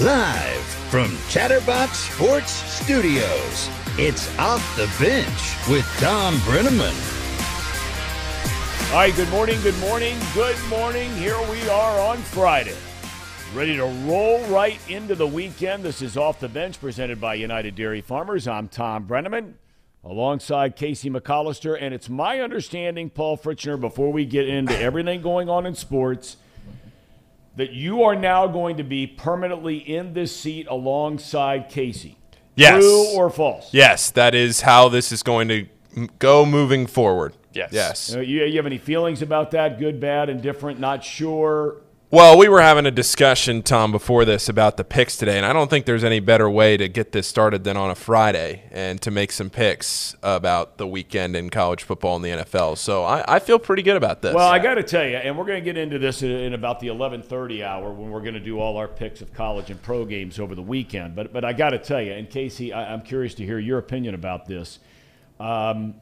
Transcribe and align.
Live 0.00 0.64
from 0.88 1.14
Chatterbox 1.28 1.98
Sports 1.98 2.50
Studios, 2.50 3.68
it's 3.98 4.34
Off 4.38 4.74
the 4.74 4.90
Bench 4.98 5.68
with 5.68 5.84
Thom 5.98 6.36
Brennaman. 6.36 6.94
All 8.92 8.96
right, 8.96 9.14
good 9.14 9.28
morning, 9.28 9.60
good 9.60 9.78
morning, 9.78 10.16
good 10.32 10.56
morning. 10.70 11.14
Here 11.16 11.38
we 11.50 11.68
are 11.68 12.00
on 12.00 12.16
Friday. 12.16 12.78
Ready 13.54 13.76
to 13.76 13.84
roll 14.06 14.42
right 14.46 14.80
into 14.88 15.14
the 15.14 15.26
weekend. 15.26 15.82
This 15.82 16.00
is 16.00 16.16
Off 16.16 16.40
the 16.40 16.48
Bench 16.48 16.80
presented 16.80 17.20
by 17.20 17.34
United 17.34 17.74
Dairy 17.74 18.00
Farmers. 18.00 18.48
I'm 18.48 18.68
Thom 18.68 19.06
Brennaman 19.06 19.52
alongside 20.02 20.76
Casey 20.76 21.10
McCollister. 21.10 21.76
And 21.78 21.92
it's 21.92 22.08
my 22.08 22.40
understanding, 22.40 23.10
Paul 23.10 23.36
Fritschner, 23.36 23.76
before 23.76 24.10
we 24.10 24.24
get 24.24 24.48
into 24.48 24.74
everything 24.78 25.20
going 25.20 25.50
on 25.50 25.66
in 25.66 25.74
sports– 25.74 26.38
that 27.56 27.72
you 27.72 28.02
are 28.02 28.14
now 28.14 28.46
going 28.46 28.76
to 28.76 28.84
be 28.84 29.06
permanently 29.06 29.76
in 29.76 30.14
this 30.14 30.34
seat 30.34 30.66
alongside 30.68 31.68
Casey. 31.68 32.18
Yes. 32.54 32.82
True 32.82 33.06
or 33.14 33.30
false? 33.30 33.72
Yes, 33.72 34.10
that 34.10 34.34
is 34.34 34.62
how 34.62 34.88
this 34.88 35.12
is 35.12 35.22
going 35.22 35.48
to 35.48 35.66
go 36.18 36.44
moving 36.46 36.86
forward. 36.86 37.34
Yes. 37.52 37.70
Yes. 37.72 38.14
You, 38.14 38.22
you 38.22 38.56
have 38.56 38.66
any 38.66 38.78
feelings 38.78 39.22
about 39.22 39.50
that? 39.52 39.78
Good, 39.78 40.00
bad, 40.00 40.28
indifferent, 40.28 40.78
not 40.78 41.02
sure? 41.02 41.82
Well, 42.12 42.36
we 42.36 42.48
were 42.48 42.60
having 42.60 42.86
a 42.86 42.90
discussion, 42.90 43.62
Thom, 43.62 43.92
before 43.92 44.24
this 44.24 44.48
about 44.48 44.76
the 44.76 44.82
picks 44.82 45.16
today, 45.16 45.36
and 45.36 45.46
I 45.46 45.52
don't 45.52 45.70
think 45.70 45.86
there's 45.86 46.02
any 46.02 46.18
better 46.18 46.50
way 46.50 46.76
to 46.76 46.88
get 46.88 47.12
this 47.12 47.28
started 47.28 47.62
than 47.62 47.76
on 47.76 47.88
a 47.88 47.94
Friday 47.94 48.64
and 48.72 49.00
to 49.02 49.12
make 49.12 49.30
some 49.30 49.48
picks 49.48 50.16
about 50.20 50.76
the 50.76 50.88
weekend 50.88 51.36
in 51.36 51.50
college 51.50 51.84
football 51.84 52.16
and 52.16 52.24
the 52.24 52.30
NFL. 52.30 52.78
So 52.78 53.04
I, 53.04 53.36
I 53.36 53.38
feel 53.38 53.60
pretty 53.60 53.84
good 53.84 53.96
about 53.96 54.22
this. 54.22 54.34
Well, 54.34 54.48
I 54.48 54.58
got 54.58 54.74
to 54.74 54.82
tell 54.82 55.06
you, 55.06 55.18
and 55.18 55.38
we're 55.38 55.44
going 55.44 55.62
to 55.62 55.64
get 55.64 55.76
into 55.76 56.00
this 56.00 56.24
in, 56.24 56.32
in 56.32 56.52
about 56.52 56.80
the 56.80 56.88
11:30 56.88 57.62
hour 57.62 57.92
when 57.92 58.10
we're 58.10 58.22
going 58.22 58.34
to 58.34 58.40
do 58.40 58.58
all 58.58 58.76
our 58.76 58.88
picks 58.88 59.20
of 59.20 59.32
college 59.32 59.70
and 59.70 59.80
pro 59.80 60.04
games 60.04 60.40
over 60.40 60.56
the 60.56 60.62
weekend. 60.62 61.14
But 61.14 61.32
but 61.32 61.44
I 61.44 61.52
got 61.52 61.70
to 61.70 61.78
tell 61.78 62.02
you, 62.02 62.12
and 62.12 62.28
Casey, 62.28 62.72
I, 62.72 62.92
I'm 62.92 63.02
curious 63.02 63.34
to 63.34 63.46
hear 63.46 63.60
your 63.60 63.78
opinion 63.78 64.16
about 64.16 64.46
this. 64.46 64.80
Um, 65.38 65.94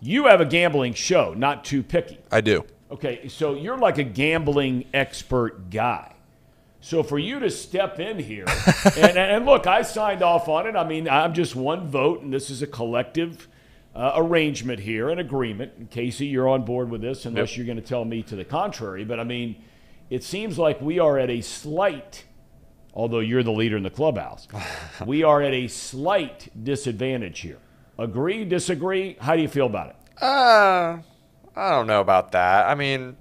you 0.00 0.28
have 0.28 0.40
a 0.40 0.46
gambling 0.46 0.94
show, 0.94 1.34
not 1.34 1.62
too 1.62 1.82
picky. 1.82 2.20
I 2.30 2.40
do. 2.40 2.64
Okay, 2.92 3.26
so 3.28 3.54
you're 3.54 3.78
like 3.78 3.96
a 3.96 4.04
gambling 4.04 4.84
expert 4.92 5.70
guy. 5.70 6.14
So 6.82 7.02
for 7.02 7.18
you 7.18 7.38
to 7.40 7.48
step 7.48 7.98
in 7.98 8.18
here, 8.18 8.44
and, 8.98 9.16
and 9.16 9.46
look, 9.46 9.66
I 9.66 9.80
signed 9.80 10.22
off 10.22 10.46
on 10.48 10.66
it. 10.66 10.76
I 10.76 10.86
mean, 10.86 11.08
I'm 11.08 11.32
just 11.32 11.56
one 11.56 11.88
vote, 11.88 12.20
and 12.20 12.30
this 12.30 12.50
is 12.50 12.60
a 12.60 12.66
collective 12.66 13.48
uh, 13.94 14.12
arrangement 14.16 14.80
here, 14.80 15.08
an 15.08 15.18
agreement. 15.18 15.72
And 15.78 15.90
Casey, 15.90 16.26
you're 16.26 16.48
on 16.48 16.64
board 16.66 16.90
with 16.90 17.00
this, 17.00 17.24
unless 17.24 17.52
Yep. 17.52 17.56
you're 17.56 17.66
going 17.66 17.80
to 17.82 17.88
tell 17.88 18.04
me 18.04 18.22
to 18.24 18.36
the 18.36 18.44
contrary. 18.44 19.04
But 19.04 19.20
I 19.20 19.24
mean, 19.24 19.62
it 20.10 20.22
seems 20.22 20.58
like 20.58 20.82
we 20.82 20.98
are 20.98 21.18
at 21.18 21.30
a 21.30 21.40
slight, 21.40 22.24
although 22.92 23.20
you're 23.20 23.42
the 23.42 23.52
leader 23.52 23.78
in 23.78 23.84
the 23.84 23.90
clubhouse, 23.90 24.48
we 25.06 25.22
are 25.22 25.40
at 25.40 25.54
a 25.54 25.66
slight 25.68 26.50
disadvantage 26.62 27.40
here. 27.40 27.58
Agree, 27.96 28.44
disagree? 28.44 29.16
How 29.18 29.34
do 29.34 29.40
you 29.40 29.48
feel 29.48 29.66
about 29.66 29.90
it? 29.90 30.22
Uh, 30.22 30.98
I 31.56 31.70
don't 31.70 31.86
know 31.86 32.00
about 32.00 32.32
that. 32.32 32.66
I 32.66 32.74
mean, 32.74 33.16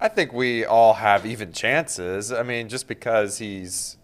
I 0.00 0.08
think 0.08 0.32
we 0.32 0.64
all 0.64 0.94
have 0.94 1.24
even 1.26 1.52
chances. 1.52 2.32
I 2.32 2.42
mean, 2.42 2.68
just 2.68 2.88
because 2.88 3.38
he's 3.38 3.96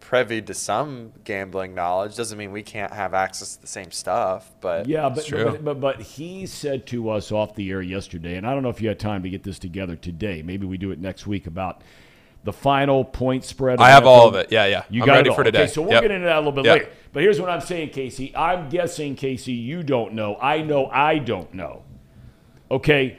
privy 0.00 0.42
to 0.42 0.52
some 0.52 1.12
gambling 1.24 1.74
knowledge 1.74 2.16
doesn't 2.16 2.36
mean 2.36 2.52
we 2.52 2.62
can't 2.62 2.92
have 2.92 3.14
access 3.14 3.54
to 3.56 3.62
the 3.62 3.66
same 3.66 3.90
stuff. 3.92 4.50
But 4.60 4.86
Yeah, 4.86 5.08
but, 5.08 5.24
true. 5.24 5.44
but, 5.52 5.64
but 5.64 5.80
but 5.80 6.00
he 6.02 6.44
said 6.46 6.86
to 6.88 7.08
us 7.10 7.32
off 7.32 7.54
the 7.54 7.70
air 7.70 7.80
yesterday, 7.80 8.36
and 8.36 8.46
I 8.46 8.52
don't 8.52 8.62
know 8.62 8.68
if 8.68 8.82
you 8.82 8.88
had 8.88 8.98
time 8.98 9.22
to 9.22 9.30
get 9.30 9.42
this 9.42 9.58
together 9.58 9.96
today. 9.96 10.42
Maybe 10.42 10.66
we 10.66 10.76
do 10.76 10.90
it 10.90 10.98
next 10.98 11.26
week 11.26 11.46
about 11.46 11.82
the 12.44 12.52
final 12.52 13.04
point 13.04 13.44
spread. 13.44 13.80
I 13.80 13.90
have 13.90 14.02
NFL. 14.02 14.06
all 14.06 14.28
of 14.28 14.34
it. 14.34 14.50
Yeah, 14.50 14.66
yeah. 14.66 14.82
You 14.90 15.02
I'm 15.02 15.06
got 15.06 15.12
ready 15.14 15.28
it 15.28 15.30
all. 15.30 15.36
for 15.36 15.44
today. 15.44 15.62
Okay, 15.62 15.72
so 15.72 15.80
we'll 15.82 15.92
Yep. 15.92 16.02
get 16.02 16.10
into 16.10 16.26
that 16.26 16.36
a 16.36 16.40
little 16.40 16.52
bit 16.52 16.64
Yep. 16.64 16.78
later. 16.78 16.90
But 17.12 17.22
here's 17.22 17.40
what 17.40 17.48
I'm 17.48 17.60
saying, 17.60 17.90
Casey. 17.90 18.34
I'm 18.36 18.68
guessing, 18.68 19.14
Casey, 19.14 19.52
you 19.52 19.82
don't 19.84 20.12
know. 20.14 20.36
I 20.42 20.60
know 20.62 20.86
I 20.86 21.18
don't 21.18 21.54
know. 21.54 21.84
Okay, 22.72 23.18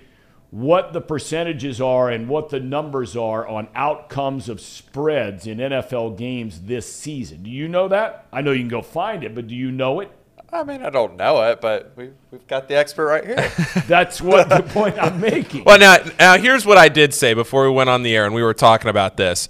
what 0.49 0.93
the 0.93 1.01
percentages 1.01 1.79
are 1.79 2.09
and 2.09 2.27
what 2.27 2.49
the 2.49 2.59
numbers 2.59 3.15
are 3.15 3.47
on 3.47 3.67
outcomes 3.75 4.49
of 4.49 4.59
spreads 4.59 5.47
in 5.47 5.59
NFL 5.59 6.17
games 6.17 6.61
this 6.61 6.91
season. 6.91 7.43
Do 7.43 7.49
you 7.49 7.67
know 7.67 7.87
that? 7.87 8.27
I 8.33 8.41
know 8.41 8.51
you 8.51 8.59
can 8.61 8.67
go 8.67 8.81
find 8.81 9.23
it, 9.23 9.33
but 9.33 9.47
do 9.47 9.55
you 9.55 9.71
know 9.71 9.99
it? 9.99 10.11
I 10.51 10.63
mean, 10.63 10.83
I 10.83 10.91
don't 10.91 11.17
know 11.17 11.41
it, 11.49 11.61
but 11.61 11.93
we've, 11.95 12.13
we've 12.29 12.45
got 12.45 12.67
the 12.67 12.77
expert 12.77 13.07
right 13.07 13.25
here. 13.25 13.51
That's 13.87 14.21
what 14.21 14.49
the 14.49 14.61
point 14.73 14.99
I'm 14.99 15.19
making. 15.19 15.63
Well, 15.63 15.79
now, 15.79 15.97
now 16.19 16.37
here's 16.37 16.65
what 16.65 16.77
I 16.77 16.89
did 16.89 17.13
say 17.13 17.33
before 17.33 17.67
we 17.67 17.75
went 17.75 17.89
on 17.89 18.03
the 18.03 18.15
air 18.15 18.25
and 18.25 18.35
we 18.35 18.43
were 18.43 18.53
talking 18.53 18.89
about 18.89 19.17
this. 19.17 19.49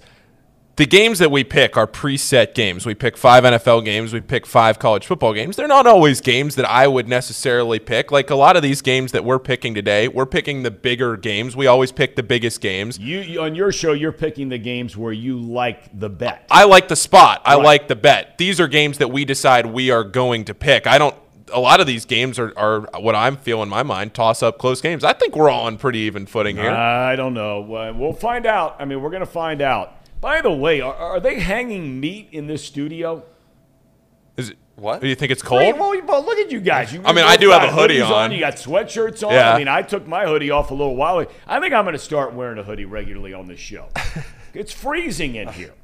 The 0.76 0.86
games 0.86 1.20
that 1.20 1.30
we 1.30 1.44
pick 1.44 1.76
are 1.76 1.86
preset 1.86 2.52
games. 2.54 2.84
We 2.84 2.96
pick 2.96 3.16
five 3.16 3.44
NFL 3.44 3.84
games. 3.84 4.12
We 4.12 4.20
pick 4.20 4.44
five 4.44 4.80
college 4.80 5.06
football 5.06 5.32
games. 5.32 5.54
They're 5.54 5.68
not 5.68 5.86
always 5.86 6.20
games 6.20 6.56
that 6.56 6.68
I 6.68 6.88
would 6.88 7.06
necessarily 7.06 7.78
pick. 7.78 8.10
Like 8.10 8.28
a 8.28 8.34
lot 8.34 8.56
of 8.56 8.62
these 8.64 8.82
games 8.82 9.12
that 9.12 9.24
we're 9.24 9.38
picking 9.38 9.72
today, 9.74 10.08
we're 10.08 10.26
picking 10.26 10.64
the 10.64 10.72
bigger 10.72 11.16
games. 11.16 11.54
We 11.54 11.68
always 11.68 11.92
pick 11.92 12.16
the 12.16 12.24
biggest 12.24 12.60
games. 12.60 12.98
You, 12.98 13.40
on 13.40 13.54
your 13.54 13.70
show, 13.70 13.92
you're 13.92 14.10
picking 14.10 14.48
the 14.48 14.58
games 14.58 14.96
where 14.96 15.12
you 15.12 15.38
like 15.38 15.96
the 15.96 16.10
bet. 16.10 16.44
I 16.50 16.64
like 16.64 16.88
the 16.88 16.96
spot. 16.96 17.42
I 17.44 17.54
Right. 17.54 17.64
like 17.64 17.86
the 17.88 17.94
bet. 17.96 18.36
These 18.38 18.58
are 18.58 18.66
games 18.66 18.98
that 18.98 19.12
we 19.12 19.24
decide 19.24 19.66
we 19.66 19.92
are 19.92 20.02
going 20.02 20.44
to 20.46 20.54
pick. 20.54 20.88
I 20.88 20.98
don't. 20.98 21.14
A 21.52 21.60
lot 21.60 21.78
of 21.78 21.86
these 21.86 22.04
games 22.04 22.36
are, 22.36 22.52
are 22.58 22.80
what 23.00 23.14
I'm 23.14 23.36
feeling 23.36 23.64
in 23.64 23.68
my 23.68 23.84
mind 23.84 24.12
toss 24.12 24.42
up 24.42 24.58
close 24.58 24.80
games. 24.80 25.04
I 25.04 25.12
think 25.12 25.36
we're 25.36 25.50
all 25.50 25.66
on 25.66 25.76
pretty 25.76 26.00
even 26.00 26.26
footing 26.26 26.56
here. 26.56 26.70
I 26.70 27.14
don't 27.14 27.34
know. 27.34 27.60
We'll 27.96 28.12
find 28.12 28.44
out. 28.44 28.74
I 28.80 28.86
mean, 28.86 29.00
we're 29.00 29.10
going 29.10 29.20
to 29.20 29.26
find 29.26 29.62
out. 29.62 29.92
By 30.24 30.40
the 30.40 30.50
way, 30.50 30.80
are, 30.80 30.94
are 30.94 31.20
they 31.20 31.38
hanging 31.38 32.00
meat 32.00 32.30
in 32.32 32.46
this 32.46 32.64
studio? 32.64 33.24
Is 34.38 34.48
it, 34.48 34.56
What? 34.74 35.02
Do 35.02 35.06
you 35.06 35.14
think 35.14 35.30
it's 35.30 35.42
Hey, 35.42 35.72
cold? 35.72 35.78
well, 35.78 36.00
well, 36.06 36.24
look 36.24 36.38
at 36.38 36.50
you 36.50 36.60
guys. 36.60 36.94
You 36.94 37.02
I 37.04 37.12
mean, 37.12 37.26
I 37.26 37.36
do 37.36 37.50
have 37.50 37.62
a 37.62 37.70
hoodie 37.70 37.98
hoodies 37.98 38.10
on. 38.10 38.32
You 38.32 38.40
got 38.40 38.54
sweatshirts 38.54 39.22
on. 39.22 39.34
Yeah. 39.34 39.52
I 39.52 39.58
mean, 39.58 39.68
I 39.68 39.82
took 39.82 40.06
my 40.06 40.24
hoodie 40.24 40.50
off 40.50 40.70
a 40.70 40.74
little 40.74 40.96
while 40.96 41.18
ago. 41.18 41.30
I 41.46 41.60
think 41.60 41.74
I'm 41.74 41.84
going 41.84 41.92
to 41.92 41.98
start 41.98 42.32
wearing 42.32 42.56
a 42.56 42.62
hoodie 42.62 42.86
regularly 42.86 43.34
on 43.34 43.48
this 43.48 43.60
show. 43.60 43.90
it's 44.54 44.72
freezing 44.72 45.34
in 45.34 45.48
here. 45.48 45.74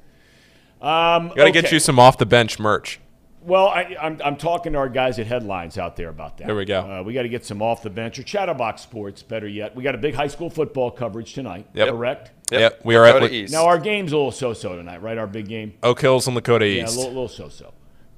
Um, 0.81 1.33
Got 1.37 1.45
to 1.45 1.53
get 1.53 1.71
you 1.71 1.79
some 1.79 1.99
off 1.99 2.17
the 2.17 2.25
bench 2.25 2.59
merch. 2.59 2.99
Well, 3.43 3.69
I, 3.69 3.95
I'm, 4.01 4.23
I'm 4.25 4.37
talking 4.39 4.73
to 4.73 4.79
our 4.79 4.89
guys 4.89 5.19
at 5.19 5.27
Headlines 5.27 5.77
out 5.77 5.97
there 5.97 6.09
about 6.09 6.39
that. 6.39 6.47
There 6.47 6.57
we 6.57 6.65
go. 6.65 6.81
Uh, 6.81 7.03
we 7.03 7.13
got 7.13 7.23
to 7.23 7.29
get 7.29 7.45
some 7.45 7.61
off 7.61 7.83
the 7.83 7.91
bench 7.91 8.19
or 8.19 8.23
Chatterbox 8.23 8.81
Sports, 8.81 9.23
better 9.23 9.49
yet. 9.49 9.77
We 9.77 9.83
got 9.83 9.95
a 9.95 9.99
big 9.99 10.15
high 10.15 10.29
school 10.29 10.49
football 10.49 10.91
coverage 10.91 11.35
tonight. 11.35 11.67
Yep. 11.75 11.89
Correct. 11.91 12.31
Yep, 12.51 12.81
we 12.85 12.97
are 12.97 13.05
at 13.05 13.17
Lakota 13.17 13.31
East. 13.31 13.53
Now 13.53 13.67
our 13.67 13.79
game's 13.79 14.13
a 14.13 14.17
little 14.17 14.33
so-so 14.33 14.77
tonight, 14.77 15.03
right? 15.03 15.19
Our 15.19 15.27
big 15.27 15.49
game. 15.49 15.75
Oak 15.83 16.01
Hills 16.01 16.27
and 16.27 16.37
Lakota 16.37 16.77
Yeah, 16.77 16.85
a 16.85 16.87
little, 16.87 17.05
little 17.05 17.29
so-so. 17.29 17.73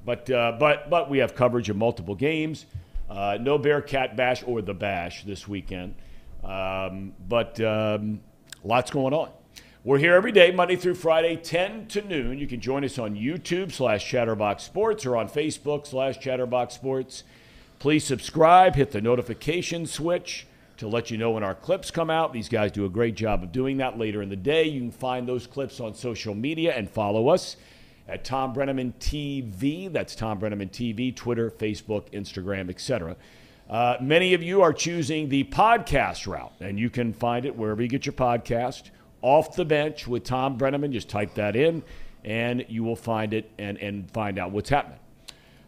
But 0.04 0.28
uh, 0.30 0.56
but 0.58 0.90
but 0.90 1.08
we 1.10 1.18
have 1.18 1.34
coverage 1.34 1.68
of 1.68 1.76
multiple 1.76 2.14
games. 2.14 2.66
Uh, 3.08 3.38
no 3.40 3.58
Bearcat 3.58 4.16
Bash 4.16 4.42
or 4.46 4.62
the 4.62 4.74
Bash 4.74 5.24
this 5.24 5.46
weekend. 5.46 5.94
Um, 6.42 7.12
but 7.28 7.60
um, 7.60 8.20
lots 8.64 8.90
going 8.90 9.14
on. 9.14 9.30
We're 9.84 9.98
here 9.98 10.14
every 10.14 10.32
day, 10.32 10.52
Monday 10.52 10.76
through 10.76 10.94
Friday, 10.94 11.36
10 11.36 11.88
to 11.88 12.02
noon. 12.02 12.38
You 12.38 12.46
can 12.46 12.60
join 12.60 12.84
us 12.84 12.98
on 12.98 13.16
YouTube 13.16 13.72
slash 13.72 14.08
Chatterbox 14.08 14.62
Sports 14.62 15.04
or 15.04 15.16
on 15.16 15.28
Facebook 15.28 15.88
slash 15.88 16.20
Chatterbox 16.20 16.74
Sports. 16.74 17.24
Please 17.80 18.04
subscribe, 18.04 18.76
hit 18.76 18.92
the 18.92 19.00
notification 19.00 19.86
switch 19.86 20.46
to 20.82 20.88
let 20.88 21.12
you 21.12 21.16
know 21.16 21.30
when 21.30 21.44
our 21.44 21.54
clips 21.54 21.92
come 21.92 22.10
out. 22.10 22.32
These 22.32 22.48
guys 22.48 22.72
do 22.72 22.84
a 22.84 22.88
great 22.88 23.14
job 23.14 23.44
of 23.44 23.52
doing 23.52 23.76
that 23.76 23.98
later 23.98 24.20
in 24.20 24.28
the 24.28 24.36
day. 24.36 24.64
You 24.64 24.80
can 24.80 24.90
find 24.90 25.28
those 25.28 25.46
clips 25.46 25.78
on 25.78 25.94
social 25.94 26.34
media 26.34 26.74
and 26.74 26.90
follow 26.90 27.28
us 27.28 27.56
at 28.08 28.24
Thom 28.24 28.52
Brennaman 28.52 28.92
TV. 28.98 29.90
That's 29.90 30.16
Thom 30.16 30.40
Brennaman 30.40 30.70
TV, 30.70 31.14
Twitter, 31.14 31.52
Facebook, 31.52 32.10
Instagram, 32.10 32.68
etc. 32.68 33.16
Uh, 33.70 33.96
many 34.00 34.34
of 34.34 34.42
you 34.42 34.60
are 34.60 34.72
choosing 34.72 35.28
the 35.28 35.44
podcast 35.44 36.26
route, 36.26 36.52
and 36.58 36.80
you 36.80 36.90
can 36.90 37.12
find 37.12 37.46
it 37.46 37.56
wherever 37.56 37.80
you 37.80 37.88
get 37.88 38.04
your 38.04 38.12
podcast. 38.12 38.90
Off 39.22 39.54
the 39.54 39.64
bench 39.64 40.08
with 40.08 40.24
Thom 40.24 40.58
Brennaman. 40.58 40.90
Just 40.90 41.08
type 41.08 41.34
that 41.34 41.54
in, 41.54 41.84
and 42.24 42.66
you 42.68 42.82
will 42.82 42.96
find 42.96 43.32
it 43.32 43.48
and, 43.56 43.78
and 43.78 44.10
find 44.10 44.36
out 44.36 44.50
what's 44.50 44.70
happening. 44.70 44.98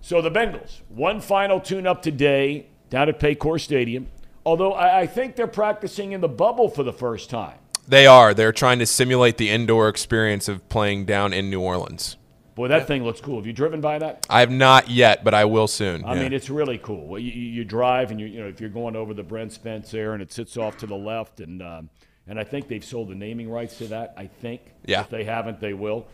So 0.00 0.20
the 0.20 0.30
Bengals, 0.30 0.80
one 0.88 1.20
final 1.20 1.60
tune-up 1.60 2.02
today 2.02 2.66
down 2.90 3.08
at 3.08 3.20
Paycor 3.20 3.60
Stadium. 3.60 4.08
Although 4.46 4.72
I, 4.72 5.00
I 5.00 5.06
think 5.06 5.36
they're 5.36 5.46
practicing 5.46 6.12
in 6.12 6.20
the 6.20 6.28
bubble 6.28 6.68
for 6.68 6.82
the 6.82 6.92
first 6.92 7.30
time. 7.30 7.58
They 7.86 8.06
are. 8.06 8.32
They're 8.32 8.52
trying 8.52 8.78
to 8.78 8.86
simulate 8.86 9.36
the 9.36 9.50
indoor 9.50 9.88
experience 9.88 10.48
of 10.48 10.68
playing 10.68 11.04
down 11.04 11.32
in 11.32 11.50
New 11.50 11.60
Orleans. 11.60 12.16
Boy, 12.54 12.68
that 12.68 12.86
thing 12.86 13.02
looks 13.02 13.20
cool. 13.20 13.36
Have 13.36 13.46
you 13.46 13.52
driven 13.52 13.80
by 13.80 13.98
that? 13.98 14.26
I 14.30 14.40
have 14.40 14.50
not 14.50 14.88
yet, 14.88 15.24
but 15.24 15.34
I 15.34 15.44
will 15.44 15.66
soon. 15.66 16.04
I 16.04 16.14
yeah. 16.14 16.22
mean, 16.22 16.32
it's 16.32 16.48
really 16.48 16.78
cool. 16.78 17.06
Well, 17.08 17.20
You, 17.20 17.32
you 17.32 17.50
you 17.50 17.64
drive, 17.64 18.12
and 18.12 18.20
you 18.20 18.26
you 18.26 18.40
know 18.40 18.46
if 18.46 18.60
you're 18.60 18.70
going 18.70 18.94
over 18.94 19.12
the 19.12 19.24
Brent 19.24 19.52
Spence 19.52 19.90
there, 19.90 20.12
and 20.12 20.22
it 20.22 20.32
sits 20.32 20.56
off 20.56 20.76
to 20.78 20.86
the 20.86 20.94
left, 20.94 21.40
and 21.40 21.60
um, 21.60 21.90
and 22.28 22.38
I 22.38 22.44
think 22.44 22.68
they've 22.68 22.84
sold 22.84 23.08
the 23.08 23.16
naming 23.16 23.50
rights 23.50 23.78
to 23.78 23.88
that. 23.88 24.14
I 24.16 24.28
think. 24.28 24.60
Yeah. 24.86 25.00
If 25.00 25.10
they 25.10 25.24
haven't, 25.24 25.60
they 25.60 25.74
will. 25.74 26.06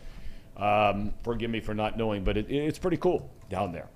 Um, 0.57 1.13
forgive 1.23 1.51
me 1.51 1.59
for 1.59 1.75
not 1.75 1.95
knowing, 1.95 2.23
but 2.23 2.37
it, 2.37 2.49
it's 2.49 2.79
pretty 2.79 2.97
cool 2.97 3.29
down 3.49 3.71
there. 3.71 3.87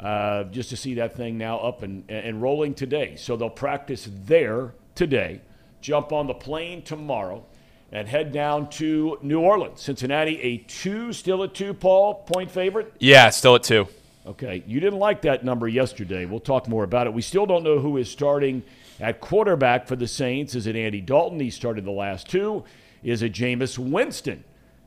Uh, 0.00 0.44
just 0.44 0.70
to 0.70 0.76
see 0.76 0.94
that 0.94 1.14
thing 1.16 1.38
now 1.38 1.58
up 1.58 1.84
and, 1.84 2.02
and 2.10 2.42
rolling 2.42 2.74
today. 2.74 3.14
So 3.14 3.36
they'll 3.36 3.48
practice 3.48 4.08
there 4.24 4.74
today, 4.96 5.40
jump 5.80 6.12
on 6.12 6.26
the 6.26 6.34
plane 6.34 6.82
tomorrow, 6.82 7.44
and 7.92 8.08
head 8.08 8.32
down 8.32 8.68
to 8.70 9.18
New 9.22 9.40
Orleans. 9.40 9.80
Cincinnati, 9.80 10.40
a 10.40 10.56
two, 10.58 11.12
still 11.12 11.42
a 11.42 11.48
two, 11.48 11.72
Paul, 11.72 12.14
point 12.14 12.50
favorite? 12.50 12.92
Yeah, 12.98 13.30
still 13.30 13.54
at 13.54 13.62
two. 13.62 13.86
Okay. 14.26 14.64
You 14.66 14.80
didn't 14.80 14.98
like 14.98 15.22
that 15.22 15.44
number 15.44 15.68
yesterday. 15.68 16.24
We'll 16.24 16.40
talk 16.40 16.68
more 16.68 16.84
about 16.84 17.06
it. 17.06 17.12
We 17.12 17.22
still 17.22 17.46
don't 17.46 17.62
know 17.62 17.78
who 17.78 17.96
is 17.96 18.10
starting 18.10 18.62
at 18.98 19.20
quarterback 19.20 19.86
for 19.86 19.94
the 19.94 20.08
Saints. 20.08 20.54
Is 20.54 20.66
it 20.66 20.74
Andy 20.74 21.00
Dalton? 21.00 21.38
He 21.38 21.50
started 21.50 21.84
the 21.84 21.90
last 21.90 22.28
two. 22.28 22.64
Is 23.04 23.22
it 23.22 23.32
Jameis 23.32 23.78
Winston 23.78 24.42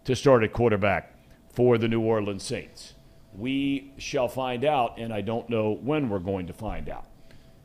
to 0.05 0.15
start 0.15 0.43
at 0.43 0.51
quarterback 0.51 1.13
for 1.53 1.77
the 1.77 1.87
New 1.87 2.01
Orleans 2.01 2.43
Saints? 2.43 2.94
We 3.37 3.93
shall 3.97 4.27
find 4.27 4.65
out, 4.65 4.97
and 4.97 5.13
I 5.13 5.21
don't 5.21 5.49
know 5.49 5.73
when 5.81 6.09
we're 6.09 6.19
going 6.19 6.47
to 6.47 6.53
find 6.53 6.89
out. 6.89 7.05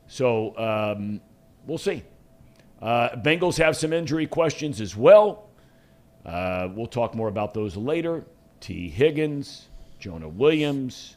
So 0.06 0.56
um, 0.58 1.20
we'll 1.66 1.78
see. 1.78 2.02
Uh, 2.82 3.10
Bengals 3.16 3.58
have 3.58 3.76
some 3.76 3.92
injury 3.92 4.26
questions 4.26 4.80
as 4.80 4.96
well. 4.96 5.50
Uh, 6.24 6.68
we'll 6.74 6.86
talk 6.86 7.14
more 7.14 7.28
about 7.28 7.54
those 7.54 7.76
later. 7.76 8.24
Tee 8.60 8.88
Higgins, 8.88 9.68
Jonah 9.98 10.28
Williams. 10.28 11.16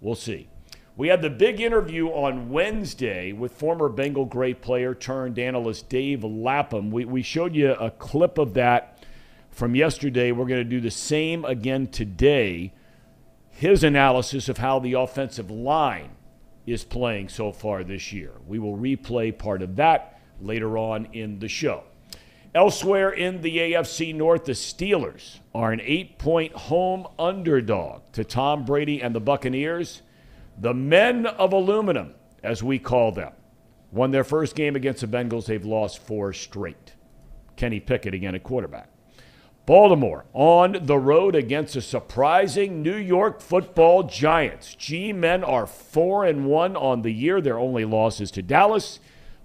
We'll 0.00 0.14
see. 0.14 0.48
We 0.96 1.06
had 1.08 1.22
the 1.22 1.30
big 1.30 1.60
interview 1.60 2.08
on 2.08 2.50
Wednesday 2.50 3.32
with 3.32 3.52
former 3.52 3.88
Bengal 3.88 4.24
great 4.24 4.60
player 4.60 4.94
turned 4.96 5.38
analyst 5.38 5.88
Dave 5.88 6.24
Lapham. 6.24 6.90
We, 6.90 7.04
we 7.04 7.22
showed 7.22 7.54
you 7.54 7.72
a 7.72 7.90
clip 7.90 8.36
of 8.36 8.54
that 8.54 9.04
from 9.50 9.76
yesterday. 9.76 10.32
We're 10.32 10.46
going 10.46 10.60
to 10.60 10.68
do 10.68 10.80
the 10.80 10.90
same 10.90 11.44
again 11.44 11.86
today. 11.86 12.72
His 13.58 13.82
analysis 13.82 14.48
of 14.48 14.58
how 14.58 14.78
the 14.78 14.92
offensive 14.92 15.50
line 15.50 16.10
is 16.64 16.84
playing 16.84 17.28
so 17.28 17.50
far 17.50 17.82
this 17.82 18.12
year. 18.12 18.30
We 18.46 18.60
will 18.60 18.76
replay 18.76 19.36
part 19.36 19.62
of 19.62 19.74
that 19.74 20.20
later 20.40 20.78
on 20.78 21.06
in 21.06 21.40
the 21.40 21.48
show. 21.48 21.82
Elsewhere 22.54 23.10
in 23.10 23.40
the 23.40 23.58
AFC 23.58 24.14
North, 24.14 24.44
the 24.44 24.52
Steelers 24.52 25.40
are 25.56 25.72
an 25.72 25.80
eight 25.82 26.20
point 26.20 26.52
home 26.52 27.08
underdog 27.18 28.02
to 28.12 28.22
Tom 28.22 28.64
Brady 28.64 29.02
and 29.02 29.12
the 29.12 29.20
Buccaneers. 29.20 30.02
The 30.56 30.72
men 30.72 31.26
of 31.26 31.52
aluminum, 31.52 32.14
as 32.44 32.62
we 32.62 32.78
call 32.78 33.10
them, 33.10 33.32
won 33.90 34.12
their 34.12 34.22
first 34.22 34.54
game 34.54 34.76
against 34.76 35.00
the 35.00 35.08
Bengals. 35.08 35.46
They've 35.46 35.66
lost 35.66 35.98
four 35.98 36.32
straight. 36.32 36.92
Kenny 37.56 37.80
Pickett 37.80 38.14
again 38.14 38.36
at 38.36 38.44
quarterback. 38.44 38.88
Baltimore 39.68 40.24
on 40.32 40.78
the 40.80 40.96
road 40.96 41.34
against 41.34 41.76
a 41.76 41.82
surprising 41.82 42.82
New 42.82 42.96
York 42.96 43.42
football 43.42 44.02
Giants. 44.02 44.74
G 44.74 45.12
men 45.12 45.44
are 45.44 45.66
4 45.66 46.24
and 46.24 46.46
1 46.46 46.74
on 46.74 47.02
the 47.02 47.12
year. 47.12 47.42
Their 47.42 47.58
only 47.58 47.84
loss 47.84 48.18
is 48.22 48.30
to 48.30 48.40
Dallas. 48.40 48.98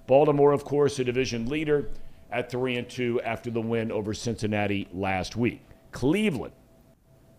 Baltimore, 0.08 0.54
of 0.54 0.64
course, 0.64 0.98
a 0.98 1.04
division 1.04 1.48
leader 1.48 1.90
at 2.31 2.50
3 2.50 2.78
and 2.78 2.90
2 2.90 3.20
after 3.20 3.52
the 3.52 3.60
win 3.60 3.92
over 3.92 4.14
Cincinnati 4.14 4.88
last 4.94 5.36
week. 5.36 5.60
Cleveland, 5.92 6.54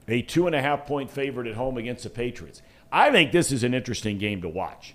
a 0.06 0.20
two 0.20 0.46
and 0.46 0.54
a 0.54 0.60
half 0.60 0.84
point 0.84 1.10
favorite 1.10 1.46
at 1.46 1.54
home 1.54 1.78
against 1.78 2.04
the 2.04 2.10
Patriots. 2.10 2.60
I 2.92 3.10
think 3.10 3.32
this 3.32 3.50
is 3.50 3.64
an 3.64 3.72
interesting 3.72 4.18
game 4.18 4.42
to 4.42 4.48
watch 4.50 4.94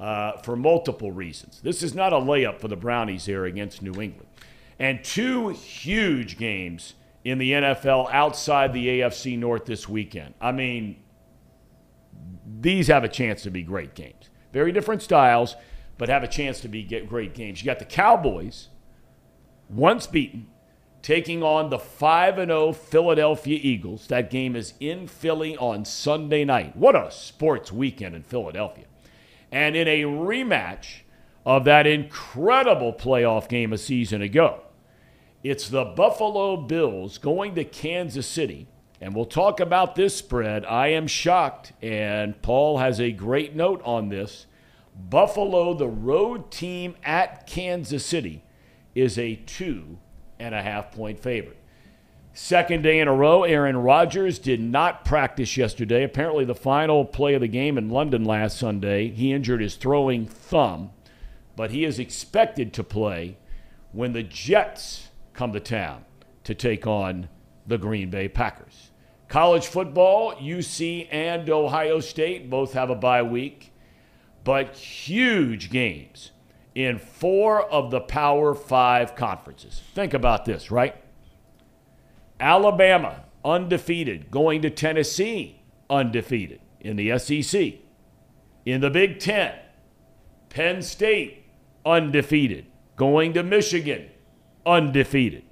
uh, 0.00 0.38
for 0.38 0.56
multiple 0.56 1.12
reasons. 1.12 1.60
This 1.60 1.84
is 1.84 1.94
not 1.94 2.12
a 2.12 2.16
layup 2.16 2.58
for 2.58 2.66
the 2.66 2.74
Brownies 2.74 3.26
here 3.26 3.44
against 3.44 3.80
New 3.80 4.02
England. 4.02 4.26
And 4.80 5.04
two 5.04 5.50
huge 5.50 6.36
games 6.36 6.94
in 7.28 7.38
the 7.38 7.52
NFL 7.52 8.10
outside 8.12 8.72
the 8.72 8.86
AFC 8.86 9.38
North 9.38 9.66
this 9.66 9.88
weekend. 9.88 10.34
I 10.40 10.52
mean, 10.52 10.96
these 12.60 12.88
have 12.88 13.04
a 13.04 13.08
chance 13.08 13.42
to 13.42 13.50
be 13.50 13.62
great 13.62 13.94
games. 13.94 14.30
Very 14.52 14.72
different 14.72 15.02
styles, 15.02 15.56
but 15.98 16.08
have 16.08 16.22
a 16.22 16.28
chance 16.28 16.60
to 16.60 16.68
be 16.68 16.82
great 16.82 17.34
games. 17.34 17.60
You 17.60 17.66
got 17.66 17.78
the 17.78 17.84
Cowboys, 17.84 18.68
once 19.68 20.06
beaten, 20.06 20.46
taking 21.02 21.42
on 21.42 21.70
the 21.70 21.78
5 21.78 22.36
0 22.36 22.72
Philadelphia 22.72 23.58
Eagles. 23.62 24.06
That 24.06 24.30
game 24.30 24.56
is 24.56 24.74
in 24.80 25.06
Philly 25.06 25.56
on 25.56 25.84
Sunday 25.84 26.44
night. 26.44 26.76
What 26.76 26.96
a 26.96 27.10
sports 27.10 27.70
weekend 27.70 28.14
in 28.14 28.22
Philadelphia. 28.22 28.86
And 29.52 29.76
in 29.76 29.88
a 29.88 30.02
rematch 30.02 31.00
of 31.44 31.64
that 31.64 31.86
incredible 31.86 32.92
playoff 32.92 33.48
game 33.48 33.72
a 33.72 33.78
season 33.78 34.22
ago, 34.22 34.62
it's 35.48 35.70
the 35.70 35.84
Buffalo 35.84 36.58
Bills 36.58 37.16
going 37.16 37.54
to 37.54 37.64
Kansas 37.64 38.26
City. 38.26 38.66
And 39.00 39.14
we'll 39.14 39.24
talk 39.24 39.60
about 39.60 39.94
this 39.94 40.14
spread. 40.14 40.66
I 40.66 40.88
am 40.88 41.06
shocked, 41.06 41.72
and 41.80 42.40
Paul 42.42 42.78
has 42.78 43.00
a 43.00 43.12
great 43.12 43.56
note 43.56 43.80
on 43.82 44.10
this. 44.10 44.46
Buffalo, 44.94 45.72
the 45.72 45.88
road 45.88 46.50
team 46.50 46.96
at 47.02 47.46
Kansas 47.46 48.04
City, 48.04 48.42
is 48.94 49.18
a 49.18 49.36
two 49.36 49.98
and 50.38 50.54
a 50.54 50.62
half 50.62 50.92
point 50.92 51.18
favorite. 51.18 51.56
Second 52.34 52.82
day 52.82 52.98
in 52.98 53.08
a 53.08 53.14
row, 53.14 53.44
Aaron 53.44 53.78
Rodgers 53.78 54.38
did 54.38 54.60
not 54.60 55.04
practice 55.04 55.56
yesterday. 55.56 56.04
Apparently, 56.04 56.44
the 56.44 56.54
final 56.54 57.06
play 57.06 57.34
of 57.34 57.40
the 57.40 57.48
game 57.48 57.78
in 57.78 57.88
London 57.88 58.24
last 58.24 58.58
Sunday, 58.58 59.08
he 59.08 59.32
injured 59.32 59.62
his 59.62 59.76
throwing 59.76 60.26
thumb, 60.26 60.90
but 61.56 61.70
he 61.70 61.84
is 61.84 61.98
expected 61.98 62.74
to 62.74 62.84
play 62.84 63.38
when 63.92 64.12
the 64.12 64.22
Jets 64.22 65.07
come 65.38 65.52
to 65.52 65.60
town 65.60 66.04
to 66.42 66.52
take 66.52 66.84
on 66.84 67.28
the 67.64 67.78
Green 67.78 68.10
Bay 68.10 68.26
Packers. 68.26 68.90
College 69.28 69.68
football, 69.68 70.34
UC 70.34 71.06
and 71.12 71.48
Ohio 71.48 72.00
State 72.00 72.50
both 72.50 72.72
have 72.72 72.90
a 72.90 72.96
bye 72.96 73.22
week, 73.22 73.72
but 74.42 74.74
huge 74.74 75.70
games 75.70 76.32
in 76.74 76.98
four 76.98 77.62
of 77.70 77.92
the 77.92 78.00
Power 78.00 78.52
Five 78.52 79.14
conferences. 79.14 79.80
Think 79.94 80.12
about 80.12 80.44
this, 80.44 80.72
right? 80.72 80.96
Alabama, 82.40 83.24
undefeated, 83.44 84.32
going 84.32 84.60
to 84.62 84.70
Tennessee, 84.70 85.62
undefeated 85.88 86.60
in 86.80 86.96
the 86.96 87.16
SEC. 87.16 87.74
In 88.66 88.80
the 88.80 88.90
Big 88.90 89.20
Ten, 89.20 89.54
Penn 90.48 90.82
State, 90.82 91.44
undefeated, 91.86 92.66
going 92.96 93.34
to 93.34 93.44
Michigan, 93.44 94.08
undefeated. 94.68 95.44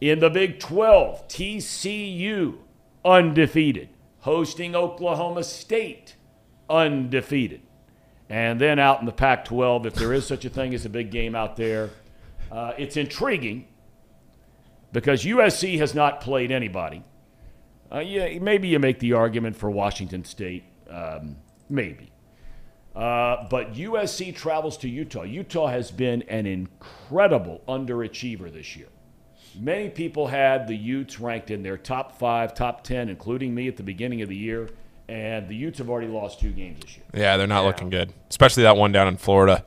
In 0.00 0.18
the 0.18 0.28
Big 0.28 0.58
12, 0.58 1.28
TCU, 1.28 2.58
undefeated. 3.04 3.88
Hosting 4.20 4.74
Oklahoma 4.74 5.44
State, 5.44 6.16
undefeated. 6.68 7.62
And 8.28 8.60
then 8.60 8.78
out 8.78 8.98
in 8.98 9.06
the 9.06 9.12
Pac 9.12 9.44
12, 9.44 9.86
if 9.86 9.94
there 9.94 10.12
is 10.12 10.26
such 10.26 10.44
a 10.44 10.50
thing 10.50 10.74
as 10.74 10.84
a 10.84 10.88
big 10.88 11.10
game 11.10 11.36
out 11.36 11.56
there, 11.56 11.90
uh, 12.50 12.72
it's 12.76 12.96
intriguing 12.96 13.68
because 14.92 15.24
USC 15.24 15.78
has 15.78 15.94
not 15.94 16.20
played 16.20 16.50
anybody. 16.50 17.04
Uh, 17.92 18.00
yeah, 18.00 18.38
maybe 18.40 18.66
you 18.66 18.80
make 18.80 18.98
the 18.98 19.12
argument 19.12 19.56
for 19.56 19.70
Washington 19.70 20.24
State. 20.24 20.64
Um, 20.90 21.36
maybe. 21.68 22.10
Uh, 22.96 23.46
but 23.50 23.74
USC 23.74 24.34
travels 24.34 24.78
to 24.78 24.88
Utah. 24.88 25.22
Utah 25.22 25.66
has 25.66 25.90
been 25.90 26.22
an 26.22 26.46
incredible 26.46 27.60
underachiever 27.68 28.50
this 28.50 28.74
year. 28.74 28.88
Many 29.58 29.90
people 29.90 30.26
had 30.26 30.66
the 30.66 30.74
Utes 30.74 31.20
ranked 31.20 31.50
in 31.50 31.62
their 31.62 31.76
top 31.76 32.18
five, 32.18 32.54
top 32.54 32.84
10, 32.84 33.10
including 33.10 33.54
me 33.54 33.68
at 33.68 33.76
the 33.76 33.82
beginning 33.82 34.22
of 34.22 34.30
the 34.30 34.36
year. 34.36 34.70
And 35.08 35.46
the 35.46 35.54
Utes 35.54 35.78
have 35.78 35.90
already 35.90 36.08
lost 36.08 36.40
two 36.40 36.50
games 36.50 36.80
this 36.80 36.96
year. 36.96 37.04
Yeah, 37.14 37.36
they're 37.36 37.46
not 37.46 37.60
yeah. 37.60 37.66
looking 37.66 37.90
good, 37.90 38.12
especially 38.30 38.62
that 38.64 38.76
one 38.76 38.92
down 38.92 39.08
in 39.08 39.18
Florida. 39.18 39.64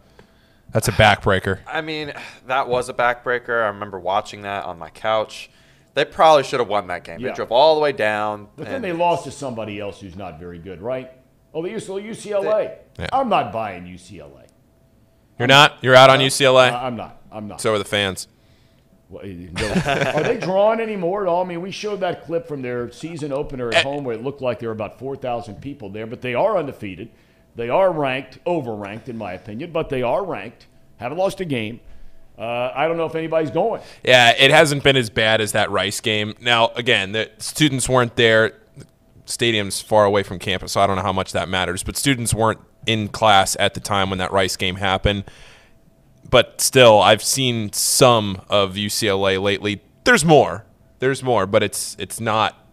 That's 0.71 0.87
a 0.87 0.91
backbreaker. 0.91 1.59
I 1.67 1.81
mean, 1.81 2.13
that 2.47 2.67
was 2.67 2.89
a 2.89 2.93
backbreaker. 2.93 3.63
I 3.63 3.67
remember 3.67 3.99
watching 3.99 4.41
that 4.41 4.65
on 4.65 4.77
my 4.77 4.89
couch. 4.89 5.49
They 5.93 6.05
probably 6.05 6.43
should 6.43 6.59
have 6.59 6.69
won 6.69 6.87
that 6.87 7.03
game. 7.03 7.19
Yeah. 7.19 7.29
They 7.29 7.35
drove 7.35 7.51
all 7.51 7.75
the 7.75 7.81
way 7.81 7.91
down. 7.91 8.47
But 8.55 8.67
then 8.67 8.81
they 8.81 8.91
lost 8.91 9.23
to 9.25 9.31
somebody 9.31 9.79
else 9.79 9.99
who's 10.01 10.15
not 10.15 10.39
very 10.39 10.59
good, 10.59 10.81
right? 10.81 11.11
Oh, 11.53 11.63
they 11.63 11.71
used 11.71 11.87
to 11.87 11.93
UCLA. 11.93 12.77
They, 12.95 13.03
yeah. 13.03 13.09
I'm 13.11 13.29
not 13.29 13.51
buying 13.51 13.85
UCLA. 13.85 14.47
You're 15.37 15.47
not? 15.47 15.77
You're 15.81 15.95
out 15.95 16.09
on 16.09 16.19
UCLA? 16.19 16.71
I'm 16.71 16.95
not. 16.95 17.21
I'm 17.31 17.47
not. 17.47 17.61
So 17.61 17.73
are 17.73 17.77
the 17.77 17.85
fans. 17.85 18.27
Well, 19.09 19.23
are 19.23 20.23
they 20.23 20.37
drawn 20.39 20.79
anymore 20.79 21.23
at 21.23 21.27
all? 21.27 21.43
I 21.43 21.47
mean, 21.47 21.61
we 21.61 21.71
showed 21.71 22.01
that 22.01 22.25
clip 22.25 22.47
from 22.47 22.61
their 22.61 22.91
season 22.91 23.33
opener 23.33 23.69
at 23.69 23.75
eh. 23.75 23.81
home 23.81 24.03
where 24.03 24.15
it 24.15 24.23
looked 24.23 24.41
like 24.41 24.59
there 24.59 24.69
were 24.69 24.73
about 24.73 24.99
4,000 24.99 25.55
people 25.61 25.89
there, 25.89 26.05
but 26.05 26.21
they 26.21 26.35
are 26.35 26.57
undefeated. 26.57 27.09
They 27.55 27.69
are 27.69 27.91
ranked, 27.91 28.43
overranked 28.45 29.09
in 29.09 29.17
my 29.17 29.33
opinion, 29.33 29.71
but 29.71 29.89
they 29.89 30.03
are 30.03 30.23
ranked. 30.23 30.67
Haven't 30.97 31.17
lost 31.17 31.39
a 31.41 31.45
game. 31.45 31.79
Uh, 32.37 32.71
I 32.73 32.87
don't 32.87 32.97
know 32.97 33.05
if 33.05 33.15
anybody's 33.15 33.51
going. 33.51 33.81
Yeah, 34.03 34.33
it 34.37 34.51
hasn't 34.51 34.83
been 34.83 34.95
as 34.95 35.09
bad 35.09 35.41
as 35.41 35.53
that 35.53 35.71
Rice 35.71 35.99
game. 35.99 36.35
Now, 36.39 36.69
again, 36.69 37.11
the 37.11 37.31
students 37.39 37.89
weren't 37.89 38.15
there 38.15 38.58
stadium's 39.29 39.79
far 39.79 40.05
away 40.05 40.23
from 40.23 40.39
campus, 40.39 40.73
so 40.73 40.81
I 40.81 40.87
don't 40.87 40.95
know 40.95 41.03
how 41.03 41.13
much 41.13 41.31
that 41.33 41.47
matters. 41.47 41.83
But 41.83 41.95
students 41.95 42.33
weren't 42.33 42.59
in 42.85 43.07
class 43.07 43.55
at 43.59 43.73
the 43.73 43.79
time 43.79 44.09
when 44.09 44.19
that 44.19 44.31
Rice 44.31 44.55
game 44.55 44.75
happened. 44.75 45.25
But 46.29 46.61
still, 46.61 46.99
I've 46.99 47.23
seen 47.23 47.71
some 47.73 48.41
of 48.49 48.73
UCLA 48.73 49.41
lately. 49.41 49.81
There's 50.03 50.25
more. 50.25 50.65
There's 50.99 51.23
more, 51.23 51.45
but 51.45 51.63
it's 51.63 51.95
it's 51.99 52.19
not 52.19 52.67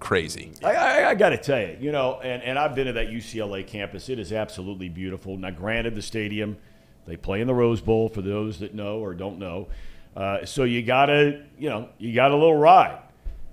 crazy. 0.00 0.52
I, 0.64 0.74
I, 0.74 1.10
I 1.10 1.14
got 1.14 1.28
to 1.28 1.36
tell 1.36 1.60
you, 1.60 1.76
you 1.78 1.92
know, 1.92 2.20
and, 2.20 2.42
and 2.42 2.58
I've 2.58 2.74
been 2.74 2.86
to 2.86 2.94
that 2.94 3.08
UCLA 3.08 3.66
campus. 3.66 4.08
It 4.08 4.18
is 4.18 4.32
absolutely 4.32 4.88
beautiful. 4.88 5.36
Now, 5.36 5.50
granted, 5.50 5.94
the 5.94 6.02
stadium, 6.02 6.56
they 7.06 7.16
play 7.16 7.40
in 7.40 7.46
the 7.46 7.54
Rose 7.54 7.80
Bowl 7.80 8.08
for 8.08 8.22
those 8.22 8.58
that 8.60 8.74
know 8.74 8.98
or 8.98 9.14
don't 9.14 9.38
know. 9.38 9.68
Uh, 10.16 10.44
so 10.44 10.64
you 10.64 10.82
gotta, 10.82 11.44
you 11.58 11.68
know, 11.68 11.90
you 11.98 12.14
got 12.14 12.32
a 12.32 12.36
little 12.36 12.56
ride 12.56 12.98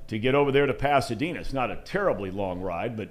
to 0.08 0.20
get 0.20 0.36
over 0.36 0.52
there 0.52 0.66
to 0.66 0.74
Pasadena. 0.74 1.40
It's 1.40 1.54
not 1.54 1.72
a 1.72 1.78
terribly 1.78 2.32
long 2.32 2.62
ride, 2.62 2.96
but 2.96 3.10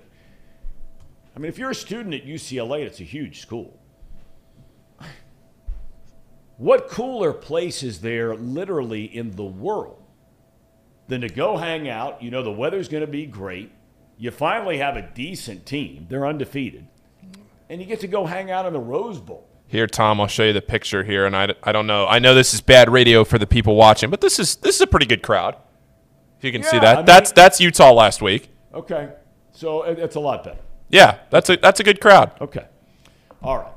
I 1.34 1.38
mean, 1.38 1.48
if 1.48 1.58
you're 1.58 1.70
a 1.70 1.74
student 1.74 2.14
at 2.14 2.24
UCLA, 2.24 2.80
it's 2.80 3.00
a 3.00 3.04
huge 3.04 3.40
school. 3.40 3.78
What 6.56 6.88
cooler 6.88 7.34
place 7.34 7.82
is 7.82 8.00
there, 8.00 8.34
literally 8.34 9.04
in 9.04 9.32
the 9.32 9.44
world, 9.44 10.02
than 11.06 11.20
to 11.20 11.28
go 11.28 11.58
hang 11.58 11.86
out? 11.86 12.22
You 12.22 12.30
know 12.30 12.42
the 12.42 12.50
weather's 12.50 12.88
going 12.88 13.02
to 13.02 13.06
be 13.06 13.26
great. 13.26 13.70
You 14.16 14.30
finally 14.30 14.78
have 14.78 14.96
a 14.96 15.02
decent 15.02 15.66
team. 15.66 16.06
They're 16.08 16.26
undefeated, 16.26 16.86
and 17.68 17.82
you 17.82 17.86
get 17.86 18.00
to 18.00 18.06
go 18.06 18.24
hang 18.24 18.50
out 18.50 18.64
in 18.64 18.72
the 18.72 18.80
Rose 18.80 19.20
Bowl. 19.20 19.46
Here, 19.68 19.86
Thom, 19.86 20.18
I'll 20.20 20.28
show 20.28 20.44
you 20.44 20.54
the 20.54 20.62
picture 20.62 21.02
here, 21.02 21.26
and 21.26 21.36
I, 21.36 21.54
I 21.62 21.72
don't 21.72 21.86
know. 21.86 22.06
I 22.06 22.20
know 22.20 22.34
this 22.34 22.54
is 22.54 22.62
bad 22.62 22.88
radio 22.88 23.24
for 23.24 23.36
the 23.36 23.46
people 23.46 23.74
watching, 23.74 24.08
but 24.08 24.22
this 24.22 24.38
is 24.38 24.56
this 24.56 24.76
is 24.76 24.80
a 24.80 24.86
pretty 24.86 25.06
good 25.06 25.22
crowd. 25.22 25.56
If 26.38 26.44
you 26.44 26.52
can 26.52 26.62
see 26.62 26.78
that, 26.78 26.84
I 26.84 26.96
mean- 26.98 27.06
that's 27.06 27.32
that's 27.32 27.60
Utah 27.60 27.92
last 27.92 28.20
week. 28.22 28.50
Okay, 28.74 29.08
so 29.52 29.82
it- 29.84 29.98
it's 29.98 30.16
a 30.16 30.20
lot 30.20 30.44
better. 30.44 30.58
Yeah, 30.90 31.18
that's 31.30 31.48
a 31.50 31.56
that's 31.56 31.80
a 31.80 31.84
good 31.84 32.00
crowd. 32.00 32.30
Okay. 32.40 32.66
All 33.42 33.58
right. 33.58 33.72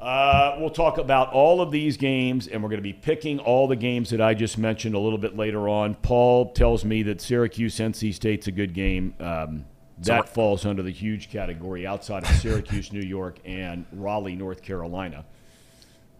Uh, 0.00 0.56
we'll 0.58 0.70
talk 0.70 0.98
about 0.98 1.32
all 1.32 1.60
of 1.60 1.70
these 1.70 1.96
games, 1.96 2.48
and 2.48 2.60
we're 2.60 2.68
going 2.68 2.80
to 2.80 2.82
be 2.82 2.92
picking 2.92 3.38
all 3.38 3.68
the 3.68 3.76
games 3.76 4.10
that 4.10 4.20
I 4.20 4.34
just 4.34 4.58
mentioned 4.58 4.96
a 4.96 4.98
little 4.98 5.18
bit 5.18 5.36
later 5.36 5.68
on. 5.68 5.94
Paul 5.94 6.50
tells 6.52 6.84
me 6.84 7.04
that 7.04 7.20
Syracuse 7.20 7.76
NC 7.78 8.12
State's 8.12 8.48
a 8.48 8.52
good 8.52 8.74
game. 8.74 9.14
Um, 9.20 9.64
that 9.98 10.22
we're- 10.24 10.26
falls 10.26 10.66
under 10.66 10.82
the 10.82 10.90
huge 10.90 11.30
category 11.30 11.86
outside 11.86 12.24
of 12.24 12.30
Syracuse, 12.40 12.92
New 12.92 13.00
York, 13.06 13.38
and 13.44 13.86
Raleigh, 13.92 14.34
North 14.34 14.60
Carolina. 14.62 15.24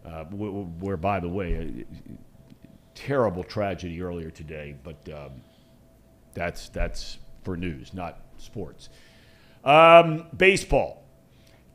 Uh, 0.06 0.24
wh- 0.26 0.30
wh- 0.68 0.82
where, 0.82 0.96
by 0.96 1.18
the 1.18 1.28
way, 1.28 1.54
a 1.54 1.84
terrible 2.94 3.42
tragedy 3.42 4.00
earlier 4.00 4.30
today, 4.30 4.76
but 4.84 4.96
um, 5.12 5.30
that's 6.34 6.68
that's 6.68 7.18
for 7.42 7.56
news, 7.56 7.94
not 7.94 8.20
sports. 8.38 8.88
Um, 9.64 10.26
baseball. 10.36 10.98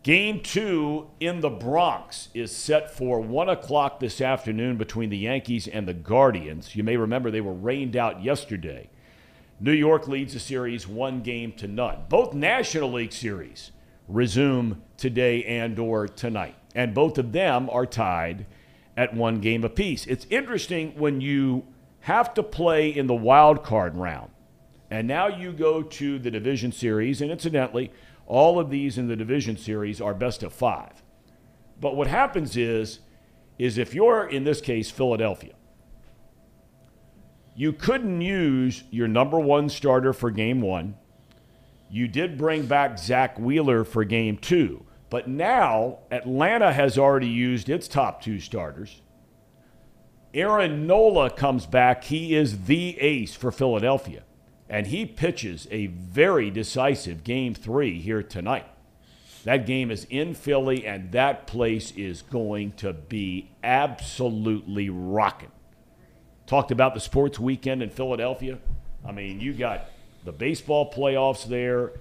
Game 0.04 0.40
two 0.42 1.10
in 1.20 1.42
the 1.42 1.50
Bronx 1.50 2.30
is 2.34 2.56
set 2.56 2.96
for 2.96 3.20
1 3.20 3.50
o'clock 3.50 4.00
this 4.00 4.22
afternoon 4.22 4.78
between 4.78 5.10
the 5.10 5.18
Yankees 5.18 5.68
and 5.68 5.86
the 5.86 5.94
Guardians. 5.94 6.78
You 6.78 6.84
may 6.84 6.96
remember 6.96 7.30
they 7.30 7.42
were 7.42 7.54
rained 7.54 7.98
out 7.98 8.24
yesterday. 8.24 8.90
New 9.60 9.74
York 9.74 10.08
leads 10.08 10.34
the 10.34 10.40
series 10.40 10.88
one 10.88 11.22
game 11.24 11.52
to 11.54 11.68
none. 11.68 12.04
Both 12.08 12.34
National 12.34 12.92
League 12.94 13.12
series 13.12 13.72
resume 14.08 14.82
today 14.96 15.44
and 15.44 15.78
or 15.78 16.08
tonight. 16.08 16.56
And 16.74 16.94
both 16.94 17.18
of 17.18 17.34
them 17.34 17.70
are 17.70 17.86
tied 17.86 18.46
at 18.96 19.14
one 19.14 19.42
game 19.42 19.64
apiece. 19.64 20.06
It's 20.08 20.26
interesting 20.30 20.94
when 20.98 21.20
you 21.20 21.66
have 22.02 22.34
to 22.36 22.44
play 22.44 22.90
in 22.90 23.08
the 23.08 23.16
wild 23.16 23.64
card 23.64 23.98
round. 23.98 24.32
And 24.90 25.08
now 25.08 25.28
you 25.28 25.52
go 25.52 25.82
to 25.84 26.20
the 26.20 26.32
division 26.32 26.72
series, 26.72 27.22
and 27.22 27.30
incidentally, 27.30 27.92
all 28.26 28.60
of 28.60 28.70
these 28.70 28.98
in 28.98 29.08
the 29.08 29.16
division 29.16 29.58
series 29.58 30.00
are 30.00 30.14
best 30.14 30.44
of 30.44 30.54
five. 30.54 31.04
But 31.80 31.96
what 31.96 32.08
happens 32.08 32.58
is, 32.58 33.00
is 33.60 33.78
if 33.78 33.94
you're 33.94 34.28
in 34.28 34.44
this 34.44 34.62
case 34.62 34.90
Philadelphia, 34.90 35.54
you 37.56 37.74
couldn't 37.74 38.22
use 38.22 38.84
your 38.92 39.08
number 39.08 39.40
one 39.40 39.68
starter 39.70 40.14
for 40.14 40.30
game 40.30 40.62
one. 40.62 40.96
You 41.90 42.08
did 42.08 42.38
bring 42.38 42.66
back 42.66 43.00
Zack 43.00 43.40
Wheeler 43.40 43.84
for 43.84 44.04
game 44.04 44.38
two, 44.38 44.86
but 45.10 45.28
now 45.28 46.00
Atlanta 46.12 46.72
has 46.72 46.98
already 46.98 47.30
used 47.30 47.70
its 47.70 47.88
top 47.88 48.22
two 48.22 48.40
starters. 48.40 49.02
Aaron 50.34 50.86
Nola 50.86 51.32
comes 51.32 51.66
back. 51.66 52.04
He 52.04 52.36
is 52.36 52.66
the 52.66 53.00
ace 53.00 53.34
for 53.34 53.52
Philadelphia, 53.52 54.24
and 54.70 54.88
he 54.88 55.06
pitches 55.06 55.68
a 55.72 55.88
very 55.88 56.50
decisive 56.50 57.24
game 57.24 57.54
three 57.54 58.00
here 58.00 58.24
tonight. 58.24 58.66
That 59.44 59.66
game 59.66 59.92
is 59.92 60.06
in 60.10 60.34
Philly, 60.34 60.86
and 60.86 61.12
that 61.14 61.48
place 61.48 61.92
is 61.92 62.22
going 62.22 62.74
to 62.74 62.92
be 62.92 63.50
absolutely 63.64 64.90
rocking. 64.90 65.52
Talked 66.48 66.72
about 66.72 66.94
the 66.94 67.00
sports 67.00 67.40
weekend 67.40 67.82
in 67.82 67.90
Philadelphia. 67.90 68.58
I 69.06 69.14
mean, 69.14 69.40
you 69.40 69.54
got 69.54 69.90
the 70.26 70.34
baseball 70.34 70.92
playoffs 70.92 71.46
there 71.46 71.94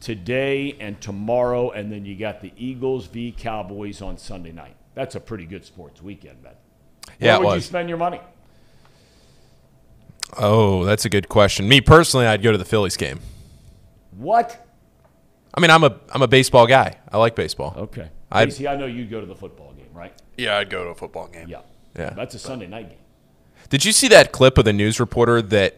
today 0.00 0.76
and 0.78 1.00
tomorrow, 1.00 1.70
and 1.70 1.90
then 1.90 2.04
you 2.04 2.16
got 2.16 2.42
the 2.42 2.52
Eagles 2.56 3.06
v. 3.06 3.32
Cowboys 3.36 4.02
on 4.02 4.18
Sunday 4.18 4.52
night. 4.52 4.76
That's 4.94 5.14
a 5.14 5.20
pretty 5.20 5.46
good 5.46 5.64
sports 5.64 6.02
weekend, 6.02 6.42
man. 6.42 6.52
Yeah, 7.18 7.38
Where 7.38 7.48
would 7.48 7.54
you 7.56 7.60
spend 7.62 7.88
your 7.88 7.98
money? 7.98 8.20
Oh, 10.38 10.84
that's 10.84 11.04
a 11.04 11.08
good 11.08 11.28
question. 11.28 11.68
Me 11.68 11.80
personally, 11.80 12.26
I'd 12.26 12.42
go 12.42 12.52
to 12.52 12.58
the 12.58 12.64
Phillies 12.64 12.96
game. 12.96 13.20
What? 14.16 14.66
I 15.54 15.60
mean, 15.60 15.70
I'm 15.70 15.82
a 15.84 15.98
I'm 16.12 16.22
a 16.22 16.28
baseball 16.28 16.66
guy. 16.66 16.96
I 17.10 17.18
like 17.18 17.34
baseball. 17.34 17.74
Okay. 17.76 18.08
I'd- 18.30 18.50
Casey, 18.52 18.68
I 18.68 18.76
know 18.76 18.86
you'd 18.86 19.10
go 19.10 19.20
to 19.20 19.26
the 19.26 19.34
football 19.34 19.72
game, 19.72 19.88
right? 19.92 20.12
Yeah, 20.36 20.56
I'd 20.58 20.70
go 20.70 20.84
to 20.84 20.90
a 20.90 20.94
football 20.94 21.26
game. 21.28 21.48
Yeah. 21.48 21.60
Yeah. 21.96 22.10
That's 22.10 22.34
a 22.34 22.38
Sunday 22.38 22.66
night 22.68 22.88
game. 22.90 22.98
Did 23.68 23.84
you 23.84 23.92
see 23.92 24.08
that 24.08 24.30
clip 24.32 24.58
of 24.58 24.64
the 24.64 24.72
news 24.72 25.00
reporter 25.00 25.42
that 25.42 25.76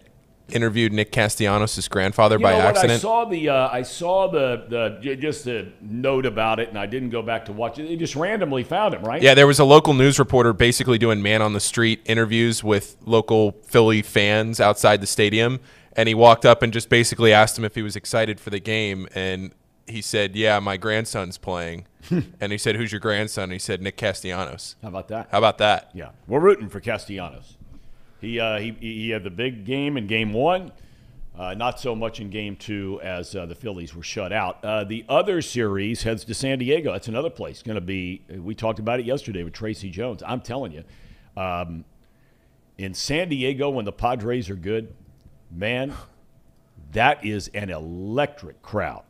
interviewed 0.49 0.93
Nick 0.93 1.13
Castellanos' 1.13 1.89
grandfather 1.89 2.37
You 2.37 2.43
by 2.43 2.53
know 2.53 2.65
what? 2.65 2.79
I 2.79 2.97
saw 2.97 3.25
the 3.25 3.49
uh, 3.49 3.69
I 3.71 3.83
saw 3.83 4.29
the 4.29 4.65
the 4.69 5.17
just 5.17 5.47
a 5.47 5.69
note 5.81 6.27
about 6.27 6.61
it, 6.61 6.69
and 6.69 6.79
I 6.79 6.87
didn't 6.87 7.11
go 7.11 7.23
back 7.23 7.45
to 7.47 7.53
watch 7.53 7.79
it. 7.79 7.89
They 7.89 7.97
just 7.97 8.17
randomly 8.17 8.65
found 8.65 8.95
him, 8.95 9.03
right? 9.03 9.23
Yeah, 9.23 9.35
there 9.35 9.47
was 9.47 9.59
a 9.59 9.65
local 9.65 9.95
news 9.95 10.19
reporter 10.19 10.53
basically 10.53 10.99
doing 10.99 11.23
man 11.23 11.43
on 11.43 11.53
the 11.53 11.61
street 11.61 12.01
interviews 12.05 12.63
with 12.63 12.97
local 13.05 13.53
Philly 13.65 14.03
fans 14.03 14.61
outside 14.61 15.01
the 15.01 15.07
stadium, 15.07 15.61
and 15.95 16.09
he 16.09 16.15
walked 16.15 16.45
up 16.45 16.63
and 16.63 16.73
just 16.73 16.89
basically 16.89 17.33
asked 17.33 17.59
him 17.59 17.65
if 17.65 17.75
he 17.75 17.83
was 17.83 17.97
excited 17.97 18.41
for 18.41 18.51
the 18.51 18.61
game, 18.61 19.09
and 19.15 19.53
he 19.87 20.01
said, 20.01 20.37
"Yeah, 20.37 20.59
my 20.59 20.77
grandson's 20.77 21.39
playing." 21.39 21.87
and 22.41 22.53
he 22.53 22.59
said, 22.59 22.77
"Who's 22.77 22.93
your 22.93 23.01
grandson?" 23.01 23.45
And 23.45 23.53
he 23.53 23.59
said, 23.59 23.81
"Nick 23.83 23.97
Castellanos." 23.97 24.77
How 24.83 24.89
about 24.89 25.09
that? 25.09 25.29
How 25.31 25.39
about 25.39 25.59
that? 25.59 25.91
Yeah, 25.95 26.11
we're 26.27 26.41
rooting 26.41 26.69
for 26.69 26.81
Castellanos. 26.81 27.57
He 28.23 28.41
uh, 28.41 28.59
he 28.59 28.71
he 28.81 29.11
had 29.11 29.25
the 29.25 29.31
big 29.31 29.67
game 29.67 29.99
in 29.99 30.07
game 30.07 30.33
one. 30.33 30.73
Uh, 31.37 31.55
not 31.55 31.81
so 31.81 31.95
much 31.95 32.21
in 32.21 32.31
game 32.31 32.55
two 32.55 33.01
as 33.03 33.35
uh, 33.35 33.47
the 33.47 33.55
Phillies 33.55 33.95
were 33.95 34.03
shut 34.03 34.33
out. 34.33 34.63
Uh, 34.63 34.85
the 34.85 35.05
other 35.09 35.43
series 35.43 36.03
heads 36.03 36.25
to 36.25 36.35
San 36.35 36.59
Diego. 36.59 36.93
That's 36.93 37.09
another 37.09 37.31
place. 37.31 37.63
Going 37.63 37.75
to 37.75 37.81
be. 37.81 38.23
We 38.31 38.55
talked 38.55 38.79
about 38.79 39.01
it 39.01 39.07
yesterday 39.07 39.43
with 39.43 39.53
Tracy 39.53 39.91
Jones. 39.91 40.23
I'm 40.25 40.41
telling 40.41 40.73
you, 40.73 40.85
um, 41.37 41.85
in 42.79 42.95
San 42.95 43.29
Diego 43.29 43.71
when 43.71 43.85
the 43.85 43.93
Padres 43.93 44.49
are 44.51 44.57
good, 44.57 44.95
man, 45.51 45.93
that 46.93 47.25
is 47.25 47.49
an 47.49 47.71
electric 47.71 48.63
crowd, 48.63 49.03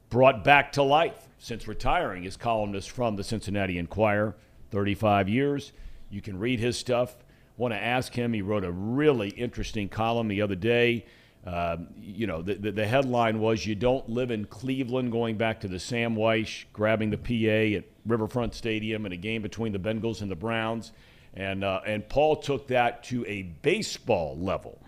brought 0.10 0.43
back 0.43 0.72
to 0.74 0.81
life 0.81 1.23
since 1.43 1.67
retiring 1.67 2.25
as 2.25 2.38
columnist 2.38 2.89
from 2.89 3.17
the 3.17 3.23
Cincinnati 3.23 3.77
Enquirer, 3.77 4.33
35 4.71 5.27
years. 5.27 5.73
You 6.09 6.21
can 6.21 6.39
read 6.39 6.62
his 6.62 6.77
stuff. 6.77 7.17
Want 7.57 7.73
to 7.73 7.77
ask 7.77 8.13
him? 8.13 8.31
He 8.31 8.41
wrote 8.41 8.63
a 8.63 8.71
really 8.71 9.27
interesting 9.27 9.89
column 9.89 10.29
the 10.29 10.41
other 10.41 10.55
day. 10.55 11.05
Um, 11.45 11.89
you 12.00 12.27
know, 12.27 12.41
the, 12.41 12.53
the, 12.53 12.71
the 12.71 12.88
headline 12.88 13.41
was 13.41 13.65
"You 13.65 13.75
don't 13.75 14.07
live 14.07 14.31
in 14.31 14.45
Cleveland." 14.45 15.12
Going 15.12 15.35
back 15.35 15.59
to 15.59 15.67
the 15.67 15.79
Sam 15.79 16.15
Wyche 16.15 16.63
grabbing 16.71 17.09
the 17.09 17.17
PA 17.17 17.77
at 17.77 17.83
Riverfront 18.05 18.53
Stadium 18.53 19.05
in 19.05 19.12
a 19.12 19.17
game 19.17 19.41
between 19.41 19.73
the 19.73 19.79
Bengals 19.79 20.21
and 20.21 20.31
the 20.31 20.38
Browns, 20.38 20.93
and 21.33 21.65
uh, 21.65 21.81
and 21.85 22.07
Paul 22.07 22.38
took 22.38 22.67
that 22.67 23.03
to 23.05 23.25
a 23.25 23.41
baseball 23.41 24.38
level, 24.39 24.79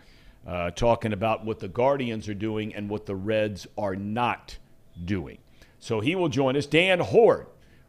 uh, 0.47 0.71
talking 0.71 1.11
about 1.11 1.43
what 1.43 1.59
the 1.59 1.67
Guardians 1.67 2.29
are 2.29 2.33
doing 2.33 2.73
and 2.73 2.89
what 2.89 3.05
the 3.05 3.15
Reds 3.15 3.67
are 3.77 3.97
not 3.97 4.57
doing. 5.03 5.39
So 5.85 5.99
he 5.99 6.15
will 6.15 6.29
join 6.29 6.57
us. 6.57 6.65
Dan 6.65 6.99
Hoard, 6.99 7.45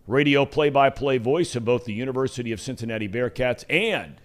radio 0.07 0.45
play 0.45 0.69
by 0.69 0.91
play 0.91 1.17
voice 1.17 1.57
of 1.57 1.65
both 1.65 1.87
the 1.87 1.95
University 1.95 2.53
of 2.53 2.61
Cincinnati 2.61 3.09
Bearcats 3.09 3.65
and 3.71 4.21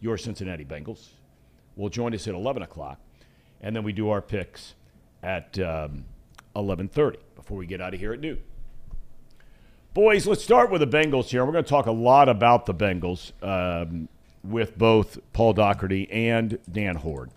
your 0.00 0.16
Cincinnati 0.16 0.64
Bengals, 0.64 1.08
will 1.76 1.90
join 1.90 2.14
us 2.14 2.26
at 2.26 2.32
11 2.34 2.62
o'clock. 2.62 2.98
And 3.60 3.76
then 3.76 3.82
we 3.82 3.92
do 3.92 4.08
our 4.08 4.22
picks 4.22 4.76
at 5.22 5.58
um, 5.58 6.06
11.30 6.56 7.16
before 7.36 7.58
we 7.58 7.66
get 7.66 7.82
out 7.82 7.92
of 7.92 8.00
here 8.00 8.14
at 8.14 8.20
noon. 8.20 8.38
Boys, 9.92 10.26
let's 10.26 10.42
start 10.42 10.70
with 10.70 10.80
the 10.80 10.86
Bengals 10.86 11.26
here. 11.26 11.44
We're 11.44 11.52
going 11.52 11.64
to 11.64 11.68
talk 11.68 11.84
a 11.84 11.92
lot 11.92 12.30
about 12.30 12.64
the 12.64 12.72
Bengals. 12.74 13.32
Um, 13.42 14.08
with 14.42 14.78
both 14.78 15.18
Paul 15.34 15.52
Daugherty 15.52 16.10
and 16.10 16.58
Dan 16.72 16.96
Hoard. 16.96 17.30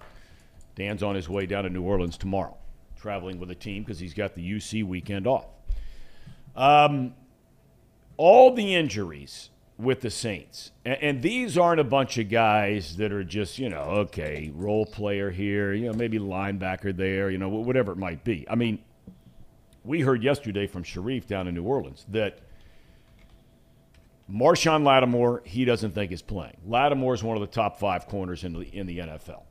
Dan's 0.76 1.04
on 1.04 1.16
his 1.16 1.28
way 1.28 1.46
down 1.46 1.66
to 1.66 1.70
New 1.70 1.84
Orleans 1.84 2.18
tomorrow, 2.18 2.56
traveling 2.98 3.40
with 3.40 3.52
a 3.52 3.56
team 3.56 3.84
because 3.84 4.00
he's 4.00 4.14
got 4.14 4.36
the 4.36 4.54
UC 4.54 4.86
weekend 4.86 5.28
off. 5.28 5.46
Um, 6.56 7.14
all 8.18 8.54
the 8.54 8.76
injuries 8.76 9.50
with 9.78 10.02
the 10.02 10.10
Saints, 10.10 10.72
and, 10.86 10.98
and, 11.02 11.22
these 11.22 11.58
aren't 11.58 11.82
a 11.82 11.86
bunch 11.86 12.18
of 12.18 12.30
guys 12.30 12.96
that 12.96 13.12
are 13.12 13.26
just, 13.26 13.60
you 13.60 13.68
know, 13.68 13.82
okay, 13.82 14.52
role 14.56 14.86
player 14.86 15.32
here, 15.32 15.74
you 15.74 15.88
know, 15.88 15.94
maybe 15.94 16.18
linebacker 16.18 16.96
there, 16.96 17.30
you 17.30 17.38
know, 17.38 17.50
whatever 17.50 17.92
it 17.92 17.98
might 17.98 18.24
be. 18.24 18.46
I 18.50 18.56
mean, 18.56 18.80
we 19.84 20.00
heard 20.00 20.24
yesterday 20.24 20.66
from 20.66 20.84
Sharif 20.84 21.28
down 21.28 21.48
in 21.48 21.56
New 21.56 21.64
Orleans 21.64 22.06
that 22.10 22.40
Marshon 24.32 24.84
Lattimore, 24.84 25.42
he 25.46 25.66
doesn't 25.66 25.92
think 25.92 26.12
is 26.12 26.22
playing. 26.22 26.58
Lattimore 26.66 27.14
is 27.14 27.24
one 27.24 27.38
of 27.38 27.42
the 27.42 27.48
top 27.48 27.78
five 27.78 28.08
corners 28.08 28.44
in 28.44 28.54
the, 28.54 28.62
in 28.62 28.88
the 28.88 29.00
NFL. 29.00 29.44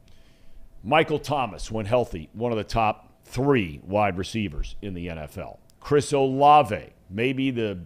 Michael 0.82 1.18
Thomas, 1.18 1.70
when 1.70 1.86
healthy, 1.86 2.28
one 2.32 2.50
of 2.50 2.58
the 2.58 2.64
top 2.64 3.10
three 3.24 3.80
wide 3.84 4.18
receivers 4.18 4.76
in 4.82 4.94
the 4.94 5.06
NFL. 5.08 5.58
Chris 5.84 6.14
Olave, 6.14 6.94
maybe 7.10 7.50
the 7.50 7.78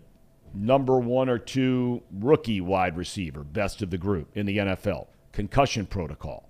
number 0.54 1.00
one 1.00 1.28
or 1.28 1.36
two 1.36 2.00
rookie 2.20 2.60
wide 2.60 2.96
receiver, 2.96 3.42
best 3.42 3.82
of 3.82 3.90
the 3.90 3.98
group 3.98 4.28
in 4.36 4.46
the 4.46 4.56
NFL. 4.58 5.08
Concussion 5.32 5.84
protocol. 5.84 6.48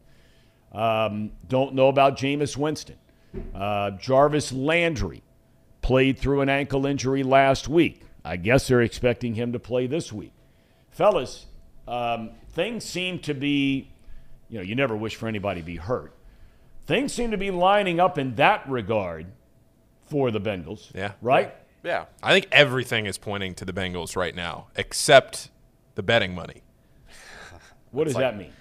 Um, 0.72 1.32
don't 1.48 1.74
know 1.74 1.88
about 1.88 2.18
Jameis 2.18 2.54
Winston. 2.54 2.96
Uh, 3.54 3.92
Jarvis 3.92 4.52
Landry 4.52 5.22
played 5.80 6.18
through 6.18 6.42
an 6.42 6.50
ankle 6.50 6.84
injury 6.84 7.22
last 7.22 7.66
week. 7.66 8.02
I 8.22 8.36
guess 8.36 8.68
they're 8.68 8.82
expecting 8.82 9.34
him 9.34 9.52
to 9.52 9.58
play 9.58 9.86
this 9.86 10.12
week. 10.12 10.34
Fellas, 10.90 11.46
um, 11.86 12.32
things 12.50 12.84
seem 12.84 13.20
to 13.20 13.32
be, 13.32 13.90
you 14.50 14.58
know, 14.58 14.62
you 14.62 14.74
never 14.74 14.94
wish 14.94 15.16
for 15.16 15.26
anybody 15.28 15.62
to 15.62 15.66
be 15.66 15.76
hurt. 15.76 16.12
Things 16.84 17.14
seem 17.14 17.30
to 17.30 17.38
be 17.38 17.50
lining 17.50 18.00
up 18.00 18.18
in 18.18 18.34
that 18.34 18.68
regard 18.68 19.28
for 20.08 20.30
the 20.30 20.40
Bengals. 20.40 20.94
Yeah. 20.94 21.12
Right? 21.22 21.54
Yeah. 21.82 22.06
I 22.22 22.32
think 22.32 22.48
everything 22.52 23.06
is 23.06 23.18
pointing 23.18 23.54
to 23.56 23.64
the 23.64 23.72
Bengals 23.72 24.16
right 24.16 24.34
now, 24.34 24.68
except 24.76 25.50
the 25.94 26.02
betting 26.02 26.34
money. 26.34 26.62
What 27.90 28.04
does 28.04 28.14
like, 28.14 28.22
that 28.22 28.36
mean? 28.36 28.52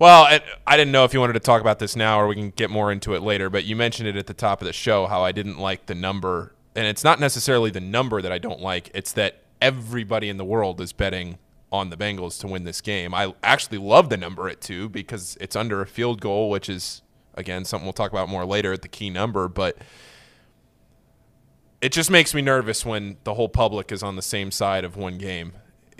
Well, 0.00 0.40
I 0.66 0.76
didn't 0.76 0.92
know 0.92 1.04
if 1.04 1.14
you 1.14 1.20
wanted 1.20 1.34
to 1.34 1.40
talk 1.40 1.60
about 1.60 1.78
this 1.78 1.94
now 1.94 2.20
or 2.20 2.26
we 2.26 2.34
can 2.34 2.50
get 2.50 2.70
more 2.70 2.90
into 2.90 3.14
it 3.14 3.22
later, 3.22 3.50
but 3.50 3.64
you 3.64 3.76
mentioned 3.76 4.08
it 4.08 4.16
at 4.16 4.26
the 4.26 4.34
top 4.34 4.60
of 4.60 4.66
the 4.66 4.72
show 4.72 5.06
how 5.06 5.22
I 5.22 5.30
didn't 5.32 5.58
like 5.58 5.86
the 5.86 5.94
number. 5.94 6.54
And 6.76 6.86
it's 6.86 7.02
not 7.02 7.18
necessarily 7.18 7.70
the 7.70 7.80
number 7.80 8.20
that 8.22 8.30
I 8.30 8.38
don't 8.38 8.60
like, 8.60 8.90
it's 8.94 9.12
that 9.12 9.42
everybody 9.60 10.28
in 10.28 10.36
the 10.36 10.44
world 10.44 10.80
is 10.80 10.92
betting 10.92 11.38
on 11.72 11.90
the 11.90 11.96
Bengals 11.96 12.38
to 12.40 12.46
win 12.46 12.64
this 12.64 12.80
game. 12.80 13.12
I 13.12 13.34
actually 13.42 13.78
love 13.78 14.08
the 14.08 14.16
number 14.16 14.48
at 14.48 14.60
two 14.60 14.88
because 14.88 15.36
it's 15.40 15.56
under 15.56 15.80
a 15.82 15.86
field 15.86 16.20
goal, 16.20 16.48
which 16.48 16.68
is, 16.68 17.02
again, 17.34 17.64
something 17.64 17.84
we'll 17.84 17.92
talk 17.92 18.12
about 18.12 18.28
more 18.28 18.46
later 18.46 18.72
at 18.72 18.82
the 18.82 18.88
key 18.88 19.10
number. 19.10 19.48
But 19.48 19.78
it 21.80 21.92
just 21.92 22.10
makes 22.10 22.34
me 22.34 22.42
nervous 22.42 22.84
when 22.84 23.16
the 23.24 23.34
whole 23.34 23.48
public 23.48 23.92
is 23.92 24.02
on 24.02 24.16
the 24.16 24.22
same 24.22 24.50
side 24.50 24.84
of 24.84 24.96
one 24.96 25.18
game 25.18 25.52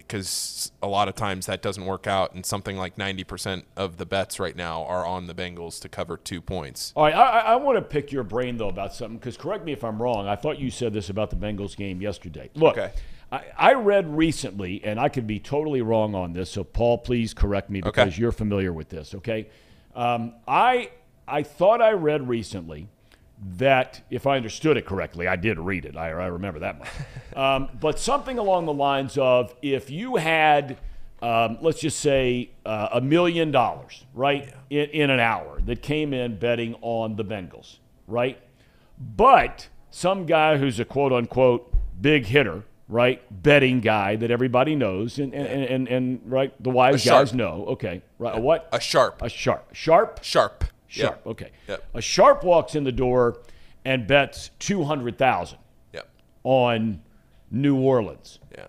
because 0.08 0.72
a 0.82 0.86
lot 0.86 1.06
of 1.06 1.14
times 1.14 1.44
that 1.46 1.60
doesn't 1.60 1.84
work 1.84 2.06
out, 2.06 2.32
and 2.32 2.44
something 2.44 2.78
like 2.78 2.96
90% 2.96 3.64
of 3.76 3.98
the 3.98 4.06
bets 4.06 4.40
right 4.40 4.56
now 4.56 4.84
are 4.84 5.04
on 5.04 5.26
the 5.26 5.34
Bengals 5.34 5.78
to 5.82 5.88
cover 5.90 6.16
two 6.16 6.40
points. 6.40 6.94
All 6.96 7.04
right, 7.04 7.14
I, 7.14 7.40
I 7.40 7.56
want 7.56 7.76
to 7.76 7.82
pick 7.82 8.10
your 8.10 8.24
brain, 8.24 8.56
though, 8.56 8.70
about 8.70 8.94
something, 8.94 9.18
because 9.18 9.36
correct 9.36 9.66
me 9.66 9.72
if 9.72 9.84
I'm 9.84 10.00
wrong. 10.00 10.26
I 10.26 10.34
thought 10.34 10.58
you 10.58 10.70
said 10.70 10.94
this 10.94 11.10
about 11.10 11.28
the 11.28 11.36
Bengals 11.36 11.76
game 11.76 12.00
yesterday. 12.00 12.48
Look, 12.54 12.78
okay. 12.78 12.92
I, 13.30 13.44
I 13.58 13.72
read 13.74 14.08
recently, 14.16 14.82
and 14.82 14.98
I 14.98 15.10
could 15.10 15.26
be 15.26 15.38
totally 15.38 15.82
wrong 15.82 16.14
on 16.14 16.32
this, 16.32 16.50
so 16.50 16.64
Paul, 16.64 16.96
please 16.96 17.34
correct 17.34 17.68
me 17.68 17.82
because 17.82 18.14
okay. 18.14 18.18
you're 18.18 18.32
familiar 18.32 18.72
with 18.72 18.88
this, 18.88 19.14
okay? 19.16 19.50
Um, 19.94 20.32
I, 20.46 20.90
I 21.26 21.42
thought 21.42 21.82
I 21.82 21.92
read 21.92 22.26
recently– 22.26 22.88
that, 23.56 24.02
if 24.10 24.26
I 24.26 24.36
understood 24.36 24.76
it 24.76 24.86
correctly, 24.86 25.26
I 25.28 25.36
did 25.36 25.58
read 25.58 25.84
it. 25.84 25.96
I, 25.96 26.10
I 26.10 26.26
remember 26.26 26.60
that 26.60 26.78
much. 26.78 26.88
Um, 27.36 27.68
but 27.78 28.00
something 28.00 28.36
along 28.36 28.66
the 28.66 28.72
lines 28.72 29.16
of 29.16 29.54
if 29.62 29.90
you 29.90 30.16
had, 30.16 30.76
um, 31.22 31.58
let's 31.60 31.78
just 31.78 32.00
say, 32.00 32.50
uh, 32.66 32.88
a 32.94 33.00
million 33.00 33.52
dollars, 33.52 34.04
right, 34.12 34.52
in, 34.70 34.86
in 34.86 35.10
an 35.10 35.20
hour 35.20 35.60
that 35.66 35.80
came 35.80 36.12
in 36.12 36.36
betting 36.40 36.74
on 36.80 37.14
the 37.14 37.24
Bengals, 37.24 37.76
right? 38.08 38.40
But 38.98 39.68
some 39.90 40.26
guy 40.26 40.56
who's 40.56 40.80
a 40.80 40.84
quote 40.84 41.12
unquote 41.12 41.72
big 42.00 42.26
hitter, 42.26 42.64
right, 42.88 43.22
betting 43.42 43.80
guy 43.80 44.16
that 44.16 44.32
everybody 44.32 44.74
knows, 44.74 45.20
and, 45.20 45.32
and, 45.32 45.64
and, 45.64 45.86
and 45.86 46.20
right, 46.24 46.52
the 46.60 46.70
wise 46.70 47.04
guys 47.04 47.32
know. 47.32 47.66
Okay, 47.68 48.02
right, 48.18 48.36
a 48.36 48.40
what? 48.40 48.68
A 48.72 48.80
sharp. 48.80 49.22
A 49.22 49.28
sharp. 49.28 49.74
Sharp? 49.74 50.24
Sharp. 50.24 50.64
Sharp. 50.88 51.16
Yep. 51.16 51.26
Okay. 51.26 51.50
Yep. 51.68 51.84
A 51.94 52.00
sharp 52.00 52.42
walks 52.42 52.74
in 52.74 52.84
the 52.84 52.92
door 52.92 53.38
and 53.84 54.06
bets 54.06 54.50
two 54.58 54.84
hundred 54.84 55.18
thousand. 55.18 55.58
Yep. 55.92 56.08
On 56.44 57.02
New 57.50 57.76
Orleans. 57.76 58.40
Yeah. 58.50 58.66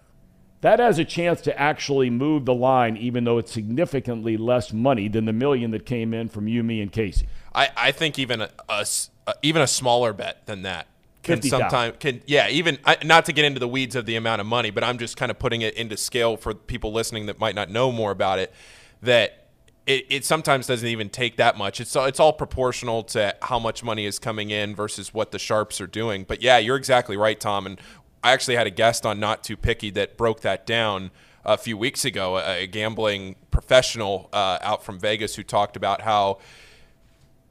That 0.61 0.79
has 0.79 0.99
a 0.99 1.05
chance 1.05 1.39
to 1.41 1.57
actually 1.57 2.09
move 2.09 2.45
the 2.45 2.53
line, 2.53 2.97
even 2.97 3.23
though 3.23 3.37
it's 3.37 3.51
significantly 3.51 4.35
less 4.35 4.73
money 4.73 5.07
than 5.07 5.23
the 5.23 5.33
million 5.33 5.71
that 5.71 5.85
came 5.85 6.13
in 6.13 6.27
from 6.27 6.49
you, 6.49 6.63
me, 6.63 6.81
and 6.81 6.91
Casey. 6.91 7.27
I, 7.55 7.69
I 7.77 7.91
think 7.93 8.19
even 8.19 8.41
a, 8.41 8.49
a, 8.67 8.85
a 9.27 9.33
even 9.41 9.61
a 9.61 9.67
smaller 9.67 10.11
bet 10.11 10.45
than 10.45 10.63
that 10.63 10.87
can 11.23 11.41
sometimes 11.41 11.95
can 11.99 12.21
yeah 12.25 12.49
even 12.49 12.77
I, 12.85 12.97
not 13.03 13.25
to 13.25 13.33
get 13.33 13.45
into 13.45 13.59
the 13.59 13.67
weeds 13.67 13.95
of 13.95 14.05
the 14.05 14.15
amount 14.15 14.41
of 14.41 14.47
money, 14.47 14.69
but 14.69 14.83
I'm 14.83 14.97
just 14.97 15.15
kind 15.15 15.31
of 15.31 15.39
putting 15.39 15.61
it 15.61 15.75
into 15.75 15.95
scale 15.95 16.35
for 16.37 16.53
people 16.53 16.91
listening 16.91 17.27
that 17.27 17.39
might 17.39 17.55
not 17.55 17.69
know 17.69 17.91
more 17.91 18.11
about 18.11 18.39
it. 18.39 18.53
That 19.01 19.48
it, 19.89 20.05
it 20.09 20.25
sometimes 20.25 20.67
doesn't 20.67 20.87
even 20.87 21.09
take 21.09 21.37
that 21.37 21.57
much. 21.57 21.81
It's 21.81 21.95
it's 21.95 22.19
all 22.19 22.31
proportional 22.31 23.01
to 23.05 23.35
how 23.41 23.57
much 23.57 23.83
money 23.83 24.05
is 24.05 24.19
coming 24.19 24.51
in 24.51 24.75
versus 24.75 25.15
what 25.15 25.31
the 25.31 25.39
sharps 25.39 25.81
are 25.81 25.87
doing. 25.87 26.25
But 26.27 26.43
yeah, 26.43 26.59
you're 26.59 26.75
exactly 26.75 27.17
right, 27.17 27.39
Thom. 27.39 27.65
And 27.65 27.81
I 28.23 28.31
actually 28.31 28.55
had 28.55 28.67
a 28.67 28.71
guest 28.71 29.03
on 29.03 29.19
Not 29.19 29.43
Too 29.43 29.57
Picky 29.57 29.89
that 29.91 30.15
broke 30.15 30.41
that 30.41 30.67
down 30.67 31.09
a 31.43 31.57
few 31.57 31.75
weeks 31.75 32.05
ago, 32.05 32.37
a, 32.37 32.67
gambling 32.67 33.35
professional 33.49 34.29
uh, 34.31 34.59
out 34.61 34.83
from 34.83 34.99
Vegas 34.99 35.35
who 35.35 35.41
talked 35.41 35.75
about 35.75 36.01
how 36.01 36.37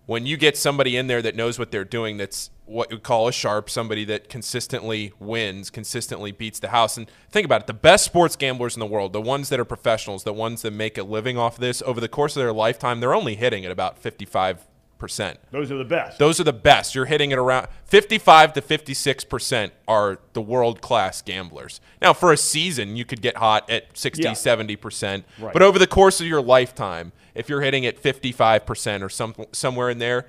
when 0.07 0.25
you 0.25 0.37
get 0.37 0.57
somebody 0.57 0.97
in 0.97 1.09
there 1.09 1.21
that 1.21 1.35
knows 1.35 1.59
what 1.59 1.73
they're 1.73 1.85
doing, 1.85 2.19
that's 2.19 2.51
what 2.69 2.91
you 2.91 2.99
call 2.99 3.29
a 3.29 3.33
sharp, 3.33 3.71
somebody 3.71 4.05
that 4.05 4.29
consistently 4.29 5.13
wins, 5.19 5.71
consistently 5.71 6.33
beats 6.33 6.59
the 6.59 6.69
house. 6.69 6.97
And 6.97 7.11
think 7.31 7.45
about 7.45 7.63
it 7.63 7.67
the 7.67 7.75
best 7.75 8.05
sports 8.05 8.37
gamblers 8.37 8.77
in 8.77 8.81
the 8.81 8.87
world, 8.87 9.13
the 9.13 9.21
ones 9.21 9.49
that 9.49 9.59
are 9.59 9.65
professionals, 9.65 10.25
the 10.25 10.33
ones 10.33 10.63
that 10.63 10.73
make 10.73 10.99
a 10.99 11.03
living 11.03 11.39
off 11.39 11.57
this, 11.57 11.83
over 11.83 12.01
the 12.01 12.09
course 12.09 12.37
of 12.37 12.41
their 12.41 12.53
lifetime, 12.53 13.01
they're 13.01 13.15
only 13.15 13.35
hitting 13.35 13.65
at 13.65 13.71
about 13.71 13.99
55 13.99 14.67
percent. 14.99 15.39
Those 15.51 15.71
are 15.71 15.79
the 15.79 15.85
best. 15.85 16.19
Those 16.19 16.41
are 16.41 16.45
the 16.45 16.53
best. 16.53 16.95
You're 16.95 17.07
hitting 17.07 17.31
it 17.31 17.39
around 17.39 17.69
55 17.85 18.53
to 18.55 18.61
56 18.61 19.25
percent 19.25 19.73
are 19.87 20.19
the 20.33 20.43
world 20.43 20.81
class 20.81 21.23
gamblers. 21.23 21.81
Now, 22.03 22.13
for 22.13 22.33
a 22.33 22.37
season, 22.37 22.97
you 22.97 23.05
could 23.05 23.23
get 23.23 23.37
hot 23.37 23.71
at 23.71 23.97
60, 23.97 24.23
yeah. 24.23 24.33
70 24.33 24.77
percent. 24.77 25.25
Right. 25.39 25.53
But 25.53 25.63
over 25.63 25.79
the 25.79 25.87
course 25.87 26.21
of 26.21 26.27
your 26.27 26.43
lifetime, 26.43 27.13
if 27.35 27.49
you're 27.49 27.63
hitting 27.63 27.87
at 27.87 27.99
55 27.99 28.67
percent 28.67 29.03
or 29.03 29.09
some 29.09 29.35
somewhere 29.53 29.89
in 29.89 29.99
there, 29.99 30.27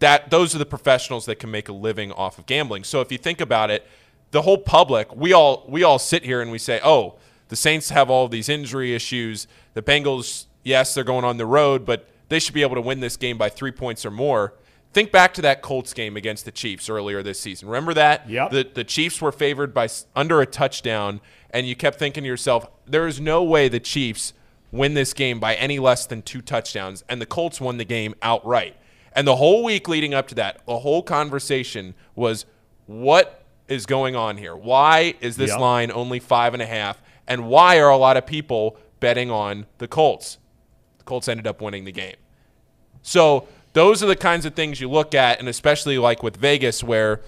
that 0.00 0.30
those 0.30 0.54
are 0.54 0.58
the 0.58 0.66
professionals 0.66 1.26
that 1.26 1.36
can 1.36 1.50
make 1.50 1.68
a 1.68 1.72
living 1.72 2.12
off 2.12 2.38
of 2.38 2.46
gambling. 2.46 2.84
So 2.84 3.00
if 3.00 3.12
you 3.12 3.18
think 3.18 3.40
about 3.40 3.70
it, 3.70 3.86
the 4.32 4.42
whole 4.42 4.58
public, 4.58 5.14
we 5.14 5.32
all 5.32 5.64
we 5.68 5.82
all 5.82 5.98
sit 5.98 6.24
here 6.24 6.40
and 6.40 6.50
we 6.50 6.58
say, 6.58 6.80
"Oh, 6.82 7.16
the 7.48 7.56
Saints 7.56 7.90
have 7.90 8.10
all 8.10 8.28
these 8.28 8.48
injury 8.48 8.94
issues. 8.94 9.46
The 9.74 9.82
Bengals, 9.82 10.46
yes, 10.62 10.94
they're 10.94 11.04
going 11.04 11.24
on 11.24 11.36
the 11.36 11.46
road, 11.46 11.84
but 11.84 12.08
they 12.28 12.38
should 12.38 12.54
be 12.54 12.62
able 12.62 12.76
to 12.76 12.80
win 12.80 13.00
this 13.00 13.16
game 13.16 13.36
by 13.36 13.48
three 13.48 13.72
points 13.72 14.06
or 14.06 14.10
more. 14.10 14.54
Think 14.92 15.12
back 15.12 15.34
to 15.34 15.42
that 15.42 15.60
Colts 15.60 15.92
game 15.92 16.16
against 16.16 16.44
the 16.44 16.52
Chiefs 16.52 16.88
earlier 16.88 17.22
this 17.22 17.40
season. 17.40 17.68
Remember 17.68 17.92
that? 17.94 18.28
Yeah. 18.28 18.48
The, 18.48 18.68
the 18.72 18.84
Chiefs 18.84 19.20
were 19.20 19.32
favored 19.32 19.74
by 19.74 19.88
under 20.16 20.40
a 20.40 20.46
touchdown, 20.46 21.20
and 21.50 21.66
you 21.66 21.76
kept 21.76 21.98
thinking 21.98 22.22
to 22.22 22.28
yourself, 22.28 22.66
there 22.86 23.06
is 23.06 23.20
no 23.20 23.42
way 23.42 23.68
the 23.68 23.80
Chiefs 23.80 24.32
win 24.72 24.94
this 24.94 25.12
game 25.12 25.40
by 25.40 25.54
any 25.56 25.80
less 25.80 26.06
than 26.06 26.22
two 26.22 26.40
touchdowns, 26.40 27.04
and 27.08 27.20
the 27.20 27.26
Colts 27.26 27.60
won 27.60 27.78
the 27.78 27.84
game 27.84 28.14
outright. 28.22 28.76
And 29.12 29.26
the 29.26 29.36
whole 29.36 29.64
week 29.64 29.88
leading 29.88 30.14
up 30.14 30.28
to 30.28 30.34
that, 30.36 30.64
the 30.66 30.78
whole 30.78 31.02
conversation 31.02 31.94
was 32.14 32.46
what 32.86 33.44
is 33.68 33.86
going 33.86 34.16
on 34.16 34.36
here? 34.36 34.56
Why 34.56 35.14
is 35.20 35.36
this 35.36 35.50
yep. 35.50 35.60
line 35.60 35.90
only 35.92 36.18
five 36.18 36.54
and 36.54 36.62
a 36.62 36.66
half? 36.66 37.02
And 37.26 37.48
why 37.48 37.78
are 37.78 37.90
a 37.90 37.96
lot 37.96 38.16
of 38.16 38.26
people 38.26 38.76
betting 38.98 39.30
on 39.30 39.66
the 39.78 39.88
Colts? 39.88 40.38
The 40.98 41.04
Colts 41.04 41.28
ended 41.28 41.46
up 41.46 41.60
winning 41.60 41.84
the 41.84 41.92
game. 41.92 42.16
So 43.02 43.48
those 43.72 44.02
are 44.02 44.06
the 44.06 44.16
kinds 44.16 44.44
of 44.44 44.54
things 44.54 44.80
you 44.80 44.90
look 44.90 45.14
at, 45.14 45.38
and 45.38 45.48
especially 45.48 45.98
like 45.98 46.22
with 46.22 46.36
Vegas, 46.36 46.82
where 46.82 47.20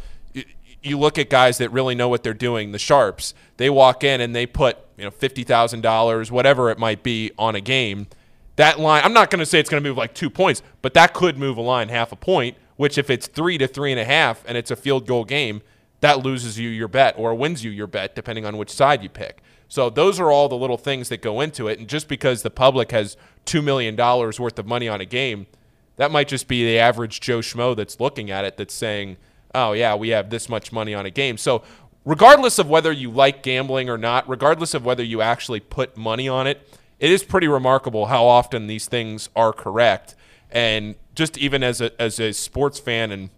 you 0.83 0.99
look 0.99 1.18
at 1.18 1.31
guys 1.31 1.59
that 1.59 1.71
really 1.71 1.95
know 1.95 2.09
what 2.09 2.23
they're 2.23 2.35
doing, 2.35 2.73
the 2.73 2.79
sharps. 2.79 3.35
They 3.57 3.71
walk 3.71 4.03
in 4.03 4.21
and 4.21 4.35
they 4.35 4.47
put 4.47 4.79
you 4.97 5.05
know 5.05 5.11
fifty 5.11 5.45
thousand 5.45 5.83
dollars, 5.83 6.33
whatever 6.33 6.71
it 6.71 6.79
might 6.79 7.03
be, 7.03 7.31
on 7.38 7.55
a 7.55 7.61
game. 7.61 8.09
That 8.57 8.79
line, 8.79 9.03
I'm 9.05 9.12
not 9.12 9.31
going 9.31 9.41
to 9.41 9.47
say 9.47 9.59
it's 9.59 9.71
going 9.71 9.83
to 9.83 9.88
move 9.88 9.97
like 9.97 10.15
two 10.15 10.31
points, 10.31 10.62
but 10.83 10.95
that 10.95 11.15
could 11.15 11.38
move 11.38 11.57
a 11.57 11.62
line 11.62 11.88
half 11.88 12.12
a 12.12 12.17
point. 12.17 12.57
Which, 12.77 12.99
if 12.99 13.11
it's 13.11 13.27
three 13.27 13.59
to 13.59 13.69
three 13.69 13.93
and 13.93 14.01
a 14.01 14.05
half, 14.05 14.43
and 14.47 14.57
it's 14.57 14.71
a 14.71 14.77
field 14.77 15.07
goal 15.07 15.25
game, 15.25 15.62
that 16.01 16.25
loses 16.25 16.59
you 16.59 16.69
your 16.69 16.88
bet 16.88 17.15
or 17.17 17.35
wins 17.35 17.62
you 17.62 17.71
your 17.71 17.87
bet, 17.87 18.15
depending 18.15 18.45
on 18.45 18.57
which 18.57 18.71
side 18.71 19.03
you 19.03 19.09
pick. 19.09 19.41
So 19.69 19.88
those 19.88 20.19
are 20.19 20.31
all 20.31 20.49
the 20.49 20.57
little 20.57 20.77
things 20.77 21.09
that 21.09 21.23
go 21.23 21.41
into 21.41 21.69
it. 21.69 21.79
And 21.79 21.88
just 21.88 22.09
because 22.09 22.43
the 22.43 22.51
public 22.51 22.91
has 22.91 23.17
$2 23.47 23.62
million 23.62 23.97
worth 23.97 24.59
of 24.59 24.67
money 24.67 24.88
on 24.88 25.01
a 25.01 25.07
game, 25.07 25.47
that 25.97 26.11
might 26.11 26.29
just 26.29 26.49
be 26.49 26.65
the 26.65 26.79
average 26.79 27.21
Joe 27.21 27.38
Schmo 27.38 27.77
that's 27.77 28.01
looking 28.01 28.31
at 28.31 28.45
it 28.45 28.57
that's 28.57 28.75
saying, 28.75 29.17
oh, 29.55 29.73
yeah, 29.73 29.95
we 29.95 30.09
have 30.09 30.29
this 30.29 30.49
much 30.49 30.73
money 30.73 30.93
on 30.93 31.07
a 31.07 31.11
game. 31.11 31.38
So 31.38 31.62
regardless 32.05 32.59
of 32.59 32.69
whether 32.69 32.91
you 32.91 33.11
like 33.11 33.43
gambling 33.43 33.88
or 33.88 33.97
not, 33.97 34.29
regardless 34.29 34.75
of 34.75 34.85
whether 34.85 35.05
you 35.05 35.23
actually 35.23 35.61
put 35.61 35.97
money 35.97 36.29
on 36.29 36.47
it, 36.47 36.69
it 37.03 37.11
is 37.11 37.25
pretty 37.25 37.49
remarkable 37.49 38.07
how 38.07 38.25
often 38.25 38.69
these 38.69 38.87
things 38.87 39.29
are 39.35 39.53
correct. 39.53 40.15
And 40.53 40.95
just 41.17 41.37
even 41.37 41.65
as 41.65 41.81
a, 41.81 42.01
as 42.01 42.21
a 42.21 42.33
sports 42.33 42.79
fan 42.79 43.11
and 43.11 43.31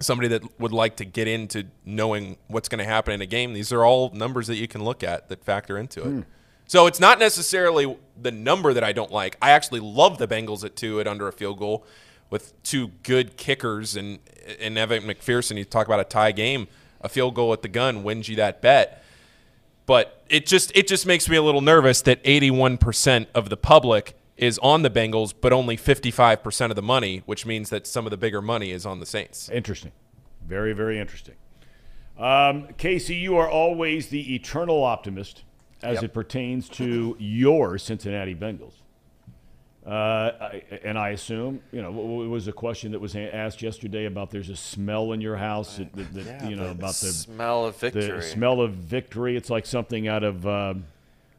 somebody 0.00 0.26
that 0.28 0.58
would 0.58 0.72
like 0.72 0.96
to 0.96 1.04
get 1.04 1.28
into 1.28 1.64
knowing 1.84 2.38
what's 2.48 2.66
going 2.66 2.78
to 2.78 2.86
happen 2.86 3.12
in 3.12 3.20
a 3.20 3.26
game, 3.26 3.52
these 3.52 3.74
are 3.74 3.84
all 3.84 4.10
numbers 4.14 4.46
that 4.46 4.56
you 4.56 4.66
can 4.66 4.82
look 4.82 5.04
at 5.04 5.28
that 5.28 5.44
factor 5.44 5.76
into 5.76 6.00
it. 6.00 6.06
Hmm. 6.06 6.20
So 6.66 6.86
it's 6.86 6.98
not 6.98 7.18
necessarily 7.18 7.94
the 8.20 8.32
number 8.32 8.72
that 8.72 8.82
I 8.82 8.92
don't 8.92 9.12
like. 9.12 9.36
I 9.42 9.50
actually 9.50 9.80
love 9.80 10.16
the 10.16 10.26
Bengals 10.26 10.64
at 10.64 10.74
two 10.74 10.98
at 10.98 11.06
under 11.06 11.28
a 11.28 11.32
field 11.32 11.58
goal 11.58 11.84
with 12.30 12.60
two 12.62 12.88
good 13.02 13.36
kickers 13.36 13.96
and 13.96 14.18
and 14.58 14.78
Evan 14.78 15.02
McPherson. 15.02 15.58
You 15.58 15.66
talk 15.66 15.86
about 15.86 16.00
a 16.00 16.04
tie 16.04 16.32
game, 16.32 16.68
a 17.02 17.10
field 17.10 17.34
goal 17.34 17.52
at 17.52 17.60
the 17.60 17.68
gun 17.68 18.02
wins 18.02 18.30
you 18.30 18.36
that 18.36 18.62
bet. 18.62 19.03
But 19.86 20.22
it 20.28 20.46
just 20.46 20.74
it 20.74 20.86
just 20.86 21.06
makes 21.06 21.28
me 21.28 21.36
a 21.36 21.42
little 21.42 21.60
nervous 21.60 22.00
that 22.02 22.22
81% 22.24 23.26
of 23.34 23.50
the 23.50 23.56
public 23.56 24.16
is 24.36 24.58
on 24.58 24.82
the 24.82 24.90
Bengals, 24.90 25.32
but 25.38 25.52
only 25.52 25.76
55% 25.76 26.70
of 26.70 26.76
the 26.76 26.82
money, 26.82 27.22
which 27.26 27.46
means 27.46 27.70
that 27.70 27.86
some 27.86 28.06
of 28.06 28.10
the 28.10 28.16
bigger 28.16 28.42
money 28.42 28.70
is 28.72 28.84
on 28.84 28.98
the 28.98 29.06
Saints. 29.06 29.48
Interesting. 29.48 29.92
Very, 30.46 30.72
very 30.72 30.98
interesting. 30.98 31.34
Um, 32.18 32.68
Casey, 32.78 33.14
you 33.16 33.36
are 33.36 33.48
always 33.48 34.08
the 34.08 34.34
eternal 34.34 34.82
optimist 34.82 35.44
as 35.82 35.96
Yep. 35.96 36.04
it 36.04 36.14
pertains 36.14 36.68
to 36.70 37.16
your 37.18 37.78
Cincinnati 37.78 38.34
Bengals. 38.34 38.74
Uh, 39.86 39.90
I, 40.40 40.62
and 40.82 40.98
I 40.98 41.10
assume, 41.10 41.60
you 41.70 41.82
know, 41.82 41.90
what 41.90 42.06
what 42.06 42.28
was 42.28 42.48
a 42.48 42.52
question 42.52 42.92
that 42.92 43.00
was 43.00 43.14
a- 43.16 43.34
asked 43.34 43.60
yesterday 43.60 44.06
about 44.06 44.30
there's 44.30 44.48
a 44.48 44.56
smell 44.56 45.12
in 45.12 45.20
your 45.20 45.36
house, 45.36 45.76
that, 45.76 45.92
that, 45.94 46.14
that, 46.14 46.24
Yeah, 46.24 46.48
you 46.48 46.56
know, 46.56 46.64
the 46.64 46.70
about 46.70 46.94
the, 46.94 47.08
smell 47.12 47.66
of 47.66 47.76
victory. 47.76 48.02
the 48.10 48.22
smell 48.22 48.62
of 48.62 48.72
victory. 48.72 49.36
It's 49.36 49.50
like 49.50 49.66
something 49.66 50.08
out 50.08 50.24
of, 50.24 50.46
um, 50.46 50.84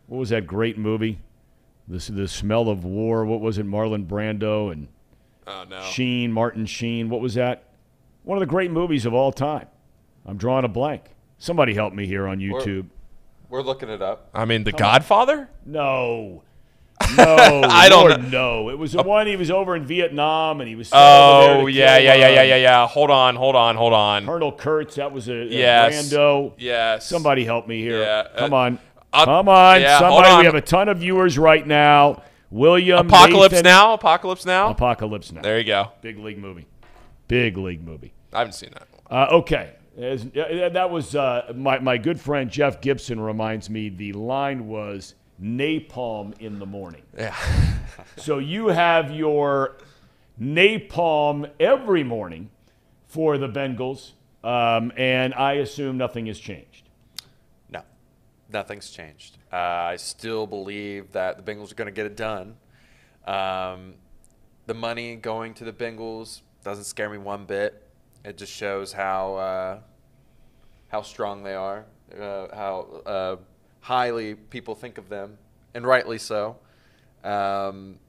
what 0.06 0.20
was 0.20 0.30
that 0.30 0.46
great 0.46 0.78
movie? 0.78 1.20
The, 1.88 1.98
the 2.12 2.28
smell 2.28 2.70
of 2.70 2.84
war. 2.86 3.26
What 3.26 3.42
was 3.42 3.58
it? 3.58 3.66
Marlon 3.66 4.06
Brando 4.06 4.72
and 4.72 4.90
Oh 5.48 5.64
no. 5.70 5.82
Sheen, 5.82 6.32
Martin 6.32 6.66
Sheen. 6.68 7.10
What 7.10 7.22
was 7.22 7.34
that? 7.36 7.64
One 8.24 8.38
of 8.38 8.40
the 8.42 8.46
great 8.48 8.70
movies 8.72 9.06
of 9.08 9.14
all 9.14 9.32
time. 9.32 9.68
I'm 10.26 10.38
drawing 10.38 10.66
a 10.66 10.68
blank. 10.68 11.04
Somebody 11.38 11.74
help 11.76 11.94
me 11.94 12.06
here 12.08 12.28
on 12.28 12.40
YouTube. 12.40 12.88
We're 13.50 13.62
looking 13.62 13.90
it 13.90 14.02
up. 14.02 14.30
I 14.34 14.46
mean, 14.46 14.64
The 14.64 14.72
Godfather? 14.72 15.50
No. 15.66 16.42
No. 17.18 17.62
I 17.66 17.90
don't 17.90 18.30
know. 18.32 18.70
It 18.70 18.78
was 18.78 18.94
the 18.94 19.04
one 19.04 19.28
he 19.28 19.36
was 19.36 19.52
over 19.52 19.76
in 19.76 19.86
Vietnam 19.86 20.62
and 20.62 20.70
he 20.70 20.76
was 20.76 20.90
sent 20.90 21.00
over 21.02 21.48
there 21.48 21.58
Oh, 21.64 21.68
yeah, 21.68 21.98
yeah, 21.98 22.14
yeah, 22.16 22.30
yeah, 22.30 22.40
uh, 22.40 22.44
yeah, 22.44 22.56
yeah. 22.56 22.88
Hold 22.88 23.12
on, 23.12 23.36
hold 23.36 23.56
on, 23.56 23.76
hold 23.76 23.94
on. 23.94 24.26
Colonel 24.26 24.52
Kurtz. 24.52 24.96
That 24.96 25.12
was 25.12 25.28
a, 25.28 25.34
a 25.34 25.46
Yes. 25.46 26.12
Brando. 26.14 26.54
Yes. 26.58 27.08
Somebody 27.08 27.44
help 27.46 27.68
me 27.68 27.82
here. 27.82 28.02
Yeah, 28.02 28.08
uh, 28.34 28.38
Come 28.40 28.54
on. 28.54 28.80
I'll- 29.14 29.26
Come 29.26 29.50
on. 29.50 29.82
yeah, 29.82 30.00
Somebody. 30.00 30.30
on. 30.30 30.40
We 30.40 30.46
have 30.46 30.56
a 30.56 30.62
ton 30.62 30.90
of 30.90 31.00
viewers 31.00 31.38
right 31.38 31.66
now. 31.66 32.24
William. 32.50 33.08
Apocalypse 33.08 33.54
Nathan- 33.54 33.66
Now? 33.66 33.94
Apocalypse 33.94 34.46
Now? 34.46 34.70
Apocalypse 34.70 35.32
Now. 35.32 35.42
there 35.42 35.58
you 35.58 35.66
go. 35.66 35.92
Big 36.02 36.18
league 36.18 36.38
movie. 36.38 36.66
Big 37.28 37.58
league 37.58 37.84
movie. 37.86 38.14
I 38.34 38.40
haven't 38.40 38.54
seen 38.54 38.72
that. 38.74 38.88
Uh, 39.10 39.28
okay. 39.38 39.74
As- 39.98 40.26
that 40.32 40.90
was 40.90 41.16
uh, 41.16 41.52
my, 41.56 41.80
my 41.80 41.98
good 41.98 42.20
friend 42.20 42.50
Jeff 42.50 42.82
Gibson 42.82 43.20
reminds 43.20 43.70
me 43.70 43.90
the 43.90 44.14
line 44.14 44.68
was 44.68 45.16
napalm 45.42 46.40
in 46.40 46.60
the 46.60 46.66
morning. 46.66 47.04
Yeah. 47.18 47.36
So 48.18 48.40
you 48.40 48.68
have 48.68 49.12
your 49.12 49.78
napalm 50.42 51.50
every 51.60 52.04
morning 52.04 52.50
for 53.08 53.38
the 53.38 53.48
Bengals, 53.48 54.12
um, 54.44 54.92
and 54.98 55.34
I 55.34 55.54
assume 55.54 55.98
nothing 55.98 56.26
has 56.26 56.40
changed. 56.40 56.90
No, 57.70 57.84
nothing's 58.52 58.90
changed. 58.90 59.38
Uh, 59.52 59.56
I 59.56 59.96
still 59.96 60.46
believe 60.46 61.12
that 61.14 61.38
the 61.38 61.44
Bengals 61.52 61.72
are 61.72 61.76
going 61.76 61.88
to 61.88 61.94
get 61.94 62.06
it 62.06 62.18
done. 62.18 62.58
Um, 63.26 63.94
the 64.66 64.74
money 64.74 65.16
going 65.16 65.54
to 65.56 65.64
the 65.64 65.74
Bengals 65.74 66.42
doesn't 66.64 66.86
scare 66.86 67.10
me 67.10 67.18
one 67.18 67.46
bit. 67.46 67.82
It 68.24 68.38
just 68.38 68.52
shows 68.52 68.92
how 68.92 69.36
uh, 69.36 69.80
how 70.90 71.02
strong 71.02 71.44
they 71.44 71.54
are, 71.54 71.86
uh, 72.20 72.48
how 72.54 73.02
uh, 73.06 73.36
highly 73.86 74.34
people 74.34 74.74
think 74.74 74.98
of 74.98 75.10
them, 75.10 75.38
and 75.76 75.86
rightly 75.86 76.18
so. 76.18 76.58
Um, 77.24 78.00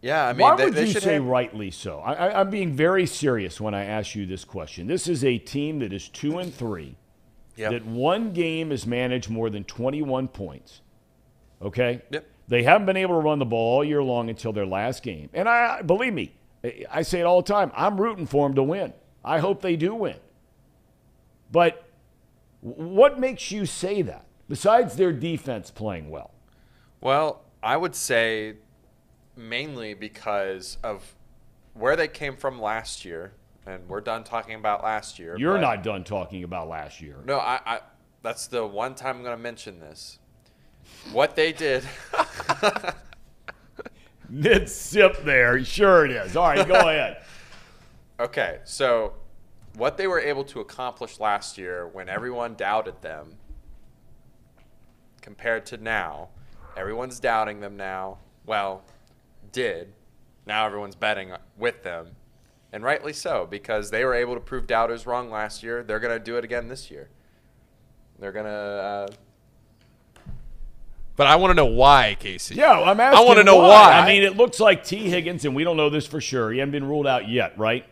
yeah, 0.00 0.28
I 0.28 0.32
mean, 0.32 0.42
Why 0.42 0.54
they, 0.56 0.64
would 0.66 0.74
they 0.74 0.86
you 0.86 1.00
say 1.00 1.14
have- 1.14 1.24
rightly 1.24 1.72
so? 1.72 1.98
I, 1.98 2.12
I, 2.12 2.40
I'm 2.40 2.50
being 2.50 2.72
very 2.72 3.04
serious 3.04 3.60
when 3.60 3.74
I 3.74 3.84
ask 3.84 4.14
you 4.14 4.26
this 4.26 4.44
question. 4.44 4.86
This 4.86 5.08
is 5.08 5.24
a 5.24 5.38
team 5.38 5.80
that 5.80 5.92
is 5.92 6.08
two 6.08 6.38
and 6.38 6.54
three. 6.54 6.96
Yep. 7.56 7.72
that 7.72 7.86
one 7.86 8.32
game 8.34 8.70
has 8.70 8.86
managed 8.86 9.30
more 9.30 9.48
than 9.48 9.64
21 9.64 10.28
points. 10.28 10.82
Okay? 11.62 12.02
Yep. 12.10 12.26
They 12.48 12.62
haven't 12.62 12.84
been 12.84 12.98
able 12.98 13.14
to 13.14 13.20
run 13.26 13.38
the 13.38 13.46
ball 13.46 13.76
all 13.78 13.84
year 13.84 14.02
long 14.02 14.28
until 14.28 14.52
their 14.52 14.66
last 14.66 15.02
game. 15.02 15.30
And 15.32 15.48
I 15.48 15.80
believe 15.80 16.12
me, 16.12 16.34
I 16.90 17.00
say 17.00 17.20
it 17.20 17.22
all 17.24 17.40
the 17.40 17.50
time. 17.50 17.72
I'm 17.74 17.98
rooting 17.98 18.26
for 18.26 18.46
them 18.46 18.54
to 18.56 18.62
win. 18.62 18.92
I 19.24 19.38
hope 19.38 19.62
they 19.62 19.74
do 19.74 19.94
win. 19.94 20.18
But 21.50 21.88
what 22.60 23.18
makes 23.18 23.50
you 23.50 23.64
say 23.64 24.02
that 24.02 24.26
besides 24.48 24.96
their 24.96 25.12
defense 25.12 25.70
playing 25.70 26.10
well? 26.10 26.32
Well, 27.00 27.42
I 27.62 27.76
would 27.76 27.94
say 27.94 28.54
mainly 29.36 29.94
because 29.94 30.78
of 30.82 31.14
where 31.74 31.96
they 31.96 32.08
came 32.08 32.36
from 32.36 32.60
last 32.60 33.04
year, 33.04 33.32
and 33.66 33.88
we're 33.88 34.00
done 34.00 34.24
talking 34.24 34.54
about 34.54 34.82
last 34.82 35.18
year. 35.18 35.36
You're 35.38 35.58
not 35.58 35.82
done 35.82 36.04
talking 36.04 36.44
about 36.44 36.68
last 36.68 37.00
year. 37.00 37.16
No, 37.24 37.38
I, 37.38 37.60
I. 37.66 37.80
That's 38.22 38.46
the 38.46 38.66
one 38.66 38.94
time 38.94 39.16
I'm 39.16 39.22
going 39.22 39.36
to 39.36 39.42
mention 39.42 39.78
this. 39.78 40.18
What 41.12 41.36
they 41.36 41.52
did. 41.52 41.84
Mid 44.28 44.68
sip 44.68 45.24
there. 45.24 45.62
Sure 45.64 46.04
it 46.04 46.10
is. 46.10 46.36
All 46.36 46.48
right, 46.48 46.66
go 46.66 46.74
ahead. 46.88 47.18
Okay, 48.18 48.60
so 48.64 49.14
what 49.76 49.96
they 49.96 50.06
were 50.06 50.20
able 50.20 50.44
to 50.44 50.60
accomplish 50.60 51.20
last 51.20 51.58
year 51.58 51.86
when 51.88 52.08
everyone 52.08 52.54
doubted 52.54 53.00
them 53.02 53.34
compared 55.26 55.66
to 55.66 55.76
now, 55.76 56.28
everyone's 56.76 57.18
doubting 57.18 57.58
them 57.58 57.76
now. 57.76 58.16
Well, 58.46 58.84
did. 59.50 59.92
Now 60.46 60.64
everyone's 60.64 60.94
betting 60.94 61.32
with 61.58 61.82
them. 61.82 62.12
And 62.72 62.84
rightly 62.84 63.12
so, 63.12 63.44
because 63.50 63.90
they 63.90 64.04
were 64.04 64.14
able 64.14 64.34
to 64.34 64.40
prove 64.40 64.68
doubters 64.68 65.04
wrong 65.04 65.28
last 65.28 65.64
year. 65.64 65.82
They're 65.82 65.98
going 65.98 66.16
to 66.16 66.24
do 66.24 66.36
it 66.36 66.44
again 66.44 66.68
this 66.68 66.92
year. 66.92 67.08
They're 68.20 68.30
going 68.30 68.44
to. 68.44 68.50
Uh, 68.50 69.06
But 71.16 71.26
I 71.26 71.34
want 71.34 71.50
to 71.50 71.54
know 71.56 71.66
why, 71.66 72.16
Casey. 72.20 72.54
Yeah, 72.54 72.78
I'm 72.78 73.00
asking. 73.00 73.24
I 73.24 73.26
wanna 73.26 73.42
know 73.42 73.56
why. 73.56 73.98
I 73.98 74.06
mean, 74.06 74.22
it 74.22 74.36
looks 74.36 74.60
like 74.60 74.84
Tee 74.84 75.08
Higgins, 75.10 75.44
and 75.44 75.56
we 75.56 75.64
don't 75.64 75.76
know 75.76 75.90
this 75.90 76.06
for 76.06 76.20
sure. 76.20 76.52
He 76.52 76.58
hasn't 76.58 76.72
been 76.72 76.84
ruled 76.86 77.06
out 77.06 77.28
yet, 77.28 77.58
right? 77.58 77.84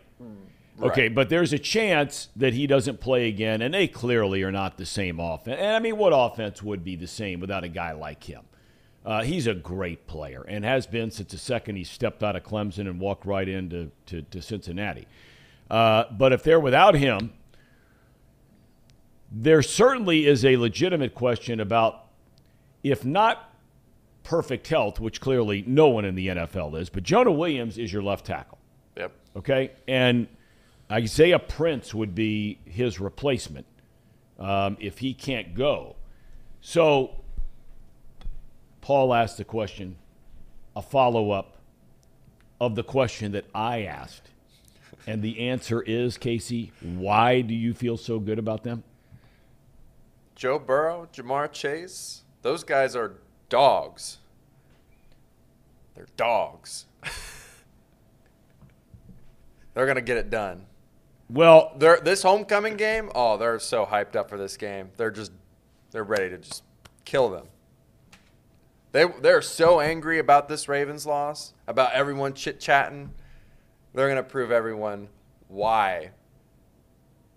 Okay, 0.81 1.07
but 1.07 1.29
there's 1.29 1.53
a 1.53 1.59
chance 1.59 2.29
that 2.35 2.53
he 2.53 2.67
doesn't 2.67 2.99
play 2.99 3.27
again, 3.27 3.61
and 3.61 3.73
they 3.73 3.87
clearly 3.87 4.43
are 4.43 4.51
not 4.51 4.77
the 4.77 4.85
same 4.85 5.19
offense. 5.19 5.57
And 5.59 5.71
I 5.71 5.79
mean, 5.79 5.97
what 5.97 6.11
offense 6.13 6.61
would 6.61 6.83
be 6.83 6.95
the 6.95 7.07
same 7.07 7.39
without 7.39 7.63
a 7.63 7.69
guy 7.69 7.93
like 7.93 8.23
him? 8.23 8.43
Uh, 9.05 9.23
he's 9.23 9.45
a 9.47 9.53
great 9.53 10.07
player 10.07 10.43
and 10.47 10.65
has 10.65 10.87
been 10.87 11.11
since 11.11 11.31
the 11.31 11.37
second 11.37 11.75
he 11.75 11.83
stepped 11.83 12.23
out 12.23 12.35
of 12.35 12.43
Clemson 12.43 12.81
and 12.81 12.99
walked 12.99 13.25
right 13.25 13.47
into 13.47 13.91
to, 14.07 14.23
to 14.23 14.41
Cincinnati. 14.41 15.07
Uh, 15.69 16.05
but 16.11 16.33
if 16.33 16.43
they're 16.43 16.59
without 16.59 16.95
him, 16.95 17.31
there 19.31 19.61
certainly 19.61 20.25
is 20.25 20.43
a 20.43 20.57
legitimate 20.57 21.13
question 21.13 21.59
about 21.59 22.07
if 22.83 23.05
not 23.05 23.53
perfect 24.23 24.67
health, 24.67 24.99
which 24.99 25.21
clearly 25.21 25.63
no 25.67 25.87
one 25.87 26.03
in 26.03 26.15
the 26.15 26.27
NFL 26.27 26.79
is, 26.79 26.89
but 26.89 27.03
Jonah 27.03 27.31
Williams 27.31 27.77
is 27.77 27.93
your 27.93 28.01
left 28.01 28.25
tackle. 28.25 28.57
yep. 28.97 29.11
Okay, 29.35 29.71
and 29.87 30.27
Isaiah 30.91 31.39
Prince 31.39 31.93
would 31.93 32.13
be 32.13 32.59
his 32.65 32.99
replacement 32.99 33.65
um, 34.39 34.77
if 34.79 34.99
he 34.99 35.13
can't 35.13 35.55
go. 35.55 35.95
So, 36.61 37.23
Paul 38.81 39.13
asked 39.13 39.37
the 39.37 39.45
question, 39.45 39.97
a 40.75 40.81
follow 40.81 41.31
up 41.31 41.57
of 42.59 42.75
the 42.75 42.83
question 42.83 43.31
that 43.31 43.45
I 43.53 43.83
asked. 43.83 44.29
And 45.07 45.21
the 45.21 45.49
answer 45.49 45.81
is, 45.81 46.17
Casey, 46.17 46.71
why 46.81 47.41
do 47.41 47.53
you 47.53 47.73
feel 47.73 47.97
so 47.97 48.19
good 48.19 48.39
about 48.39 48.63
them? 48.63 48.83
Joe 50.35 50.59
Burrow, 50.59 51.07
Ja'Marr 51.13 51.51
Chase, 51.51 52.23
those 52.41 52.63
guys 52.63 52.95
are 52.95 53.15
dogs. 53.49 54.17
They're 55.95 56.07
dogs. 56.17 56.85
they're 59.73 59.87
gonna 59.87 60.01
get 60.01 60.17
it 60.17 60.29
done. 60.29 60.65
Well, 61.29 61.73
They're 61.77 61.99
this 61.99 62.23
homecoming 62.23 62.77
game. 62.77 63.09
Oh, 63.15 63.37
they're 63.37 63.59
so 63.59 63.85
hyped 63.85 64.15
up 64.15 64.29
for 64.29 64.37
this 64.37 64.57
game. 64.57 64.91
They're 64.97 65.11
just, 65.11 65.31
they're 65.91 66.03
ready 66.03 66.29
to 66.29 66.37
just 66.37 66.63
kill 67.03 67.29
them. 67.29 67.47
They 68.91 69.05
they're 69.21 69.41
so 69.41 69.81
angry 69.81 70.19
about 70.19 70.47
this 70.47 70.69
Ravens 70.69 71.05
loss, 71.05 71.53
about 71.67 71.91
everyone 71.91 72.33
chit 72.33 72.61
chatting. 72.61 73.11
They're 73.93 74.07
gonna 74.07 74.23
prove 74.23 74.51
everyone 74.51 75.09
why 75.49 76.11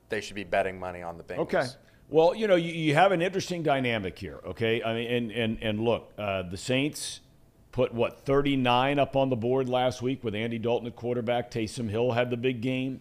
they 0.09 0.21
should 0.21 0.37
be 0.37 0.45
betting 0.45 0.79
money 0.79 1.03
on 1.03 1.19
the 1.19 1.25
Bengals. 1.25 1.39
Okay. 1.39 1.67
Well, 2.11 2.35
you 2.35 2.47
know, 2.47 2.55
you, 2.55 2.73
you 2.73 2.95
have 2.95 3.11
an 3.11 3.21
interesting 3.21 3.65
dynamic 3.65 4.19
here. 4.19 4.41
Okay, 4.47 4.83
I 4.85 4.95
mean, 4.95 5.11
and 5.11 5.31
and 5.33 5.59
and 5.61 5.81
look, 5.81 6.13
uh, 6.17 6.43
the 6.43 6.57
Saints 6.57 7.21
put 7.73 7.93
what 7.93 8.21
39 8.21 8.99
up 8.99 9.17
on 9.17 9.29
the 9.29 9.37
board 9.37 9.69
last 9.69 10.01
week 10.01 10.23
with 10.23 10.35
Andy 10.35 10.59
Dalton 10.59 10.87
at 10.87 10.97
quarterback. 10.97 11.51
Taysom 11.51 11.91
Hill 11.91 12.13
had 12.13 12.31
the 12.31 12.37
big 12.37 12.61
game. 12.61 13.01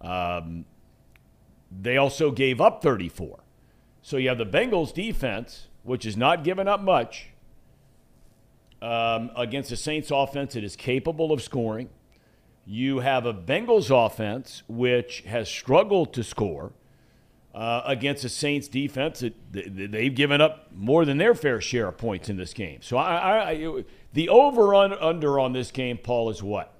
Um, 0.00 0.64
they 1.70 1.96
also 1.96 2.30
gave 2.30 2.60
up 2.60 2.82
34. 2.82 3.40
So 4.02 4.16
you 4.16 4.28
have 4.28 4.38
the 4.38 4.46
Bengals 4.46 4.92
defense, 4.92 5.68
which 5.82 6.06
is 6.06 6.16
not 6.16 6.44
giving 6.44 6.68
up 6.68 6.80
much, 6.80 7.30
um, 8.80 9.30
against 9.36 9.70
the 9.70 9.76
Saints 9.76 10.10
offense 10.10 10.54
that 10.54 10.64
is 10.64 10.76
capable 10.76 11.32
of 11.32 11.42
scoring. 11.42 11.88
You 12.64 13.00
have 13.00 13.26
a 13.26 13.34
Bengals 13.34 13.90
offense 13.90 14.62
which 14.68 15.22
has 15.22 15.48
struggled 15.48 16.12
to 16.14 16.22
score 16.22 16.72
uh, 17.54 17.82
against 17.86 18.22
the 18.22 18.28
Saints 18.28 18.68
defense. 18.68 19.20
That 19.20 19.34
they've 19.52 20.14
given 20.14 20.40
up 20.40 20.68
more 20.72 21.04
than 21.04 21.18
their 21.18 21.34
fair 21.34 21.60
share 21.60 21.88
of 21.88 21.96
points 21.96 22.28
in 22.28 22.36
this 22.36 22.52
game. 22.52 22.80
So 22.82 22.96
I, 22.96 23.16
I, 23.16 23.50
I 23.50 23.84
the 24.12 24.28
over 24.28 24.74
under 24.74 25.40
on 25.40 25.52
this 25.52 25.70
game, 25.70 25.98
Paul, 25.98 26.30
is 26.30 26.42
what 26.42 26.72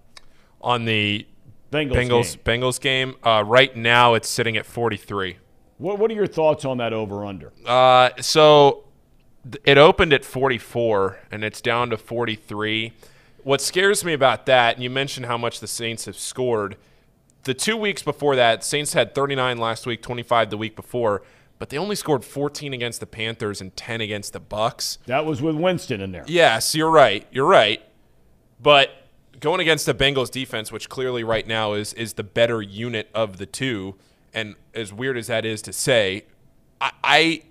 On 0.61 0.85
the 0.85 1.27
Bengals. 1.71 1.93
Bengals 1.93 2.43
game. 2.45 2.61
Bengals 2.61 2.81
game, 2.81 3.15
uh, 3.23 3.45
right 3.47 3.77
now 3.77 4.15
it's 4.15 4.29
sitting 4.29 4.57
at 4.57 4.67
43. 4.67 5.39
What, 5.79 5.99
what 5.99 6.11
are 6.11 6.15
your 6.15 6.27
thoughts 6.27 6.65
on 6.65 6.79
that 6.79 6.93
over 6.93 7.25
under? 7.25 7.53
Uh, 7.65 8.11
so 8.21 8.85
th- 9.45 9.63
it 9.65 9.79
opened 9.79 10.13
at 10.13 10.25
44 10.25 11.19
and 11.31 11.45
it's 11.45 11.61
down 11.61 11.91
to 11.91 11.97
43. 11.97 12.93
What 13.45 13.61
scares 13.61 14.05
me 14.05 14.13
about 14.13 14.47
that, 14.47 14.75
and 14.75 14.83
you 14.83 14.91
mentioned 14.91 15.27
how 15.27 15.39
much 15.39 15.61
the 15.61 15.67
Saints 15.69 16.07
have 16.07 16.19
scored. 16.19 16.77
The 17.45 17.55
two 17.55 17.77
weeks 17.77 18.03
before 18.03 18.37
that, 18.37 18.65
Saints 18.65 18.93
had 18.93 19.15
39 19.15 19.59
last 19.59 19.87
week, 19.87 20.03
25 20.03 20.51
the 20.51 20.59
week 20.59 20.75
before, 20.75 21.23
but 21.59 21.71
they 21.71 21.79
only 21.79 21.97
scored 21.97 22.25
14 22.25 22.75
against 22.75 23.01
the 23.01 23.07
Panthers 23.07 23.61
and 23.61 23.75
10 23.77 24.01
against 24.01 24.33
the 24.33 24.41
Bucks. 24.41 24.99
That 25.07 25.25
was 25.25 25.41
with 25.41 25.55
Winston 25.55 26.01
in 26.01 26.13
there. 26.13 26.25
Yes, 26.27 26.75
you're 26.75 26.91
right. 26.91 27.27
You're 27.31 27.47
right. 27.47 27.81
But 28.61 28.91
going 29.41 29.61
against 29.61 29.87
the 29.87 29.95
Bengals 29.95 30.31
defense, 30.31 30.73
which 30.73 30.89
clearly 30.89 31.25
right 31.25 31.47
now 31.47 31.75
is 31.75 31.93
is 31.95 32.15
the 32.15 32.25
better 32.25 32.63
unit 32.63 33.09
of 33.15 33.39
the 33.39 33.47
two, 33.47 33.95
and 34.33 34.57
as 34.75 34.93
weird 34.93 35.17
as 35.17 35.29
that 35.29 35.45
is 35.45 35.63
to 35.63 35.73
say, 35.73 36.25
I, 36.81 36.93
I 37.05 37.43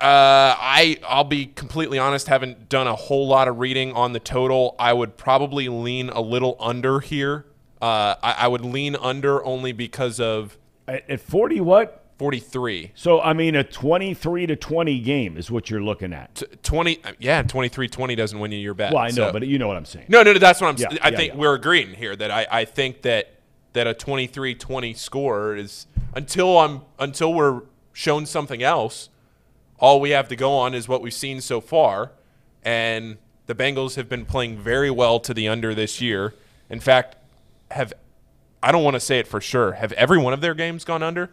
uh, 0.00 0.54
I 0.58 0.98
I'll 1.06 1.24
be 1.24 1.46
completely 1.46 1.98
honest. 1.98 2.28
Haven't 2.28 2.68
done 2.68 2.86
a 2.86 2.94
whole 2.94 3.26
lot 3.26 3.48
of 3.48 3.58
reading 3.58 3.92
on 3.92 4.12
the 4.12 4.20
total. 4.20 4.74
I 4.78 4.92
would 4.92 5.16
probably 5.16 5.68
lean 5.68 6.10
a 6.10 6.20
little 6.20 6.56
under 6.60 7.00
here. 7.00 7.46
Uh, 7.80 8.14
I, 8.22 8.32
I 8.40 8.48
would 8.48 8.64
lean 8.64 8.96
under 8.96 9.44
only 9.44 9.72
because 9.72 10.18
of 10.18 10.56
At, 10.88 11.08
at 11.08 11.20
40 11.20 11.60
what? 11.60 12.03
43. 12.24 12.92
So 12.94 13.20
I 13.20 13.34
mean 13.34 13.54
a 13.54 13.62
23 13.62 14.46
to 14.46 14.56
20 14.56 15.00
game 15.00 15.36
is 15.36 15.50
what 15.50 15.68
you're 15.68 15.82
looking 15.82 16.14
at. 16.14 16.34
T- 16.36 16.46
20 16.62 16.98
yeah 17.18 17.42
23-20 17.42 18.16
doesn't 18.16 18.38
win 18.38 18.50
you 18.50 18.56
your 18.56 18.72
bet. 18.72 18.94
Well, 18.94 19.02
I 19.02 19.08
know, 19.08 19.26
so- 19.26 19.32
but 19.32 19.46
you 19.46 19.58
know 19.58 19.68
what 19.68 19.76
I'm 19.76 19.84
saying. 19.84 20.06
No, 20.08 20.22
no, 20.22 20.32
no. 20.32 20.38
That's 20.38 20.58
what 20.58 20.68
I'm. 20.68 20.76
Yeah, 20.78 20.88
saying. 20.88 21.00
I 21.02 21.10
yeah, 21.10 21.16
think 21.18 21.32
yeah. 21.34 21.38
we're 21.38 21.54
agreeing 21.54 21.92
here 21.92 22.16
that 22.16 22.30
I, 22.30 22.46
I 22.50 22.64
think 22.64 23.02
that 23.02 23.34
that 23.74 23.86
a 23.86 23.92
23-20 23.92 24.96
score 24.96 25.54
is 25.54 25.86
until 26.14 26.58
I'm 26.58 26.80
until 26.98 27.34
we're 27.34 27.62
shown 27.92 28.24
something 28.24 28.62
else. 28.62 29.10
All 29.78 30.00
we 30.00 30.10
have 30.10 30.28
to 30.28 30.36
go 30.36 30.52
on 30.52 30.72
is 30.72 30.88
what 30.88 31.02
we've 31.02 31.12
seen 31.12 31.42
so 31.42 31.60
far, 31.60 32.12
and 32.62 33.18
the 33.44 33.54
Bengals 33.54 33.96
have 33.96 34.08
been 34.08 34.24
playing 34.24 34.56
very 34.56 34.90
well 34.90 35.20
to 35.20 35.34
the 35.34 35.46
under 35.46 35.74
this 35.74 36.00
year. 36.00 36.34
In 36.70 36.80
fact, 36.80 37.16
have 37.70 37.92
I 38.62 38.72
don't 38.72 38.82
want 38.82 38.94
to 38.94 39.00
say 39.00 39.18
it 39.18 39.26
for 39.26 39.42
sure. 39.42 39.72
Have 39.72 39.92
every 39.92 40.16
one 40.16 40.32
of 40.32 40.40
their 40.40 40.54
games 40.54 40.86
gone 40.86 41.02
under? 41.02 41.28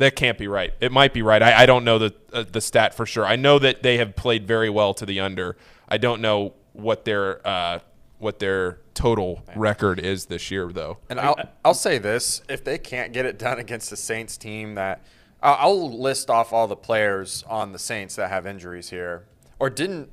That 0.00 0.16
can't 0.16 0.38
be 0.38 0.48
right. 0.48 0.72
It 0.80 0.92
might 0.92 1.12
be 1.12 1.20
right. 1.20 1.42
I, 1.42 1.64
I 1.64 1.66
don't 1.66 1.84
know 1.84 1.98
the 1.98 2.14
uh, 2.32 2.42
the 2.50 2.62
stat 2.62 2.94
for 2.94 3.04
sure. 3.04 3.26
I 3.26 3.36
know 3.36 3.58
that 3.58 3.82
they 3.82 3.98
have 3.98 4.16
played 4.16 4.46
very 4.46 4.70
well 4.70 4.94
to 4.94 5.04
the 5.04 5.20
under. 5.20 5.58
I 5.90 5.98
don't 5.98 6.22
know 6.22 6.54
what 6.72 7.04
their 7.04 7.46
uh, 7.46 7.80
what 8.18 8.38
their 8.38 8.78
total 8.94 9.44
record 9.54 10.00
is 10.00 10.24
this 10.24 10.50
year 10.50 10.72
though. 10.72 10.96
And 11.10 11.20
I'll, 11.20 11.36
I'll 11.62 11.74
say 11.74 11.98
this: 11.98 12.40
if 12.48 12.64
they 12.64 12.78
can't 12.78 13.12
get 13.12 13.26
it 13.26 13.38
done 13.38 13.58
against 13.58 13.90
the 13.90 13.96
Saints 13.98 14.38
team, 14.38 14.74
that 14.76 15.04
I'll, 15.42 15.56
I'll 15.68 16.00
list 16.00 16.30
off 16.30 16.50
all 16.54 16.66
the 16.66 16.76
players 16.76 17.44
on 17.46 17.72
the 17.72 17.78
Saints 17.78 18.16
that 18.16 18.30
have 18.30 18.46
injuries 18.46 18.88
here, 18.88 19.26
or 19.58 19.68
didn't. 19.68 20.08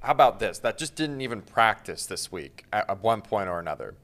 How 0.00 0.10
about 0.10 0.40
this? 0.40 0.58
That 0.58 0.78
just 0.78 0.96
didn't 0.96 1.20
even 1.20 1.42
practice 1.42 2.06
this 2.06 2.32
week 2.32 2.64
at, 2.72 2.90
at 2.90 3.04
one 3.04 3.22
point 3.22 3.48
or 3.48 3.60
another. 3.60 3.94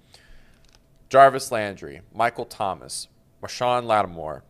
Jarvis 1.08 1.50
Landry, 1.50 2.02
Michael 2.14 2.44
Thomas, 2.44 3.08
Marshon 3.42 3.84
Lattimore, 3.84 4.44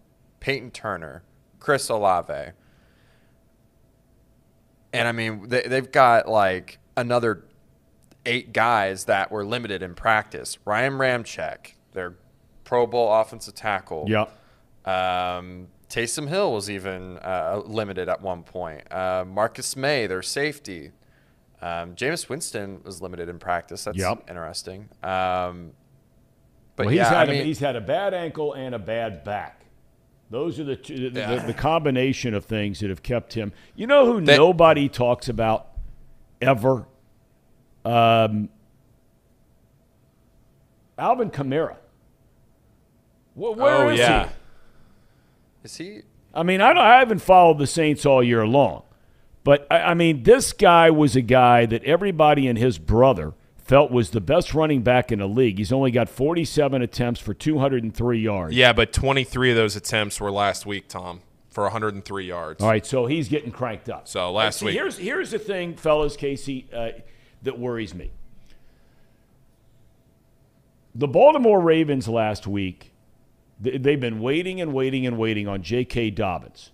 Peyton 0.44 0.70
Turner, 0.72 1.22
Chris 1.58 1.88
Olave. 1.88 2.50
And 4.92 5.08
I 5.08 5.12
mean, 5.12 5.48
they, 5.48 5.62
they've 5.62 5.90
got 5.90 6.28
like 6.28 6.78
another 6.98 7.46
eight 8.26 8.52
guys 8.52 9.06
that 9.06 9.30
were 9.30 9.42
limited 9.42 9.82
in 9.82 9.94
practice. 9.94 10.58
Ryan 10.66 10.92
Ramczyk, 10.98 11.72
their 11.92 12.16
Pro 12.64 12.86
Bowl 12.86 13.10
offensive 13.10 13.54
tackle. 13.54 14.04
Yep. 14.06 14.28
Um, 14.86 15.68
Taysom 15.88 16.28
Hill 16.28 16.52
was 16.52 16.68
even 16.68 17.16
uh, 17.22 17.62
limited 17.64 18.10
at 18.10 18.20
one 18.20 18.42
point. 18.42 18.82
Uh, 18.92 19.24
Marcus 19.26 19.74
Maye, 19.76 20.06
their 20.06 20.20
safety. 20.20 20.90
Um, 21.62 21.94
Jameis 21.94 22.28
Winston 22.28 22.82
was 22.84 23.00
limited 23.00 23.30
in 23.30 23.38
practice. 23.38 23.84
That's 23.84 23.96
Yep. 23.96 24.24
interesting. 24.28 24.90
Um, 25.02 25.72
but 26.76 26.84
Well, 26.84 26.88
he's 26.90 26.98
yeah, 26.98 27.08
had 27.08 27.30
I 27.30 27.32
a, 27.32 27.34
mean, 27.34 27.46
he's 27.46 27.60
had 27.60 27.76
a 27.76 27.80
bad 27.80 28.12
ankle 28.12 28.52
and 28.52 28.74
a 28.74 28.78
bad 28.78 29.24
back. 29.24 29.63
Those 30.30 30.58
are 30.58 30.64
the, 30.64 30.76
two, 30.76 31.10
the, 31.10 31.20
Yeah. 31.20 31.34
the, 31.36 31.46
the 31.48 31.54
combination 31.54 32.34
of 32.34 32.44
things 32.44 32.80
that 32.80 32.90
have 32.90 33.02
kept 33.02 33.34
him. 33.34 33.52
You 33.76 33.86
know 33.86 34.06
who 34.06 34.20
That- 34.24 34.36
nobody 34.36 34.88
talks 34.88 35.28
about 35.28 35.68
ever? 36.40 36.86
Um, 37.84 38.48
Alvin 40.98 41.30
Kamara. 41.30 41.76
Wh- 43.34 43.56
where 43.56 43.74
oh 43.86 43.88
is 43.90 43.98
yeah. 43.98 44.24
he? 44.28 44.30
is 45.64 45.76
he? 45.76 46.00
I 46.32 46.42
mean, 46.42 46.60
I, 46.60 46.68
don't, 46.72 46.82
I 46.82 46.98
haven't 46.98 47.20
followed 47.20 47.58
the 47.58 47.66
Saints 47.66 48.04
all 48.06 48.22
year 48.22 48.46
long, 48.46 48.82
but 49.44 49.66
I, 49.70 49.78
I 49.80 49.94
mean, 49.94 50.22
this 50.22 50.52
guy 50.52 50.90
was 50.90 51.14
a 51.16 51.20
guy 51.20 51.66
that 51.66 51.84
everybody 51.84 52.46
and 52.48 52.58
his 52.58 52.78
brother 52.78 53.34
felt 53.64 53.90
was 53.90 54.10
the 54.10 54.20
best 54.20 54.54
running 54.54 54.82
back 54.82 55.10
in 55.10 55.18
the 55.18 55.26
league. 55.26 55.58
He's 55.58 55.72
only 55.72 55.90
got 55.90 56.08
47 56.08 56.82
attempts 56.82 57.20
for 57.20 57.32
203 57.34 58.18
yards. 58.20 58.54
Yeah, 58.54 58.72
but 58.72 58.92
23 58.92 59.50
of 59.50 59.56
those 59.56 59.74
attempts 59.74 60.20
were 60.20 60.30
last 60.30 60.66
week, 60.66 60.86
Thom, 60.88 61.22
for 61.50 61.64
103 61.64 62.26
yards. 62.26 62.62
All 62.62 62.68
right, 62.68 62.84
so 62.84 63.06
he's 63.06 63.28
getting 63.28 63.50
cranked 63.50 63.88
up. 63.88 64.06
So 64.06 64.30
last 64.30 64.58
See, 64.60 64.66
week- 64.66 64.74
here's 64.74 64.98
here's 64.98 65.30
the 65.30 65.38
thing, 65.38 65.74
fellas, 65.76 66.16
Casey, 66.16 66.66
uh, 66.72 66.90
that 67.42 67.58
worries 67.58 67.94
me. 67.94 68.10
The 70.94 71.08
Baltimore 71.08 71.60
Ravens 71.60 72.06
last 72.06 72.46
week, 72.46 72.92
they've 73.60 73.98
been 74.00 74.20
waiting 74.20 74.60
and 74.60 74.72
waiting 74.72 75.06
and 75.06 75.18
waiting 75.18 75.48
on 75.48 75.62
J.K. 75.62 76.10
Dobbins 76.10 76.70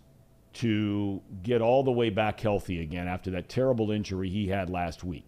to 0.55 1.23
get 1.43 1.63
all 1.63 1.83
the 1.85 1.93
way 1.93 2.11
back 2.11 2.41
healthy 2.41 2.83
again 2.83 3.07
after 3.09 3.31
that 3.31 3.49
terrible 3.49 3.91
injury 3.91 4.29
he 4.29 4.49
had 4.49 4.69
last 4.69 5.03
week. 5.05 5.25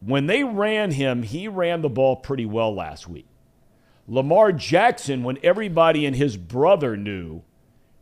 When 0.00 0.26
they 0.26 0.44
ran 0.44 0.92
him, 0.92 1.22
he 1.22 1.48
ran 1.48 1.82
the 1.82 1.88
ball 1.88 2.16
pretty 2.16 2.46
well 2.46 2.74
last 2.74 3.08
week. 3.08 3.26
Lamar 4.06 4.52
Jackson, 4.52 5.22
when 5.22 5.38
everybody 5.42 6.06
and 6.06 6.16
his 6.16 6.36
brother 6.36 6.96
knew 6.96 7.42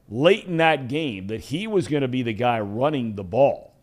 late 0.08 0.44
in 0.44 0.58
that 0.58 0.88
game 0.88 1.26
that 1.26 1.40
he 1.40 1.66
was 1.66 1.88
going 1.88 2.02
to 2.02 2.08
be 2.08 2.22
the 2.22 2.32
guy 2.32 2.60
running 2.60 3.16
the 3.16 3.24
ball, 3.24 3.74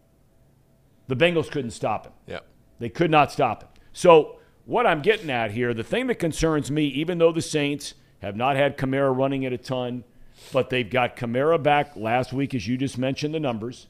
the 1.08 1.16
Bengals 1.16 1.52
couldn't 1.52 1.72
stop 1.72 2.06
him. 2.06 2.14
Yeah. 2.28 2.40
They 2.80 2.90
could 2.90 3.12
not 3.12 3.32
stop 3.32 3.64
him. 3.64 3.70
So, 3.92 4.38
what 4.66 4.88
I'm 4.88 5.02
getting 5.02 5.30
at 5.30 5.52
here, 5.52 5.74
the 5.74 5.84
thing 5.84 6.08
that 6.08 6.16
concerns 6.16 6.72
me, 6.72 6.86
even 6.86 7.18
though 7.18 7.34
the 7.34 7.42
Saints 7.42 7.96
have 8.22 8.38
not 8.38 8.56
had 8.56 8.78
Kamara 8.78 9.16
running 9.16 9.44
it 9.44 9.52
a 9.52 9.58
ton, 9.58 10.06
but 10.54 10.70
they've 10.70 10.90
got 10.90 11.18
Kamara 11.18 11.62
back 11.62 11.98
last 11.98 12.32
week, 12.32 12.56
as 12.56 12.66
you 12.66 12.78
just 12.78 12.98
mentioned 12.98 13.34
the 13.34 13.40
numbers, 13.42 13.88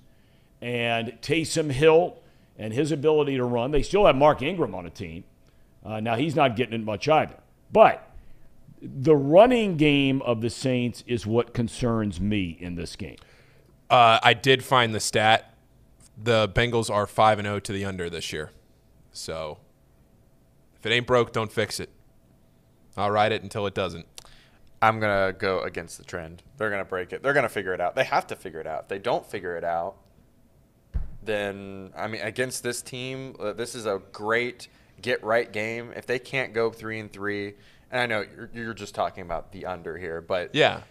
and 0.61 1.09
Taysom 1.21 1.71
Hill 1.71 2.17
and 2.57 2.73
his 2.73 2.91
ability 2.91 3.37
to 3.37 3.43
run. 3.43 3.71
They 3.71 3.81
still 3.81 4.05
have 4.05 4.15
Mark 4.15 4.41
Ingram 4.41 4.75
on 4.75 4.85
a 4.85 4.89
team. 4.89 5.23
Uh, 5.85 5.99
now, 5.99 6.15
he's 6.15 6.35
not 6.35 6.55
getting 6.55 6.73
it 6.73 6.83
much 6.83 7.07
either. 7.09 7.35
But 7.71 8.09
the 8.81 9.15
running 9.15 9.77
game 9.77 10.21
of 10.21 10.41
the 10.41 10.49
Saints 10.49 11.03
is 11.07 11.25
what 11.25 11.53
concerns 11.53 12.19
me 12.19 12.57
in 12.59 12.75
this 12.75 12.95
game. 12.95 13.17
Uh, 13.89 14.19
I 14.21 14.33
did 14.33 14.63
find 14.63 14.93
the 14.93 14.99
stat. 14.99 15.53
The 16.21 16.47
Bengals 16.47 16.89
are 16.89 17.07
5 17.07 17.39
and 17.39 17.45
0 17.45 17.59
to 17.61 17.71
the 17.71 17.85
under 17.85 18.09
this 18.09 18.31
year. 18.31 18.51
So 19.11 19.57
if 20.75 20.85
it 20.85 20.91
ain't 20.91 21.07
broke, 21.07 21.33
don't 21.33 21.51
fix 21.51 21.79
it. 21.79 21.89
I'll 22.95 23.11
ride 23.11 23.31
it 23.31 23.41
until 23.41 23.65
it 23.65 23.73
doesn't. 23.73 24.05
I'm 24.81 24.99
gonna 24.99 25.31
go 25.31 25.61
against 25.61 25.97
the 25.97 26.03
trend. 26.03 26.43
They're 26.57 26.69
gonna 26.69 26.83
break 26.83 27.13
it. 27.13 27.23
They're 27.23 27.33
gonna 27.33 27.49
figure 27.49 27.73
it 27.73 27.79
out. 27.79 27.95
They 27.95 28.03
have 28.03 28.27
to 28.27 28.35
figure 28.35 28.59
it 28.59 28.67
out. 28.67 28.81
If 28.83 28.87
they 28.89 28.99
don't 28.99 29.25
figure 29.25 29.55
it 29.55 29.63
out, 29.63 29.95
then 31.25 31.91
I 31.95 32.07
mean 32.07 32.21
against 32.21 32.63
this 32.63 32.81
team, 32.81 33.35
uh, 33.39 33.53
this 33.53 33.75
is 33.75 33.85
a 33.85 34.01
great 34.11 34.67
get 35.01 35.23
right 35.23 35.51
game. 35.51 35.91
If 35.95 36.05
they 36.05 36.19
can't 36.19 36.53
go 36.53 36.69
three 36.71 36.99
and 36.99 37.11
three, 37.11 37.55
and 37.91 38.01
I 38.01 38.05
know 38.05 38.25
you're, 38.35 38.49
you're 38.53 38.73
just 38.73 38.95
talking 38.95 39.23
about 39.23 39.51
the 39.51 39.65
under 39.65 39.97
here, 39.97 40.21
but 40.21 40.53
Yeah. 40.53 40.81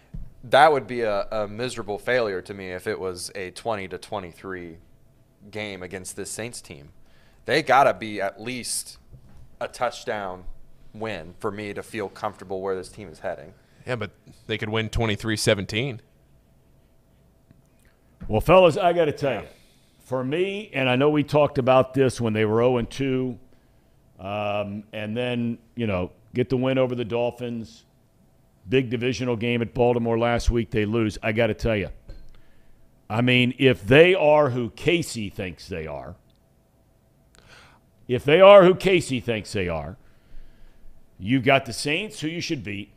that 0.45 0.71
would 0.71 0.87
be 0.87 1.01
a, 1.01 1.27
a 1.31 1.47
miserable 1.47 1.97
failure 1.97 2.41
to 2.41 2.53
me 2.53 2.71
if 2.71 2.85
it 2.87 2.99
was 2.99 3.31
a 3.35 3.51
20 3.51 3.87
to 3.89 3.97
23 3.97 4.77
game 5.51 5.81
against 5.83 6.15
this 6.15 6.29
Saints 6.29 6.61
team. 6.61 6.89
They 7.45 7.61
got 7.63 7.83
to 7.85 7.93
be 7.93 8.21
at 8.21 8.39
least 8.41 8.97
a 9.59 9.67
touchdown 9.67 10.45
win 10.93 11.33
for 11.39 11.51
me 11.51 11.73
to 11.73 11.81
feel 11.83 12.07
comfortable 12.09 12.61
where 12.61 12.75
this 12.75 12.89
team 12.89 13.09
is 13.09 13.19
heading. 13.19 13.53
Yeah, 13.85 13.95
but 13.97 14.11
they 14.47 14.57
could 14.57 14.69
win 14.69 14.89
23-17. 14.89 15.99
Well, 18.27 18.41
fellas, 18.41 18.77
I 18.77 18.93
got 18.93 19.05
to 19.05 19.11
tell 19.11 19.41
you, 19.41 19.47
for 20.03 20.23
me, 20.23 20.69
and 20.73 20.89
I 20.89 20.95
know 20.95 21.09
we 21.09 21.23
talked 21.23 21.57
about 21.57 21.93
this 21.93 22.19
when 22.19 22.33
they 22.33 22.45
were 22.45 22.61
0 22.61 22.77
and 22.77 22.89
2, 22.89 23.39
um, 24.19 24.83
and 24.91 25.15
then, 25.15 25.57
you 25.75 25.87
know, 25.87 26.11
get 26.33 26.49
the 26.49 26.57
win 26.57 26.77
over 26.77 26.93
the 26.93 27.05
Dolphins. 27.05 27.85
Big 28.67 28.89
divisional 28.89 29.35
game 29.35 29.61
at 29.61 29.73
Baltimore 29.73 30.17
last 30.17 30.49
week, 30.49 30.71
they 30.71 30.85
lose. 30.85 31.17
I 31.23 31.31
got 31.31 31.47
to 31.47 31.53
tell 31.53 31.75
you, 31.75 31.89
I 33.09 33.21
mean, 33.21 33.53
if 33.57 33.85
they 33.85 34.13
are 34.13 34.49
who 34.49 34.69
Casey 34.69 35.29
thinks 35.29 35.67
they 35.67 35.87
are, 35.87 36.15
if 38.07 38.23
they 38.23 38.41
are 38.41 38.63
who 38.63 38.75
Casey 38.75 39.19
thinks 39.19 39.51
they 39.53 39.67
are, 39.67 39.97
you've 41.17 41.43
got 41.43 41.65
the 41.65 41.73
Saints, 41.73 42.21
who 42.21 42.27
you 42.27 42.41
should 42.41 42.63
beat. 42.63 42.91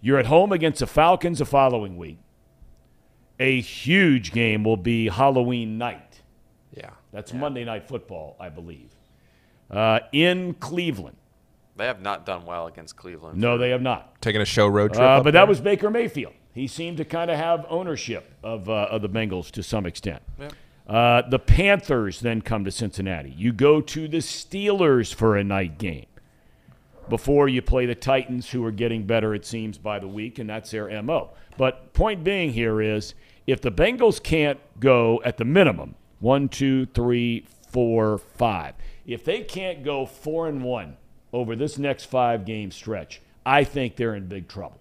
You're 0.00 0.18
at 0.18 0.26
home 0.26 0.52
against 0.52 0.80
the 0.80 0.86
Falcons 0.86 1.38
the 1.38 1.46
following 1.46 1.96
week 1.96 2.18
a 3.38 3.60
huge 3.60 4.32
game 4.32 4.64
will 4.64 4.76
be 4.76 5.08
Halloween 5.08 5.78
night. 5.78 6.20
Yeah. 6.74 6.90
That's 7.12 7.32
Monday 7.32 7.64
Night 7.64 7.88
Football, 7.88 8.36
I 8.38 8.48
believe, 8.48 8.90
uh, 9.70 10.00
in 10.12 10.54
Cleveland. 10.54 11.16
They 11.76 11.86
have 11.86 12.00
not 12.00 12.24
done 12.24 12.46
well 12.46 12.66
against 12.66 12.96
Cleveland. 12.96 13.38
No, 13.38 13.58
they 13.58 13.70
have 13.70 13.82
not. 13.82 14.20
Taking 14.22 14.40
a 14.40 14.46
show 14.46 14.66
road 14.66 14.92
trip. 14.94 15.02
Uh, 15.02 15.18
but 15.18 15.24
there? 15.24 15.32
that 15.32 15.48
was 15.48 15.60
Baker 15.60 15.90
Mayfield. 15.90 16.32
He 16.54 16.66
seemed 16.66 16.96
to 16.96 17.04
kind 17.04 17.30
of 17.30 17.36
have 17.36 17.66
ownership 17.68 18.32
of, 18.42 18.68
uh, 18.70 18.88
of 18.90 19.02
the 19.02 19.08
Bengals 19.10 19.50
to 19.52 19.62
some 19.62 19.84
extent. 19.84 20.22
Uh, 20.86 21.22
the 21.28 21.38
Panthers 21.38 22.20
then 22.20 22.40
come 22.40 22.64
to 22.64 22.70
Cincinnati. 22.70 23.30
You 23.30 23.52
go 23.52 23.80
to 23.82 24.08
the 24.08 24.18
Steelers 24.18 25.12
for 25.12 25.36
a 25.36 25.44
night 25.44 25.78
game 25.78 26.06
before 27.08 27.48
you 27.48 27.62
play 27.62 27.86
the 27.86 27.94
Titans, 27.94 28.50
who 28.50 28.64
are 28.64 28.70
getting 28.70 29.04
better, 29.04 29.34
it 29.34 29.44
seems, 29.44 29.78
by 29.78 29.98
the 29.98 30.08
week, 30.08 30.38
and 30.38 30.48
that's 30.48 30.70
their 30.70 31.02
MO. 31.02 31.30
But 31.56 31.92
point 31.92 32.24
being 32.24 32.52
here 32.52 32.80
is 32.80 33.14
if 33.46 33.60
the 33.60 33.70
Bengals 33.70 34.22
can't 34.22 34.58
go 34.80 35.20
at 35.24 35.36
the 35.36 35.44
minimum 35.44 35.94
one, 36.18 36.48
two, 36.48 36.86
three, 36.86 37.46
four, 37.70 38.18
five, 38.18 38.74
if 39.06 39.24
they 39.24 39.42
can't 39.42 39.84
go 39.84 40.06
four 40.06 40.48
and 40.48 40.62
one 40.62 40.96
over 41.32 41.54
this 41.54 41.78
next 41.78 42.06
five 42.06 42.44
game 42.44 42.70
stretch, 42.70 43.20
I 43.44 43.64
think 43.64 43.96
they're 43.96 44.14
in 44.14 44.26
big 44.26 44.48
trouble. 44.48 44.80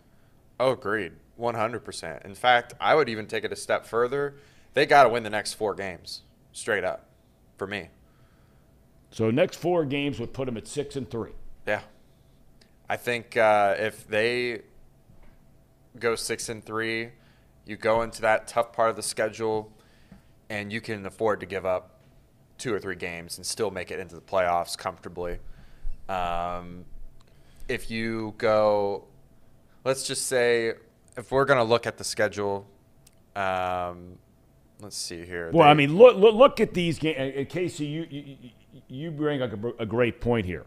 Oh, 0.60 0.72
agreed. 0.72 1.14
100%. 1.40 2.26
In 2.26 2.34
fact, 2.34 2.74
I 2.80 2.96
would 2.96 3.10
even 3.10 3.28
take 3.28 3.44
it 3.44 3.52
a 3.52 3.56
step 3.56 3.86
further. 3.86 4.36
They 4.74 4.86
got 4.86 5.04
to 5.04 5.10
win 5.10 5.24
the 5.24 5.30
next 5.30 5.54
four 5.54 5.76
games 5.76 6.22
straight 6.54 6.84
up 6.84 7.08
for 7.58 7.68
me. 7.68 7.90
So 9.12 9.30
next 9.32 9.58
four 9.58 9.86
games 9.86 10.20
would 10.20 10.34
put 10.34 10.46
them 10.46 10.58
at 10.58 10.68
six 10.68 10.96
and 10.96 11.10
three. 11.10 11.32
Yeah. 11.68 11.82
I 12.90 12.98
think 12.98 13.36
uh, 13.38 13.76
if 13.78 14.08
they 14.08 14.62
go 16.00 16.16
six 16.16 16.50
and 16.50 16.64
three, 16.64 17.12
you 17.66 17.78
go 17.78 18.02
into 18.02 18.22
that 18.22 18.48
tough 18.48 18.72
part 18.74 18.90
of 18.90 18.96
the 18.96 19.04
schedule, 19.04 19.72
and 20.50 20.72
you 20.72 20.82
can 20.82 21.06
afford 21.06 21.40
to 21.40 21.46
give 21.46 21.66
up 21.66 22.00
two 22.58 22.74
or 22.74 22.80
three 22.80 22.96
games 22.96 23.38
and 23.38 23.46
still 23.46 23.72
make 23.72 23.92
it 23.92 24.00
into 24.00 24.16
the 24.16 24.22
playoffs 24.22 24.78
comfortably. 24.78 25.40
Um, 26.08 26.86
if 27.68 27.90
you 27.90 28.36
go, 28.38 29.06
let's 29.84 30.08
just 30.08 30.28
say, 30.28 30.74
if 31.18 31.32
we're 31.32 31.46
going 31.46 31.58
to 31.58 31.64
look 31.64 31.88
at 31.88 31.98
the 31.98 32.04
schedule, 32.04 32.68
um, 33.36 34.18
let's 34.80 34.96
see 34.96 35.26
here. 35.26 35.50
Well, 35.52 35.66
They- 35.66 35.72
I 35.72 35.74
mean, 35.74 35.98
look, 35.98 36.16
look, 36.18 36.36
look 36.36 36.60
at 36.60 36.74
these 36.74 37.00
games. 37.00 37.48
Casey, 37.52 37.86
you, 37.86 38.08
you, 38.10 38.38
you 38.88 39.12
bring 39.12 39.42
up 39.42 39.52
a, 39.64 39.84
a 39.84 39.86
great 39.86 40.22
point 40.22 40.46
here 40.46 40.66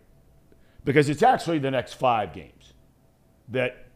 because 0.85 1.09
it's 1.09 1.23
actually 1.23 1.59
the 1.61 1.71
next 1.71 1.95
five 1.95 2.33
games 2.33 2.73
that 3.49 3.87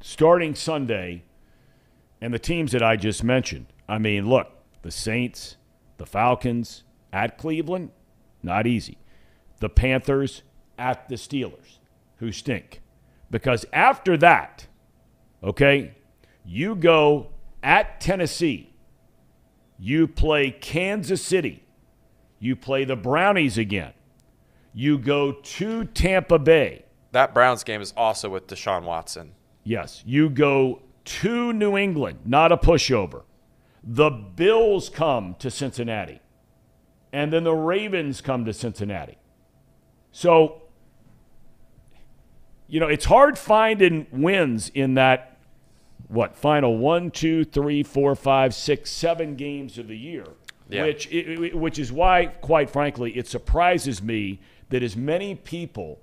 starting 0.00 0.54
Sunday 0.54 1.22
and 2.20 2.32
the 2.34 2.38
teams 2.38 2.72
that 2.72 2.82
I 2.82 2.96
just 2.96 3.24
mentioned. 3.24 3.66
I 3.88 3.98
mean, 3.98 4.28
look, 4.28 4.48
the 4.82 4.90
Saints, 4.90 5.56
the 5.96 6.06
Falcons 6.06 6.84
at 7.12 7.38
Cleveland, 7.38 7.90
not 8.42 8.66
easy. 8.66 8.98
The 9.60 9.68
Panthers 9.68 10.42
at 10.78 11.08
the 11.08 11.16
Steelers, 11.16 11.78
who 12.16 12.32
stink. 12.32 12.80
Because 13.30 13.66
after 13.72 14.16
that, 14.18 14.66
okay, 15.42 15.94
you 16.44 16.74
go 16.74 17.28
at 17.62 18.00
Tennessee, 18.00 18.72
you 19.78 20.08
play 20.08 20.50
Kansas 20.50 21.22
City, 21.22 21.62
you 22.38 22.56
play 22.56 22.84
the 22.84 22.96
Brownies 22.96 23.58
again, 23.58 23.92
you 24.72 24.98
go 24.98 25.32
to 25.32 25.84
Tampa 25.84 26.38
Bay. 26.38 26.84
that 27.12 27.34
Browns 27.34 27.64
game 27.64 27.80
is 27.82 27.92
also 27.96 28.30
with 28.30 28.46
Deshaun 28.46 28.84
Watson. 28.84 29.32
Yes, 29.64 30.02
you 30.06 30.30
go 30.30 30.80
to 31.20 31.52
New 31.52 31.76
England, 31.76 32.20
not 32.24 32.52
a 32.52 32.56
pushover. 32.56 33.22
The 33.82 34.10
Bills 34.10 34.88
come 34.88 35.34
to 35.40 35.50
Cincinnati, 35.50 36.20
and 37.12 37.32
then 37.32 37.44
the 37.44 37.54
Ravens 37.54 38.20
come 38.20 38.44
to 38.44 38.52
Cincinnati. 38.52 39.18
So, 40.12 40.62
you 42.68 42.78
know, 42.78 42.86
it's 42.88 43.06
hard 43.06 43.38
finding 43.38 44.06
wins 44.12 44.68
in 44.68 44.94
that, 44.94 45.38
what, 46.08 46.36
final 46.36 46.78
one, 46.78 47.10
two, 47.10 47.44
three, 47.44 47.82
four, 47.82 48.14
five, 48.14 48.54
six, 48.54 48.90
seven 48.90 49.34
games 49.34 49.78
of 49.78 49.88
the 49.88 49.96
year, 49.96 50.26
Yeah. 50.68 50.84
which, 50.84 51.08
which 51.52 51.78
is 51.78 51.90
why, 51.90 52.26
quite 52.26 52.70
frankly, 52.70 53.16
it 53.16 53.26
surprises 53.26 54.02
me 54.02 54.40
that 54.68 54.82
as 54.82 54.96
many 54.96 55.34
people, 55.34 55.98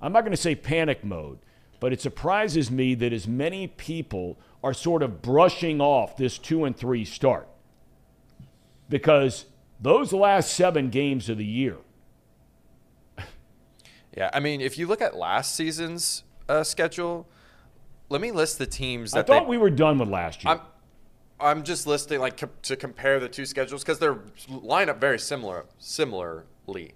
I'm 0.00 0.12
not 0.12 0.22
going 0.22 0.32
to 0.32 0.36
say 0.36 0.54
panic 0.56 1.04
mode, 1.04 1.38
but 1.80 1.92
it 1.92 2.00
surprises 2.00 2.70
me 2.70 2.94
that 2.96 3.12
as 3.12 3.28
many 3.28 3.68
people 3.68 4.36
are 4.62 4.74
sort 4.74 5.02
of 5.02 5.22
brushing 5.22 5.80
off 5.80 6.16
this 6.16 6.38
two 6.38 6.64
and 6.64 6.76
three 6.76 7.04
start. 7.04 7.48
Because 8.88 9.46
those 9.80 10.12
last 10.12 10.52
seven 10.52 10.90
games 10.90 11.28
of 11.28 11.38
the 11.38 11.44
year, 11.44 11.76
Yeah, 14.16 14.30
I 14.32 14.40
mean, 14.40 14.60
if 14.60 14.78
you 14.78 14.86
look 14.86 15.00
at 15.00 15.16
last 15.16 15.54
season's 15.54 16.24
uh, 16.48 16.64
schedule, 16.64 17.28
let 18.08 18.20
me 18.20 18.32
list 18.32 18.58
the 18.58 18.66
teams 18.66 19.14
I 19.14 19.22
thought 19.22 19.44
they. 19.44 19.48
we 19.48 19.58
were 19.58 19.70
done 19.70 19.98
with 19.98 20.08
last 20.08 20.42
year. 20.42 20.54
I'm, 20.54 20.60
I'm 21.38 21.62
just 21.62 21.86
listing 21.86 22.18
like 22.18 22.36
co- 22.36 22.48
to 22.62 22.74
compare 22.74 23.20
the 23.20 23.28
two 23.28 23.46
schedules 23.46 23.84
because 23.84 23.98
they're 24.00 24.18
line 24.48 24.88
up 24.88 25.00
very 25.00 25.20
similar. 25.20 25.66
Similarly, 25.78 26.94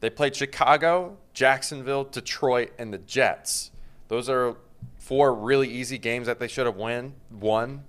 they 0.00 0.10
played 0.10 0.36
Chicago, 0.36 1.16
Jacksonville, 1.32 2.04
Detroit, 2.04 2.70
and 2.78 2.92
the 2.92 2.98
Jets. 2.98 3.72
Those 4.08 4.28
are 4.28 4.56
four 5.02 5.34
really 5.34 5.68
easy 5.68 5.98
games 5.98 6.28
that 6.28 6.38
they 6.38 6.46
should 6.46 6.64
have 6.64 6.76
win 6.76 7.12
won, 7.28 7.82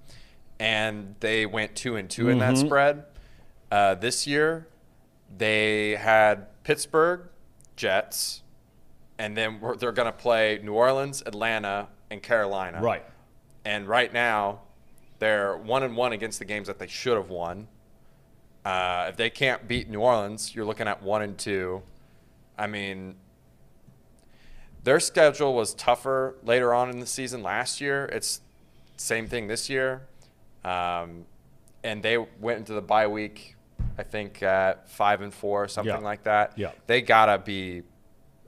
and 0.60 1.16
they 1.20 1.46
went 1.46 1.76
two 1.76 1.96
and 1.96 2.10
2 2.10 2.30
in 2.30 2.40
that 2.40 2.58
spread. 2.58 3.06
Uh, 3.72 3.94
this 3.94 4.26
year, 4.26 4.68
they 5.38 5.92
had 5.92 6.48
Pittsburgh, 6.64 7.28
Jets, 7.76 8.42
and 9.20 9.38
then 9.38 9.62
they're 9.78 9.92
going 9.92 10.08
to 10.08 10.12
play 10.12 10.60
New 10.64 10.74
Orleans, 10.74 11.22
Atlanta, 11.26 11.88
and 12.10 12.22
Carolina. 12.22 12.82
right. 12.82 13.06
And 13.66 13.88
right 13.88 14.12
now, 14.12 14.62
they're 15.20 15.56
one 15.56 15.84
and 15.84 15.96
one 15.96 16.12
against 16.14 16.40
the 16.40 16.46
games 16.46 16.68
that 16.68 16.80
they 16.80 16.88
should 16.88 17.16
have 17.16 17.30
won. 17.30 17.68
Uh, 18.66 19.06
if 19.10 19.18
they 19.18 19.30
can't 19.30 19.68
beat 19.68 19.90
New 19.90 20.02
Orleans, 20.02 20.54
you're 20.54 20.66
looking 20.66 20.88
at 20.88 21.02
one 21.02 21.22
and 21.22 21.38
two. 21.38 21.82
I 22.58 22.68
mean, 22.68 23.16
their 24.84 25.00
schedule 25.00 25.54
was 25.54 25.74
tougher 25.74 26.36
later 26.44 26.74
on 26.74 26.90
in 26.90 27.00
the 27.00 27.06
season 27.06 27.42
last 27.44 27.80
year. 27.82 28.06
It's 28.06 28.42
same 28.98 29.28
thing 29.28 29.48
this 29.48 29.70
year, 29.70 30.04
um, 30.64 31.26
and 31.84 32.02
they 32.04 32.18
went 32.18 32.60
into 32.60 32.74
the 32.74 32.82
bye 32.82 33.08
week. 33.08 33.56
I 33.98 34.04
think 34.04 34.42
at 34.42 34.90
five 34.90 35.22
and 35.22 35.34
four, 35.34 35.68
something 35.68 35.94
Yeah. 35.94 36.00
like 36.00 36.24
that. 36.24 36.58
Yeah. 36.58 36.72
They 36.88 37.02
gotta 37.02 37.38
be 37.38 37.84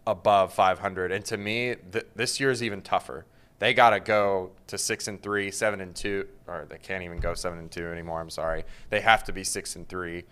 above 0.08 0.54
500. 0.54 1.12
And 1.12 1.24
to 1.26 1.38
me, 1.38 1.76
th- 1.92 2.06
this 2.16 2.40
year 2.40 2.52
is 2.52 2.62
even 2.64 2.82
tougher. 2.82 3.26
They 3.58 3.74
got 3.74 3.92
to 3.92 4.00
go 4.00 4.52
to 4.68 4.78
six 4.78 5.08
and 5.08 5.22
three, 5.24 5.50
seven 5.50 5.82
and 5.82 5.96
two, 5.96 6.28
or 6.46 6.66
they 6.70 6.78
can't 6.78 7.04
even 7.04 7.18
go 7.20 7.34
seven 7.34 7.58
and 7.58 7.72
two 7.72 7.88
anymore. 7.88 8.20
I'm 8.22 8.30
sorry. 8.30 8.66
They 8.90 9.00
have 9.02 9.24
to 9.24 9.34
be 9.34 9.44
six 9.44 9.76
and 9.76 9.88
three 9.90 10.26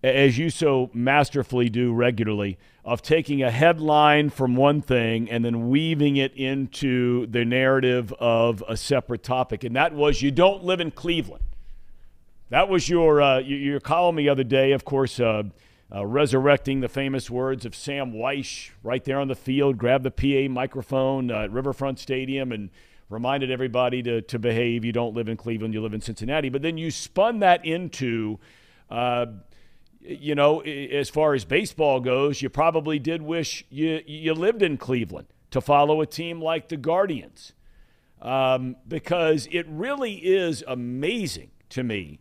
as 0.04 0.38
you 0.38 0.50
so 0.50 0.90
masterfully 0.94 1.70
do 1.70 1.94
regularly, 1.94 2.58
of 2.84 3.02
taking 3.02 3.42
a 3.42 3.50
headline 3.50 4.30
from 4.30 4.56
one 4.56 4.82
thing 4.82 5.30
and 5.30 5.46
then 5.46 5.70
weaving 5.70 6.18
it 6.18 6.34
into 6.36 7.26
the 7.28 7.46
narrative 7.46 8.12
of 8.20 8.62
a 8.68 8.76
separate 8.76 9.24
topic. 9.24 9.64
And 9.64 9.76
that 9.76 9.94
was 9.94 10.22
you 10.22 10.32
don't 10.32 10.64
live 10.64 10.82
in 10.82 10.92
Cleveland. 10.92 11.44
That 12.50 12.70
was 12.70 12.90
your 12.90 13.22
uh, 13.22 13.40
your, 13.40 13.80
column 13.80 14.16
the 14.18 14.30
other 14.30 14.44
day, 14.44 14.74
of 14.74 14.86
course, 14.86 15.20
uh, 15.20 15.44
uh, 15.94 16.06
resurrecting 16.06 16.82
the 16.82 16.90
famous 16.90 17.30
words 17.30 17.66
of 17.66 17.74
Sam 17.76 18.12
Wyche 18.14 18.72
right 18.84 19.04
there 19.04 19.20
on 19.20 19.28
the 19.28 19.36
field, 19.36 19.78
grabbed 19.78 20.04
the 20.04 20.12
PA 20.12 20.52
microphone 20.52 21.32
uh, 21.32 21.44
at 21.44 21.52
Riverfront 21.52 22.00
Stadium 22.00 22.52
and 22.52 22.70
reminded 23.10 23.50
everybody 23.50 24.04
to, 24.04 24.22
to 24.24 24.40
behave. 24.40 24.84
You 24.84 24.92
don't 24.92 25.16
live 25.16 25.30
in 25.30 25.38
Cleveland, 25.38 25.74
you 25.74 25.82
live 25.82 25.94
in 25.94 26.02
Cincinnati. 26.02 26.50
But 26.50 26.62
then 26.62 26.78
you 26.78 26.92
spun 26.92 27.40
that 27.40 27.66
into, 27.66 28.40
uh, 28.90 29.28
you 30.06 30.36
know, 30.36 30.60
as 30.62 31.10
far 31.10 31.34
as 31.34 31.46
baseball 31.46 32.00
goes, 32.00 32.42
you 32.42 32.50
probably 32.50 33.00
did 33.00 33.22
wish 33.22 33.66
you, 33.70 34.02
you 34.06 34.34
lived 34.34 34.62
in 34.62 34.78
Cleveland 34.78 35.28
to 35.52 35.62
follow 35.62 36.02
a 36.02 36.06
team 36.06 36.42
like 36.42 36.70
the 36.70 36.78
Guardians 36.78 37.54
um, 38.22 38.76
because 38.88 39.48
it 39.52 39.66
really 39.70 40.14
is 40.14 40.64
amazing 40.68 41.52
to 41.70 41.84
me 41.84 42.20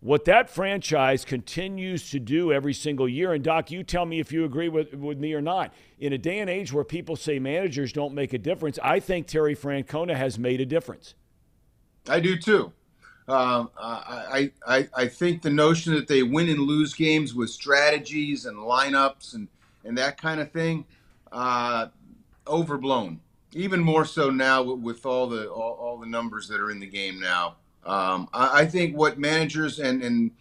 what 0.00 0.26
that 0.26 0.50
franchise 0.50 1.24
continues 1.24 2.10
to 2.10 2.20
do 2.20 2.52
every 2.52 2.74
single 2.74 3.08
year. 3.08 3.32
And 3.32 3.42
Doc, 3.42 3.70
you 3.70 3.82
tell 3.82 4.04
me 4.04 4.20
if 4.20 4.30
you 4.30 4.44
agree 4.44 4.68
with, 4.68 4.92
with 4.92 5.18
me 5.18 5.32
or 5.32 5.40
not. 5.40 5.72
In 5.98 6.12
a 6.12 6.18
day 6.18 6.40
and 6.40 6.50
age 6.50 6.74
where 6.74 6.84
people 6.84 7.16
say 7.16 7.38
managers 7.38 7.90
don't 7.90 8.12
make 8.12 8.34
a 8.34 8.38
difference, 8.38 8.78
I 8.82 9.00
think 9.00 9.26
Terry 9.26 9.56
Francona 9.56 10.14
has 10.14 10.38
made 10.38 10.60
a 10.60 10.66
difference. 10.66 11.14
I 12.06 12.20
do 12.20 12.36
too. 12.36 12.74
Um, 13.28 13.70
I, 13.78 14.52
I, 14.66 14.88
I- 14.96 15.08
think 15.08 15.42
the 15.42 15.50
notion 15.50 15.94
that 15.94 16.08
they 16.08 16.22
win 16.22 16.48
and 16.50 16.60
lose 16.60 16.94
games 16.94 17.34
with 17.34 17.50
strategies 17.50 18.46
and 18.46 18.56
lineups 18.58 19.34
and, 19.34 19.48
and 19.84 19.96
that 19.98 20.20
kind 20.20 20.40
of 20.40 20.52
thing, 20.52 20.84
uh, 21.32 21.86
overblown. 22.46 23.20
Even 23.54 23.80
more 23.80 24.04
so 24.04 24.30
now 24.30 24.62
with, 24.62 24.80
with 24.80 25.06
all 25.06 25.28
the 25.28 25.48
all, 25.48 25.74
all 25.74 25.98
the 25.98 26.06
numbers 26.06 26.48
that 26.48 26.60
are 26.60 26.70
in 26.70 26.80
the 26.80 26.86
game 26.86 27.20
now. 27.20 27.56
Um, 27.86 28.28
I, 28.34 28.62
I 28.62 28.66
think 28.66 28.96
what 28.96 29.18
managers 29.18 29.78
and, 29.78 30.02
and 30.02 30.32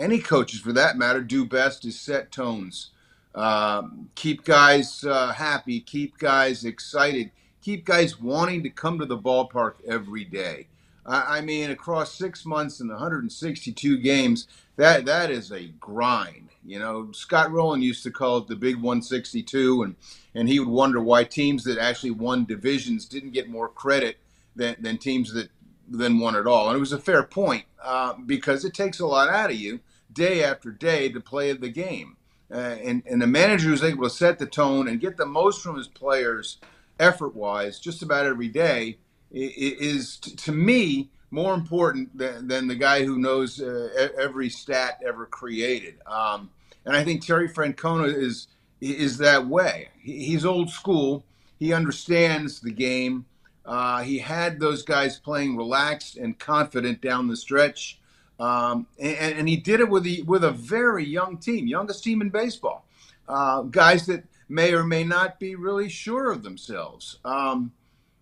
any 0.00 0.18
coaches 0.20 0.60
for 0.60 0.72
that 0.74 0.98
matter 0.98 1.22
do 1.22 1.44
best 1.46 1.84
is 1.84 1.98
set 1.98 2.32
tones. 2.32 2.90
Um, 3.34 4.10
keep 4.14 4.44
guys 4.44 5.04
uh, 5.04 5.32
happy, 5.32 5.80
keep 5.80 6.18
guys 6.18 6.64
excited, 6.64 7.30
keep 7.62 7.84
guys 7.84 8.20
wanting 8.20 8.62
to 8.64 8.70
come 8.70 8.98
to 8.98 9.06
the 9.06 9.18
ballpark 9.18 9.74
every 9.88 10.24
day. 10.24 10.68
I, 11.06 11.38
I 11.38 11.40
mean, 11.40 11.70
across 11.70 12.14
six 12.14 12.44
months 12.44 12.80
and 12.80 12.90
162 12.90 13.98
games, 13.98 14.48
that 14.76 15.06
that 15.06 15.30
is 15.30 15.52
a 15.52 15.68
grind. 15.80 16.50
You 16.64 16.78
know, 16.78 17.12
Scott 17.12 17.52
Rowland 17.52 17.84
used 17.84 18.02
to 18.02 18.10
call 18.10 18.38
it 18.38 18.48
the 18.48 18.56
Big 18.56 18.76
162, 18.76 19.82
and 19.82 19.96
and 20.34 20.48
he 20.48 20.58
would 20.58 20.68
wonder 20.68 21.00
why 21.00 21.24
teams 21.24 21.64
that 21.64 21.78
actually 21.78 22.10
won 22.10 22.44
divisions 22.44 23.06
didn't 23.06 23.32
get 23.32 23.48
more 23.48 23.68
credit 23.68 24.18
than, 24.54 24.76
than 24.80 24.98
teams 24.98 25.32
that 25.32 25.50
then 25.88 26.18
won 26.18 26.34
at 26.34 26.46
all. 26.46 26.68
And 26.68 26.76
it 26.76 26.80
was 26.80 26.92
a 26.92 26.98
fair 26.98 27.22
point 27.22 27.64
uh, 27.82 28.14
because 28.14 28.64
it 28.64 28.74
takes 28.74 29.00
a 29.00 29.06
lot 29.06 29.28
out 29.28 29.50
of 29.50 29.56
you 29.56 29.80
day 30.12 30.42
after 30.42 30.70
day 30.70 31.08
to 31.10 31.20
play 31.20 31.52
the 31.52 31.68
game. 31.68 32.16
Uh, 32.50 32.76
and, 32.82 33.02
and 33.06 33.20
the 33.20 33.26
manager 33.26 33.68
who's 33.68 33.82
able 33.82 34.04
to 34.04 34.10
set 34.10 34.38
the 34.38 34.46
tone 34.46 34.86
and 34.88 35.00
get 35.00 35.16
the 35.16 35.26
most 35.26 35.62
from 35.62 35.76
his 35.76 35.88
players 35.88 36.58
effort 36.98 37.34
wise 37.34 37.78
just 37.78 38.02
about 38.02 38.24
every 38.24 38.48
day 38.48 38.98
is 39.30 40.18
to 40.18 40.52
me 40.52 41.10
more 41.30 41.54
important 41.54 42.16
than, 42.16 42.48
than 42.48 42.68
the 42.68 42.74
guy 42.74 43.04
who 43.04 43.18
knows 43.18 43.60
uh, 43.60 44.08
every 44.18 44.48
stat 44.48 45.00
ever 45.06 45.26
created. 45.26 45.96
Um, 46.06 46.50
and 46.84 46.96
I 46.96 47.04
think 47.04 47.24
Terry 47.24 47.48
Francona 47.48 48.14
is 48.14 48.48
is 48.80 49.18
that 49.18 49.46
way. 49.46 49.88
He's 50.02 50.44
old 50.44 50.70
school. 50.70 51.24
He 51.58 51.72
understands 51.72 52.60
the 52.60 52.70
game. 52.70 53.24
Uh, 53.64 54.02
he 54.02 54.18
had 54.18 54.60
those 54.60 54.82
guys 54.82 55.18
playing 55.18 55.56
relaxed 55.56 56.16
and 56.16 56.38
confident 56.38 57.00
down 57.00 57.26
the 57.26 57.36
stretch, 57.36 57.98
um, 58.38 58.86
and, 59.00 59.38
and 59.38 59.48
he 59.48 59.56
did 59.56 59.80
it 59.80 59.88
with 59.88 60.06
with 60.26 60.44
a 60.44 60.52
very 60.52 61.04
young 61.04 61.38
team, 61.38 61.66
youngest 61.66 62.04
team 62.04 62.20
in 62.20 62.28
baseball. 62.28 62.86
Uh, 63.28 63.62
guys 63.62 64.06
that 64.06 64.22
may 64.48 64.72
or 64.72 64.84
may 64.84 65.02
not 65.02 65.40
be 65.40 65.56
really 65.56 65.88
sure 65.88 66.30
of 66.30 66.44
themselves. 66.44 67.18
Um, 67.24 67.72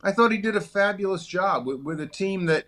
I 0.05 0.13
thought 0.13 0.31
he 0.31 0.39
did 0.39 0.55
a 0.55 0.61
fabulous 0.61 1.27
job 1.27 1.67
with, 1.67 1.81
with 1.81 2.01
a 2.01 2.07
team 2.07 2.45
that, 2.47 2.67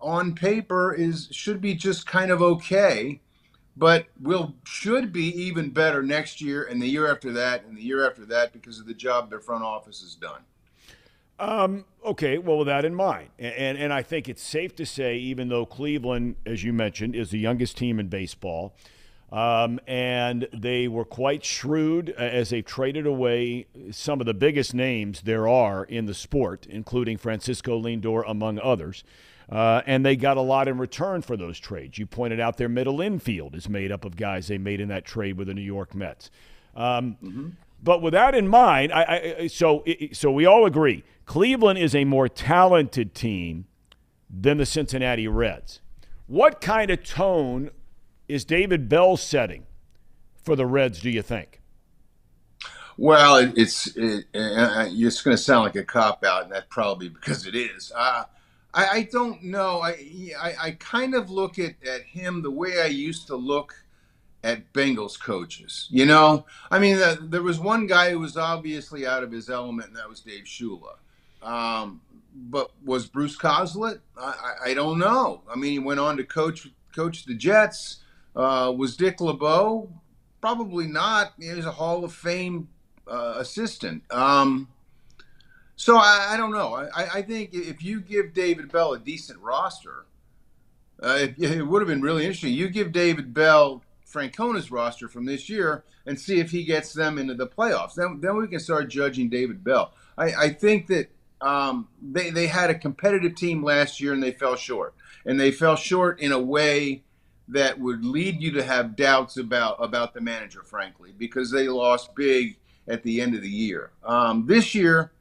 on 0.00 0.34
paper, 0.34 0.92
is 0.92 1.28
should 1.32 1.60
be 1.60 1.74
just 1.74 2.06
kind 2.06 2.30
of 2.30 2.42
okay, 2.42 3.22
but 3.76 4.06
will 4.20 4.54
should 4.64 5.10
be 5.12 5.28
even 5.40 5.70
better 5.70 6.02
next 6.02 6.40
year 6.42 6.64
and 6.64 6.80
the 6.80 6.86
year 6.86 7.10
after 7.10 7.32
that 7.32 7.64
and 7.64 7.76
the 7.76 7.82
year 7.82 8.06
after 8.06 8.26
that 8.26 8.52
because 8.52 8.78
of 8.78 8.86
the 8.86 8.94
job 8.94 9.30
their 9.30 9.40
front 9.40 9.64
office 9.64 10.02
has 10.02 10.14
done. 10.14 10.42
Um, 11.38 11.84
okay, 12.04 12.38
well, 12.38 12.58
with 12.58 12.66
that 12.66 12.84
in 12.84 12.94
mind, 12.94 13.28
and, 13.38 13.54
and 13.54 13.78
and 13.78 13.92
I 13.92 14.02
think 14.02 14.28
it's 14.28 14.42
safe 14.42 14.74
to 14.76 14.86
say, 14.86 15.16
even 15.16 15.48
though 15.48 15.66
Cleveland, 15.66 16.36
as 16.46 16.62
you 16.62 16.72
mentioned, 16.72 17.14
is 17.14 17.30
the 17.30 17.38
youngest 17.38 17.76
team 17.76 17.98
in 17.98 18.08
baseball, 18.08 18.74
um, 19.32 19.80
and 19.86 20.48
they 20.52 20.88
were 20.88 21.04
quite 21.04 21.44
shrewd 21.44 22.14
uh, 22.16 22.20
as 22.22 22.50
they 22.50 22.62
traded 22.62 23.06
away 23.06 23.66
some 23.90 24.20
of 24.20 24.26
the 24.26 24.34
biggest 24.34 24.72
names 24.74 25.22
there 25.22 25.48
are 25.48 25.84
in 25.84 26.06
the 26.06 26.14
sport, 26.14 26.66
including 26.66 27.18
Francisco 27.18 27.80
Lindor, 27.80 28.22
among 28.26 28.58
others. 28.60 29.02
Uh, 29.50 29.80
and 29.86 30.04
they 30.04 30.16
got 30.16 30.36
a 30.36 30.40
lot 30.40 30.66
in 30.66 30.76
return 30.78 31.22
for 31.22 31.36
those 31.36 31.58
trades. 31.58 31.98
You 31.98 32.06
pointed 32.06 32.40
out 32.40 32.56
their 32.56 32.68
middle 32.68 33.00
infield 33.00 33.54
is 33.54 33.68
made 33.68 33.92
up 33.92 34.04
of 34.04 34.16
guys 34.16 34.48
they 34.48 34.58
made 34.58 34.80
in 34.80 34.88
that 34.88 35.04
trade 35.04 35.36
with 35.36 35.46
the 35.46 35.54
New 35.54 35.60
York 35.62 35.94
Mets. 35.94 36.30
Um, 36.74 37.16
But 37.82 38.02
with 38.02 38.14
that 38.14 38.34
in 38.34 38.48
mind, 38.48 38.92
I, 38.92 39.36
I 39.38 39.46
so 39.48 39.84
so 40.12 40.32
we 40.32 40.46
all 40.46 40.64
agree 40.66 41.04
Cleveland 41.26 41.78
is 41.78 41.94
a 41.94 42.04
more 42.04 42.28
talented 42.28 43.14
team 43.14 43.66
than 44.30 44.58
the 44.58 44.66
Cincinnati 44.66 45.28
Reds. 45.28 45.80
What 46.26 46.60
kind 46.60 46.90
of 46.90 47.04
tone 47.04 47.70
is 48.28 48.44
David 48.44 48.88
Bell 48.88 49.16
setting 49.16 49.66
for 50.42 50.56
the 50.56 50.66
Reds? 50.66 51.00
Do 51.00 51.10
you 51.10 51.22
think? 51.22 51.60
Well, 52.98 53.36
it, 53.36 53.52
it's 53.56 53.88
it, 53.96 54.26
it's 54.32 55.22
going 55.22 55.36
to 55.36 55.42
sound 55.42 55.64
like 55.64 55.76
a 55.76 55.84
cop 55.84 56.24
out, 56.24 56.44
and 56.44 56.52
that's 56.52 56.66
probably 56.68 57.08
because 57.08 57.46
it 57.46 57.54
is. 57.54 57.92
Uh, 57.94 58.24
I, 58.72 58.88
I 58.88 59.08
don't 59.10 59.42
know. 59.42 59.80
I, 59.80 60.32
I, 60.40 60.54
I 60.60 60.70
kind 60.72 61.14
of 61.14 61.30
look 61.30 61.58
at, 61.58 61.74
at 61.86 62.02
him 62.02 62.42
the 62.42 62.50
way 62.50 62.80
I 62.80 62.86
used 62.86 63.26
to 63.28 63.36
look 63.36 63.74
at 64.42 64.72
Bengals 64.72 65.20
coaches. 65.20 65.88
You 65.90 66.06
know, 66.06 66.46
I 66.70 66.78
mean, 66.78 66.96
the, 66.96 67.18
there 67.20 67.42
was 67.42 67.58
one 67.58 67.86
guy 67.86 68.10
who 68.10 68.20
was 68.20 68.36
obviously 68.36 69.06
out 69.06 69.22
of 69.22 69.32
his 69.32 69.50
element, 69.50 69.88
and 69.88 69.96
that 69.96 70.08
was 70.08 70.20
Dave 70.20 70.44
Shula. 70.44 70.96
Um, 71.42 72.00
but 72.34 72.70
was 72.84 73.06
Bruce 73.06 73.36
Coslet? 73.36 74.00
I, 74.16 74.54
I, 74.66 74.74
don't 74.74 74.98
know. 74.98 75.42
I 75.50 75.56
mean, 75.56 75.72
he 75.72 75.78
went 75.78 76.00
on 76.00 76.16
to 76.18 76.24
coach 76.24 76.68
coach 76.94 77.24
the 77.24 77.34
Jets. 77.34 77.98
Uh, 78.36 78.72
was 78.76 78.96
Dick 78.96 79.20
LeBeau? 79.20 79.90
Probably 80.42 80.86
not. 80.86 81.32
He 81.40 81.48
was 81.54 81.64
a 81.64 81.72
Hall 81.72 82.04
of 82.04 82.12
Fame 82.12 82.68
uh, 83.08 83.36
assistant. 83.38 84.02
Um, 84.12 84.68
so 85.76 85.96
I, 85.96 86.28
I, 86.30 86.36
don't 86.36 86.52
know. 86.52 86.74
I, 86.74 87.06
I, 87.14 87.22
think 87.22 87.50
if 87.52 87.82
you 87.82 88.00
give 88.00 88.34
David 88.34 88.70
Bell 88.70 88.92
a 88.92 88.98
decent 88.98 89.38
roster, 89.40 90.04
uh, 91.02 91.18
it, 91.20 91.34
it, 91.38 91.66
would 91.66 91.80
have 91.80 91.88
been 91.88 92.02
really 92.02 92.24
interesting. 92.24 92.52
You 92.52 92.68
give 92.68 92.92
David 92.92 93.32
Bell 93.32 93.82
Francona's 94.04 94.70
roster 94.70 95.08
from 95.08 95.24
this 95.24 95.48
year 95.48 95.84
and 96.04 96.18
see 96.18 96.38
if 96.38 96.50
he 96.50 96.64
gets 96.64 96.92
them 96.92 97.18
into 97.18 97.34
the 97.34 97.46
playoffs. 97.46 97.94
Then, 97.94 98.20
then 98.20 98.36
we 98.36 98.48
can 98.48 98.60
start 98.60 98.88
judging 98.88 99.28
David 99.28 99.64
Bell. 99.64 99.92
I, 100.18 100.34
I 100.34 100.48
think 100.50 100.86
that 100.88 101.10
um, 101.40 101.88
they, 102.02 102.30
they 102.30 102.46
had 102.46 102.70
a 102.70 102.74
competitive 102.74 103.34
team 103.34 103.62
last 103.62 104.00
year 104.00 104.12
and 104.12 104.22
they 104.22 104.32
fell 104.32 104.56
short. 104.56 104.94
And 105.24 105.40
they 105.40 105.50
fell 105.50 105.76
short 105.76 106.20
in 106.20 106.32
a 106.32 106.38
way 106.38 107.02
that 107.48 107.78
would 107.78 108.04
lead 108.04 108.40
you 108.40 108.50
to 108.52 108.62
have 108.62 108.96
doubts 108.96 109.36
about, 109.36 109.76
about 109.78 110.14
the 110.14 110.20
manager, 110.20 110.62
frankly, 110.62 111.12
because 111.16 111.50
they 111.50 111.68
lost 111.68 112.14
big 112.14 112.56
at 112.88 113.02
the 113.02 113.20
end 113.20 113.34
of 113.34 113.42
the 113.42 113.48
year. 113.48 113.90
Um, 114.04 114.46
this 114.46 114.74
year, 114.74 115.12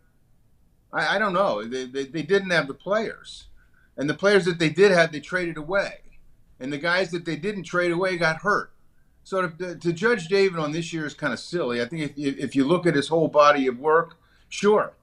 I, 0.92 1.16
I 1.16 1.20
don't 1.20 1.34
know. 1.34 1.64
They, 1.64 1.86
they, 1.86 2.06
they, 2.06 2.22
didn't 2.24 2.50
have 2.50 2.68
the 2.68 2.74
players. 2.74 3.48
And 3.98 4.10
the 4.10 4.14
players 4.14 4.46
that 4.46 4.60
they 4.60 4.70
did 4.70 4.92
have, 4.92 5.12
they 5.12 5.20
traded 5.20 5.58
away. 5.58 6.00
And 6.60 6.72
the 6.72 6.78
guys 6.78 7.12
that 7.12 7.26
they 7.26 7.36
didn't 7.36 7.64
trade 7.64 7.92
away 7.92 8.18
got 8.18 8.38
hurt. 8.38 8.72
So 9.24 9.48
to, 9.48 9.76
to 9.76 9.94
judge 9.94 10.28
David 10.28 10.60
on 10.60 10.72
this 10.72 10.94
year 10.94 11.06
is 11.06 11.14
kind 11.14 11.34
of 11.34 11.40
silly. 11.40 11.82
I 11.82 11.86
think 11.86 12.14
if, 12.16 12.38
if 12.38 12.56
you 12.56 12.64
look 12.66 12.86
at 12.86 12.96
his 12.96 13.08
whole 13.08 13.28
body 13.28 13.68
of 13.68 13.80
work, 13.80 14.18
sure, 14.50 14.94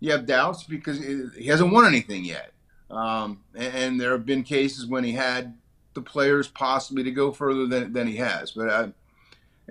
you 0.00 0.12
have 0.12 0.26
doubts 0.26 0.64
because 0.64 0.98
he 0.98 1.46
hasn't 1.46 1.72
won 1.72 1.86
anything 1.86 2.24
yet. 2.24 2.52
Um, 2.90 3.40
and, 3.54 3.74
and, 3.74 4.00
there 4.00 4.10
have 4.10 4.26
been 4.26 4.42
cases 4.42 4.84
when 4.84 5.04
he 5.04 5.12
had 5.12 5.56
the 5.94 6.02
players 6.02 6.48
possibly 6.48 7.02
to 7.04 7.10
go 7.10 7.32
further 7.32 7.66
than, 7.66 7.92
than 7.92 8.06
he 8.06 8.16
has. 8.16 8.52
But 8.52 8.70
I, 8.70 8.92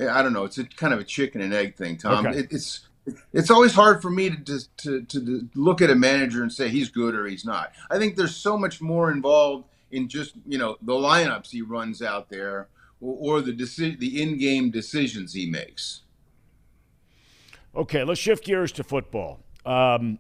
I 0.10 0.22
don't 0.22 0.34
know. 0.34 0.44
It's 0.46 0.58
a 0.58 0.64
kind 0.64 0.94
of 0.94 1.00
a 1.00 1.04
chicken 1.04 1.42
and 1.42 1.54
egg 1.54 1.76
thing, 1.76 1.98
Thom. 1.98 2.28
Okay. 2.28 2.40
It, 2.40 2.48
it's 2.52 2.82
it's 3.34 3.50
always 3.50 3.74
hard 3.74 4.02
for 4.02 4.12
me 4.12 4.30
to, 4.30 4.60
to, 4.78 5.02
to 5.02 5.50
look 5.56 5.82
at 5.82 5.90
a 5.90 5.96
manager 5.96 6.44
and 6.44 6.54
say 6.54 6.70
he's 6.70 6.90
good 6.90 7.16
or 7.16 7.26
he's 7.26 7.46
not. 7.46 7.72
I 7.90 7.98
think 7.98 8.16
there's 8.16 8.36
so 8.36 8.58
much 8.58 8.82
more 8.82 9.12
involved 9.12 9.66
in 9.92 10.08
just 10.08 10.34
you 10.46 10.58
know 10.58 10.78
the 10.82 10.94
lineups 10.94 11.50
he 11.50 11.62
runs 11.62 12.02
out 12.02 12.30
there 12.30 12.68
or, 13.02 13.38
or 13.38 13.42
the 13.42 13.54
deci- 13.54 14.00
the 14.00 14.22
in-game 14.22 14.70
decisions 14.70 15.34
he 15.34 15.50
makes. 15.50 16.02
Okay, 17.76 18.04
let's 18.04 18.20
shift 18.20 18.46
gears 18.46 18.72
to 18.74 18.84
football. 18.84 19.40
Um, 19.66 20.20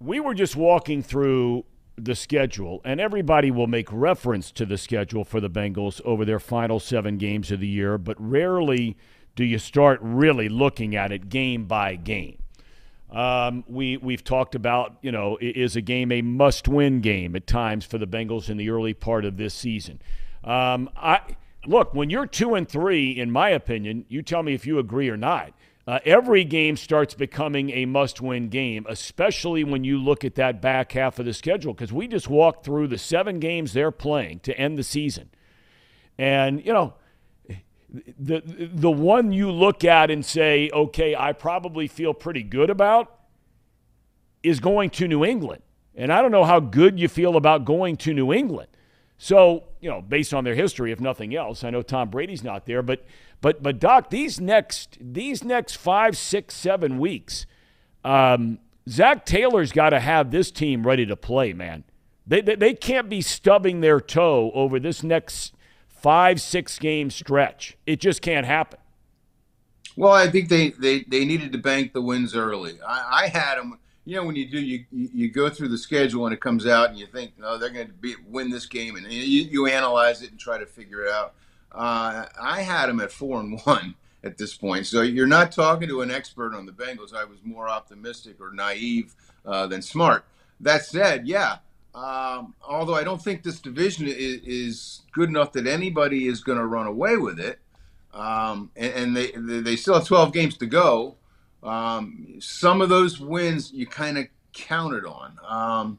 we 0.00 0.20
were 0.20 0.34
just 0.34 0.56
walking 0.56 1.02
through 1.02 1.64
the 2.04 2.14
schedule, 2.14 2.80
and 2.84 3.00
everybody 3.00 3.50
will 3.50 3.66
make 3.66 3.88
reference 3.90 4.50
to 4.52 4.64
the 4.64 4.78
schedule 4.78 5.24
for 5.24 5.40
the 5.40 5.50
Bengals 5.50 6.00
over 6.04 6.24
their 6.24 6.38
final 6.38 6.80
seven 6.80 7.18
games 7.18 7.50
of 7.50 7.60
the 7.60 7.66
year, 7.66 7.98
but 7.98 8.16
rarely 8.18 8.96
do 9.36 9.44
you 9.44 9.58
start 9.58 10.00
really 10.02 10.48
looking 10.48 10.96
at 10.96 11.12
it 11.12 11.28
game 11.28 11.66
by 11.66 11.94
game. 11.96 12.42
Um, 13.10 13.64
we 13.66 13.96
we've 13.96 14.22
talked 14.22 14.54
about 14.54 14.96
you 15.00 15.12
know 15.12 15.38
is 15.40 15.76
a 15.76 15.80
game 15.80 16.12
a 16.12 16.20
must-win 16.20 17.00
game 17.00 17.34
at 17.36 17.46
times 17.46 17.84
for 17.84 17.98
the 17.98 18.06
Bengals 18.06 18.50
in 18.50 18.56
the 18.56 18.68
early 18.68 18.94
part 18.94 19.24
of 19.24 19.36
this 19.36 19.54
season. 19.54 20.00
Um, 20.44 20.90
I 20.96 21.20
look 21.66 21.94
when 21.94 22.10
you're 22.10 22.26
two 22.26 22.54
and 22.54 22.68
three, 22.68 23.12
in 23.12 23.30
my 23.30 23.50
opinion, 23.50 24.04
you 24.08 24.22
tell 24.22 24.42
me 24.42 24.54
if 24.54 24.66
you 24.66 24.78
agree 24.78 25.08
or 25.08 25.16
not. 25.16 25.52
Uh, 25.88 25.98
every 26.04 26.44
game 26.44 26.76
starts 26.76 27.14
becoming 27.14 27.70
a 27.70 27.86
must-win 27.86 28.50
game, 28.50 28.84
especially 28.90 29.64
when 29.64 29.84
you 29.84 29.96
look 29.96 30.22
at 30.22 30.34
that 30.34 30.60
back 30.60 30.92
half 30.92 31.18
of 31.18 31.24
the 31.24 31.32
schedule. 31.32 31.72
Because 31.72 31.90
we 31.90 32.06
just 32.06 32.28
walked 32.28 32.62
through 32.62 32.88
the 32.88 32.98
seven 32.98 33.40
games 33.40 33.72
they're 33.72 33.90
playing 33.90 34.40
to 34.40 34.54
end 34.58 34.76
the 34.76 34.82
season, 34.82 35.30
and 36.18 36.62
you 36.62 36.74
know 36.74 36.92
the 38.18 38.42
the 38.44 38.90
one 38.90 39.32
you 39.32 39.50
look 39.50 39.82
at 39.82 40.10
and 40.10 40.22
say, 40.26 40.68
okay, 40.74 41.16
I 41.16 41.32
probably 41.32 41.88
feel 41.88 42.12
pretty 42.12 42.42
good 42.42 42.68
about 42.68 43.20
is 44.42 44.60
going 44.60 44.90
to 44.90 45.08
New 45.08 45.24
England. 45.24 45.62
And 45.94 46.12
I 46.12 46.20
don't 46.20 46.32
know 46.32 46.44
how 46.44 46.60
good 46.60 47.00
you 47.00 47.08
feel 47.08 47.34
about 47.34 47.64
going 47.64 47.96
to 47.96 48.12
New 48.12 48.30
England. 48.30 48.68
So, 49.18 49.64
you 49.80 49.90
know, 49.90 50.00
based 50.00 50.32
on 50.32 50.44
their 50.44 50.54
history, 50.54 50.92
if 50.92 51.00
nothing 51.00 51.34
else, 51.34 51.64
I 51.64 51.70
know 51.70 51.82
Tom 51.82 52.08
Brady's 52.08 52.44
not 52.44 52.66
there, 52.66 52.82
but 52.82 53.04
but 53.40 53.62
but 53.62 53.80
Doc, 53.80 54.10
these 54.10 54.40
next 54.40 54.96
these 55.00 55.42
next 55.42 55.76
five, 55.76 56.16
six, 56.16 56.54
seven 56.54 56.98
weeks, 56.98 57.44
um, 58.04 58.58
Zac 58.88 59.26
Taylor's 59.26 59.72
got 59.72 59.90
to 59.90 60.00
have 60.00 60.30
this 60.30 60.50
team 60.52 60.86
ready 60.86 61.04
to 61.04 61.16
play, 61.16 61.52
man. 61.52 61.84
They, 62.26 62.40
they, 62.42 62.54
they 62.54 62.74
can't 62.74 63.08
be 63.08 63.20
stubbing 63.20 63.80
their 63.80 64.00
toe 64.00 64.52
over 64.54 64.78
this 64.78 65.02
next 65.02 65.54
five, 65.88 66.40
six 66.40 66.78
game 66.78 67.10
stretch. 67.10 67.76
It 67.86 68.00
just 68.00 68.22
can't 68.22 68.46
happen. 68.46 68.78
Well, 69.96 70.12
I 70.12 70.30
think 70.30 70.48
they, 70.48 70.70
they, 70.70 71.04
they 71.08 71.24
needed 71.24 71.52
to 71.52 71.58
bank 71.58 71.92
the 71.92 72.02
wins 72.02 72.36
early. 72.36 72.78
I, 72.86 73.24
I 73.24 73.28
had 73.28 73.56
them. 73.56 73.78
You 74.08 74.14
know, 74.14 74.24
when 74.24 74.36
you 74.36 74.48
do, 74.48 74.58
you, 74.58 74.86
you 74.90 75.28
go 75.28 75.50
through 75.50 75.68
the 75.68 75.76
schedule 75.76 76.24
and 76.24 76.32
it 76.32 76.40
comes 76.40 76.66
out, 76.66 76.88
and 76.88 76.98
you 76.98 77.04
think, 77.04 77.38
no, 77.38 77.58
they're 77.58 77.68
going 77.68 77.88
to 77.88 77.92
be 77.92 78.14
win 78.26 78.48
this 78.48 78.64
game, 78.64 78.96
and 78.96 79.04
you, 79.12 79.42
you 79.42 79.66
analyze 79.66 80.22
it 80.22 80.30
and 80.30 80.40
try 80.40 80.56
to 80.56 80.64
figure 80.64 81.04
it 81.04 81.12
out. 81.12 81.34
Uh, 81.70 82.24
I 82.40 82.62
had 82.62 82.86
them 82.86 83.00
at 83.00 83.12
four 83.12 83.38
and 83.38 83.60
one 83.64 83.94
at 84.24 84.38
this 84.38 84.56
point, 84.56 84.86
so 84.86 85.02
you're 85.02 85.26
not 85.26 85.52
talking 85.52 85.88
to 85.88 86.00
an 86.00 86.10
expert 86.10 86.54
on 86.54 86.64
the 86.64 86.72
Bengals. 86.72 87.14
I 87.14 87.24
was 87.24 87.36
more 87.44 87.68
optimistic 87.68 88.40
or 88.40 88.50
naive 88.50 89.14
uh, 89.44 89.66
than 89.66 89.82
smart. 89.82 90.24
That 90.60 90.86
said, 90.86 91.28
yeah, 91.28 91.58
um, 91.94 92.54
although 92.66 92.94
I 92.94 93.04
don't 93.04 93.22
think 93.22 93.42
this 93.42 93.60
division 93.60 94.06
is, 94.08 94.40
is 94.42 95.02
good 95.12 95.28
enough 95.28 95.52
that 95.52 95.66
anybody 95.66 96.28
is 96.28 96.42
going 96.42 96.56
to 96.56 96.64
run 96.64 96.86
away 96.86 97.18
with 97.18 97.38
it, 97.38 97.58
um, 98.14 98.70
and, 98.74 98.94
and, 98.94 99.14
they 99.14 99.60
they 99.60 99.76
still 99.76 99.92
have 99.92 100.06
12 100.06 100.32
games 100.32 100.56
to 100.56 100.66
go. 100.66 101.17
Um, 101.62 102.36
some 102.40 102.80
of 102.80 102.88
those 102.88 103.18
wins 103.18 103.72
you 103.72 103.86
kind 103.86 104.18
of 104.18 104.26
counted 104.52 105.04
on. 105.04 105.38
Um, 105.46 105.98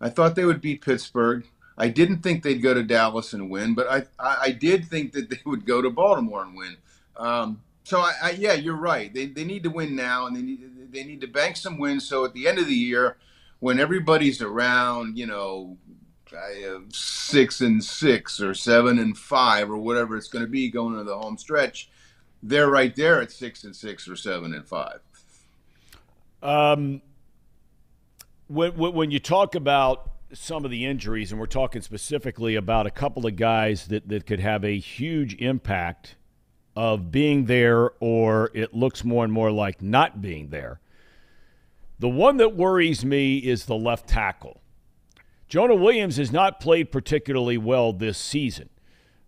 I 0.00 0.08
thought 0.10 0.34
they 0.34 0.44
would 0.44 0.60
beat 0.60 0.82
Pittsburgh. 0.82 1.44
I 1.76 1.88
didn't 1.88 2.22
think 2.22 2.42
they'd 2.42 2.62
go 2.62 2.74
to 2.74 2.82
Dallas 2.82 3.32
and 3.32 3.50
win, 3.50 3.74
but 3.74 3.88
I 3.88 4.04
I, 4.18 4.50
did 4.52 4.86
think 4.86 5.12
that 5.12 5.28
they 5.28 5.40
would 5.44 5.66
go 5.66 5.82
to 5.82 5.90
Baltimore 5.90 6.42
and 6.42 6.56
win. 6.56 6.76
Um, 7.16 7.62
so 7.82 8.00
I, 8.00 8.12
I, 8.22 8.30
yeah, 8.30 8.52
you're 8.52 8.76
right. 8.76 9.12
They, 9.12 9.26
they 9.26 9.44
need 9.44 9.64
to 9.64 9.70
win 9.70 9.96
now, 9.96 10.26
and 10.26 10.36
they 10.36 10.42
need 10.42 10.92
they 10.92 11.04
need 11.04 11.20
to 11.22 11.26
bank 11.26 11.56
some 11.56 11.78
wins. 11.78 12.06
So 12.06 12.24
at 12.24 12.32
the 12.32 12.46
end 12.46 12.58
of 12.58 12.66
the 12.66 12.74
year 12.74 13.16
when 13.64 13.80
everybody's 13.80 14.42
around, 14.42 15.16
you 15.16 15.24
know, 15.26 15.76
six 16.90 17.62
and 17.62 17.82
six 17.82 18.38
or 18.38 18.52
seven 18.52 18.98
and 18.98 19.16
five 19.16 19.70
or 19.70 19.78
whatever 19.78 20.18
it's 20.18 20.28
going 20.28 20.44
to 20.44 20.50
be 20.50 20.68
going 20.68 20.92
into 20.92 21.04
the 21.04 21.16
home 21.16 21.38
stretch, 21.38 21.88
they're 22.44 22.68
right 22.68 22.94
there 22.94 23.20
at 23.22 23.32
six 23.32 23.64
and 23.64 23.74
six 23.74 24.06
or 24.06 24.16
seven 24.16 24.54
and 24.54 24.66
five. 24.66 25.00
Um, 26.42 27.00
when, 28.48 28.76
when 28.76 29.10
you 29.10 29.18
talk 29.18 29.54
about 29.54 30.10
some 30.32 30.64
of 30.64 30.70
the 30.70 30.84
injuries, 30.84 31.32
and 31.32 31.40
we're 31.40 31.46
talking 31.46 31.80
specifically 31.80 32.54
about 32.54 32.86
a 32.86 32.90
couple 32.90 33.26
of 33.26 33.36
guys 33.36 33.86
that, 33.86 34.08
that 34.08 34.26
could 34.26 34.40
have 34.40 34.64
a 34.64 34.78
huge 34.78 35.34
impact 35.36 36.16
of 36.76 37.10
being 37.10 37.46
there, 37.46 37.92
or 38.00 38.50
it 38.52 38.74
looks 38.74 39.04
more 39.04 39.24
and 39.24 39.32
more 39.32 39.50
like 39.50 39.80
not 39.80 40.20
being 40.20 40.50
there. 40.50 40.80
The 41.98 42.08
one 42.08 42.36
that 42.38 42.56
worries 42.56 43.04
me 43.04 43.38
is 43.38 43.64
the 43.64 43.76
left 43.76 44.08
tackle. 44.08 44.60
Jonah 45.48 45.76
Williams 45.76 46.16
has 46.16 46.32
not 46.32 46.60
played 46.60 46.90
particularly 46.90 47.56
well 47.56 47.92
this 47.92 48.18
season, 48.18 48.68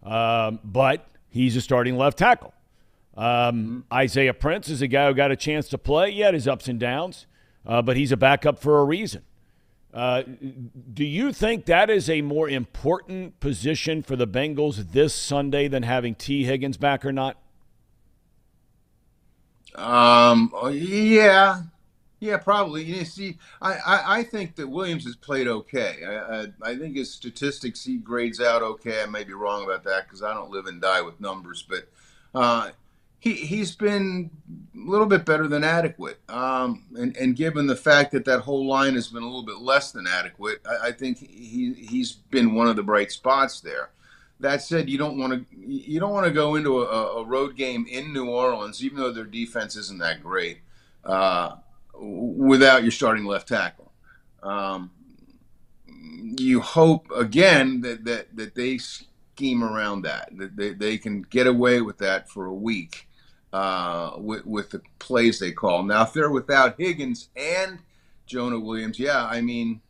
um, 0.02 0.58
but 0.64 1.08
he's 1.30 1.56
a 1.56 1.60
starting 1.60 1.96
left 1.96 2.18
tackle. 2.18 2.52
Um, 3.16 3.84
Isaiah 3.92 4.34
Prince 4.34 4.68
is 4.68 4.82
a 4.82 4.88
guy 4.88 5.08
who 5.08 5.14
got 5.14 5.30
a 5.30 5.36
chance 5.36 5.68
to 5.68 5.78
play. 5.78 6.12
He 6.12 6.20
had 6.20 6.34
his 6.34 6.46
ups 6.46 6.68
and 6.68 6.78
downs, 6.78 7.26
uh, 7.64 7.80
but 7.82 7.96
he's 7.96 8.12
a 8.12 8.16
backup 8.16 8.58
for 8.58 8.78
a 8.80 8.84
reason. 8.84 9.22
Uh, 9.94 10.22
do 10.92 11.04
you 11.04 11.32
think 11.32 11.64
that 11.64 11.88
is 11.88 12.10
a 12.10 12.20
more 12.20 12.50
important 12.50 13.40
position 13.40 14.02
for 14.02 14.14
the 14.14 14.26
Bengals 14.26 14.92
this 14.92 15.14
Sunday 15.14 15.68
than 15.68 15.84
having 15.84 16.14
Tee 16.14 16.44
Higgins 16.44 16.76
back 16.76 17.06
or 17.06 17.12
not? 17.12 17.38
Um, 19.74 20.52
yeah, 20.70 21.62
yeah, 22.20 22.36
probably. 22.36 22.84
You 22.84 23.06
see, 23.06 23.38
I, 23.62 23.74
I, 23.74 24.18
I, 24.18 24.22
think 24.22 24.56
that 24.56 24.68
Williams 24.68 25.04
has 25.04 25.16
played 25.16 25.48
okay. 25.48 25.98
I, 26.06 26.14
I, 26.14 26.46
I, 26.62 26.76
think 26.76 26.96
his 26.96 27.12
statistics 27.12 27.84
he 27.84 27.96
grades 27.96 28.40
out 28.40 28.62
okay. 28.62 29.02
I 29.02 29.06
may 29.06 29.24
be 29.24 29.34
wrong 29.34 29.64
about 29.64 29.84
that 29.84 30.04
because 30.04 30.22
I 30.22 30.32
don't 30.32 30.50
live 30.50 30.66
and 30.66 30.80
die 30.80 31.02
with 31.02 31.20
numbers, 31.20 31.62
but 31.68 31.88
uh, 32.34 32.70
he 33.18 33.34
he's 33.34 33.74
been 33.74 34.30
a 34.74 34.90
little 34.90 35.06
bit 35.06 35.24
better 35.24 35.48
than 35.48 35.64
adequate. 35.64 36.20
Um, 36.28 36.84
and 36.96 37.16
and 37.16 37.36
given 37.36 37.66
the 37.66 37.76
fact 37.76 38.12
that 38.12 38.24
that 38.26 38.40
whole 38.40 38.66
line 38.66 38.94
has 38.94 39.08
been 39.08 39.22
a 39.22 39.26
little 39.26 39.44
bit 39.44 39.58
less 39.58 39.92
than 39.92 40.06
adequate, 40.06 40.60
I, 40.68 40.88
I 40.88 40.92
think 40.92 41.18
he 41.18 41.74
he's 41.74 42.12
been 42.12 42.54
one 42.54 42.68
of 42.68 42.76
the 42.76 42.82
bright 42.82 43.12
spots 43.12 43.60
there. 43.60 43.90
That 44.40 44.60
said, 44.60 44.90
you 44.90 44.98
don't 44.98 45.18
want 45.18 45.32
to 45.32 45.58
you 45.58 45.98
don't 45.98 46.12
want 46.12 46.26
to 46.26 46.32
go 46.32 46.56
into 46.56 46.82
a, 46.82 47.20
a, 47.20 47.24
road 47.24 47.56
game 47.56 47.86
in 47.90 48.12
New 48.12 48.28
Orleans, 48.28 48.84
even 48.84 48.98
though 48.98 49.10
their 49.10 49.24
defense 49.24 49.76
isn't 49.76 49.98
that 49.98 50.22
great, 50.22 50.58
uh, 51.04 51.56
without 51.94 52.82
your 52.82 52.92
starting 52.92 53.24
left 53.24 53.48
tackle. 53.48 53.92
Um, 54.42 54.90
you 56.38 56.60
hope 56.60 57.10
again 57.14 57.80
that, 57.80 58.04
that, 58.04 58.36
that 58.36 58.54
they 58.54 58.78
scheme 59.36 59.62
around 59.62 60.00
that, 60.00 60.30
they, 60.32 60.70
they 60.70 60.96
can 60.96 61.20
get 61.20 61.46
away 61.46 61.82
with 61.82 61.98
that 61.98 62.26
for 62.30 62.46
a 62.46 62.54
week 62.54 63.06
uh, 63.52 64.12
with, 64.16 64.46
with 64.46 64.70
the 64.70 64.80
plays 64.98 65.38
they 65.38 65.52
call. 65.52 65.82
Now, 65.82 66.04
if 66.04 66.14
they're 66.14 66.30
without 66.30 66.76
Higgins 66.78 67.28
and 67.36 67.80
Jonah 68.24 68.58
Williams, 68.58 68.98
yeah, 68.98 69.26
I 69.26 69.42
mean, 69.42 69.82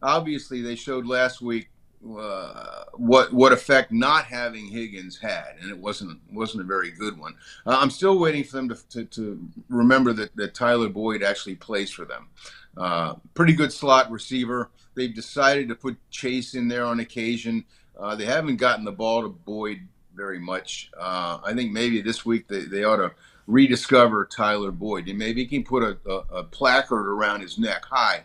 obviously 0.00 0.62
they 0.62 0.76
showed 0.76 1.06
last 1.06 1.42
week 1.42 1.70
uh, 2.16 2.84
what 2.94 3.32
what 3.32 3.52
effect 3.52 3.90
not 3.90 4.24
having 4.24 4.68
Higgins 4.68 5.18
had, 5.18 5.56
and 5.60 5.68
it 5.68 5.76
wasn't 5.76 6.20
wasn't 6.32 6.62
a 6.62 6.66
very 6.66 6.92
good 6.92 7.18
one. 7.18 7.34
Uh, 7.66 7.78
I'm 7.80 7.90
still 7.90 8.20
waiting 8.20 8.44
for 8.44 8.58
them 8.58 8.68
to, 8.68 8.88
to, 8.90 9.04
to, 9.06 9.48
remember 9.68 10.12
that, 10.12 10.36
that 10.36 10.54
Tyler 10.54 10.88
Boyd 10.88 11.24
actually 11.24 11.56
plays 11.56 11.90
for 11.90 12.04
them. 12.04 12.28
Uh, 12.76 13.14
pretty 13.34 13.52
good 13.52 13.72
slot 13.72 14.12
receiver. 14.12 14.70
They've 14.94 15.12
decided 15.12 15.68
to 15.68 15.74
put 15.74 15.96
Chase 16.10 16.54
in 16.54 16.68
there 16.68 16.84
on 16.84 17.00
occasion. 17.00 17.64
Uh, 17.98 18.14
they 18.14 18.24
haven't 18.24 18.56
gotten 18.56 18.84
the 18.84 18.92
ball 18.92 19.22
to 19.22 19.28
Boyd 19.28 19.80
very 20.14 20.38
much. 20.38 20.90
Uh, 20.96 21.38
I 21.42 21.52
think 21.54 21.72
maybe 21.72 22.00
this 22.00 22.24
week 22.24 22.46
they, 22.48 22.60
they 22.60 22.84
ought 22.84 22.96
to 22.96 23.12
rediscover 23.46 24.26
Tyler 24.26 24.70
Boyd, 24.70 25.08
and 25.08 25.18
maybe 25.18 25.42
he 25.42 25.46
can 25.46 25.64
put 25.64 25.82
a, 25.82 25.96
a, 26.08 26.38
a 26.38 26.44
placard 26.44 27.08
around 27.08 27.40
his 27.40 27.58
neck. 27.58 27.84
Hi, 27.90 28.22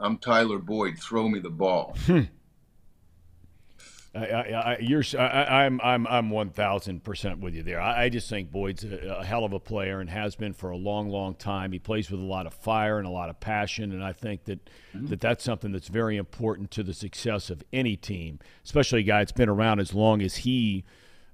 I'm 0.00 0.18
Tyler 0.18 0.58
Boyd. 0.58 0.98
Throw 0.98 1.28
me 1.28 1.38
the 1.38 1.50
ball. 1.50 1.96
Hmm. 4.14 4.22
I, 4.22 4.52
I, 4.52 4.78
you're, 4.78 5.02
I, 5.18 5.64
am 5.64 5.80
I'm, 5.82 6.06
I'm 6.06 6.30
one 6.30 6.50
thousand 6.50 7.02
percent 7.02 7.40
with 7.40 7.54
you 7.54 7.62
there. 7.62 7.80
I, 7.80 8.04
I 8.04 8.08
just 8.08 8.28
think 8.28 8.50
Boyd's 8.50 8.84
a, 8.84 9.16
a, 9.18 9.24
hell 9.24 9.44
of 9.44 9.52
a 9.52 9.58
player 9.58 10.00
and 10.00 10.08
has 10.08 10.36
been 10.36 10.52
for 10.52 10.70
a 10.70 10.76
long, 10.76 11.08
long 11.08 11.34
time. 11.34 11.72
He 11.72 11.80
plays 11.80 12.10
with 12.10 12.20
a 12.20 12.24
lot 12.24 12.46
of 12.46 12.54
fire 12.54 12.98
and 12.98 13.06
a 13.08 13.10
lot 13.10 13.28
of 13.28 13.40
passion, 13.40 13.92
and 13.92 14.04
I 14.04 14.12
think 14.12 14.44
that 14.44 14.64
mm-hmm. 14.94 15.06
that 15.06 15.20
that's 15.20 15.42
something 15.42 15.72
that's 15.72 15.88
very 15.88 16.16
important 16.16 16.70
to 16.72 16.84
the 16.84 16.94
success 16.94 17.50
of 17.50 17.64
any 17.72 17.96
team, 17.96 18.38
especially 18.64 19.00
a 19.00 19.04
guy 19.04 19.18
that's 19.18 19.32
been 19.32 19.48
around 19.48 19.80
as 19.80 19.94
long 19.94 20.22
as 20.22 20.36
he 20.36 20.84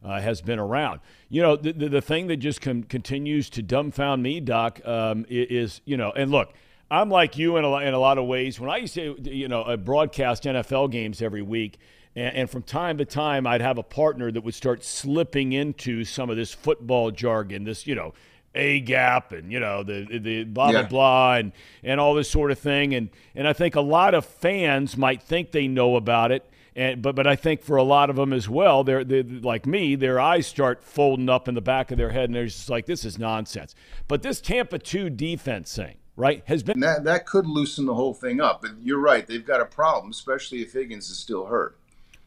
uh, 0.02 0.20
has 0.20 0.40
been 0.40 0.58
around. 0.58 1.00
You 1.28 1.42
know, 1.42 1.56
the 1.56 1.72
the, 1.72 1.88
the 1.90 2.02
thing 2.02 2.28
that 2.28 2.38
just 2.38 2.62
com- 2.62 2.84
continues 2.84 3.50
to 3.50 3.62
dumbfound 3.62 4.22
me, 4.22 4.40
Doc, 4.40 4.80
um, 4.86 5.26
is 5.28 5.82
you 5.84 5.96
know, 5.96 6.12
and 6.12 6.30
look. 6.30 6.52
I'm 6.92 7.08
like 7.08 7.38
you 7.38 7.56
in 7.56 7.64
a, 7.64 7.72
in 7.76 7.94
a 7.94 8.00
lot 8.00 8.18
of 8.18 8.26
ways. 8.26 8.58
When 8.58 8.68
I 8.68 8.78
used 8.78 8.94
to, 8.94 9.16
you 9.22 9.46
know, 9.46 9.76
broadcast 9.76 10.42
NFL 10.42 10.90
games 10.90 11.22
every 11.22 11.40
week, 11.40 11.78
and, 12.20 12.36
and, 12.36 12.50
from 12.50 12.62
time 12.62 12.98
to 12.98 13.04
time, 13.04 13.46
I'd 13.46 13.60
have 13.60 13.78
a 13.78 13.82
partner 13.82 14.30
that 14.30 14.42
would 14.42 14.54
start 14.54 14.84
slipping 14.84 15.52
into 15.52 16.04
some 16.04 16.30
of 16.30 16.36
this 16.36 16.52
football 16.52 17.10
jargon, 17.10 17.64
this, 17.64 17.86
you 17.86 17.94
know, 17.94 18.14
a 18.54 18.80
gap 18.80 19.30
and 19.30 19.52
you 19.52 19.60
know 19.60 19.84
the 19.84 20.18
the 20.18 20.42
blah 20.42 20.72
blah 20.72 20.80
yeah. 20.80 20.86
blah 20.88 21.34
and 21.34 21.52
and 21.84 22.00
all 22.00 22.14
this 22.14 22.28
sort 22.28 22.50
of 22.50 22.58
thing. 22.58 22.94
And 22.94 23.10
and 23.34 23.46
I 23.46 23.52
think 23.52 23.76
a 23.76 23.80
lot 23.80 24.14
of 24.14 24.24
fans 24.24 24.96
might 24.96 25.22
think 25.22 25.52
they 25.52 25.68
know 25.68 25.96
about 25.96 26.32
it 26.32 26.50
and 26.76 27.02
but 27.02 27.14
but 27.14 27.26
I 27.26 27.36
think 27.36 27.62
for 27.62 27.76
a 27.76 27.82
lot 27.82 28.10
of 28.10 28.16
them 28.16 28.32
as 28.32 28.48
well 28.48 28.84
they're, 28.84 29.04
they're 29.04 29.22
like 29.22 29.66
me 29.66 29.94
their 29.94 30.20
eyes 30.20 30.46
start 30.46 30.82
folding 30.82 31.28
up 31.28 31.48
in 31.48 31.54
the 31.54 31.60
back 31.60 31.90
of 31.90 31.98
their 31.98 32.10
head 32.10 32.24
and 32.24 32.34
they're 32.34 32.46
just 32.46 32.70
like 32.70 32.86
this 32.86 33.04
is 33.04 33.18
nonsense. 33.18 33.74
But 34.08 34.22
this 34.22 34.40
Tampa 34.40 34.78
2 34.78 35.10
defense 35.10 35.74
thing 35.74 35.96
right 36.16 36.42
has 36.46 36.62
been 36.62 36.80
that 36.80 37.04
that 37.04 37.26
could 37.26 37.46
loosen 37.46 37.86
the 37.86 37.94
whole 37.94 38.12
thing 38.14 38.40
up 38.40 38.62
but 38.62 38.72
you're 38.82 38.98
right 38.98 39.26
they've 39.26 39.46
got 39.46 39.60
a 39.60 39.64
problem 39.64 40.10
especially 40.10 40.60
if 40.60 40.72
Higgins 40.72 41.08
is 41.08 41.18
still 41.18 41.46
hurt 41.46 41.78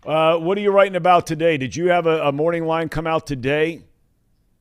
uh, 0.06 0.38
what 0.38 0.58
are 0.58 0.62
you 0.62 0.72
writing 0.72 0.96
about 0.96 1.28
today? 1.28 1.58
Did 1.58 1.76
you 1.76 1.90
have 1.90 2.06
a, 2.08 2.24
a 2.24 2.32
morning 2.32 2.66
line 2.66 2.90
come 2.90 3.08
out 3.08 3.26
today? 3.26 3.82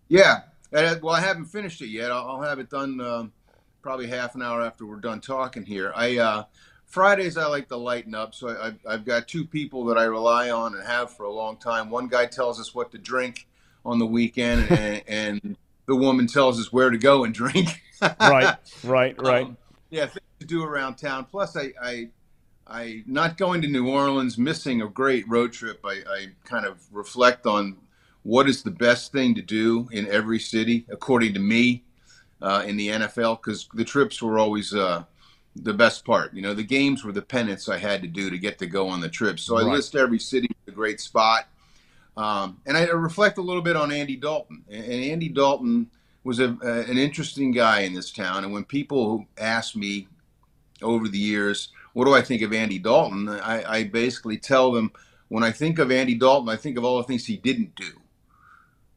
Yeah. 0.09 0.40
Well, 0.70 1.11
I 1.11 1.20
haven't 1.20 1.47
finished 1.47 1.82
it 1.82 1.88
yet. 1.88 2.11
I'll, 2.11 2.28
I'll 2.28 2.43
have 2.43 2.59
it 2.59 2.70
done 2.70 3.01
uh, 3.01 3.26
probably 3.82 4.07
half 4.07 4.34
an 4.34 4.43
hour 4.43 4.62
after 4.62 4.86
we're 4.86 5.01
done 5.01 5.20
talking 5.20 5.64
here. 5.64 5.93
I 5.95 6.18
uh, 6.18 6.45
Fridays 6.86 7.36
I 7.36 7.47
like 7.47 7.68
to 7.68 7.76
lighten 7.76 8.14
up, 8.14 8.34
so 8.34 8.49
I, 8.49 8.90
have 8.90 9.05
got 9.05 9.28
two 9.28 9.47
people 9.47 9.86
that 9.86 9.99
I 9.99 10.05
rely 10.05 10.51
on 10.51 10.74
and 10.74 10.86
have 10.86 11.14
for 11.14 11.24
a 11.24 11.32
long 11.32 11.57
time. 11.57 11.90
One 11.90 12.07
guy 12.07 12.26
tells 12.26 12.61
us 12.61 12.74
what 12.74 12.93
to 12.93 12.99
drink 12.99 13.47
on 13.84 13.99
the 13.99 14.07
weekend, 14.07 14.70
and, 14.70 15.03
and 15.09 15.57
the 15.86 15.97
woman 15.97 16.26
tells 16.26 16.61
us 16.61 16.72
where 16.72 16.90
to 16.90 16.99
go 16.99 17.24
and 17.24 17.34
drink. 17.34 17.82
right, 18.01 18.57
right, 18.84 19.20
right. 19.20 19.47
Um, 19.47 19.57
yeah, 19.90 20.07
things 20.07 20.20
to 20.40 20.47
do 20.47 20.64
around 20.64 20.97
town. 20.97 21.26
Plus, 21.30 21.57
I, 21.57 21.72
I 21.82 22.09
I 22.72 23.04
not 23.06 23.36
going 23.36 23.60
to 23.62 23.68
New 23.68 23.88
Orleans, 23.88 24.38
missing 24.38 24.80
a 24.80 24.88
great 24.88 25.28
road 25.28 25.52
trip. 25.52 25.80
I, 25.84 26.02
I, 26.08 26.26
kind 26.44 26.64
of 26.64 26.78
reflect 26.90 27.46
on 27.46 27.76
what 28.22 28.48
is 28.48 28.62
the 28.62 28.70
best 28.70 29.12
thing 29.12 29.34
to 29.34 29.42
do 29.42 29.88
in 29.92 30.08
every 30.08 30.38
city, 30.38 30.86
according 30.88 31.34
to 31.34 31.40
me, 31.40 31.84
uh, 32.40 32.64
in 32.66 32.76
the 32.78 32.88
NFL, 32.88 33.42
because 33.42 33.68
the 33.74 33.84
trips 33.84 34.22
were 34.22 34.38
always 34.38 34.74
uh, 34.74 35.04
the 35.54 35.74
best 35.74 36.04
part. 36.06 36.32
You 36.32 36.40
know, 36.40 36.54
the 36.54 36.62
games 36.62 37.04
were 37.04 37.12
the 37.12 37.20
penance 37.20 37.68
I 37.68 37.76
had 37.76 38.00
to 38.02 38.08
do 38.08 38.30
to 38.30 38.38
get 38.38 38.58
to 38.60 38.66
go 38.66 38.88
on 38.88 39.00
the 39.00 39.08
trip. 39.10 39.38
So 39.38 39.56
right. 39.56 39.66
I 39.66 39.70
list 39.70 39.94
every 39.94 40.18
city 40.18 40.48
a 40.66 40.70
great 40.70 41.00
spot, 41.00 41.48
um, 42.16 42.58
and 42.64 42.76
I 42.76 42.84
reflect 42.84 43.36
a 43.36 43.42
little 43.42 43.62
bit 43.62 43.76
on 43.76 43.92
Andy 43.92 44.16
Dalton. 44.16 44.64
And 44.70 44.84
Andy 44.84 45.28
Dalton 45.28 45.90
was 46.24 46.38
a, 46.38 46.56
an 46.62 46.96
interesting 46.96 47.52
guy 47.52 47.80
in 47.80 47.92
this 47.92 48.10
town. 48.10 48.44
And 48.44 48.52
when 48.52 48.64
people 48.64 49.26
ask 49.36 49.76
me 49.76 50.08
over 50.80 51.08
the 51.08 51.18
years 51.18 51.68
what 51.93 52.05
do 52.05 52.14
I 52.14 52.22
think 52.22 52.43
of 52.43 52.53
Andy 52.53 52.78
Dalton? 52.78 53.28
I, 53.28 53.78
I 53.78 53.84
basically 53.84 54.38
tell 54.38 54.72
them 54.72 54.93
when 55.28 55.45
I 55.45 55.51
think 55.51 55.78
of 55.78 55.90
Andy 55.90 56.14
Dalton, 56.14 56.49
I 56.49 56.57
think 56.57 56.76
of 56.76 56.84
all 56.84 56.99
the 56.99 57.05
things 57.05 57.26
he 57.26 57.36
didn't 57.36 57.74
do, 57.74 57.93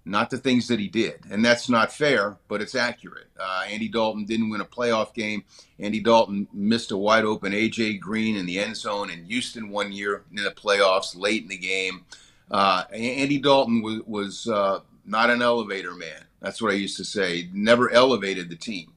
not 0.04 0.30
the 0.30 0.38
things 0.38 0.68
that 0.68 0.80
he 0.80 0.88
did. 0.88 1.22
And 1.30 1.43
that's 1.43 1.70
not 1.70 1.93
fair, 1.93 2.38
but 2.48 2.62
it's 2.62 2.76
accurate. 2.76 3.28
Uh, 3.39 3.64
Andy 3.70 3.88
Dalton 3.88 4.26
didn't 4.26 4.50
win 4.50 4.62
a 4.62 4.66
playoff 4.66 5.14
game. 5.14 5.43
Andy 5.80 6.00
Dalton 6.00 6.48
missed 6.54 6.91
a 6.91 6.98
wide 6.98 7.26
open 7.26 7.54
A.J. 7.54 8.00
Green 8.00 8.36
in 8.36 8.46
the 8.46 8.60
end 8.60 8.76
zone 8.78 9.10
in 9.10 9.26
Houston 9.26 9.70
one 9.70 9.91
year 9.91 10.24
in 10.30 10.43
the 10.43 10.52
playoffs 10.52 11.18
late 11.18 11.43
in 11.43 11.50
the 11.50 11.58
game. 11.58 12.06
Uh, 12.52 12.84
Andy 12.91 13.39
Dalton 13.39 13.82
was, 13.82 14.02
was 14.06 14.48
uh, 14.48 14.82
not 15.06 15.30
an 15.30 15.41
elevator 15.41 15.93
man. 15.93 16.24
That's 16.41 16.62
what 16.62 16.72
I 16.72 16.76
used 16.76 16.98
to 16.98 17.06
say. 17.06 17.50
Never 17.54 17.89
elevated 17.89 18.50
the 18.50 18.56
team. 18.56 18.91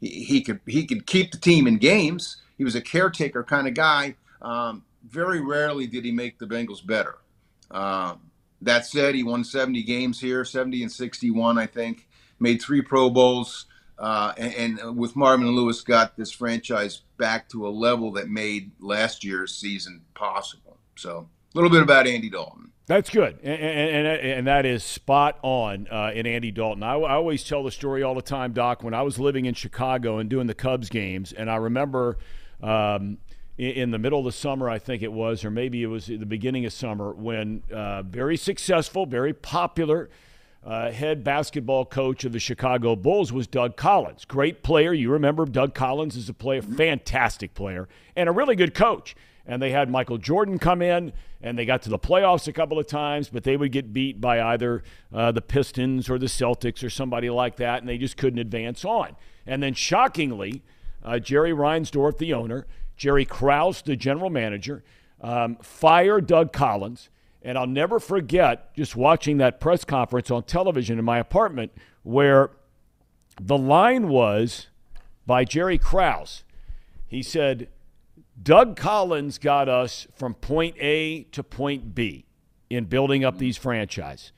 He, 0.00 0.24
he 0.24 0.42
could 0.42 0.60
he 0.66 0.86
could 0.86 1.06
keep 1.06 1.30
the 1.30 1.38
team 1.38 1.66
in 1.66 1.78
games 1.78 2.38
he 2.60 2.64
was 2.64 2.74
a 2.74 2.80
caretaker 2.82 3.42
kind 3.42 3.66
of 3.66 3.72
guy. 3.72 4.14
Um, 4.42 4.84
very 5.08 5.40
rarely 5.40 5.86
did 5.86 6.04
he 6.04 6.12
make 6.12 6.38
the 6.38 6.44
Bengals 6.44 6.86
better. 6.86 7.16
Um, 7.70 8.20
that 8.60 8.84
said, 8.84 9.14
he 9.14 9.22
won 9.22 9.44
70 9.44 9.82
games 9.82 10.20
here, 10.20 10.44
70 10.44 10.82
and 10.82 10.92
61, 10.92 11.56
I 11.56 11.64
think. 11.64 12.06
Made 12.38 12.60
three 12.60 12.82
Pro 12.82 13.08
Bowls, 13.08 13.64
uh, 13.98 14.34
and, 14.36 14.78
and, 14.78 14.98
with 14.98 15.16
Marvin 15.16 15.48
Lewis, 15.48 15.80
got 15.80 16.18
this 16.18 16.30
franchise 16.30 17.00
back 17.16 17.48
to 17.48 17.66
a 17.66 17.70
level 17.70 18.12
that 18.12 18.28
made 18.28 18.72
last 18.78 19.24
year's 19.24 19.56
season 19.56 20.02
possible. 20.12 20.76
So, 20.96 21.30
a 21.54 21.58
little 21.58 21.70
bit 21.70 21.82
about 21.82 22.06
Andy 22.06 22.28
Dalton. 22.28 22.72
That's 22.84 23.08
good, 23.08 23.38
and, 23.42 23.58
and, 23.58 24.06
and 24.06 24.46
that 24.46 24.66
is 24.66 24.84
spot 24.84 25.38
on 25.40 25.88
uh, 25.90 26.10
in 26.14 26.26
Andy 26.26 26.50
Dalton. 26.50 26.82
I, 26.82 26.92
I 26.96 27.14
always 27.14 27.42
tell 27.42 27.64
the 27.64 27.70
story 27.70 28.02
all 28.02 28.14
the 28.14 28.20
time, 28.20 28.52
Doc. 28.52 28.82
When 28.82 28.92
I 28.92 29.00
was 29.00 29.18
living 29.18 29.46
in 29.46 29.54
Chicago 29.54 30.18
and 30.18 30.28
doing 30.28 30.46
the 30.46 30.54
Cubs 30.54 30.90
games, 30.90 31.32
and 31.32 31.50
I 31.50 31.56
remember– 31.56 32.18
um, 32.62 33.18
in 33.58 33.90
the 33.90 33.98
middle 33.98 34.20
of 34.20 34.24
the 34.24 34.32
summer, 34.32 34.70
I 34.70 34.78
think 34.78 35.02
it 35.02 35.12
was, 35.12 35.44
or 35.44 35.50
maybe 35.50 35.82
it 35.82 35.86
was 35.86 36.06
the 36.06 36.18
beginning 36.18 36.64
of 36.64 36.72
summer, 36.72 37.12
when 37.12 37.62
uh, 37.70 38.02
very 38.02 38.36
successful, 38.36 39.04
very 39.04 39.34
popular 39.34 40.08
uh, 40.64 40.90
head 40.90 41.24
basketball 41.24 41.84
coach 41.84 42.24
of 42.24 42.32
the 42.32 42.38
Chicago 42.38 42.94
Bulls 42.94 43.32
was 43.32 43.46
Doug 43.46 43.76
Collins. 43.76 44.24
Great 44.24 44.62
player. 44.62 44.92
You 44.92 45.10
remember 45.10 45.44
Doug 45.46 45.74
Collins 45.74 46.16
is 46.16 46.28
a 46.28 46.34
player, 46.34 46.62
fantastic 46.62 47.54
player, 47.54 47.88
and 48.14 48.28
a 48.28 48.32
really 48.32 48.56
good 48.56 48.74
coach. 48.74 49.16
And 49.46 49.60
they 49.60 49.70
had 49.70 49.90
Michael 49.90 50.18
Jordan 50.18 50.58
come 50.58 50.82
in, 50.82 51.12
and 51.40 51.58
they 51.58 51.64
got 51.64 51.82
to 51.82 51.88
the 51.88 51.98
playoffs 51.98 52.46
a 52.46 52.52
couple 52.52 52.78
of 52.78 52.86
times, 52.86 53.30
but 53.30 53.42
they 53.42 53.56
would 53.56 53.72
get 53.72 53.92
beat 53.92 54.20
by 54.20 54.40
either 54.40 54.82
uh, 55.12 55.32
the 55.32 55.40
Pistons 55.40 56.10
or 56.10 56.18
the 56.18 56.26
Celtics 56.26 56.84
or 56.84 56.90
somebody 56.90 57.30
like 57.30 57.56
that, 57.56 57.80
and 57.80 57.88
they 57.88 57.98
just 57.98 58.16
couldn't 58.16 58.38
advance 58.38 58.84
on. 58.84 59.16
And 59.46 59.62
then 59.62 59.72
shockingly, 59.72 60.62
uh, 61.04 61.18
Jerry 61.18 61.52
Reinsdorf, 61.52 62.18
the 62.18 62.34
owner, 62.34 62.66
Jerry 62.96 63.24
Krause, 63.24 63.82
the 63.82 63.96
general 63.96 64.30
manager, 64.30 64.84
um, 65.20 65.56
fire 65.56 66.20
Doug 66.20 66.52
Collins. 66.52 67.08
And 67.42 67.56
I'll 67.56 67.66
never 67.66 67.98
forget 67.98 68.74
just 68.74 68.96
watching 68.96 69.38
that 69.38 69.60
press 69.60 69.84
conference 69.84 70.30
on 70.30 70.42
television 70.42 70.98
in 70.98 71.04
my 71.04 71.18
apartment 71.18 71.72
where 72.02 72.50
the 73.40 73.56
line 73.56 74.08
was 74.08 74.68
by 75.26 75.44
Jerry 75.44 75.78
Krause. 75.78 76.44
He 77.06 77.22
said, 77.22 77.68
Doug 78.42 78.76
Collins 78.76 79.38
got 79.38 79.68
us 79.68 80.06
from 80.14 80.34
point 80.34 80.76
A 80.78 81.24
to 81.32 81.42
point 81.42 81.94
B 81.94 82.26
in 82.68 82.84
building 82.84 83.24
up 83.24 83.38
these 83.38 83.56
franchise. 83.56 84.32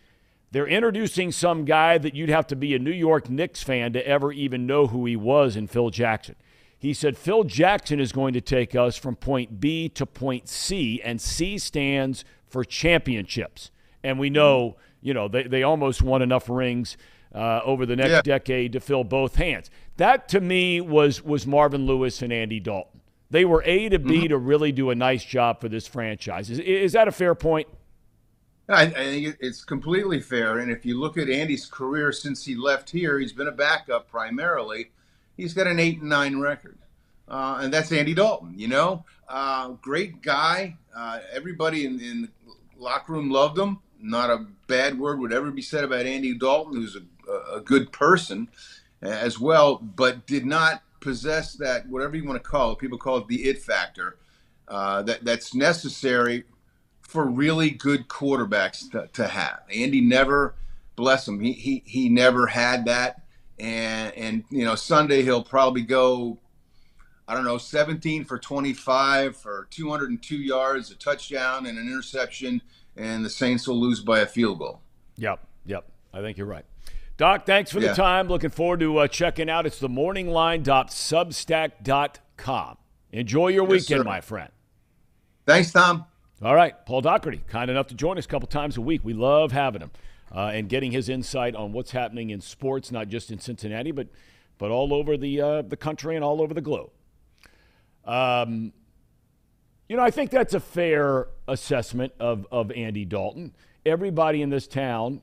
They're 0.53 0.67
introducing 0.67 1.33
some 1.33 1.65
guy 1.65 1.99
that 1.99 2.15
you'd 2.15 2.29
have 2.29 2.47
to 2.49 2.57
be 2.57 2.75
a 2.75 2.79
New 2.79 2.93
York 2.93 3.31
Knicks 3.31 3.63
fan 3.63 3.93
to 3.95 4.07
ever 4.07 4.33
even 4.33 4.67
know 4.67 4.87
who 4.87 5.07
he 5.07 5.17
was 5.17 5.57
in 5.57 5.67
Phil 5.67 5.91
Jackson. 5.91 6.37
He 6.83 6.95
said, 6.95 7.17
Phil 7.17 7.45
Jackson 7.45 8.01
is 8.01 8.11
going 8.11 8.35
to 8.35 8.41
take 8.41 8.75
us 8.75 8.97
from 8.97 9.15
point 9.15 9.61
B 9.61 9.89
to 9.91 10.05
point 10.05 10.49
C, 10.49 11.01
and 11.05 11.21
C 11.21 11.57
stands 11.57 12.25
for 12.49 12.65
championships. 12.65 13.71
And 14.03 14.19
we 14.19 14.31
know, 14.31 14.77
you 15.01 15.15
know, 15.15 15.29
they, 15.29 15.45
they 15.45 15.63
almost 15.63 16.03
won 16.03 16.23
enough 16.23 16.51
rings 16.51 16.97
uh, 17.33 17.61
over 17.65 17.87
the 17.87 17.95
next 17.95 18.11
Yeah. 18.11 18.23
decade 18.23 18.73
to 18.73 18.81
fill 18.81 19.05
both 19.05 19.37
hands. 19.37 19.71
That 19.97 20.29
to 20.31 20.41
me 20.41 20.81
was 20.81 21.23
was 21.23 21.47
Marvin 21.47 21.87
Lewis 21.87 22.21
and 22.21 22.33
Andy 22.33 22.59
Dalton. 22.59 23.01
They 23.31 23.45
were 23.45 23.63
A 23.65 23.89
to 23.89 24.01
B 24.01 24.27
to 24.27 24.37
really 24.37 24.73
do 24.73 24.91
a 24.91 24.97
nice 24.97 25.25
job 25.25 25.61
for 25.61 25.69
this 25.69 25.87
franchise. 25.87 26.51
Is, 26.51 26.59
is 26.59 26.95
that 26.95 27.07
a 27.07 27.13
fair 27.13 27.37
point? 27.37 27.69
I, 28.69 28.83
I 28.83 28.91
think 28.91 29.37
it's 29.39 29.65
completely 29.65 30.21
fair. 30.21 30.59
And 30.59 30.69
if 30.69 30.85
you 30.85 30.99
look 30.99 31.17
at 31.17 31.31
Andy's 31.31 31.67
career 31.67 32.11
since 32.11 32.45
he 32.45 32.57
left 32.57 32.91
here, 32.91 33.21
he's 33.21 33.33
been 33.33 33.47
a 33.47 33.53
backup 33.53 34.11
primarily. 34.11 34.91
He's 35.37 35.55
got 35.55 35.67
an 35.67 35.79
eight 35.79 36.01
and 36.01 36.09
nine 36.09 36.41
record, 36.41 36.79
uh, 37.29 37.61
and 37.63 37.73
that's 37.73 37.93
Andy 37.93 38.15
Dalton. 38.15 38.55
You 38.57 38.69
know, 38.69 39.05
uh, 39.29 39.71
great 39.81 40.23
guy. 40.23 40.77
Uh, 40.95 41.21
everybody 41.33 41.87
in, 41.87 42.01
in 42.01 42.23
the 42.23 42.29
locker 42.79 43.13
room 43.13 43.31
loved 43.31 43.59
him. 43.59 43.79
Not 44.01 44.31
a 44.31 44.47
bad 44.67 44.99
word 44.99 45.21
would 45.21 45.33
ever 45.33 45.51
be 45.51 45.63
said 45.63 45.85
about 45.85 46.07
Andy 46.07 46.35
Dalton, 46.35 46.75
who's 46.75 46.97
a, 46.97 47.57
a 47.57 47.61
good 47.61 47.93
person 47.93 48.49
as 49.01 49.39
well, 49.39 49.77
but 49.77 50.27
did 50.27 50.45
not 50.45 50.83
possess 51.01 51.55
that 51.55 51.89
whatever 51.89 52.17
you 52.17 52.25
want 52.25 52.43
to 52.43 52.49
call 52.49 52.73
it. 52.73 52.79
People 52.79 52.99
call 52.99 53.19
it 53.19 53.29
the 53.29 53.45
it 53.45 53.63
factor. 53.63 54.17
Uh, 54.69 55.03
that 55.03 55.25
that's 55.25 55.55
necessary 55.55 56.45
for 57.03 57.27
really 57.27 57.71
good 57.71 58.09
quarterbacks 58.09 58.91
to, 58.91 59.09
to 59.13 59.29
have. 59.29 59.61
Andy 59.75 60.01
never, 60.01 60.55
bless 60.97 61.29
him, 61.29 61.41
he, 61.41 61.53
he 61.53 61.83
he 61.85 62.09
never 62.09 62.47
had 62.47 62.87
that. 62.87 63.22
And 63.63 64.13
and 64.15 64.45
you 64.51 64.65
know 64.65 64.75
Sunday 64.75 65.23
he'll 65.23 65.45
probably 65.45 65.83
go, 65.83 66.39
I 67.29 67.35
don't 67.35 67.45
know, 67.45 67.59
17 67.59 68.25
for 68.25 68.39
25 68.39 69.37
for 69.37 69.69
202 69.71 70.37
yards, 70.37 70.91
a 70.91 70.97
touchdown 70.97 71.67
and 71.67 71.79
an 71.79 71.87
interception, 71.87 72.61
and 72.97 73.25
the 73.25 73.31
Saints 73.31 73.69
will 73.69 73.81
lose 73.81 74.01
by 74.01 74.19
a 74.19 74.27
field 74.27 74.59
goal. 74.59 74.81
Yep, 75.17 75.47
yep. 75.65 75.85
I 76.13 76.21
think 76.21 76.39
you're 76.39 76.47
right. 76.49 76.65
Doc, 77.19 77.47
thanks 77.47 77.71
for 77.71 77.79
the 77.79 77.95
time. 77.95 78.27
Looking 78.27 78.51
forward 78.51 78.81
to 78.81 78.99
uh, 78.99 79.07
checking 79.07 79.49
out. 79.49 79.65
It's 79.65 79.79
the 79.79 79.89
morningline.substack.com. 79.89 82.77
Enjoy 83.13 83.49
your 83.49 83.63
Yes, 83.65 83.71
weekend, 83.71 84.01
sir. 84.01 84.05
my 84.05 84.21
friend. 84.21 84.51
Thanks, 85.47 85.71
Thom. 85.71 86.05
All 86.43 86.57
right, 86.57 86.75
Paul 86.87 87.03
Daugherty, 87.03 87.43
kind 87.47 87.71
enough 87.71 87.87
to 87.89 87.95
join 87.95 88.19
us 88.19 88.25
a 88.25 88.29
couple 88.29 88.49
times 88.49 88.77
a 88.77 88.81
week. 88.81 89.03
We 89.05 89.13
love 89.13 89.53
having 89.53 89.83
him 89.83 89.93
uh, 90.35 90.51
and 90.53 90.69
getting 90.69 90.93
his 90.93 91.09
insight 91.09 91.55
on 91.55 91.73
what's 91.73 91.91
happening 91.91 92.31
in 92.31 92.41
sports, 92.41 92.91
not 92.91 93.09
just 93.09 93.31
in 93.31 93.39
Cincinnati, 93.39 93.91
but 93.91 94.09
but 94.59 94.71
all 94.71 94.95
over 94.95 95.17
the 95.17 95.41
uh, 95.41 95.63
the 95.63 95.77
country 95.77 96.17
and 96.17 96.25
all 96.25 96.41
over 96.41 96.55
the 96.55 96.61
globe. 96.61 96.91
Um, 98.05 98.73
you 99.89 99.97
know, 99.97 100.03
I 100.03 100.11
think 100.11 100.31
that's 100.31 100.55
a 100.55 100.61
fair 100.61 101.29
assessment 101.49 102.13
of 102.19 102.47
of 102.51 102.71
Andy 102.73 103.05
Dalton. 103.05 103.55
Everybody 103.85 104.43
in 104.43 104.51
this 104.51 104.67
town, 104.67 105.21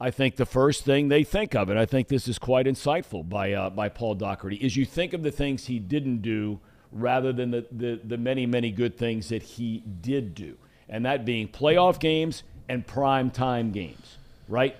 I 0.00 0.10
think 0.10 0.36
the 0.36 0.46
first 0.46 0.84
thing 0.84 1.08
they 1.08 1.24
think 1.24 1.54
of, 1.54 1.70
and 1.70 1.78
I 1.78 1.86
think 1.86 2.08
this 2.08 2.28
is 2.28 2.38
quite 2.38 2.66
insightful 2.66 3.28
by 3.28 3.52
uh, 3.52 3.70
by 3.70 3.88
Paul 3.88 4.14
Daugherty, 4.14 4.56
is 4.56 4.76
you 4.76 4.84
think 4.84 5.12
of 5.12 5.22
the 5.22 5.30
things 5.30 5.66
he 5.66 5.78
didn't 5.78 6.22
do 6.22 6.60
rather 6.92 7.32
than 7.32 7.50
the, 7.50 7.66
the, 7.72 8.00
the 8.04 8.18
many, 8.18 8.46
many 8.46 8.70
good 8.70 8.96
things 8.96 9.30
that 9.30 9.42
he 9.42 9.82
did 10.02 10.34
do. 10.34 10.56
And 10.88 11.06
that 11.06 11.24
being 11.24 11.48
playoff 11.48 11.98
games 11.98 12.42
and 12.68 12.86
prime 12.86 13.30
time 13.30 13.72
games, 13.72 14.18
right? 14.48 14.76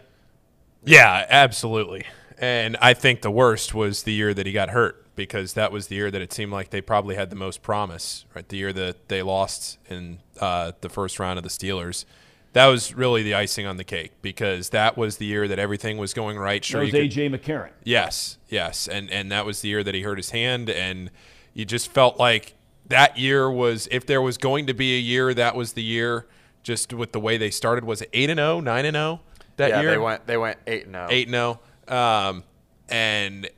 Yeah, 0.84 1.26
absolutely. 1.28 2.04
And 2.38 2.76
I 2.80 2.94
think 2.94 3.22
the 3.22 3.30
worst 3.30 3.74
was 3.74 4.02
the 4.02 4.12
year 4.12 4.34
that 4.34 4.46
he 4.46 4.52
got 4.52 4.70
hurt 4.70 5.14
because 5.14 5.52
that 5.54 5.70
was 5.70 5.88
the 5.88 5.96
year 5.96 6.10
that 6.10 6.20
it 6.20 6.32
seemed 6.32 6.52
like 6.52 6.70
they 6.70 6.80
probably 6.80 7.14
had 7.14 7.30
the 7.30 7.36
most 7.36 7.62
promise, 7.62 8.24
right? 8.34 8.48
The 8.48 8.56
year 8.56 8.72
that 8.72 9.08
they 9.08 9.22
lost 9.22 9.78
in 9.88 10.18
uh, 10.40 10.72
the 10.80 10.88
first 10.88 11.18
round 11.18 11.38
of 11.38 11.44
the 11.44 11.50
Steelers. 11.50 12.04
That 12.52 12.66
was 12.66 12.94
really 12.94 13.22
the 13.22 13.34
icing 13.34 13.66
on 13.66 13.76
the 13.76 13.84
cake 13.84 14.12
because 14.20 14.70
that 14.70 14.98
was 14.98 15.16
the 15.16 15.24
year 15.24 15.48
that 15.48 15.58
everything 15.58 15.96
was 15.96 16.12
going 16.12 16.38
right. 16.38 16.60
That 16.60 16.66
Sure, 16.66 16.80
was 16.80 16.88
you 16.88 16.92
could, 16.92 17.02
A.J. 17.02 17.30
McCarron. 17.30 17.70
Yes, 17.84 18.36
yes, 18.48 18.88
and 18.88 19.10
and 19.10 19.32
that 19.32 19.46
was 19.46 19.62
the 19.62 19.68
year 19.68 19.82
that 19.82 19.94
he 19.94 20.02
hurt 20.02 20.18
his 20.18 20.30
hand, 20.30 20.68
and 20.68 21.10
you 21.54 21.64
just 21.64 21.90
felt 21.90 22.18
like 22.18 22.54
that 22.88 23.16
year 23.16 23.50
was 23.50 23.88
if 23.90 24.04
there 24.04 24.20
was 24.20 24.36
going 24.36 24.66
to 24.66 24.74
be 24.74 24.96
a 24.96 25.00
year, 25.00 25.32
that 25.32 25.54
was 25.54 25.72
the 25.72 25.82
year. 25.82 26.26
Just 26.62 26.92
with 26.92 27.10
the 27.10 27.18
way 27.18 27.38
they 27.38 27.50
started, 27.50 27.82
was 27.84 28.02
it 28.02 28.10
eight 28.12 28.30
and 28.30 28.38
0, 28.38 28.60
9 28.60 28.84
and 28.84 28.94
zero 28.94 29.20
that 29.56 29.70
yeah, 29.70 29.80
year? 29.80 29.90
they 29.90 29.98
went 29.98 30.26
they 30.26 30.36
went 30.36 30.58
eight 30.66 30.84
and 30.86 30.94
zero. 30.94 31.06
eight 31.10 31.28
and 31.28 31.34
zero, 31.34 31.60
um, 31.88 32.44
and 32.88 33.48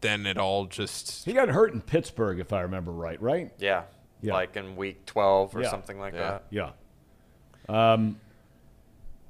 then 0.00 0.26
it 0.26 0.38
all 0.38 0.66
just 0.66 1.24
He 1.24 1.32
got 1.32 1.48
hurt 1.48 1.72
in 1.72 1.80
Pittsburgh, 1.80 2.38
if 2.40 2.52
I 2.52 2.62
remember 2.62 2.90
right, 2.92 3.20
right? 3.20 3.50
Yeah. 3.58 3.82
Yeah. 4.22 4.34
like 4.34 4.56
in 4.56 4.76
week 4.76 5.06
twelve 5.06 5.54
or 5.56 5.62
Yeah. 5.62 5.70
something 5.70 5.98
like 5.98 6.14
Yeah. 6.14 6.20
that. 6.20 6.44
Yeah. 6.50 6.70
Um, 7.68 8.18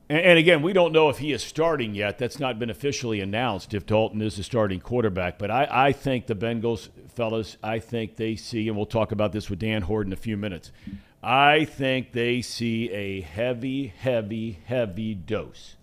and, 0.09 0.19
and 0.21 0.39
again, 0.39 0.63
we 0.63 0.73
don't 0.73 0.93
know 0.93 1.09
if 1.09 1.19
he 1.19 1.33
is 1.33 1.43
starting 1.43 1.95
yet. 1.95 2.19
That's 2.19 2.39
not 2.41 2.59
been 2.59 2.71
officially 2.71 3.21
announced 3.21 3.75
if 3.75 3.87
Dalton 3.87 4.21
is 4.23 4.37
the 4.37 4.43
starting 4.43 4.81
quarterback. 4.81 5.39
But 5.39 5.51
I, 5.51 5.69
I 5.71 5.93
think 5.93 6.27
the 6.27 6.35
Bengals, 6.35 6.89
fellas, 7.15 7.57
I 7.63 7.79
think 7.79 8.17
they 8.17 8.35
see, 8.37 8.67
and 8.67 8.77
we'll 8.77 8.87
talk 8.87 9.13
about 9.13 9.33
this 9.33 9.49
with 9.51 9.59
Dan 9.61 9.83
Hoard 9.83 10.07
in 10.07 10.13
a 10.13 10.17
few 10.17 10.37
minutes. 10.37 10.73
I 11.23 11.65
think 11.67 12.13
they 12.13 12.41
see 12.41 12.91
a 12.91 13.21
heavy, 13.21 13.89
heavy, 13.89 14.59
heavy 14.65 15.15
dose 15.15 15.77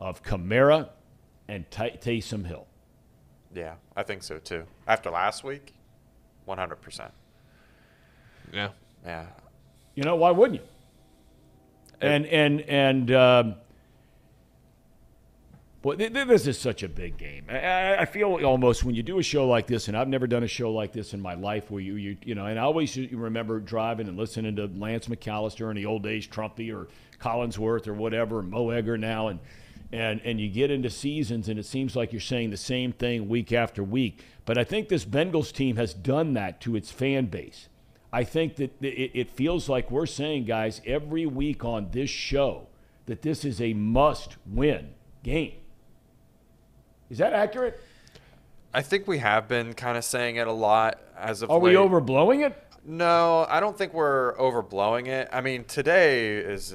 of 0.00 0.22
Kamara 0.22 0.88
and 1.46 1.70
Ty- 1.70 1.98
Taysom 2.00 2.46
Hill. 2.46 2.66
Yeah, 3.54 3.74
I 3.96 4.02
think 4.02 4.22
so 4.22 4.38
too. 4.38 4.64
After 4.86 5.10
last 5.10 5.44
week, 5.44 5.72
one 6.44 6.58
hundred 6.58 6.80
percent. 6.80 7.12
yeah. 8.52 8.70
Yeah, 9.06 9.26
You 9.94 10.02
know, 10.02 10.16
why 10.16 10.32
wouldn't 10.32 10.60
you? 10.60 10.66
And 12.00 12.26
and 12.26 12.60
and 12.62 13.10
um, 13.12 13.54
boy, 15.82 15.96
th- 15.96 16.12
th- 16.12 16.26
this 16.26 16.46
is 16.46 16.58
such 16.58 16.82
a 16.82 16.88
big 16.88 17.16
game. 17.16 17.44
I 17.48 18.04
feel 18.04 18.44
almost 18.44 18.84
when 18.84 18.94
you 18.94 19.02
do 19.02 19.18
a 19.18 19.22
show 19.22 19.46
like 19.48 19.66
this, 19.66 19.88
and 19.88 19.96
I've 19.96 20.08
never 20.08 20.26
done 20.26 20.42
a 20.42 20.48
show 20.48 20.72
like 20.72 20.92
this 20.92 21.14
in 21.14 21.20
my 21.20 21.34
life, 21.34 21.70
where 21.70 21.80
you 21.80 21.94
you 21.94 22.16
you 22.24 22.34
know, 22.34 22.46
and 22.46 22.58
I 22.58 22.62
always 22.62 22.96
remember 22.96 23.60
driving 23.60 24.08
and 24.08 24.16
listening 24.16 24.56
to 24.56 24.66
Lance 24.66 25.08
McAllister 25.08 25.70
in 25.70 25.76
the 25.76 25.86
old 25.86 26.02
days, 26.02 26.26
Trumpy 26.26 26.74
or 26.74 26.88
Collinsworth 27.20 27.86
or 27.86 27.94
whatever, 27.94 28.42
Mo 28.42 28.70
Egger 28.70 28.98
now, 28.98 29.28
and 29.28 29.40
and 29.92 30.20
and 30.24 30.40
you 30.40 30.48
get 30.48 30.70
into 30.70 30.90
seasons, 30.90 31.48
and 31.48 31.58
it 31.58 31.66
seems 31.66 31.96
like 31.96 32.12
you're 32.12 32.20
saying 32.20 32.50
the 32.50 32.56
same 32.56 32.92
thing 32.92 33.28
week 33.28 33.52
after 33.52 33.82
week. 33.82 34.22
But 34.44 34.58
I 34.58 34.64
think 34.64 34.88
this 34.88 35.04
Bengals 35.04 35.52
team 35.52 35.76
has 35.76 35.94
done 35.94 36.34
that 36.34 36.60
to 36.62 36.76
its 36.76 36.90
fan 36.90 37.26
base. 37.26 37.68
I 38.12 38.24
think 38.24 38.56
that 38.56 38.82
it, 38.82 39.10
it 39.14 39.30
feels 39.30 39.68
like 39.68 39.90
we're 39.90 40.06
saying, 40.06 40.46
guys, 40.46 40.80
every 40.86 41.26
week 41.26 41.64
on 41.64 41.90
this 41.90 42.08
show 42.08 42.68
that 43.04 43.20
this 43.20 43.44
is 43.44 43.60
a 43.60 43.74
must-win 43.74 44.94
game. 45.22 45.56
Is 47.10 47.18
that 47.18 47.32
accurate? 47.32 47.80
I 48.72 48.82
think 48.82 49.06
we 49.06 49.18
have 49.18 49.48
been 49.48 49.72
kind 49.72 49.96
of 49.96 50.04
saying 50.04 50.36
it 50.36 50.46
a 50.46 50.52
lot 50.52 51.00
as 51.16 51.42
of 51.42 51.50
Are 51.50 51.58
we 51.58 51.72
overblowing 51.72 52.46
it? 52.46 52.64
No, 52.84 53.46
I 53.48 53.60
don't 53.60 53.76
think 53.76 53.92
we're 53.94 54.36
overblowing 54.36 55.08
it. 55.08 55.28
I 55.32 55.40
mean, 55.40 55.64
today 55.64 56.36
is, 56.36 56.74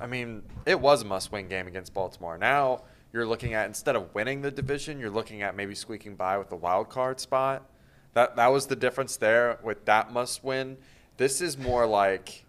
I 0.00 0.06
mean, 0.06 0.42
it 0.66 0.80
was 0.80 1.02
a 1.02 1.04
must-win 1.04 1.48
game 1.48 1.66
against 1.66 1.94
Baltimore. 1.94 2.36
Now 2.36 2.82
you're 3.12 3.26
looking 3.26 3.54
at 3.54 3.66
instead 3.66 3.96
of 3.96 4.14
winning 4.14 4.42
the 4.42 4.50
division, 4.50 4.98
you're 4.98 5.10
looking 5.10 5.42
at 5.42 5.56
maybe 5.56 5.74
squeaking 5.74 6.16
by 6.16 6.38
with 6.38 6.50
the 6.50 6.56
wild 6.56 6.88
card 6.88 7.20
spot. 7.20 7.68
That 8.14 8.36
that 8.36 8.48
was 8.48 8.66
the 8.66 8.76
difference 8.76 9.16
there 9.16 9.58
with 9.62 9.84
that 9.84 10.12
must-win. 10.12 10.78
This 11.16 11.40
is 11.40 11.56
more 11.56 11.86
like 11.86 12.44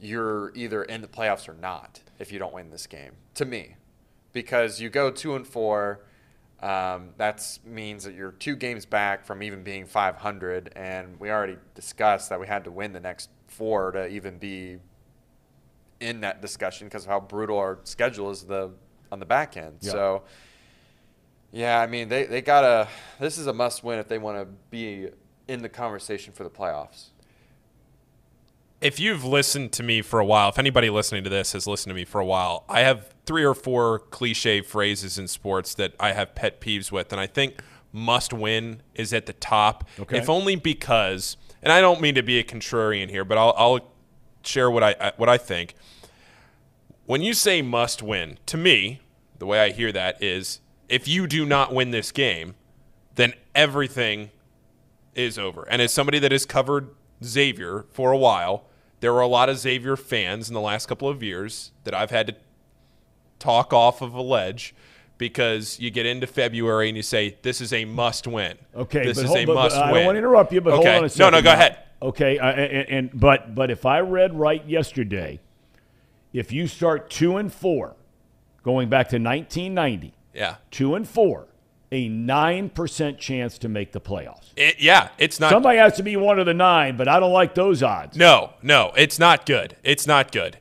you're 0.00 0.52
either 0.54 0.82
in 0.84 1.00
the 1.00 1.08
playoffs 1.08 1.48
or 1.48 1.54
not 1.54 2.00
if 2.18 2.30
you 2.30 2.38
don't 2.38 2.52
win 2.52 2.70
this 2.70 2.86
game. 2.86 3.12
To 3.34 3.44
me, 3.44 3.76
because 4.36 4.78
you 4.78 4.90
go 4.90 5.10
two 5.10 5.34
and 5.34 5.46
four. 5.46 6.00
Um, 6.60 7.14
that 7.16 7.58
means 7.64 8.04
that 8.04 8.14
you're 8.14 8.32
two 8.32 8.54
games 8.54 8.84
back 8.84 9.24
from 9.24 9.42
even 9.42 9.62
being 9.62 9.86
500, 9.86 10.74
and 10.76 11.18
we 11.18 11.30
already 11.30 11.56
discussed 11.74 12.28
that 12.28 12.38
we 12.38 12.46
had 12.46 12.64
to 12.64 12.70
win 12.70 12.92
the 12.92 13.00
next 13.00 13.30
four 13.46 13.92
to 13.92 14.06
even 14.08 14.36
be 14.36 14.76
in 16.00 16.20
that 16.20 16.42
discussion 16.42 16.86
because 16.86 17.04
of 17.04 17.08
how 17.08 17.18
brutal 17.20 17.56
our 17.56 17.78
schedule 17.84 18.30
is 18.30 18.42
the 18.42 18.72
on 19.10 19.20
the 19.20 19.26
back 19.26 19.56
end. 19.56 19.78
Yeah. 19.80 19.92
So, 19.92 20.22
yeah, 21.50 21.80
I 21.80 21.86
mean 21.86 22.10
they 22.10 22.24
they 22.24 22.42
gotta. 22.42 22.88
This 23.18 23.38
is 23.38 23.46
a 23.46 23.54
must 23.54 23.82
win 23.84 23.98
if 23.98 24.06
they 24.06 24.18
want 24.18 24.36
to 24.36 24.46
be 24.68 25.08
in 25.48 25.62
the 25.62 25.70
conversation 25.70 26.34
for 26.34 26.44
the 26.44 26.50
playoffs. 26.50 27.06
if 28.82 29.00
you've 29.00 29.24
listened 29.24 29.72
to 29.72 29.82
me 29.82 30.02
for 30.02 30.20
a 30.20 30.26
while, 30.26 30.50
if 30.50 30.58
anybody 30.58 30.90
listening 30.90 31.24
to 31.24 31.30
this 31.30 31.52
has 31.52 31.66
listened 31.66 31.90
to 31.90 31.94
me 31.94 32.04
for 32.04 32.20
a 32.20 32.26
while, 32.26 32.64
I 32.68 32.80
have 32.80 33.15
three 33.26 33.44
or 33.44 33.54
four 33.54 33.98
cliche 33.98 34.60
phrases 34.62 35.18
in 35.18 35.26
sports 35.28 35.74
that 35.74 35.94
I 36.00 36.12
have 36.12 36.34
pet 36.34 36.60
peeves 36.60 36.90
with, 36.92 37.12
and 37.12 37.20
I 37.20 37.26
think 37.26 37.60
must 37.92 38.32
win 38.32 38.82
is 38.94 39.12
at 39.12 39.26
the 39.26 39.32
top. 39.34 39.84
Okay. 39.98 40.18
If 40.18 40.30
only 40.30 40.56
because, 40.56 41.36
and 41.62 41.72
I 41.72 41.80
don't 41.80 42.00
mean 42.00 42.14
to 42.14 42.22
be 42.22 42.38
a 42.38 42.44
contrarian 42.44 43.10
here, 43.10 43.24
but 43.24 43.36
I'll, 43.36 43.54
I'll 43.56 43.92
share 44.42 44.70
what 44.70 44.82
I 44.82 45.12
what 45.16 45.28
I 45.28 45.38
think. 45.38 45.74
when 47.06 47.22
you 47.22 47.32
say 47.32 47.62
must 47.62 48.02
win, 48.02 48.38
to 48.46 48.56
me, 48.56 49.00
the 49.38 49.46
way 49.46 49.60
I 49.60 49.70
hear 49.70 49.92
that 49.92 50.22
is 50.22 50.60
if 50.88 51.08
you 51.08 51.26
do 51.26 51.46
not 51.46 51.72
win 51.72 51.90
this 51.92 52.12
game, 52.12 52.54
then 53.14 53.32
everything 53.54 54.30
is 55.14 55.38
over. 55.38 55.62
And 55.68 55.80
as 55.80 55.94
somebody 55.94 56.18
that 56.18 56.32
has 56.32 56.44
covered 56.44 56.90
Xavier 57.24 57.86
for 57.90 58.12
a 58.12 58.18
while, 58.18 58.66
there 59.00 59.12
were 59.12 59.20
a 59.20 59.26
lot 59.26 59.48
of 59.48 59.58
Xavier 59.58 59.96
fans 59.96 60.48
in 60.48 60.54
the 60.54 60.60
last 60.60 60.86
couple 60.86 61.08
of 61.08 61.22
years 61.22 61.72
that 61.84 61.94
I've 61.94 62.10
had 62.10 62.26
to 62.26 62.36
talk 63.38 63.72
off 63.72 64.02
of 64.02 64.14
a 64.14 64.22
ledge 64.22 64.74
because 65.18 65.78
you 65.80 65.90
get 65.90 66.06
into 66.06 66.26
February 66.26 66.88
and 66.88 66.96
you 66.96 67.02
say 67.02 67.36
this 67.42 67.60
is 67.60 67.72
a 67.72 67.84
must 67.84 68.26
win. 68.26 68.58
Okay, 68.74 69.04
this 69.04 69.18
is 69.18 69.24
hold, 69.24 69.38
a 69.38 69.46
but, 69.46 69.54
must 69.54 69.76
but 69.76 69.82
I 69.82 69.92
win. 69.92 69.94
don't 70.00 70.06
want 70.06 70.14
to 70.16 70.18
interrupt 70.18 70.52
you, 70.52 70.60
but 70.60 70.74
okay. 70.74 70.88
hold 70.88 70.98
on 70.98 71.04
a 71.04 71.08
second. 71.08 71.32
No, 71.32 71.38
no, 71.38 71.42
go 71.42 71.52
ahead. 71.52 71.78
Okay, 72.02 72.38
uh, 72.38 72.52
and, 72.52 72.88
and 72.88 73.10
but 73.20 73.54
but 73.54 73.70
if 73.70 73.86
I 73.86 74.00
read 74.00 74.38
right 74.38 74.64
yesterday, 74.68 75.40
if 76.32 76.52
you 76.52 76.66
start 76.66 77.08
two 77.10 77.36
and 77.38 77.52
four, 77.52 77.96
going 78.62 78.88
back 78.88 79.08
to 79.08 79.16
1990, 79.16 80.12
Yeah. 80.34 80.56
two 80.70 80.94
and 80.94 81.08
four, 81.08 81.46
a 81.90 82.08
nine 82.08 82.68
percent 82.68 83.18
chance 83.18 83.56
to 83.58 83.68
make 83.68 83.92
the 83.92 84.00
playoffs. 84.00 84.52
It, 84.56 84.76
yeah, 84.80 85.08
it's 85.18 85.40
not 85.40 85.50
Somebody 85.50 85.78
has 85.78 85.96
to 85.96 86.02
be 86.02 86.16
one 86.16 86.38
of 86.38 86.44
the 86.44 86.52
nine, 86.54 86.96
but 86.96 87.08
I 87.08 87.18
don't 87.20 87.32
like 87.32 87.54
those 87.54 87.82
odds. 87.82 88.16
No, 88.16 88.52
no, 88.62 88.92
it's 88.96 89.18
not 89.18 89.46
good. 89.46 89.76
It's 89.82 90.06
not 90.06 90.32
good. 90.32 90.58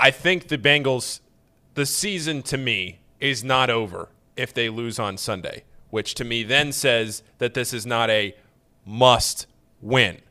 I 0.00 0.10
think 0.10 0.48
the 0.48 0.56
Bengals, 0.56 1.20
the 1.74 1.84
season 1.84 2.42
to 2.44 2.56
me 2.56 3.00
is 3.20 3.44
not 3.44 3.68
over 3.68 4.08
if 4.34 4.54
they 4.54 4.70
lose 4.70 4.98
on 4.98 5.18
Sunday, 5.18 5.64
which 5.90 6.14
to 6.14 6.24
me 6.24 6.42
then 6.42 6.72
says 6.72 7.22
that 7.36 7.52
this 7.52 7.74
is 7.74 7.84
not 7.84 8.08
a 8.08 8.34
must 8.86 9.46
win. 9.82 10.22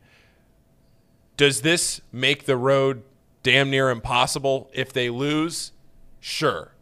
Does 1.36 1.60
this 1.60 2.00
make 2.10 2.46
the 2.46 2.56
road 2.56 3.04
damn 3.44 3.70
near 3.70 3.90
impossible 3.90 4.68
if 4.74 4.92
they 4.92 5.08
lose? 5.08 5.70
Sure. 6.18 6.72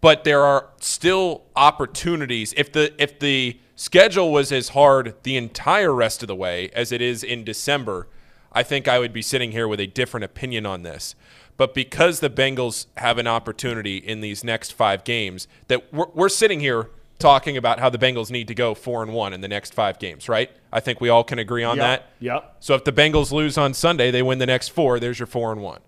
But 0.00 0.24
there 0.24 0.42
are 0.42 0.70
still 0.80 1.44
opportunities. 1.54 2.52
If 2.56 2.72
the 2.72 2.92
if 3.00 3.20
the 3.20 3.60
schedule 3.76 4.32
was 4.32 4.50
as 4.50 4.70
hard 4.70 5.14
the 5.22 5.36
entire 5.36 5.94
rest 5.94 6.22
of 6.22 6.26
the 6.26 6.34
way 6.34 6.70
as 6.74 6.90
it 6.90 7.00
is 7.00 7.22
in 7.22 7.44
December, 7.44 8.08
I 8.52 8.64
think 8.64 8.88
I 8.88 8.98
would 8.98 9.12
be 9.12 9.22
sitting 9.22 9.52
here 9.52 9.68
with 9.68 9.80
a 9.80 9.86
different 9.86 10.24
opinion 10.24 10.66
on 10.66 10.82
this. 10.82 11.14
But 11.62 11.74
because 11.74 12.18
the 12.18 12.28
Bengals 12.28 12.86
have 12.96 13.18
an 13.18 13.28
opportunity 13.28 13.96
in 13.98 14.20
these 14.20 14.42
next 14.42 14.72
five 14.72 15.04
games, 15.04 15.46
that 15.68 15.92
we're, 15.94 16.08
we're 16.12 16.28
sitting 16.28 16.58
here 16.58 16.90
talking 17.20 17.56
about 17.56 17.78
how 17.78 17.88
the 17.88 17.98
Bengals 17.98 18.32
need 18.32 18.48
to 18.48 18.54
go 18.56 18.74
four 18.74 19.00
and 19.00 19.12
one 19.14 19.32
in 19.32 19.42
the 19.42 19.46
next 19.46 19.72
five 19.72 20.00
games, 20.00 20.28
right? 20.28 20.50
I 20.72 20.80
think 20.80 21.00
we 21.00 21.08
all 21.08 21.22
can 21.22 21.38
agree 21.38 21.62
on 21.62 21.76
Yep, 21.76 21.84
that. 21.86 22.08
yep. 22.18 22.56
So 22.58 22.74
if 22.74 22.82
the 22.82 22.90
Bengals 22.90 23.30
lose 23.30 23.56
on 23.56 23.74
Sunday, 23.74 24.10
they 24.10 24.24
win 24.24 24.38
the 24.40 24.46
next 24.46 24.70
four. 24.70 24.98
There's 24.98 25.20
your 25.20 25.28
four 25.28 25.52
and 25.52 25.62
one. 25.62 25.78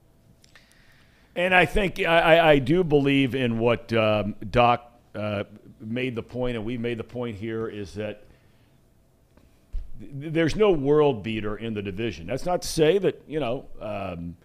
And 1.34 1.52
I 1.52 1.66
think 1.66 1.98
I, 1.98 2.50
I- 2.52 2.58
do 2.60 2.84
believe 2.84 3.34
in 3.34 3.58
what 3.58 3.92
um, 3.94 4.36
Doc 4.52 4.92
uh, 5.16 5.42
made 5.80 6.14
the 6.14 6.22
point, 6.22 6.56
and 6.56 6.64
we 6.64 6.78
made 6.78 6.98
the 7.00 7.02
point 7.02 7.36
here 7.36 7.66
is 7.66 7.94
that 7.94 8.22
th- 9.98 10.12
there's 10.32 10.54
no 10.54 10.70
world 10.70 11.24
beater 11.24 11.56
in 11.56 11.74
the 11.74 11.82
division. 11.82 12.28
That's 12.28 12.46
not 12.46 12.62
to 12.62 12.68
say 12.68 12.98
that 12.98 13.20
you 13.26 13.40
know 13.40 13.66
um, 13.80 14.36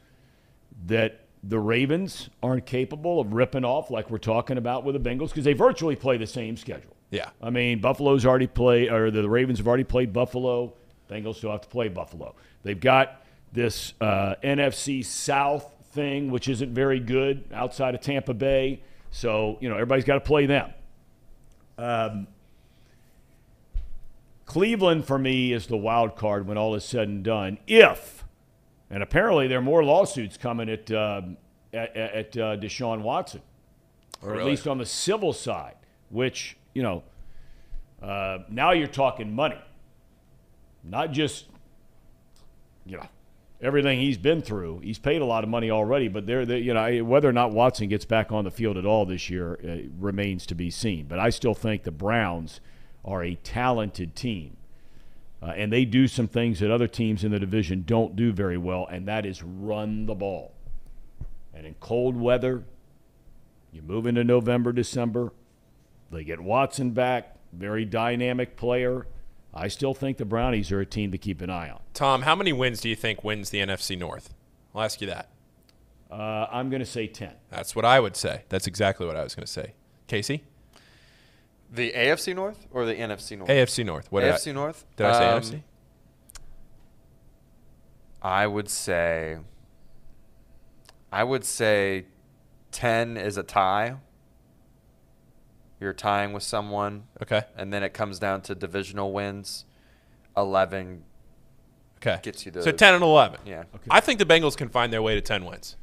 that 0.86 1.26
the 1.44 1.60
Ravens 1.60 2.30
aren't 2.44 2.66
capable 2.66 3.20
of 3.20 3.34
ripping 3.34 3.64
off 3.64 3.90
like 3.92 4.10
we're 4.10 4.18
talking 4.18 4.58
about 4.58 4.84
with 4.84 5.02
the 5.02 5.10
Bengals 5.10 5.30
because 5.30 5.46
they 5.46 5.54
virtually 5.54 5.96
play 5.96 6.18
the 6.18 6.28
same 6.28 6.58
schedule. 6.58 6.96
Yeah. 7.12 7.30
I 7.42 7.50
mean, 7.50 7.80
Buffalo's 7.80 8.26
already 8.26 8.48
played, 8.48 8.92
or 8.92 9.10
the 9.10 9.28
Ravens 9.28 9.60
have 9.60 9.68
already 9.68 9.84
played 9.84 10.14
Buffalo. 10.14 10.74
Bengals 11.10 11.36
still 11.36 11.52
have 11.52 11.62
to 11.62 11.68
play 11.68 11.88
Buffalo. 11.88 12.36
They've 12.64 12.80
got 12.80 13.24
this 13.52 13.94
uh, 14.00 14.36
NFC 14.44 15.04
South 15.04 15.74
thing, 15.92 16.30
which 16.30 16.48
isn't 16.48 16.74
very 16.74 17.00
good 17.00 17.46
outside 17.54 17.96
of 17.96 18.02
Tampa 18.02 18.34
Bay. 18.34 18.84
So, 19.12 19.58
you 19.60 19.70
know, 19.70 19.76
everybody's 19.76 20.06
got 20.06 20.16
to 20.16 20.20
play 20.20 20.46
them. 20.46 20.72
Um, 21.78 22.28
Cleveland, 24.46 25.06
for 25.06 25.18
me, 25.18 25.54
is 25.54 25.68
the 25.68 25.78
wild 25.78 26.16
card 26.16 26.48
when 26.48 26.58
all 26.58 26.76
is 26.76 26.84
said 26.84 27.08
and 27.08 27.24
done. 27.24 27.58
If, 27.66 28.24
and 28.90 29.04
apparently 29.04 29.48
there 29.48 29.60
are 29.60 29.64
more 29.64 29.84
lawsuits 29.84 30.38
coming 30.38 30.70
at, 30.70 30.90
um, 30.92 31.38
at, 31.74 31.96
at 31.96 32.38
uh, 32.38 32.58
Deshaun 32.58 33.02
Watson, 33.02 33.42
or 34.22 34.32
at 34.32 34.38
Really? 34.38 34.52
least 34.52 34.68
on 34.68 34.78
the 34.78 34.86
civil 34.86 35.34
side, 35.34 35.76
which, 36.10 36.58
you 36.74 36.82
know, 36.84 37.04
uh, 38.02 38.40
now 38.50 38.72
you're 38.72 38.88
talking 38.88 39.34
money, 39.36 39.60
not 40.84 41.12
just, 41.12 41.46
you 42.86 42.98
know, 42.98 43.06
everything 43.62 44.00
he's 44.00 44.18
been 44.18 44.42
through. 44.42 44.80
He's 44.80 44.98
paid 45.00 45.22
a 45.22 45.26
lot 45.26 45.44
of 45.44 45.50
money 45.50 45.70
already, 45.70 46.08
but 46.08 46.26
there, 46.26 46.46
there- 46.46 46.58
you 46.58 46.74
know, 46.74 47.04
whether 47.04 47.28
or 47.30 47.34
not 47.34 47.52
Watson 47.52 47.90
gets 47.90 48.06
back 48.06 48.32
on 48.32 48.46
the 48.46 48.52
field 48.52 48.78
at 48.78 48.86
all 48.86 49.06
this 49.06 49.30
year 49.30 49.60
uh, 49.64 49.90
remains 50.00 50.46
to 50.48 50.56
be 50.56 50.70
seen. 50.72 51.06
But 51.08 51.20
I 51.20 51.30
still 51.30 51.54
think 51.54 51.84
the 51.84 51.92
Browns 51.92 52.62
are 53.06 53.24
a 53.24 53.36
talented 53.36 54.16
team. 54.16 54.56
Uh, 55.42 55.54
and 55.56 55.72
they 55.72 55.86
do 55.86 56.08
some 56.08 56.28
things 56.28 56.60
that 56.60 56.70
other 56.70 56.88
teams 56.88 57.24
in 57.24 57.32
the 57.32 57.40
division 57.40 57.84
don't 57.86 58.16
do 58.16 58.32
very 58.32 58.58
well, 58.58 58.86
and 58.88 59.08
that 59.08 59.26
is 59.26 59.42
run 59.42 60.06
the 60.06 60.16
ball. 60.16 60.54
And 61.54 61.66
in 61.66 61.76
cold 61.80 62.16
weather, 62.18 62.64
you 63.72 63.82
move 63.82 64.06
into 64.06 64.24
November, 64.24 64.74
December, 64.74 65.32
they 66.12 66.24
get 66.24 66.40
Watson 66.40 66.92
back, 66.92 67.36
very 67.54 67.86
dynamic 67.86 68.56
player. 68.56 69.08
I 69.54 69.68
still 69.68 69.94
think 69.94 70.18
the 70.18 70.26
Brownies 70.26 70.72
are 70.72 70.80
a 70.80 70.86
team 70.86 71.12
to 71.12 71.18
keep 71.18 71.42
an 71.42 71.50
eye 71.50 71.70
on. 71.70 71.80
Thom, 71.94 72.24
how 72.24 72.36
many 72.36 72.54
wins 72.54 72.82
do 72.82 72.90
you 72.90 72.96
think 72.96 73.24
wins 73.24 73.50
the 73.50 73.60
NFC 73.60 73.98
North? 73.98 74.34
I'll 74.74 74.82
ask 74.82 75.02
you 75.02 75.08
that. 75.08 75.30
Uh, 76.12 76.48
I'm 76.52 76.70
going 76.70 76.80
to 76.80 76.86
say 76.86 77.08
10. 77.08 77.32
That's 77.50 77.76
what 77.76 77.86
I 77.86 78.00
would 78.00 78.16
say. 78.16 78.44
That's 78.50 78.68
exactly 78.68 79.06
what 79.06 79.16
I 79.16 79.24
was 79.24 79.36
going 79.36 79.46
to 79.46 79.52
say. 79.52 79.74
Casey? 80.08 80.44
The 81.72 81.92
AFC 81.92 82.36
North 82.36 82.68
or 82.72 82.86
the 82.86 82.96
NFC 82.96 83.38
North? 83.38 83.50
AFC 83.50 83.86
North. 83.86 84.12
What 84.12 84.22
did 84.22 84.32
I- 84.32 84.36
AFC 84.36 84.54
North. 84.54 84.86
Did 84.96 85.06
I 85.06 85.14
say 85.20 85.30
Um, 85.30 85.42
AFC? 85.42 85.64
I 88.22 88.48
would 88.48 88.70
say. 88.70 89.38
I 91.12 91.24
would 91.24 91.44
say, 91.46 92.06
ten 92.72 93.18
is 93.18 93.38
a 93.38 93.44
tie. 93.44 93.96
You're 95.80 95.94
tying 95.94 96.34
with 96.34 96.44
someone, 96.44 97.08
Okay. 97.22 97.44
and 97.56 97.72
then 97.74 97.84
it 97.84 97.94
comes 97.94 98.20
down 98.20 98.42
to 98.44 98.56
divisional 98.56 99.14
wins. 99.14 99.66
Eleven. 100.36 101.04
Okay. 101.98 102.20
Gets 102.22 102.46
you 102.46 102.52
the- 102.52 102.62
so 102.64 102.72
10 102.72 102.94
and 102.94 103.04
11. 103.04 103.42
Yeah. 103.46 103.64
Okay. 103.76 103.88
I 103.90 104.00
think 104.00 104.20
the 104.20 104.26
Bengals 104.26 104.56
can 104.56 104.70
find 104.70 104.92
their 104.94 105.02
way 105.02 105.16
to 105.16 105.22
10 105.22 105.44
wins. 105.46 105.76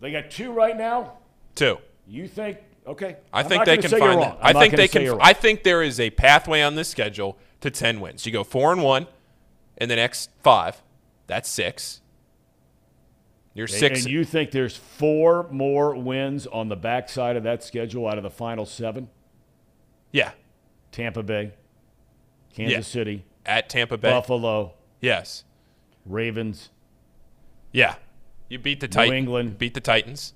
They 0.00 0.10
got 0.10 0.30
two 0.30 0.50
right 0.52 0.76
now. 0.76 1.18
Two. 1.54 1.78
You 2.08 2.26
think? 2.26 2.58
Okay. 2.86 3.16
I 3.32 3.40
I'm 3.40 3.48
think 3.48 3.64
they 3.64 3.78
can 3.78 3.90
find. 3.90 4.20
I'm 4.20 4.36
I 4.42 4.52
think 4.52 4.74
they 4.74 4.88
can. 4.88 5.18
I 5.20 5.32
think 5.32 5.62
there 5.62 5.82
is 5.82 6.00
a 6.00 6.10
pathway 6.10 6.62
on 6.62 6.74
this 6.74 6.88
schedule 6.88 7.38
to 7.60 7.70
10 7.70 8.00
wins. 8.00 8.26
You 8.26 8.32
go 8.32 8.42
4 8.44 8.72
and 8.72 8.82
1 8.82 9.06
in 9.76 9.88
the 9.88 9.96
next 9.96 10.30
5. 10.42 10.82
That's 11.26 11.48
6. 11.48 12.00
You're 13.54 13.66
6 13.66 14.04
And 14.04 14.10
you 14.12 14.24
think 14.24 14.52
there's 14.52 14.76
four 14.76 15.48
more 15.50 15.94
wins 15.94 16.46
on 16.46 16.68
the 16.68 16.76
backside 16.76 17.36
of 17.36 17.42
that 17.42 17.62
schedule 17.64 18.06
out 18.06 18.16
of 18.16 18.22
the 18.22 18.30
final 18.30 18.64
seven? 18.64 19.08
Yeah. 20.12 20.32
Tampa 20.92 21.22
Bay, 21.22 21.52
Kansas 22.54 22.76
Yeah. 22.76 22.80
City, 22.82 23.24
At 23.44 23.68
Tampa 23.68 23.96
Bay. 23.96 24.10
Buffalo, 24.10 24.74
Yes. 25.00 25.44
Ravens. 26.06 26.70
Yeah. 27.72 27.96
You 28.48 28.58
beat 28.58 28.80
the 28.80 28.88
Titans. 28.88 29.16
England. 29.16 29.58
Beat 29.58 29.74
the 29.74 29.80
Titans. 29.80 30.34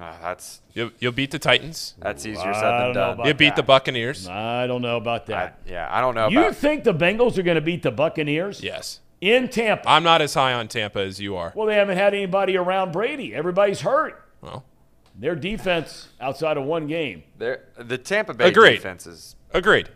Ah, 0.00 0.16
that's 0.22 0.60
You'll, 0.74 0.90
you'll 1.00 1.12
beat 1.12 1.30
the 1.32 1.38
Titans. 1.40 1.94
that's 1.98 2.24
easier 2.24 2.50
I 2.50 2.52
said 2.52 2.70
don't 2.70 2.94
than 2.94 3.16
done. 3.18 3.26
You 3.26 3.34
beat 3.34 3.56
the. 3.56 3.62
Buccaneers. 3.64 4.28
I 4.28 4.66
don't 4.68 4.80
know 4.82 4.96
about 4.96 5.22
I, 5.22 5.32
that. 5.32 5.58
yeah, 5.66 5.88
I 5.90 6.00
don't 6.00 6.14
know 6.14 6.28
you 6.28 6.38
about. 6.40 6.56
think 6.56 6.84
the 6.84 6.94
Bengals 6.94 7.36
are 7.36 7.42
going 7.42 7.56
to 7.56 7.60
beat 7.60 7.82
the 7.82 7.90
Buccaneers 7.90 8.62
Yes. 8.62 9.00
in 9.20 9.48
Tampa? 9.48 9.88
I'm 9.90 10.04
not 10.04 10.22
as 10.22 10.34
high 10.34 10.52
on 10.52 10.68
Tampa 10.68 11.00
as 11.00 11.20
you 11.20 11.34
are. 11.36 11.52
well, 11.56 11.66
they 11.66 11.74
haven't 11.74 11.98
had 11.98 12.14
anybody 12.14 12.56
around 12.56 12.92
Brady. 12.92 13.34
Everybody's 13.34 13.80
hurt. 13.80 14.24
Well, 14.40 14.64
Their 15.18 15.34
defense 15.34 16.08
outside 16.20 16.56
of 16.56 16.64
one 16.64 16.86
game, 16.86 17.24
They're- 17.36 17.64
the 17.76 17.98
Tampa 17.98 18.34
Bay 18.34 18.48
Agreed. 18.48 18.76
defense 18.76 19.04
is 19.06 19.34
agreed. 19.52 19.88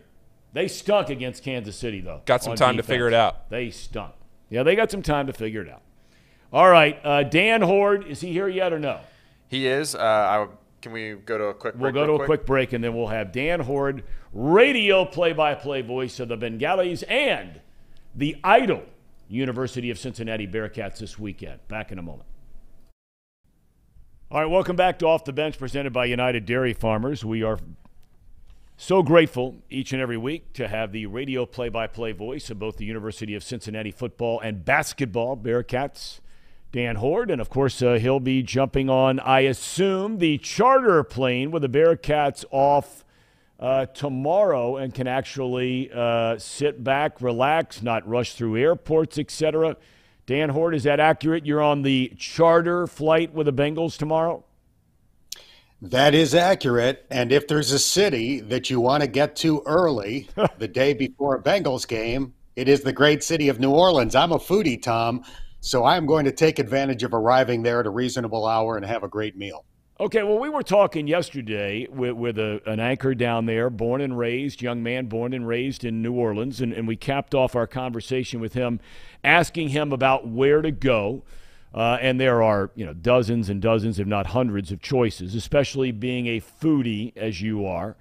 they 0.51 0.67
stunk 0.67 1.09
against 1.09 1.43
Kansas 1.45 1.77
City 1.77 2.01
though. 2.01 2.21
Got 2.25 2.43
some 2.43 2.51
on 2.51 2.57
time 2.57 2.75
to 2.77 2.83
figure 2.83 3.07
it 3.07 3.13
out. 3.13 3.49
They 3.49 3.69
stunk. 3.71 4.11
Yeah, 4.49 4.63
they 4.63 4.75
got 4.75 4.91
some 4.91 5.01
time 5.01 5.27
to 5.27 5.33
figure 5.33 5.61
it 5.61 5.69
out. 5.69 5.81
All 6.51 6.69
right, 6.69 6.99
uh, 7.05 7.23
Dan 7.23 7.61
Hoard, 7.61 8.05
is 8.05 8.19
he 8.21 8.31
here 8.33 8.47
yet 8.49 8.71
or 8.73 8.79
no? 8.79 8.99
He 9.53 9.67
is. 9.67 9.93
Uh, 9.93 9.99
I, 9.99 10.47
can 10.81 10.93
we 10.93 11.13
go 11.13 11.37
to 11.37 11.43
a 11.43 11.53
quick? 11.53 11.75
We'll 11.75 11.91
break 11.91 11.93
go 11.93 12.07
real 12.07 12.17
to 12.17 12.23
a 12.23 12.25
quick 12.25 12.47
break 12.47 12.73
and 12.73 12.83
then 12.83 12.95
we'll 12.95 13.05
have 13.05 13.31
Dan 13.31 13.59
Hoard, 13.59 14.03
radio 14.33 15.05
play-by-play 15.05 15.83
voice 15.83 16.19
of 16.19 16.27
the 16.27 16.35
Bengalis 16.35 17.03
and 17.03 17.61
the 18.15 18.35
idol 18.43 18.81
University 19.29 19.91
of 19.91 19.99
Cincinnati 19.99 20.47
Bearcats 20.47 20.97
this 20.97 21.19
weekend. 21.19 21.59
Back 21.67 21.91
in 21.91 21.99
a 21.99 22.01
moment. 22.01 22.27
All 24.31 24.41
right, 24.41 24.49
welcome 24.49 24.75
back 24.75 24.97
to 24.99 25.05
Off 25.05 25.23
the 25.23 25.33
Bench 25.33 25.59
presented 25.59 25.93
by 25.93 26.05
United 26.05 26.47
Dairy 26.47 26.73
Farmers. 26.73 27.23
We 27.23 27.43
are 27.43 27.59
so 28.75 29.03
grateful 29.03 29.57
each 29.69 29.93
and 29.93 30.01
every 30.01 30.17
week 30.17 30.53
to 30.53 30.67
have 30.67 30.91
the 30.91 31.05
radio 31.05 31.45
play 31.45 31.69
by 31.69 31.85
play 31.85 32.11
voice 32.11 32.49
of 32.49 32.57
both 32.57 32.77
the 32.77 32.85
University 32.85 33.35
of 33.35 33.43
Cincinnati 33.43 33.91
football 33.91 34.39
and 34.39 34.65
basketball 34.65 35.37
Bearcats. 35.37 36.21
Dan 36.73 36.95
Hoard. 36.95 37.31
And 37.31 37.39
of 37.39 37.49
course, 37.49 37.81
uh, 37.81 37.93
he'll 37.93 38.19
be 38.19 38.43
jumping 38.43 38.89
on, 38.89 39.19
I 39.19 39.41
assume, 39.41 40.17
the 40.17 40.39
charter 40.39 41.03
plane 41.03 41.51
with 41.51 41.61
the 41.61 41.69
Bearcats 41.69 42.43
off 42.51 43.05
uh, 43.59 43.85
tomorrow 43.85 44.75
and 44.75 44.93
can 44.93 45.07
actually 45.07 45.91
uh, 45.93 46.37
sit 46.39 46.83
back, 46.83 47.21
relax, 47.21 47.81
not 47.81 48.05
rush 48.07 48.33
through 48.33 48.57
airports, 48.57 49.19
etc. 49.19 49.77
Dan 50.25 50.49
Hoard, 50.49 50.73
is 50.73 50.83
that 50.83 50.99
accurate? 50.99 51.45
You're 51.45 51.61
on 51.61 51.83
the 51.83 52.11
charter 52.17 52.87
flight 52.87 53.33
with 53.33 53.45
the 53.45 53.53
Bengals 53.53 53.95
tomorrow? 53.95 54.43
That 55.79 56.15
is 56.15 56.33
accurate. 56.33 57.05
And 57.11 57.31
if 57.31 57.47
there's 57.47 57.71
a 57.71 57.79
city 57.79 58.39
that 58.39 58.69
you 58.69 58.79
want 58.79 59.01
to 59.01 59.07
get 59.07 59.35
to 59.37 59.61
early, 59.67 60.27
the 60.57 60.67
day 60.67 60.93
before 60.93 61.35
a 61.35 61.41
Bengals 61.41 61.87
game, 61.87 62.33
it 62.55 62.67
is 62.67 62.81
the 62.81 62.93
great 62.93 63.23
city 63.23 63.49
of 63.49 63.59
New 63.59 63.71
Orleans. 63.71 64.15
I'm 64.15 64.31
a 64.31 64.39
foodie, 64.39 64.81
Thom, 64.81 65.23
so 65.63 65.85
I'm 65.85 66.05
going 66.05 66.25
to 66.25 66.31
take 66.31 66.59
advantage 66.59 67.03
of 67.03 67.13
arriving 67.13 67.63
there 67.63 67.79
at 67.79 67.85
a 67.85 67.89
reasonable 67.89 68.45
hour 68.45 68.75
and 68.75 68.85
have 68.85 69.03
a 69.03 69.07
great 69.07 69.37
meal. 69.37 69.63
Okay, 69.97 70.21
well, 70.21 70.37
we 70.37 70.49
were 70.49 70.61
talking 70.61 71.07
yesterday 71.07 71.87
with, 71.89 72.11
with 72.13 72.37
a, 72.37 72.61
an 72.65 72.81
anchor 72.81 73.15
down 73.15 73.45
there, 73.45 73.69
born 73.69 74.01
and 74.01 74.17
raised, 74.17 74.61
young 74.61 74.83
man 74.83 75.05
born 75.05 75.33
and 75.33 75.47
raised 75.47 75.85
in 75.85 76.01
New 76.01 76.11
Orleans, 76.11 76.59
and, 76.59 76.73
and 76.73 76.85
we 76.85 76.97
capped 76.97 77.33
off 77.33 77.55
our 77.55 77.65
conversation 77.65 78.41
with 78.41 78.55
him, 78.55 78.81
asking 79.23 79.69
him 79.69 79.93
about 79.93 80.27
where 80.27 80.61
to 80.61 80.71
go. 80.71 81.23
Uh, 81.73 81.97
and 82.01 82.19
there 82.19 82.43
are, 82.43 82.69
you 82.75 82.85
know, 82.85 82.93
dozens 82.93 83.47
and 83.47 83.61
dozens, 83.61 83.99
if 83.99 84.05
not 84.05 84.27
hundreds, 84.27 84.69
of 84.69 84.81
choices. 84.81 85.33
Especially 85.33 85.91
being 85.91 86.27
a 86.27 86.41
foodie 86.41 87.15
as 87.15 87.41
you 87.41 87.65
are, 87.65 87.95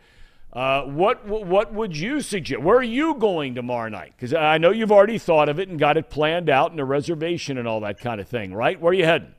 uh, 0.53 0.83
what 0.83 1.27
what 1.27 1.73
would 1.73 1.97
you 1.97 2.21
suggest? 2.21 2.61
Where 2.61 2.77
are 2.77 2.83
you 2.83 3.15
going 3.15 3.55
tomorrow 3.55 3.89
night? 3.89 4.13
Because 4.17 4.35
I 4.35 4.59
know 4.59 4.71
you've 4.71 4.93
already 4.93 5.17
thought 5.17 5.49
of 5.49 5.59
it 5.59 5.71
and 5.71 5.79
got 5.79 5.97
it 5.97 6.11
planned 6.11 6.51
out 6.51 6.73
and 6.73 6.81
a 6.81 6.85
reservation 6.85 7.57
and 7.57 7.67
all 7.67 7.81
that 7.81 7.99
kind 7.99 8.21
of 8.21 8.29
thing, 8.29 8.53
right? 8.53 8.79
Where 8.79 8.91
are 8.91 8.95
you 8.95 9.07
heading? 9.07 9.35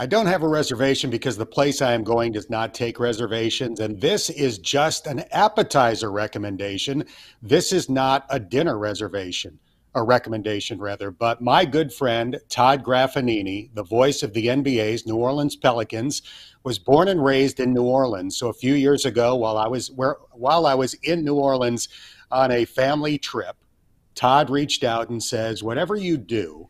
I 0.00 0.06
don't 0.06 0.26
have 0.26 0.42
a 0.42 0.48
reservation 0.48 1.10
because 1.10 1.36
the 1.36 1.44
place 1.44 1.82
I 1.82 1.92
am 1.92 2.04
going 2.04 2.32
does 2.32 2.48
not 2.48 2.72
take 2.72 3.00
reservations. 3.00 3.80
And 3.80 4.00
this 4.00 4.30
is 4.30 4.58
just 4.58 5.08
an 5.08 5.24
appetizer 5.32 6.10
recommendation. 6.10 7.04
This 7.42 7.72
is 7.72 7.90
not 7.90 8.24
a 8.30 8.38
dinner 8.38 8.78
reservation 8.78 9.58
a 9.94 10.02
recommendation 10.02 10.78
rather. 10.78 11.10
But 11.10 11.40
my 11.40 11.64
good 11.64 11.92
friend 11.92 12.38
Todd 12.48 12.84
Graffagnini, 12.84 13.70
the 13.74 13.82
voice 13.82 14.22
of 14.22 14.32
the 14.32 14.46
NBA's 14.46 15.06
New 15.06 15.16
Orleans 15.16 15.56
Pelicans, 15.56 16.22
was 16.68 16.78
born 16.78 17.08
and 17.08 17.24
raised 17.24 17.58
in 17.58 17.72
New 17.72 17.82
Orleans. 17.82 18.36
So 18.36 18.48
a 18.48 18.52
few 18.52 18.74
years 18.74 19.04
ago, 19.04 19.34
while 19.34 19.56
I 19.56 19.66
was 19.66 19.90
where 19.90 20.16
while 20.32 20.66
I 20.66 20.74
was 20.74 20.94
in 20.94 21.24
New 21.24 21.34
Orleans 21.34 21.88
on 22.30 22.52
a 22.52 22.64
family 22.64 23.18
trip, 23.18 23.56
Todd 24.14 24.50
reached 24.50 24.84
out 24.84 25.08
and 25.08 25.22
says, 25.22 25.62
"Whatever 25.62 25.96
you 25.96 26.16
do, 26.16 26.68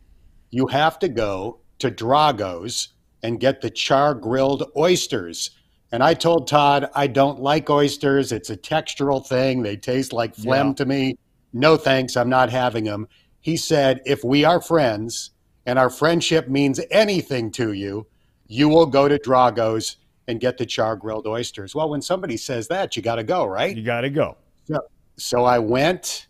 you 0.50 0.68
have 0.68 0.98
to 1.00 1.08
go 1.08 1.58
to 1.80 1.90
Drago's 1.90 2.88
and 3.22 3.40
get 3.40 3.60
the 3.60 3.70
char 3.70 4.14
grilled 4.14 4.70
oysters." 4.76 5.50
And 5.90 6.02
I 6.02 6.14
told 6.14 6.46
Todd, 6.46 6.90
I 6.94 7.06
don't 7.06 7.40
like 7.40 7.68
oysters. 7.68 8.30
It's 8.30 8.50
a 8.50 8.56
textural 8.56 9.26
thing. 9.26 9.62
They 9.62 9.76
taste 9.76 10.12
like 10.12 10.34
phlegm 10.34 10.68
yeah. 10.68 10.74
to 10.74 10.86
me 10.86 11.18
no 11.52 11.76
thanks, 11.76 12.16
I'm 12.16 12.28
not 12.28 12.50
having 12.50 12.84
them. 12.84 13.08
He 13.40 13.56
said, 13.56 14.00
if 14.04 14.22
we 14.22 14.44
are 14.44 14.60
friends 14.60 15.30
and 15.66 15.78
our 15.78 15.90
friendship 15.90 16.48
means 16.48 16.80
anything 16.90 17.50
to 17.52 17.72
you, 17.72 18.06
you 18.48 18.68
will 18.68 18.86
go 18.86 19.06
to 19.06 19.18
Drago's 19.18 19.96
and 20.26 20.40
get 20.40 20.58
the 20.58 20.66
char 20.66 20.96
grilled 20.96 21.26
oysters. 21.26 21.74
Well, 21.74 21.88
when 21.88 22.02
somebody 22.02 22.36
says 22.36 22.68
that, 22.68 22.96
you 22.96 23.02
got 23.02 23.16
to 23.16 23.24
go, 23.24 23.46
right? 23.46 23.74
You 23.74 23.82
got 23.82 24.02
to 24.02 24.10
go. 24.10 24.36
So, 24.66 24.80
so 25.16 25.44
I 25.44 25.58
went. 25.58 26.26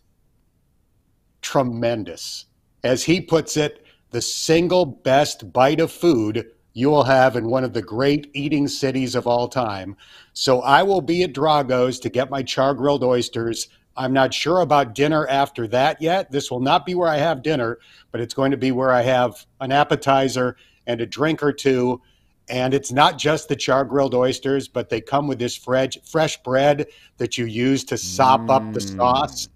Tremendous. 1.41 2.45
As 2.83 3.03
he 3.03 3.19
puts 3.19 3.57
it, 3.57 3.85
the 4.11 4.21
single 4.21 4.85
best 4.85 5.51
bite 5.51 5.79
of 5.79 5.91
food 5.91 6.51
you 6.73 6.89
will 6.89 7.03
have 7.03 7.35
in 7.35 7.49
one 7.49 7.63
of 7.63 7.73
the 7.73 7.81
great 7.81 8.29
eating 8.33 8.67
cities 8.67 9.15
of 9.15 9.27
all 9.27 9.47
time. 9.47 9.95
So 10.33 10.61
I 10.61 10.83
will 10.83 11.01
be 11.01 11.23
at 11.23 11.33
Drago's 11.33 11.99
to 12.01 12.09
get 12.09 12.29
my 12.29 12.43
char 12.43 12.73
grilled 12.73 13.03
oysters 13.03 13.69
I'm 13.99 14.13
not 14.13 14.33
sure 14.33 14.61
about 14.61 14.95
dinner 14.95 15.27
after 15.27 15.67
that 15.67 16.01
yet. 16.01 16.31
This 16.31 16.49
will 16.49 16.61
not 16.61 16.85
be 16.85 16.95
where 16.95 17.09
I 17.09 17.17
have 17.17 17.43
dinner, 17.43 17.79
but 18.11 18.21
it's 18.21 18.33
going 18.33 18.51
to 18.51 18.57
be 18.57 18.71
where 18.71 18.91
I 18.91 19.01
have 19.01 19.45
an 19.59 19.73
appetizer 19.73 20.55
and 20.89 20.99
a 21.01 21.05
drink 21.05 21.41
or 21.41 21.53
two. 21.53 22.01
And 22.49 22.73
it's 22.73 22.91
not 22.91 23.17
just 23.17 23.47
the 23.47 23.55
char 23.55 23.85
grilled 23.85 24.15
oysters, 24.15 24.67
but 24.67 24.89
they 24.89 24.99
come 24.99 25.27
with 25.27 25.39
this 25.39 25.55
fresh, 25.55 25.97
fresh 26.03 26.41
bread 26.43 26.87
that 27.17 27.37
you 27.37 27.45
use 27.45 27.83
to 27.85 27.97
sop 27.97 28.41
mm. 28.41 28.49
up 28.49 28.73
the 28.73 28.79
mm. 28.79 28.97
sauce. 28.97 29.47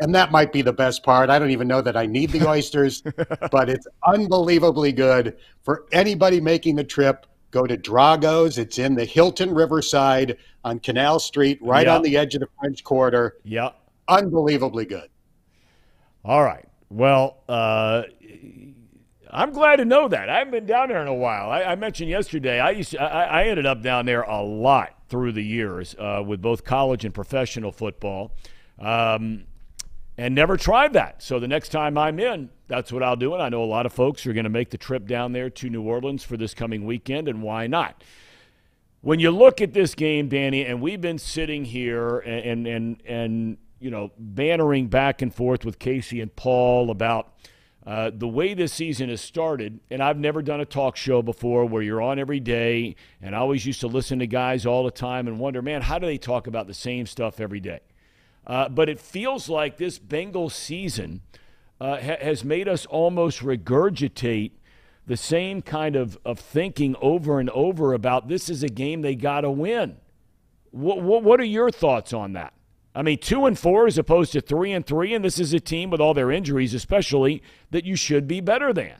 And 0.00 0.14
that 0.14 0.32
might 0.32 0.52
be 0.52 0.62
the 0.62 0.72
best 0.72 1.02
part. 1.02 1.30
I 1.30 1.38
don't 1.38 1.50
even 1.50 1.68
know 1.68 1.80
that 1.80 1.96
I 1.96 2.06
need 2.06 2.30
the 2.30 2.48
oysters, 2.48 3.02
but 3.50 3.70
it's 3.70 3.86
unbelievably 4.06 4.92
good. 4.92 5.36
For 5.62 5.86
anybody 5.92 6.40
making 6.40 6.76
the 6.76 6.84
trip, 6.84 7.26
go 7.50 7.66
to 7.66 7.76
Drago's. 7.76 8.58
It's 8.58 8.78
in 8.78 8.94
the 8.94 9.04
Hilton 9.04 9.54
Riverside 9.54 10.38
on 10.64 10.80
Canal 10.80 11.20
Street, 11.20 11.58
right 11.62 11.86
yep. 11.86 11.96
on 11.96 12.02
the 12.02 12.16
edge 12.16 12.34
of 12.34 12.40
the 12.40 12.48
French 12.58 12.82
Quarter. 12.82 13.36
Yep 13.44 13.76
unbelievably 14.10 14.84
good. 14.86 15.08
All 16.24 16.42
right. 16.42 16.66
Well, 16.90 17.38
uh, 17.48 18.02
I'm 19.32 19.52
glad 19.52 19.76
to 19.76 19.84
know 19.84 20.08
that. 20.08 20.28
I 20.28 20.38
haven't 20.38 20.52
been 20.52 20.66
down 20.66 20.88
there 20.88 21.00
in 21.02 21.08
a 21.08 21.14
while. 21.14 21.50
I, 21.50 21.62
I 21.62 21.74
mentioned 21.76 22.10
yesterday. 22.10 22.58
I 22.58 22.70
used 22.70 22.92
to, 22.92 23.02
I, 23.02 23.42
I, 23.42 23.44
ended 23.44 23.66
up 23.66 23.82
down 23.82 24.06
there 24.06 24.22
a 24.22 24.42
lot 24.42 24.94
through 25.08 25.32
the 25.32 25.42
years 25.42 25.94
uh, 25.98 26.22
with 26.26 26.42
both 26.42 26.64
college 26.64 27.04
and 27.04 27.14
professional 27.14 27.72
football, 27.72 28.32
um, 28.78 29.44
and 30.18 30.34
never 30.34 30.56
tried 30.56 30.92
that. 30.94 31.22
So 31.22 31.38
the 31.38 31.48
next 31.48 31.70
time 31.70 31.96
I'm 31.96 32.18
in, 32.18 32.50
that's 32.66 32.92
what 32.92 33.02
I'll 33.02 33.16
do. 33.16 33.32
And 33.34 33.42
I 33.42 33.48
know 33.48 33.62
a 33.62 33.66
lot 33.66 33.86
of 33.86 33.92
folks 33.92 34.26
are 34.26 34.32
going 34.32 34.44
to 34.44 34.50
make 34.50 34.70
the 34.70 34.78
trip 34.78 35.06
down 35.06 35.32
there 35.32 35.50
to 35.50 35.70
New 35.70 35.82
Orleans 35.82 36.24
for 36.24 36.36
this 36.36 36.54
coming 36.54 36.84
weekend, 36.84 37.28
and 37.28 37.42
why 37.42 37.66
not? 37.66 38.02
When 39.02 39.18
you 39.18 39.30
look 39.30 39.60
at 39.60 39.72
this 39.72 39.94
game, 39.94 40.28
Danny, 40.28 40.64
and 40.64 40.82
we've 40.82 41.00
been 41.00 41.18
sitting 41.18 41.64
here 41.64 42.18
and 42.18 42.66
and 42.66 42.66
and, 42.66 43.02
and 43.06 43.58
you 43.80 43.90
know, 43.90 44.10
bantering 44.18 44.88
back 44.88 45.22
and 45.22 45.34
forth 45.34 45.64
with 45.64 45.78
Casey 45.78 46.20
and 46.20 46.34
Paul 46.36 46.90
about 46.90 47.32
uh, 47.86 48.10
the 48.14 48.28
way 48.28 48.54
this 48.54 48.72
season 48.72 49.08
has 49.08 49.20
started. 49.20 49.80
And 49.90 50.02
I've 50.02 50.18
never 50.18 50.42
done 50.42 50.60
a 50.60 50.64
talk 50.64 50.96
show 50.96 51.22
before 51.22 51.64
where 51.64 51.82
you're 51.82 52.02
on 52.02 52.18
every 52.18 52.40
day. 52.40 52.96
And 53.22 53.34
I 53.34 53.38
always 53.38 53.64
used 53.64 53.80
to 53.80 53.86
listen 53.86 54.18
to 54.18 54.26
guys 54.26 54.66
all 54.66 54.84
the 54.84 54.90
time 54.90 55.26
and 55.26 55.38
wonder, 55.38 55.62
man, 55.62 55.82
how 55.82 55.98
do 55.98 56.06
they 56.06 56.18
talk 56.18 56.46
about 56.46 56.66
the 56.66 56.74
same 56.74 57.06
stuff 57.06 57.40
every 57.40 57.60
day? 57.60 57.80
Uh, 58.46 58.68
but 58.68 58.88
it 58.88 59.00
feels 59.00 59.48
like 59.48 59.76
this 59.76 59.98
Bengals 59.98 60.52
season 60.52 61.22
uh, 61.80 62.00
ha- 62.00 62.16
has 62.20 62.44
made 62.44 62.68
us 62.68 62.84
almost 62.86 63.40
regurgitate 63.40 64.52
the 65.06 65.16
same 65.16 65.62
kind 65.62 65.96
of, 65.96 66.18
of 66.24 66.38
thinking 66.38 66.94
over 67.00 67.40
and 67.40 67.50
over 67.50 67.94
about 67.94 68.28
this 68.28 68.48
is 68.48 68.62
a 68.62 68.68
game 68.68 69.02
they 69.02 69.14
got 69.14 69.40
to 69.40 69.50
win. 69.50 69.96
What, 70.70 71.00
what, 71.02 71.22
what 71.22 71.40
are 71.40 71.44
your 71.44 71.70
thoughts 71.70 72.12
on 72.12 72.34
that? 72.34 72.52
I 72.94 73.02
mean, 73.02 73.18
two 73.18 73.46
and 73.46 73.58
four 73.58 73.86
as 73.86 73.98
opposed 73.98 74.32
to 74.32 74.40
three 74.40 74.72
and 74.72 74.84
three, 74.84 75.14
and 75.14 75.24
this 75.24 75.38
is 75.38 75.52
a 75.52 75.60
team 75.60 75.90
with 75.90 76.00
all 76.00 76.14
their 76.14 76.30
injuries, 76.30 76.74
especially 76.74 77.42
that 77.70 77.84
you 77.84 77.94
should 77.94 78.26
be 78.26 78.40
better 78.40 78.72
than. 78.72 78.94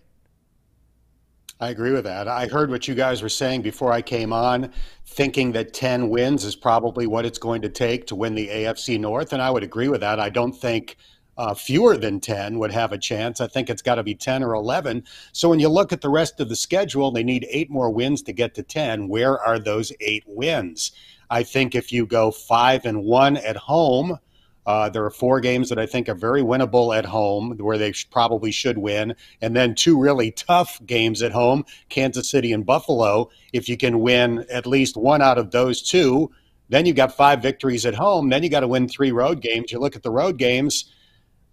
I 1.59 1.68
agree 1.68 1.93
with 1.93 2.05
that. 2.05 2.26
I 2.26 2.47
heard 2.47 2.70
what 2.70 2.88
you 2.88 2.95
guys 2.95 3.20
were 3.20 3.28
saying 3.28 3.61
before 3.61 3.93
I 3.93 4.01
came 4.01 4.32
on, 4.32 4.72
thinking 5.05 5.53
that 5.53 5.74
10 5.74 6.09
wins 6.09 6.45
is 6.45 6.57
probably 6.57 7.07
what 7.07 7.26
it's 7.26 7.38
going 7.38 7.61
to 7.62 7.68
take 7.68 8.07
to 8.07 8.14
win 8.14 8.34
the 8.34 8.49
AFC 8.49 8.99
North. 8.99 9.34
And 9.34 9.43
I 9.43 9.51
would 9.51 9.62
agree 9.62 9.88
with 9.88 10.01
that. 10.01 10.18
I 10.18 10.30
don't 10.30 10.53
think 10.53 10.97
uh, 11.36 11.53
fewer 11.53 11.99
than 11.99 12.18
10 12.18 12.59
would 12.59 12.72
have 12.72 12.93
a 12.93 12.99
chance. 12.99 13.43
I 13.43 13.47
think 13.47 13.68
it's 13.68 13.82
got 13.82 13.97
to 13.97 14.03
be 14.03 14.14
10 14.14 14.43
or 14.43 14.55
11. 14.55 15.05
So 15.32 15.51
when 15.51 15.61
you 15.61 15.68
look 15.68 15.93
at 15.93 16.01
the 16.01 16.09
rest 16.09 16.41
of 16.41 16.49
the 16.49 16.57
schedule, 16.57 17.11
they 17.11 17.22
need 17.22 17.47
eight 17.51 17.70
more 17.70 17.91
wins 17.91 18.22
to 18.22 18.32
get 18.32 18.55
to 18.55 18.62
10. 18.62 19.09
Where 19.09 19.38
are 19.38 19.59
those 19.59 19.93
eight 20.01 20.24
wins? 20.26 20.93
I 21.31 21.45
think 21.45 21.74
if 21.74 21.93
you 21.93 22.07
go 22.07 22.31
five 22.31 22.85
and 22.85 23.05
one 23.05 23.37
at 23.37 23.57
home, 23.57 24.18
uh, 24.66 24.89
there 24.91 25.05
are 25.05 25.11
four 25.11 25.41
games 25.41 25.68
that 25.68 25.78
I 25.78 25.87
think 25.87 26.09
are 26.09 26.14
very 26.14 26.43
winnable 26.43 26.97
at 26.97 27.07
home, 27.07 27.57
where 27.59 27.78
they 27.78 27.93
sh- 27.93 28.09
probably 28.11 28.51
should 28.53 28.78
win, 28.78 29.14
and 29.41 29.57
then 29.57 29.74
two 29.74 29.99
really 29.99 30.33
tough 30.33 30.81
games 30.85 31.22
at 31.22 31.33
home, 31.33 31.64
Kansas 31.89 32.31
City 32.31 32.53
and 32.53 32.66
Buffalo. 32.66 33.31
If 33.53 33.68
you 33.68 33.76
can 33.76 34.01
win 34.01 34.45
at 34.51 34.66
least 34.66 34.97
one 34.97 35.22
out 35.22 35.39
of 35.39 35.51
those 35.51 35.81
two, 35.83 36.31
then 36.68 36.85
you've 36.85 36.97
got 36.97 37.16
five 37.16 37.43
victories 37.43 37.87
at 37.87 37.95
home. 37.95 38.28
Then 38.28 38.43
you 38.43 38.51
got 38.51 38.61
to 38.61 38.68
win 38.68 38.89
three 38.89 39.12
road 39.12 39.41
games. 39.41 39.72
You 39.72 39.78
look 39.78 39.97
at 39.97 40.03
the 40.03 40.11
road 40.11 40.37
games. 40.37 40.93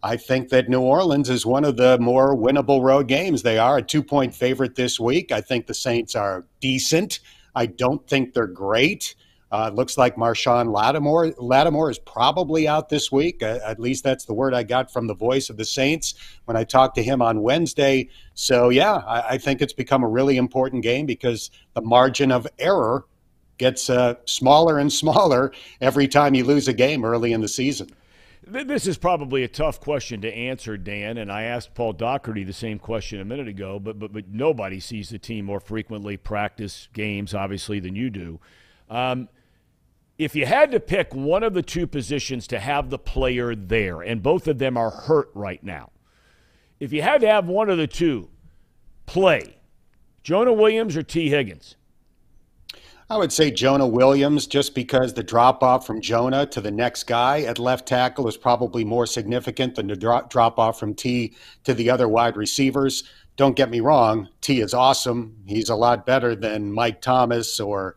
I 0.04 0.16
think 0.16 0.50
that 0.50 0.70
New 0.70 0.82
Orleans 0.82 1.30
is 1.30 1.46
one 1.46 1.66
of 1.66 1.78
the 1.78 1.98
more 2.00 2.36
winnable 2.36 2.84
road 2.84 3.08
games. 3.08 3.42
They 3.42 3.58
are 3.58 3.78
a 3.78 3.82
two 3.82 4.04
point 4.04 4.36
favorite 4.36 4.76
this 4.76 5.00
week. 5.00 5.32
I 5.32 5.42
think 5.42 5.66
the 5.66 5.74
Saints 5.74 6.16
are 6.16 6.46
decent. 6.60 7.20
I 7.56 7.66
don't 7.66 8.08
think 8.08 8.34
they're 8.34 8.46
great. 8.46 9.16
Uh, 9.52 9.72
looks 9.74 9.98
like 9.98 10.16
Marshon 10.18 10.74
Lattimore 10.74 11.34
Lattimore 11.38 11.90
is 11.90 12.00
probably 12.00 12.68
out 12.68 12.90
this 12.90 13.12
week. 13.12 13.42
Uh, 13.42 13.60
at 13.66 13.80
least 13.80 14.04
that's 14.04 14.26
the 14.26 14.34
word 14.34 14.54
I 14.54 14.64
got 14.64 14.92
from 14.92 15.08
the 15.08 15.16
voice 15.16 15.50
of 15.50 15.56
the 15.56 15.64
Saints 15.64 16.16
when 16.46 16.58
I 16.58 16.64
talked 16.66 16.96
to 16.96 17.04
him 17.04 17.22
on 17.22 17.42
Wednesday. 17.42 18.10
So 18.34 18.70
yeah, 18.70 18.96
I, 18.96 19.22
I 19.36 19.38
think 19.38 19.62
it's 19.62 19.74
become 19.74 20.04
a 20.04 20.08
really 20.08 20.38
important 20.38 20.84
game 20.84 21.06
because 21.06 21.50
the 21.74 21.82
margin 21.82 22.32
of 22.32 22.46
error 22.60 23.06
gets 23.58 23.90
uh, 23.90 24.16
smaller 24.26 24.80
and 24.80 24.92
smaller 25.04 25.54
every 25.80 26.08
time 26.08 26.36
you 26.36 26.44
lose 26.44 26.68
a 26.68 26.74
game 26.74 27.06
early 27.06 27.32
in 27.32 27.42
the 27.42 27.48
season. 27.48 27.90
This 28.50 28.88
is 28.88 28.98
probably 28.98 29.44
a 29.44 29.48
tough 29.50 29.82
question 29.82 30.22
to 30.22 30.34
answer, 30.34 30.78
Dan, 30.78 31.18
and 31.18 31.30
I 31.30 31.44
asked 31.44 31.76
Paul 31.76 31.92
Daugherty 31.92 32.46
the 32.46 32.54
same 32.54 32.80
question 32.80 33.20
a 33.20 33.26
minute 33.26 33.50
ago, 33.50 33.78
but 33.78 34.00
but, 34.00 34.14
but 34.14 34.30
nobody 34.30 34.80
sees 34.80 35.10
the 35.10 35.20
team 35.20 35.44
more 35.44 35.60
frequently 35.60 36.16
practice 36.16 36.88
games, 36.94 37.34
obviously, 37.34 37.82
than 37.82 37.94
you 37.94 38.10
do. 38.10 38.40
Um, 38.90 39.28
if 40.18 40.36
you 40.36 40.46
had 40.46 40.72
to 40.72 40.80
pick 40.80 41.14
one 41.14 41.44
of 41.44 41.54
the 41.54 41.62
two 41.62 41.86
positions 41.86 42.48
to 42.48 42.60
have 42.60 42.90
the 42.90 42.98
player 42.98 43.56
there, 43.56 44.02
and 44.02 44.24
both 44.24 44.48
of 44.48 44.58
them 44.58 44.78
are 44.78 44.90
hurt 44.90 45.30
right 45.34 45.64
now, 45.64 45.92
if 46.80 46.92
you 46.92 47.02
had 47.02 47.22
to 47.22 47.28
have 47.28 47.48
one 47.48 47.70
of 47.70 47.78
the 47.78 47.88
two 47.88 48.30
play, 49.06 49.58
Jonah 50.24 50.54
Williams 50.54 50.98
or 50.98 51.04
Tee 51.04 51.30
Higgins? 51.30 51.76
I 53.10 53.16
would 53.18 53.32
say 53.32 53.52
Jonah 53.52 53.88
Williams, 53.88 54.48
just 54.48 54.76
because 54.76 55.14
the 55.14 55.24
drop 55.24 55.64
off 55.64 55.88
from 55.88 56.02
Jonah 56.02 56.46
to 56.48 56.60
the 56.60 56.72
next 56.72 57.06
guy 57.06 57.44
at 57.44 57.58
left 57.58 57.88
tackle 57.88 58.28
is 58.28 58.36
probably 58.36 58.84
more 58.84 59.06
significant 59.06 59.76
than 59.76 59.88
the 59.88 59.96
drop 59.96 60.60
off 60.60 60.78
from 60.78 60.94
Tee 60.94 61.34
to 61.64 61.74
the 61.74 61.90
other 61.90 62.10
wide 62.10 62.36
receivers. 62.36 63.06
Don't 63.38 63.56
get 63.56 63.70
me 63.70 63.80
wrong, 63.80 64.28
Tee 64.42 64.60
is 64.60 64.74
awesome. 64.74 65.38
He's 65.46 65.70
a 65.70 65.76
lot 65.76 66.06
better 66.06 66.36
than 66.36 66.74
Mike 66.74 67.02
Thomas 67.02 67.62
or 67.62 67.96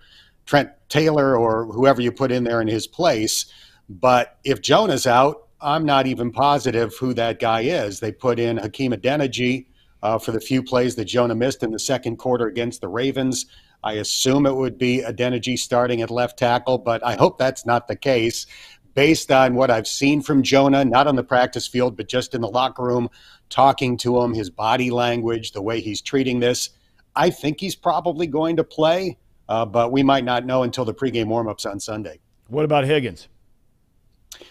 Trent 0.50 0.70
Taylor 0.88 1.36
or 1.36 1.66
whoever 1.66 2.02
you 2.02 2.10
put 2.10 2.32
in 2.32 2.42
there 2.42 2.60
in 2.60 2.66
his 2.66 2.88
place. 2.88 3.46
But 3.88 4.36
if 4.42 4.60
Jonah's 4.60 5.06
out, 5.06 5.46
I'm 5.60 5.84
not 5.84 6.08
even 6.08 6.32
positive 6.32 6.92
who 6.98 7.14
that 7.14 7.38
guy 7.38 7.60
is. 7.60 8.00
They 8.00 8.10
put 8.10 8.40
in 8.40 8.56
Hakeem 8.56 8.90
Adeniji 8.90 9.66
uh, 10.02 10.18
for 10.18 10.32
the 10.32 10.40
few 10.40 10.60
plays 10.60 10.96
that 10.96 11.04
Jonah 11.04 11.36
missed 11.36 11.62
in 11.62 11.70
the 11.70 11.78
second 11.78 12.16
quarter 12.16 12.48
against 12.48 12.80
the 12.80 12.88
Ravens. 12.88 13.46
I 13.84 13.92
assume 13.94 14.44
it 14.44 14.56
would 14.56 14.76
be 14.76 15.04
Adeniji 15.06 15.56
starting 15.56 16.02
at 16.02 16.10
left 16.10 16.36
tackle, 16.36 16.78
but 16.78 17.06
I 17.06 17.14
hope 17.14 17.38
that's 17.38 17.64
not 17.64 17.86
the 17.86 17.94
case. 17.94 18.46
Based 18.94 19.30
on 19.30 19.54
what 19.54 19.70
I've 19.70 19.86
seen 19.86 20.20
from 20.20 20.42
Jonah, 20.42 20.84
not 20.84 21.06
on 21.06 21.14
the 21.14 21.22
practice 21.22 21.68
field, 21.68 21.96
but 21.96 22.08
just 22.08 22.34
in 22.34 22.40
the 22.40 22.48
locker 22.48 22.82
room, 22.82 23.08
talking 23.50 23.96
to 23.98 24.20
him, 24.20 24.34
his 24.34 24.50
body 24.50 24.90
language, 24.90 25.52
the 25.52 25.62
way 25.62 25.80
he's 25.80 26.02
treating 26.02 26.40
this, 26.40 26.70
I 27.14 27.30
think 27.30 27.60
he's 27.60 27.76
probably 27.76 28.26
going 28.26 28.56
to 28.56 28.64
play, 28.64 29.16
uh, 29.50 29.66
but 29.66 29.90
we 29.90 30.02
might 30.02 30.24
not 30.24 30.46
know 30.46 30.62
until 30.62 30.84
the 30.84 30.94
pregame 30.94 31.26
warmups 31.26 31.68
on 31.70 31.78
Sunday. 31.80 32.20
What 32.48 32.64
about 32.64 32.84
Higgins? 32.84 33.28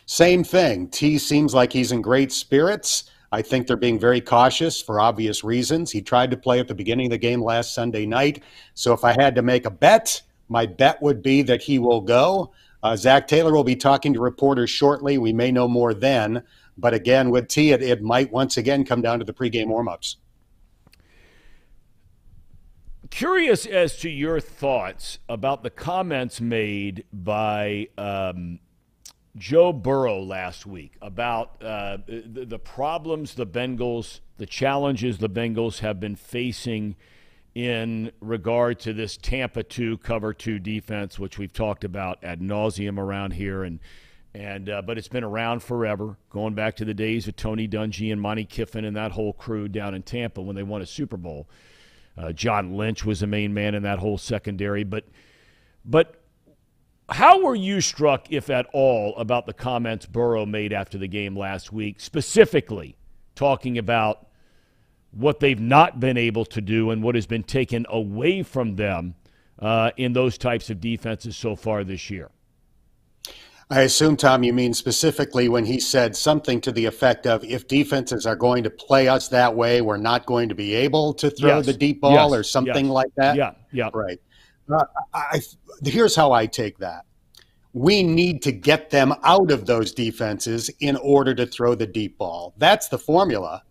Same 0.05 0.43
thing. 0.43 0.89
Tee 0.89 1.17
seems 1.17 1.53
like 1.53 1.71
he's 1.71 1.93
in 1.93 2.01
great 2.01 2.33
spirits. 2.33 3.09
I 3.31 3.41
think 3.41 3.65
they're 3.65 3.77
being 3.77 3.97
very 3.97 4.19
cautious 4.19 4.81
for 4.81 4.99
obvious 4.99 5.43
reasons. 5.43 5.89
He 5.89 6.01
tried 6.01 6.31
to 6.31 6.37
play 6.37 6.59
at 6.59 6.67
the 6.67 6.75
beginning 6.75 7.07
of 7.07 7.11
the 7.11 7.17
game 7.17 7.41
last 7.41 7.73
Sunday 7.73 8.05
night. 8.05 8.43
So 8.73 8.91
if 8.91 9.05
I 9.05 9.13
had 9.13 9.35
to 9.35 9.41
make 9.41 9.65
a 9.65 9.71
bet, 9.71 10.21
my 10.49 10.65
bet 10.65 11.01
would 11.01 11.21
be 11.21 11.43
that 11.43 11.61
he 11.61 11.79
will 11.79 12.01
go. 12.01 12.51
Uh, 12.83 12.95
Zac 12.97 13.27
Taylor 13.27 13.53
will 13.53 13.63
be 13.63 13.75
talking 13.75 14.13
to 14.13 14.19
reporters 14.19 14.69
shortly. 14.69 15.17
We 15.17 15.31
may 15.31 15.51
know 15.51 15.67
more 15.67 15.93
then. 15.93 16.43
But 16.77 16.93
again, 16.93 17.29
with 17.29 17.47
Tee, 17.47 17.71
it, 17.71 17.81
it 17.81 18.01
might 18.01 18.31
once 18.31 18.57
again 18.57 18.83
come 18.83 19.01
down 19.01 19.19
to 19.19 19.25
the 19.25 19.33
pregame 19.33 19.67
warmups. 19.67 20.15
Curious 23.09 23.65
as 23.65 23.97
to 23.97 24.09
your 24.09 24.39
thoughts 24.39 25.19
about 25.27 25.63
the 25.63 25.69
comments 25.69 26.39
made 26.39 27.05
by 27.11 27.87
um, 27.97 28.59
Joe 29.35 29.73
Burrow 29.73 30.21
last 30.21 30.65
week 30.65 30.95
about 31.01 31.61
uh, 31.63 31.97
the, 32.07 32.45
the, 32.45 32.59
problems 32.59 33.33
the 33.33 33.47
Bengals, 33.47 34.19
the 34.37 34.45
challenges 34.45 35.17
the 35.17 35.29
Bengals 35.29 35.79
have 35.79 35.99
been 35.99 36.15
facing 36.15 36.95
in 37.55 38.11
regard 38.21 38.79
to 38.81 38.93
this 38.93 39.17
Tampa 39.17 39.63
2 39.63 39.97
cover 39.97 40.33
2 40.33 40.59
defense, 40.59 41.17
which 41.17 41.37
we've 41.37 41.53
talked 41.53 41.83
about 41.83 42.23
ad 42.23 42.41
nauseum 42.41 42.99
around 42.99 43.31
here. 43.31 43.63
And, 43.63 43.79
and 44.33 44.69
uh, 44.69 44.81
But 44.81 44.97
it's 44.97 45.07
been 45.07 45.23
around 45.23 45.61
forever, 45.61 46.17
going 46.29 46.53
back 46.53 46.75
to 46.77 46.85
the 46.85 46.93
days 46.93 47.27
of 47.27 47.35
Tony 47.35 47.67
Dungy 47.67 48.11
and 48.11 48.21
Monte 48.21 48.45
Kiffin 48.45 48.85
and 48.85 48.95
that 48.95 49.11
whole 49.11 49.33
crew 49.33 49.67
down 49.67 49.95
in 49.95 50.03
Tampa 50.03 50.41
when 50.41 50.55
they 50.55 50.63
won 50.63 50.81
a 50.81 50.85
Super 50.85 51.17
Bowl. 51.17 51.49
Uh, 52.19 52.33
John 52.33 52.75
Lynch 52.75 53.05
was 53.05 53.21
the 53.21 53.27
main 53.27 53.53
man 53.53 53.75
in 53.75 53.83
that 53.83 53.99
whole 53.99 54.17
secondary. 54.17 54.83
But, 54.83 55.05
but 55.85 56.21
how 57.07 57.43
were 57.43 57.55
you 57.55 57.79
struck, 57.79 58.31
if 58.31 58.49
at 58.49 58.67
all, 58.73 59.15
about 59.15 59.45
the 59.45 59.53
comments 59.53 60.05
Burrow 60.05 60.45
made 60.45 60.73
after 60.73 60.97
the 60.97 61.07
game 61.07 61.37
last 61.37 61.71
week, 61.71 61.99
specifically 61.99 62.97
talking 63.35 63.77
about 63.77 64.27
what 65.11 65.39
they've 65.39 65.59
not 65.59 65.99
been 65.99 66.17
able 66.17 66.45
to 66.45 66.61
do 66.61 66.91
and 66.91 67.01
what 67.01 67.15
has 67.15 67.25
been 67.25 67.43
taken 67.43 67.85
away 67.89 68.43
from 68.43 68.75
them 68.75 69.15
uh, 69.59 69.91
in 69.95 70.13
those 70.13 70.37
types 70.37 70.69
of 70.69 70.81
defenses 70.81 71.37
so 71.37 71.55
far 71.55 71.83
this 71.83 72.09
year? 72.09 72.29
I 73.71 73.81
assume, 73.81 74.17
Thom, 74.17 74.41
you 74.41 74.51
mean 74.51 74.73
specifically 74.73 75.47
when 75.47 75.63
he 75.63 75.79
said 75.79 76.15
something 76.15 76.59
to 76.61 76.71
the 76.71 76.85
effect 76.85 77.27
of 77.27 77.43
if 77.43 77.67
defenses 77.67 78.25
are 78.25 78.35
going 78.35 78.63
to 78.63 78.69
play 78.71 79.07
us 79.07 79.27
that 79.27 79.55
way, 79.55 79.81
we're 79.81 79.97
not 79.97 80.25
going 80.25 80.49
to 80.49 80.55
be 80.55 80.73
able 80.73 81.13
to 81.15 81.29
throw 81.29 81.57
yes. 81.57 81.67
the 81.67 81.73
deep 81.73 82.01
ball 82.01 82.31
yes. 82.31 82.33
or 82.33 82.43
something 82.43 82.85
yes. 82.85 82.93
like 82.93 83.15
that? 83.15 83.35
Yeah, 83.35 83.51
yeah. 83.71 83.89
Right. 83.93 84.19
Uh, 84.71 84.85
I, 85.13 85.41
here's 85.83 86.15
how 86.15 86.31
I 86.31 86.47
take 86.47 86.79
that. 86.79 87.05
We 87.73 88.01
need 88.01 88.41
to 88.41 88.51
get 88.51 88.89
them 88.89 89.13
out 89.23 89.51
of 89.51 89.67
those 89.67 89.91
defenses 89.91 90.71
in 90.79 90.95
order 90.97 91.35
to 91.35 91.45
throw 91.45 91.75
the 91.75 91.85
deep 91.85 92.17
ball. 92.17 92.55
That's 92.57 92.87
the 92.87 92.97
formula. 92.97 93.61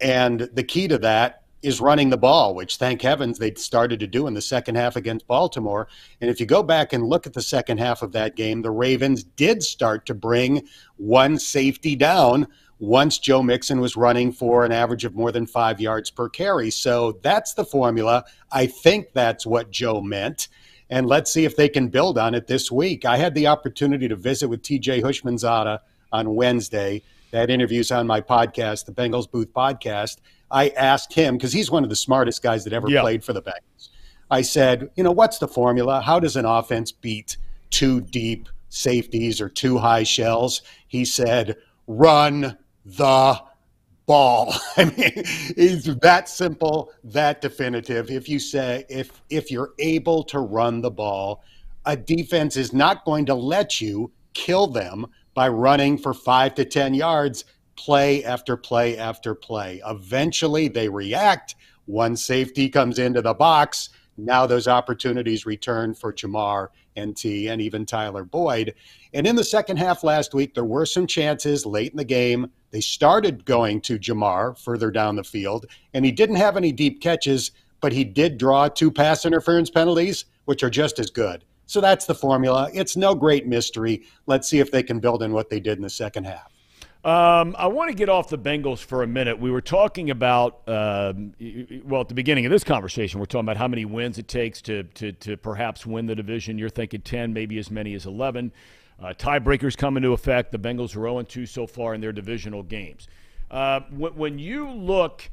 And 0.00 0.40
the 0.52 0.64
key 0.64 0.88
to 0.88 0.98
that 0.98 1.43
is 1.64 1.80
running 1.80 2.10
the 2.10 2.16
ball, 2.16 2.54
which 2.54 2.76
thank 2.76 3.00
heavens 3.00 3.38
they 3.38 3.54
started 3.54 3.98
to 4.00 4.06
do 4.06 4.26
in 4.26 4.34
the 4.34 4.42
second 4.42 4.74
half 4.74 4.96
against 4.96 5.26
Baltimore. 5.26 5.88
And 6.20 6.30
if 6.30 6.38
you 6.38 6.46
go 6.46 6.62
back 6.62 6.92
and 6.92 7.06
look 7.06 7.26
at 7.26 7.32
the 7.32 7.42
second 7.42 7.78
half 7.78 8.02
of 8.02 8.12
that 8.12 8.36
game, 8.36 8.62
the 8.62 8.70
Ravens 8.70 9.24
did 9.24 9.62
start 9.62 10.04
to 10.06 10.14
bring 10.14 10.68
one 10.96 11.38
safety 11.38 11.96
down 11.96 12.46
once 12.78 13.18
Joe 13.18 13.42
Mixon 13.42 13.80
was 13.80 13.96
running 13.96 14.30
for 14.30 14.64
an 14.64 14.72
average 14.72 15.04
of 15.04 15.14
more 15.14 15.32
than 15.32 15.46
five 15.46 15.80
yards 15.80 16.10
per 16.10 16.28
carry. 16.28 16.70
So 16.70 17.18
that's 17.22 17.54
the 17.54 17.64
formula. 17.64 18.24
I 18.52 18.66
think 18.66 19.12
that's 19.14 19.46
what 19.46 19.70
Joe 19.70 20.02
meant. 20.02 20.48
And 20.90 21.06
let's 21.06 21.32
see 21.32 21.46
if 21.46 21.56
they 21.56 21.68
can 21.68 21.88
build 21.88 22.18
on 22.18 22.34
it 22.34 22.46
this 22.46 22.70
week. 22.70 23.06
I 23.06 23.16
had 23.16 23.34
the 23.34 23.46
opportunity 23.46 24.06
to 24.08 24.16
visit 24.16 24.48
with 24.48 24.62
TJ 24.62 25.02
Houshmandzadeh 25.02 25.78
on 26.12 26.34
Wednesday. 26.34 27.02
That 27.30 27.50
interview's 27.50 27.90
on 27.90 28.06
my 28.06 28.20
podcast, 28.20 28.84
the 28.84 28.92
Bengals 28.92 29.30
Booth 29.30 29.52
podcast. 29.52 30.18
I 30.50 30.68
asked 30.70 31.12
him, 31.12 31.36
because 31.36 31.52
he's 31.52 31.70
one 31.70 31.84
of 31.84 31.90
the 31.90 31.96
smartest 31.96 32.42
guys 32.42 32.64
that 32.64 32.72
ever 32.72 32.88
yeah. 32.88 33.00
played 33.00 33.24
for 33.24 33.32
the 33.32 33.42
Bengals. 33.42 33.88
I 34.30 34.42
said, 34.42 34.90
you 34.96 35.04
know, 35.04 35.12
what's 35.12 35.38
the 35.38 35.48
formula? 35.48 36.00
How 36.00 36.18
does 36.18 36.36
an 36.36 36.44
offense 36.44 36.92
beat 36.92 37.36
two 37.70 38.00
deep 38.00 38.48
safeties 38.68 39.40
or 39.40 39.48
two 39.48 39.78
high 39.78 40.02
shells? 40.02 40.62
He 40.88 41.04
said, 41.04 41.56
run 41.86 42.56
the 42.84 43.40
ball. 44.06 44.54
I 44.76 44.84
mean, 44.84 45.12
it's 45.56 45.86
that 45.86 46.28
simple, 46.28 46.92
that 47.04 47.40
definitive. 47.40 48.10
If 48.10 48.28
you 48.28 48.38
say 48.38 48.84
if 48.88 49.22
if 49.30 49.50
you're 49.50 49.72
able 49.78 50.24
to 50.24 50.40
run 50.40 50.80
the 50.80 50.90
ball, 50.90 51.42
a 51.86 51.96
defense 51.96 52.56
is 52.56 52.72
not 52.72 53.04
going 53.04 53.26
to 53.26 53.34
let 53.34 53.80
you 53.80 54.10
kill 54.32 54.66
them 54.66 55.06
by 55.34 55.48
running 55.48 55.98
for 55.98 56.14
5 56.14 56.54
to 56.54 56.64
10 56.64 56.94
yards 56.94 57.44
play 57.76 58.24
after 58.24 58.56
play 58.56 58.96
after 58.98 59.34
play. 59.34 59.80
Eventually 59.86 60.68
they 60.68 60.88
react. 60.88 61.54
One 61.86 62.16
safety 62.16 62.68
comes 62.68 62.98
into 62.98 63.22
the 63.22 63.34
box. 63.34 63.90
Now 64.16 64.46
those 64.46 64.68
opportunities 64.68 65.44
return 65.44 65.94
for 65.94 66.12
Ja'Marr, 66.12 66.68
and 66.96 67.16
T 67.16 67.48
and 67.48 67.60
even 67.60 67.86
Tyler 67.86 68.24
Boyd. 68.24 68.74
And 69.12 69.26
in 69.26 69.36
the 69.36 69.44
second 69.44 69.76
half 69.76 70.04
last 70.04 70.34
week, 70.34 70.54
there 70.54 70.64
were 70.64 70.86
some 70.86 71.06
chances 71.06 71.66
late 71.66 71.92
in 71.92 71.96
the 71.96 72.04
game. 72.04 72.50
They 72.70 72.80
started 72.80 73.44
going 73.44 73.80
to 73.82 73.98
Ja'Marr 73.98 74.58
further 74.58 74.90
down 74.90 75.16
the 75.16 75.24
field, 75.24 75.66
and 75.92 76.04
he 76.04 76.12
didn't 76.12 76.36
have 76.36 76.56
any 76.56 76.72
deep 76.72 77.00
catches, 77.00 77.52
but 77.80 77.92
he 77.92 78.04
did 78.04 78.38
draw 78.38 78.68
two 78.68 78.90
pass 78.90 79.24
interference 79.24 79.70
penalties, 79.70 80.24
which 80.44 80.62
are 80.62 80.70
just 80.70 80.98
as 80.98 81.10
good. 81.10 81.44
So 81.66 81.80
that's 81.80 82.06
the 82.06 82.14
formula. 82.14 82.70
It's 82.74 82.96
no 82.96 83.14
great 83.14 83.46
mystery. 83.46 84.02
Let's 84.26 84.48
see 84.48 84.60
if 84.60 84.70
they 84.70 84.82
can 84.82 85.00
build 85.00 85.22
in 85.22 85.32
what 85.32 85.48
they 85.48 85.60
did 85.60 85.78
in 85.78 85.82
the 85.82 85.90
second 85.90 86.24
half. 86.24 86.53
Um, 87.04 87.54
I 87.58 87.66
want 87.66 87.90
to 87.90 87.94
get 87.94 88.08
off 88.08 88.30
the 88.30 88.38
Bengals 88.38 88.78
for 88.78 89.02
a 89.02 89.06
minute. 89.06 89.38
We 89.38 89.50
were 89.50 89.60
talking 89.60 90.08
about, 90.08 90.66
um, 90.66 91.34
well, 91.84 92.00
at 92.00 92.08
the 92.08 92.14
beginning 92.14 92.46
of 92.46 92.50
this 92.50 92.64
conversation, 92.64 93.20
we're 93.20 93.26
talking 93.26 93.44
about 93.44 93.58
how 93.58 93.68
many 93.68 93.84
wins 93.84 94.16
it 94.16 94.26
takes 94.26 94.62
to, 94.62 94.84
to, 94.84 95.12
to 95.12 95.36
perhaps 95.36 95.84
win 95.84 96.06
the 96.06 96.14
division. 96.14 96.56
You're 96.56 96.70
thinking 96.70 97.02
10, 97.02 97.34
maybe 97.34 97.58
as 97.58 97.70
many 97.70 97.92
as 97.92 98.06
11. 98.06 98.52
Uh, 98.98 99.12
tiebreakers 99.18 99.76
come 99.76 99.98
into 99.98 100.12
effect. 100.12 100.50
The 100.50 100.58
Bengals 100.58 100.96
are 100.96 101.04
0 101.04 101.22
2 101.22 101.44
so 101.44 101.66
far 101.66 101.92
in 101.92 102.00
their 102.00 102.12
divisional 102.12 102.62
games. 102.62 103.06
Uh, 103.50 103.80
when, 103.90 104.16
when 104.16 104.38
you 104.38 104.70
look 104.70 105.28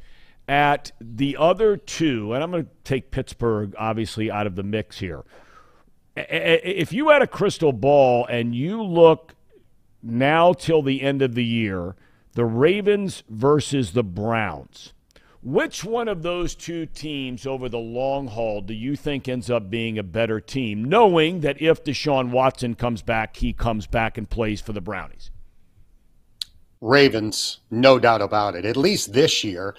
at 0.50 0.92
the 1.00 1.38
other 1.38 1.78
two, 1.78 2.34
and 2.34 2.44
I'm 2.44 2.52
going 2.52 2.66
to 2.66 2.70
take 2.84 3.12
Pittsburgh 3.12 3.74
obviously 3.78 4.30
out 4.30 4.46
of 4.46 4.58
the 4.58 4.64
mix 4.64 5.00
here. 5.00 5.24
If 6.18 6.92
you 6.92 7.10
had 7.10 7.22
a 7.22 7.28
crystal 7.28 7.72
ball 7.72 8.26
and 8.26 8.54
you 8.54 8.84
look 8.84 9.36
now 10.04 10.54
till 10.54 10.82
the 10.82 11.02
end 11.02 11.22
of 11.22 11.36
the 11.36 11.44
year, 11.44 11.96
the 12.34 12.46
Ravens 12.46 13.24
versus 13.30 13.94
the 13.94 14.04
Browns. 14.04 14.94
Which 15.44 15.84
one 15.84 16.08
of 16.08 16.22
those 16.22 16.54
two 16.54 16.86
teams 16.86 17.48
over 17.48 17.68
the 17.68 17.80
long 17.80 18.28
haul 18.28 18.62
do 18.62 18.76
you 18.76 18.96
think 18.96 19.28
ends 19.28 19.50
up 19.50 19.72
being 19.72 19.98
a 19.98 20.04
better 20.04 20.40
team, 20.40 20.84
knowing 20.84 21.40
that 21.40 21.60
if 21.60 21.84
Deshaun 21.84 22.30
Watson 22.30 22.76
comes 22.76 23.02
back, 23.02 23.38
he 23.38 23.52
comes 23.52 23.88
back 23.88 24.20
and 24.20 24.30
plays 24.30 24.62
for 24.62 24.72
the 24.72 24.82
Brownies? 24.82 25.32
Ravens, 26.80 27.60
no 27.72 27.98
doubt 27.98 28.22
about 28.22 28.56
it. 28.56 28.66
At 28.66 28.78
least 28.78 29.14
this 29.14 29.44
year, 29.44 29.76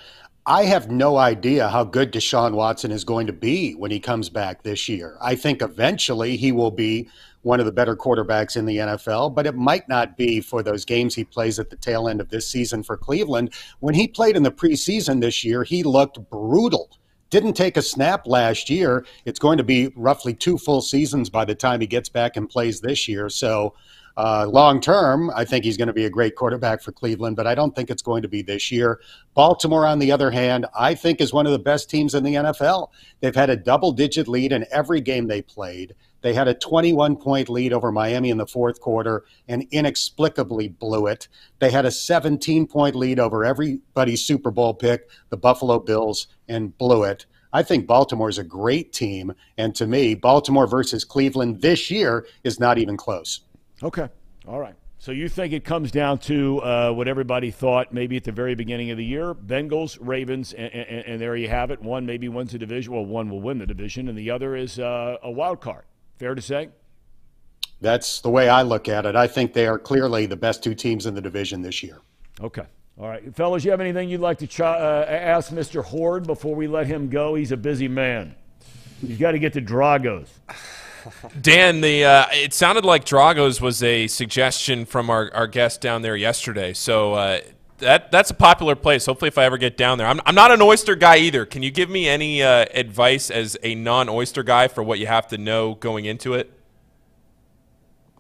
I 0.47 0.65
have 0.65 0.91
no 0.91 1.17
idea 1.17 1.69
how 1.69 1.85
good 1.85 2.13
Deshaun 2.13 2.55
Watson 2.55 2.91
is 2.91 3.05
going 3.05 3.29
to 3.29 3.33
be 3.33 3.75
when 3.75 3.93
he 3.93 4.01
comes 4.01 4.29
back 4.29 4.65
this 4.65 4.89
year. 4.89 5.17
I 5.21 5.37
think 5.37 5.63
eventually 5.63 6.37
he 6.37 6.51
will 6.51 6.73
be 6.73 7.09
one 7.43 7.61
of 7.61 7.67
the 7.67 7.73
better 7.73 7.97
quarterbacks 7.97 8.57
in 8.57 8.65
the 8.65 8.79
NFL, 8.79 9.35
but 9.35 9.47
it 9.47 9.55
might 9.55 9.89
not 9.89 10.17
be 10.17 10.41
for 10.41 10.63
those 10.63 10.85
games 10.85 11.15
he 11.15 11.25
plays 11.25 11.59
at 11.59 11.71
the 11.71 11.77
tail 11.77 12.09
end 12.09 12.21
of 12.21 12.29
this 12.29 12.49
season 12.49 12.83
for 12.83 12.97
Cleveland. 12.97 13.53
When 13.81 13.95
he 13.95 14.09
played 14.09 14.37
in 14.37 14.43
the 14.43 14.51
preseason 14.51 15.21
this 15.21 15.45
year, 15.45 15.65
he 15.65 15.83
looked 15.83 16.19
brutal. 16.31 16.91
Didn't 17.31 17.55
take 17.55 17.77
a 17.77 17.83
snap 17.83 18.27
last 18.27 18.69
year. 18.69 19.07
It's 19.25 19.39
going 19.39 19.59
to 19.59 19.65
be 19.65 19.93
roughly 19.97 20.35
two 20.35 20.59
full 20.59 20.83
seasons 20.83 21.31
by 21.31 21.45
the 21.45 21.55
time 21.55 21.81
he 21.81 21.87
gets 21.87 22.09
back 22.09 22.37
and 22.37 22.49
plays 22.49 22.81
this 22.81 23.09
year. 23.09 23.29
So, 23.29 23.75
uh, 24.17 24.47
long 24.49 24.81
term, 24.81 25.31
I 25.35 25.45
think 25.45 25.65
he's 25.65 25.77
going 25.77 25.89
to 25.89 25.93
be 25.93 26.05
a 26.05 26.11
great 26.11 26.37
quarterback 26.37 26.83
for 26.83 26.93
Cleveland, 26.93 27.37
but 27.37 27.47
I 27.47 27.55
don't 27.55 27.75
think 27.75 27.91
it's 27.91 28.03
going 28.03 28.23
to 28.23 28.29
be 28.29 28.43
this 28.43 28.71
year. 28.71 29.01
Baltimore, 29.35 29.87
on 29.87 29.99
the 29.99 30.13
other 30.13 30.31
hand, 30.31 30.67
I 30.79 30.95
think 30.95 31.21
is 31.21 31.33
one 31.33 31.47
of 31.47 31.53
the 31.53 31.59
best 31.59 31.89
teams 31.89 32.15
in 32.15 32.25
the 32.25 32.35
NFL. 32.35 32.89
They've 33.21 33.35
had 33.35 33.51
a 33.51 33.57
double 33.57 33.93
digit 33.93 34.29
lead 34.29 34.53
in 34.53 34.67
every 34.71 35.01
game 35.01 35.27
they 35.27 35.43
played. 35.43 35.95
They 36.21 36.35
had 36.35 36.49
a 36.49 36.55
21 36.55 37.17
point 37.17 37.49
lead 37.49 37.73
over 37.73 37.91
Miami 37.91 38.31
in 38.31 38.39
the 38.39 38.47
fourth 38.47 38.81
quarter 38.81 39.25
and 39.49 39.67
inexplicably 39.71 40.69
blew 40.69 41.07
it. 41.09 41.29
They 41.59 41.71
had 41.71 41.85
a 41.85 41.91
17 41.91 42.67
point 42.67 42.95
lead 42.95 43.19
over 43.19 43.45
everybody's 43.45 44.25
Super 44.25 44.51
Bowl 44.51 44.73
pick, 44.73 45.09
the 45.31 45.37
Buffalo 45.37 45.79
Bills, 45.81 46.29
and 46.49 46.77
blew 46.79 47.05
it. 47.05 47.27
I 47.53 47.63
think 47.63 47.87
Baltimore 47.87 48.31
is 48.31 48.39
a 48.39 48.45
great 48.45 48.93
team. 48.93 49.35
And 49.59 49.75
to 49.75 49.87
me, 49.87 50.15
Baltimore 50.15 50.67
versus 50.67 51.05
Cleveland 51.05 51.61
this 51.61 51.91
year 51.91 52.27
is 52.45 52.59
not 52.59 52.79
even 52.79 52.97
close. 52.97 53.41
Okay. 53.83 54.09
All 54.47 54.61
right. 54.61 54.75
So 54.99 55.11
you 55.11 55.29
think 55.29 55.53
it 55.53 55.65
comes 55.65 55.91
down 55.91 56.19
to 56.21 56.61
uh, 56.63 56.93
what 56.93 57.09
everybody 57.09 57.51
thought 57.51 57.93
maybe 57.93 58.17
at 58.17 58.23
the 58.23 58.31
very 58.31 58.55
beginning 58.55 58.93
of 58.93 58.97
the 58.97 59.05
year: 59.05 59.35
Bengals, 59.35 59.99
Ravens, 60.01 60.53
and, 60.53 60.73
and, 60.73 61.05
and, 61.07 61.21
there 61.21 61.35
you 61.35 61.49
have 61.49 61.73
it. 61.73 61.83
One 61.83 62.07
maybe 62.07 62.29
wins 62.29 62.53
the 62.53 62.59
division. 62.59 62.93
Well, 62.93 63.05
one 63.05 63.29
will 63.29 63.41
win 63.41 63.59
the 63.59 63.67
division, 63.67 64.09
and 64.09 64.17
the 64.17 64.31
other 64.31 64.55
is 64.55 64.79
uh, 64.79 65.17
a 65.23 65.31
wild 65.31 65.61
card. 65.61 65.85
Fair 66.19 66.37
to 66.37 66.43
say? 66.43 66.69
That's 67.81 68.21
the 68.21 68.31
way 68.31 68.49
I 68.49 68.63
look 68.63 68.89
at 68.89 69.05
it. 69.05 69.17
I 69.17 69.27
think 69.27 69.55
they 69.55 69.67
are 69.67 69.77
clearly 69.79 70.27
the 70.27 70.37
best 70.37 70.63
two 70.63 70.75
teams 70.75 71.07
in 71.07 71.17
the 71.17 71.21
division 71.21 71.63
this 71.63 71.83
year. 71.83 71.99
Okay. 72.41 72.67
All 72.97 73.09
right. 73.09 73.35
Fellas, 73.35 73.65
you 73.65 73.73
have 73.73 73.81
anything 73.81 74.09
you'd 74.09 74.21
like 74.21 74.39
to 74.39 74.47
ch- 74.47 74.61
uh, 74.61 75.05
ask 75.09 75.51
Mr. 75.51 75.83
Hoard 75.83 76.29
before 76.29 76.55
we 76.55 76.69
let 76.69 76.87
him 76.87 77.09
go? 77.09 77.35
He's 77.35 77.51
a 77.51 77.57
busy 77.57 77.89
man. 77.89 78.37
He's 79.01 79.19
got 79.19 79.33
to 79.33 79.41
get 79.41 79.55
to 79.55 79.61
Drago's. 79.61 80.29
Dan, 81.41 81.81
the 81.81 82.05
uh, 82.05 82.27
it 82.33 82.55
sounded 82.55 82.85
like 82.85 83.05
Drago's 83.05 83.61
was 83.61 83.83
a 83.83 84.07
suggestion 84.07 84.85
from 84.85 85.11
our, 85.11 85.31
our 85.35 85.47
guest 85.47 85.81
down 85.81 86.03
there 86.03 86.17
yesterday. 86.17 86.73
So 86.73 87.15
uh, 87.15 87.41
that 87.79 88.11
that's 88.11 88.31
a 88.31 88.35
popular 88.35 88.75
place. 88.75 89.07
Hopefully, 89.07 89.29
if 89.29 89.39
I 89.39 89.45
ever 89.45 89.59
get 89.59 89.77
down 89.77 89.99
there, 89.99 90.07
I'm 90.07 90.21
I'm 90.25 90.35
not 90.35 90.51
an 90.51 90.63
oyster 90.63 90.95
guy 90.95 91.17
either. 91.17 91.45
Can 91.45 91.63
you 91.63 91.71
give 91.71 91.91
me 91.91 92.09
any 92.09 92.43
uh, 92.43 92.67
advice 92.75 93.31
as 93.31 93.57
a 93.63 93.75
non-oyster 93.75 94.43
guy 94.43 94.69
for 94.69 94.83
what 94.83 94.99
you 94.99 95.07
have 95.07 95.29
to 95.29 95.39
know 95.39 95.75
going 95.75 96.05
into 96.05 96.35
it? 96.35 96.53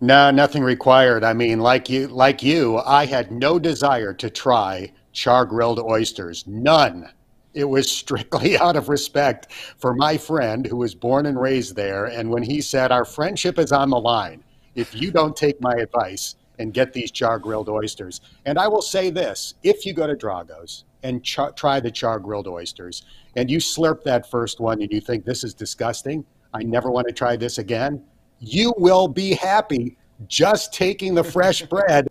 No, 0.00 0.32
nothing 0.32 0.64
required. 0.64 1.22
I 1.22 1.32
mean, 1.32 1.60
like 1.60 1.88
you, 1.88 2.08
like 2.08 2.42
you, 2.42 2.78
I 2.78 3.06
had 3.06 3.30
no 3.30 3.60
desire 3.60 4.12
to 4.14 4.28
try 4.30 4.92
char 5.12 5.46
grilled 5.46 5.78
oysters. 5.78 6.44
None. 6.46 7.08
It 7.54 7.64
was 7.64 7.90
strictly 7.90 8.56
out 8.66 8.76
of 8.76 8.88
respect 8.88 9.52
for 9.52 9.94
my 9.94 10.16
friend 10.16 10.66
who 10.66 10.76
was 10.76 10.94
born 10.94 11.26
and 11.26 11.40
raised 11.40 11.76
there. 11.76 12.06
And 12.06 12.30
when 12.30 12.42
he 12.42 12.60
said, 12.60 12.92
Our 12.92 13.04
friendship 13.04 13.58
is 13.58 13.72
on 13.72 13.90
the 13.90 14.00
line, 14.00 14.42
if 14.74 14.94
you 14.94 15.10
don't 15.10 15.36
take 15.36 15.60
my 15.60 15.74
advice, 15.74 16.36
and 16.58 16.72
get 16.72 16.92
these 16.92 17.10
char 17.10 17.38
grilled 17.38 17.68
oysters. 17.68 18.20
And 18.46 18.58
I 18.58 18.68
will 18.68 18.82
say 18.82 19.10
this 19.10 19.54
if 19.62 19.84
you 19.84 19.92
go 19.92 20.06
to 20.06 20.14
Drago's 20.14 20.84
and 21.02 21.24
try 21.24 21.80
the 21.80 21.90
char 21.90 22.20
grilled 22.20 22.46
oysters 22.46 23.04
and 23.36 23.50
you 23.50 23.58
slurp 23.58 24.04
that 24.04 24.30
first 24.30 24.60
one 24.60 24.80
and 24.80 24.92
you 24.92 25.00
think 25.00 25.24
this 25.24 25.42
is 25.42 25.54
disgusting, 25.54 26.24
I 26.54 26.62
never 26.62 26.90
want 26.90 27.08
to 27.08 27.12
try 27.12 27.36
this 27.36 27.58
again, 27.58 28.04
you 28.38 28.74
will 28.76 29.08
be 29.08 29.32
happy 29.32 29.96
just 30.28 30.72
taking 30.72 31.14
the 31.14 31.24
fresh 31.24 31.62
bread. 31.72 32.08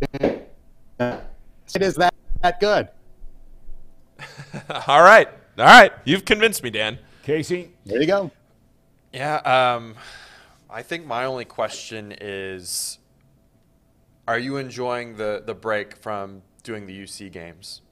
It 0.00 0.50
is 1.80 1.94
that, 1.94 2.14
that 2.42 2.58
good. 2.60 2.88
All 4.86 5.02
right. 5.02 5.28
All 5.58 5.64
right. 5.64 5.92
You've 6.04 6.24
convinced 6.24 6.62
me, 6.62 6.70
Dan. 6.70 6.98
Casey? 7.22 7.70
There 7.84 8.00
you 8.00 8.06
go. 8.06 8.30
Yeah. 9.12 9.36
Um, 9.36 9.94
I 10.68 10.82
think 10.82 11.06
my 11.06 11.24
only 11.24 11.44
question 11.44 12.14
is 12.20 12.98
are 14.26 14.38
you 14.38 14.56
enjoying 14.56 15.16
the 15.16 15.42
the 15.44 15.54
break 15.54 15.96
from 15.96 16.42
doing 16.62 16.86
the 16.86 17.02
UC 17.02 17.32
games? 17.32 17.82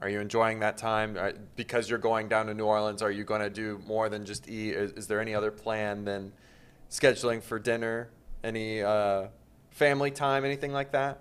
Are 0.00 0.08
you 0.08 0.20
enjoying 0.20 0.60
that 0.60 0.78
time 0.78 1.18
because 1.56 1.90
you're 1.90 1.98
going 1.98 2.28
down 2.28 2.46
to 2.46 2.54
New 2.54 2.66
Orleans? 2.66 3.02
Are 3.02 3.10
you 3.10 3.24
going 3.24 3.40
to 3.40 3.50
do 3.50 3.80
more 3.84 4.08
than 4.08 4.24
just 4.24 4.48
eat? 4.48 4.74
Is, 4.74 4.92
is 4.92 5.06
there 5.08 5.20
any 5.20 5.34
other 5.34 5.50
plan 5.50 6.04
than 6.04 6.32
scheduling 6.88 7.42
for 7.42 7.58
dinner? 7.58 8.10
Any 8.44 8.80
uh, 8.80 9.26
family 9.70 10.12
time? 10.12 10.44
Anything 10.44 10.72
like 10.72 10.92
that? 10.92 11.20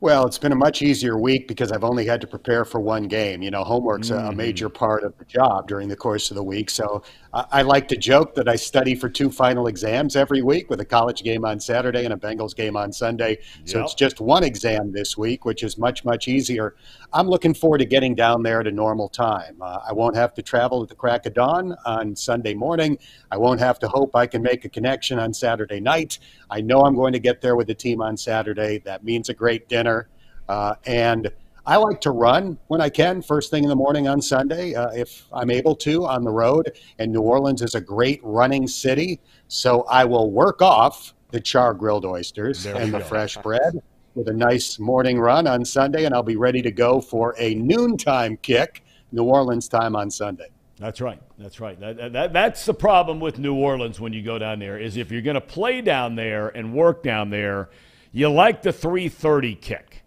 Well, 0.00 0.26
it's 0.26 0.38
been 0.38 0.52
a 0.52 0.56
much 0.56 0.80
easier 0.80 1.18
week 1.18 1.48
because 1.48 1.72
I've 1.72 1.82
only 1.82 2.06
had 2.06 2.20
to 2.20 2.28
prepare 2.28 2.64
for 2.64 2.80
one 2.80 3.08
game. 3.08 3.42
You 3.42 3.50
know, 3.50 3.64
homework's 3.64 4.10
mm. 4.10 4.28
a 4.28 4.32
major 4.32 4.68
part 4.68 5.02
of 5.02 5.16
the 5.18 5.24
job 5.24 5.66
during 5.66 5.88
the 5.88 5.96
course 5.96 6.30
of 6.30 6.36
the 6.36 6.42
week. 6.42 6.70
So 6.70 7.02
I, 7.34 7.44
I 7.50 7.62
like 7.62 7.88
to 7.88 7.96
joke 7.96 8.36
that 8.36 8.48
I 8.48 8.54
study 8.54 8.94
for 8.94 9.08
two 9.08 9.28
final 9.28 9.66
exams 9.66 10.14
every 10.14 10.40
week 10.40 10.70
with 10.70 10.80
a 10.80 10.84
college 10.84 11.24
game 11.24 11.44
on 11.44 11.58
Saturday 11.58 12.04
and 12.04 12.14
a 12.14 12.16
Bengals 12.16 12.54
game 12.54 12.76
on 12.76 12.92
Sunday. 12.92 13.38
Yep. 13.58 13.68
So 13.68 13.82
it's 13.82 13.94
just 13.94 14.20
one 14.20 14.44
exam 14.44 14.92
this 14.92 15.18
week, 15.18 15.44
which 15.44 15.64
is 15.64 15.78
much, 15.78 16.04
much 16.04 16.28
easier. 16.28 16.76
I'm 17.12 17.26
looking 17.26 17.54
forward 17.54 17.78
to 17.78 17.86
getting 17.86 18.14
down 18.14 18.42
there 18.42 18.60
at 18.60 18.66
a 18.66 18.70
normal 18.70 19.08
time. 19.08 19.56
Uh, 19.62 19.80
I 19.88 19.92
won't 19.94 20.14
have 20.14 20.34
to 20.34 20.42
travel 20.42 20.82
at 20.82 20.90
the 20.90 20.94
crack 20.94 21.24
of 21.24 21.32
dawn 21.32 21.74
on 21.86 22.14
Sunday 22.14 22.52
morning. 22.52 22.98
I 23.30 23.38
won't 23.38 23.60
have 23.60 23.78
to 23.80 23.88
hope 23.88 24.14
I 24.14 24.26
can 24.26 24.42
make 24.42 24.66
a 24.66 24.68
connection 24.68 25.18
on 25.18 25.32
Saturday 25.32 25.80
night. 25.80 26.18
I 26.50 26.60
know 26.60 26.82
I'm 26.82 26.94
going 26.94 27.14
to 27.14 27.18
get 27.18 27.40
there 27.40 27.56
with 27.56 27.66
the 27.66 27.74
team 27.74 28.02
on 28.02 28.16
Saturday. 28.16 28.78
That 28.84 29.04
means 29.04 29.30
a 29.30 29.34
great 29.34 29.68
dinner. 29.68 30.08
Uh, 30.50 30.74
and 30.84 31.30
I 31.64 31.76
like 31.76 32.00
to 32.02 32.10
run 32.10 32.58
when 32.66 32.82
I 32.82 32.90
can, 32.90 33.22
first 33.22 33.50
thing 33.50 33.62
in 33.62 33.70
the 33.70 33.76
morning 33.76 34.06
on 34.06 34.20
Sunday, 34.20 34.74
uh, 34.74 34.90
if 34.90 35.26
I'm 35.32 35.50
able 35.50 35.76
to, 35.76 36.04
on 36.04 36.24
the 36.24 36.30
road. 36.30 36.78
And 36.98 37.10
New 37.10 37.22
Orleans 37.22 37.62
is 37.62 37.74
a 37.74 37.80
great 37.80 38.20
running 38.22 38.66
city. 38.66 39.18
So 39.48 39.82
I 39.84 40.04
will 40.04 40.30
work 40.30 40.60
off 40.60 41.14
the 41.30 41.40
char 41.40 41.72
grilled 41.72 42.04
oysters 42.04 42.64
there 42.64 42.76
and 42.76 42.92
the 42.92 42.98
go. 42.98 43.04
fresh 43.04 43.36
bread 43.38 43.82
with 44.18 44.28
a 44.28 44.32
nice 44.32 44.80
morning 44.80 45.18
run 45.18 45.46
on 45.46 45.64
Sunday. 45.64 46.04
And 46.04 46.14
I'll 46.14 46.24
be 46.24 46.36
ready 46.36 46.60
to 46.62 46.72
go 46.72 47.00
for 47.00 47.36
a 47.38 47.54
noontime 47.54 48.36
kick, 48.38 48.84
New 49.12 49.22
Orleans 49.22 49.68
time 49.68 49.94
on 49.94 50.10
Sunday. 50.10 50.48
That's 50.76 51.00
right. 51.00 51.20
That's 51.38 51.60
right. 51.60 51.78
That, 51.78 52.12
that, 52.12 52.32
that's 52.32 52.66
the 52.66 52.74
problem 52.74 53.20
with 53.20 53.38
New 53.38 53.54
Orleans 53.54 54.00
when 54.00 54.12
you 54.12 54.22
go 54.22 54.38
down 54.38 54.58
there 54.58 54.78
is 54.78 54.96
if 54.96 55.10
you're 55.10 55.22
going 55.22 55.34
to 55.34 55.40
play 55.40 55.80
down 55.80 56.16
there 56.16 56.48
and 56.48 56.74
work 56.74 57.02
down 57.02 57.30
there, 57.30 57.70
you 58.12 58.28
like 58.28 58.62
the 58.62 58.72
330 58.72 59.54
kick. 59.54 60.02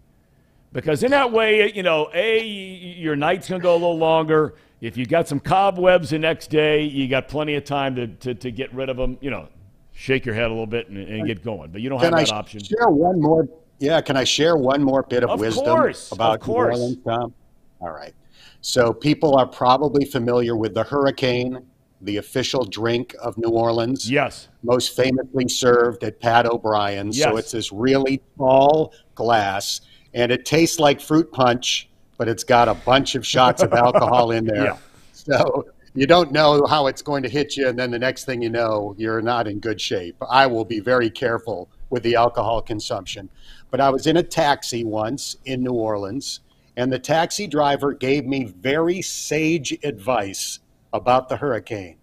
Because 0.72 1.02
in 1.02 1.10
that 1.10 1.32
way, 1.32 1.72
you 1.72 1.82
know, 1.82 2.10
A, 2.14 2.42
your 2.44 3.16
night's 3.16 3.48
going 3.48 3.60
to 3.60 3.62
go 3.62 3.72
a 3.72 3.76
little 3.76 3.98
longer. 3.98 4.54
If 4.80 4.96
you 4.96 5.06
got 5.06 5.28
some 5.28 5.40
cobwebs 5.40 6.10
the 6.10 6.18
next 6.18 6.48
day, 6.48 6.82
you 6.82 7.08
got 7.08 7.28
plenty 7.28 7.54
of 7.54 7.64
time 7.64 7.94
to, 7.96 8.06
to, 8.08 8.34
to 8.34 8.50
get 8.50 8.74
rid 8.74 8.88
of 8.88 8.96
them, 8.96 9.18
you 9.20 9.30
know, 9.30 9.48
shake 9.92 10.24
your 10.24 10.34
head 10.34 10.46
a 10.46 10.48
little 10.48 10.66
bit 10.66 10.88
and, 10.88 10.96
and 10.96 11.26
get 11.26 11.44
going. 11.44 11.70
But 11.70 11.82
you 11.82 11.88
don't 11.88 12.00
can 12.00 12.12
have 12.12 12.26
that 12.26 12.32
I 12.32 12.36
option. 12.36 12.62
Share 12.62 12.88
one 12.88 13.20
more. 13.20 13.46
Yeah, 13.82 14.00
can 14.00 14.16
I 14.16 14.22
share 14.22 14.56
one 14.56 14.82
more 14.82 15.02
bit 15.02 15.24
of, 15.24 15.30
of 15.30 15.40
wisdom 15.40 15.64
course, 15.64 16.12
about 16.12 16.36
of 16.36 16.40
course. 16.40 16.76
New 16.76 16.82
Orleans, 16.82 17.04
Thom? 17.04 17.34
All 17.80 17.90
right. 17.90 18.14
So 18.60 18.92
people 18.92 19.36
are 19.36 19.46
probably 19.46 20.04
familiar 20.04 20.54
with 20.54 20.72
the 20.72 20.84
hurricane, 20.84 21.66
the 22.00 22.18
official 22.18 22.64
drink 22.64 23.16
of 23.20 23.36
New 23.36 23.50
Orleans. 23.50 24.08
Yes. 24.08 24.48
Most 24.62 24.94
famously 24.94 25.48
served 25.48 26.04
at 26.04 26.20
Pat 26.20 26.46
O'Brien's. 26.46 27.18
Yes. 27.18 27.28
So 27.28 27.36
it's 27.38 27.50
this 27.50 27.72
really 27.72 28.22
tall 28.38 28.94
glass, 29.16 29.80
and 30.14 30.30
it 30.30 30.44
tastes 30.44 30.78
like 30.78 31.00
fruit 31.00 31.32
punch, 31.32 31.88
but 32.18 32.28
it's 32.28 32.44
got 32.44 32.68
a 32.68 32.74
bunch 32.74 33.16
of 33.16 33.26
shots 33.26 33.64
of 33.64 33.72
alcohol 33.72 34.30
in 34.30 34.44
there. 34.44 34.78
Yeah. 35.24 35.34
So 35.34 35.66
you 35.94 36.06
don't 36.06 36.32
know 36.32 36.66
how 36.66 36.88
it's 36.88 37.02
going 37.02 37.22
to 37.22 37.28
hit 37.28 37.56
you, 37.56 37.68
and 37.68 37.78
then 37.78 37.90
the 37.90 37.98
next 37.98 38.24
thing 38.24 38.42
you 38.42 38.50
know, 38.50 38.94
you're 38.98 39.22
not 39.22 39.46
in 39.46 39.60
good 39.60 39.80
shape. 39.80 40.16
I 40.28 40.46
will 40.46 40.64
be 40.64 40.80
very 40.80 41.10
careful 41.10 41.68
with 41.92 42.02
the 42.02 42.16
alcohol 42.16 42.60
consumption. 42.60 43.30
But 43.70 43.80
I 43.80 43.90
was 43.90 44.08
in 44.08 44.16
a 44.16 44.22
taxi 44.22 44.82
once 44.82 45.36
in 45.44 45.62
New 45.62 45.74
Orleans 45.74 46.40
and 46.76 46.90
the 46.90 46.98
taxi 46.98 47.46
driver 47.46 47.92
gave 47.92 48.26
me 48.26 48.44
very 48.44 49.02
sage 49.02 49.76
advice 49.84 50.60
about 50.92 51.28
the 51.28 51.36
hurricane. 51.36 51.96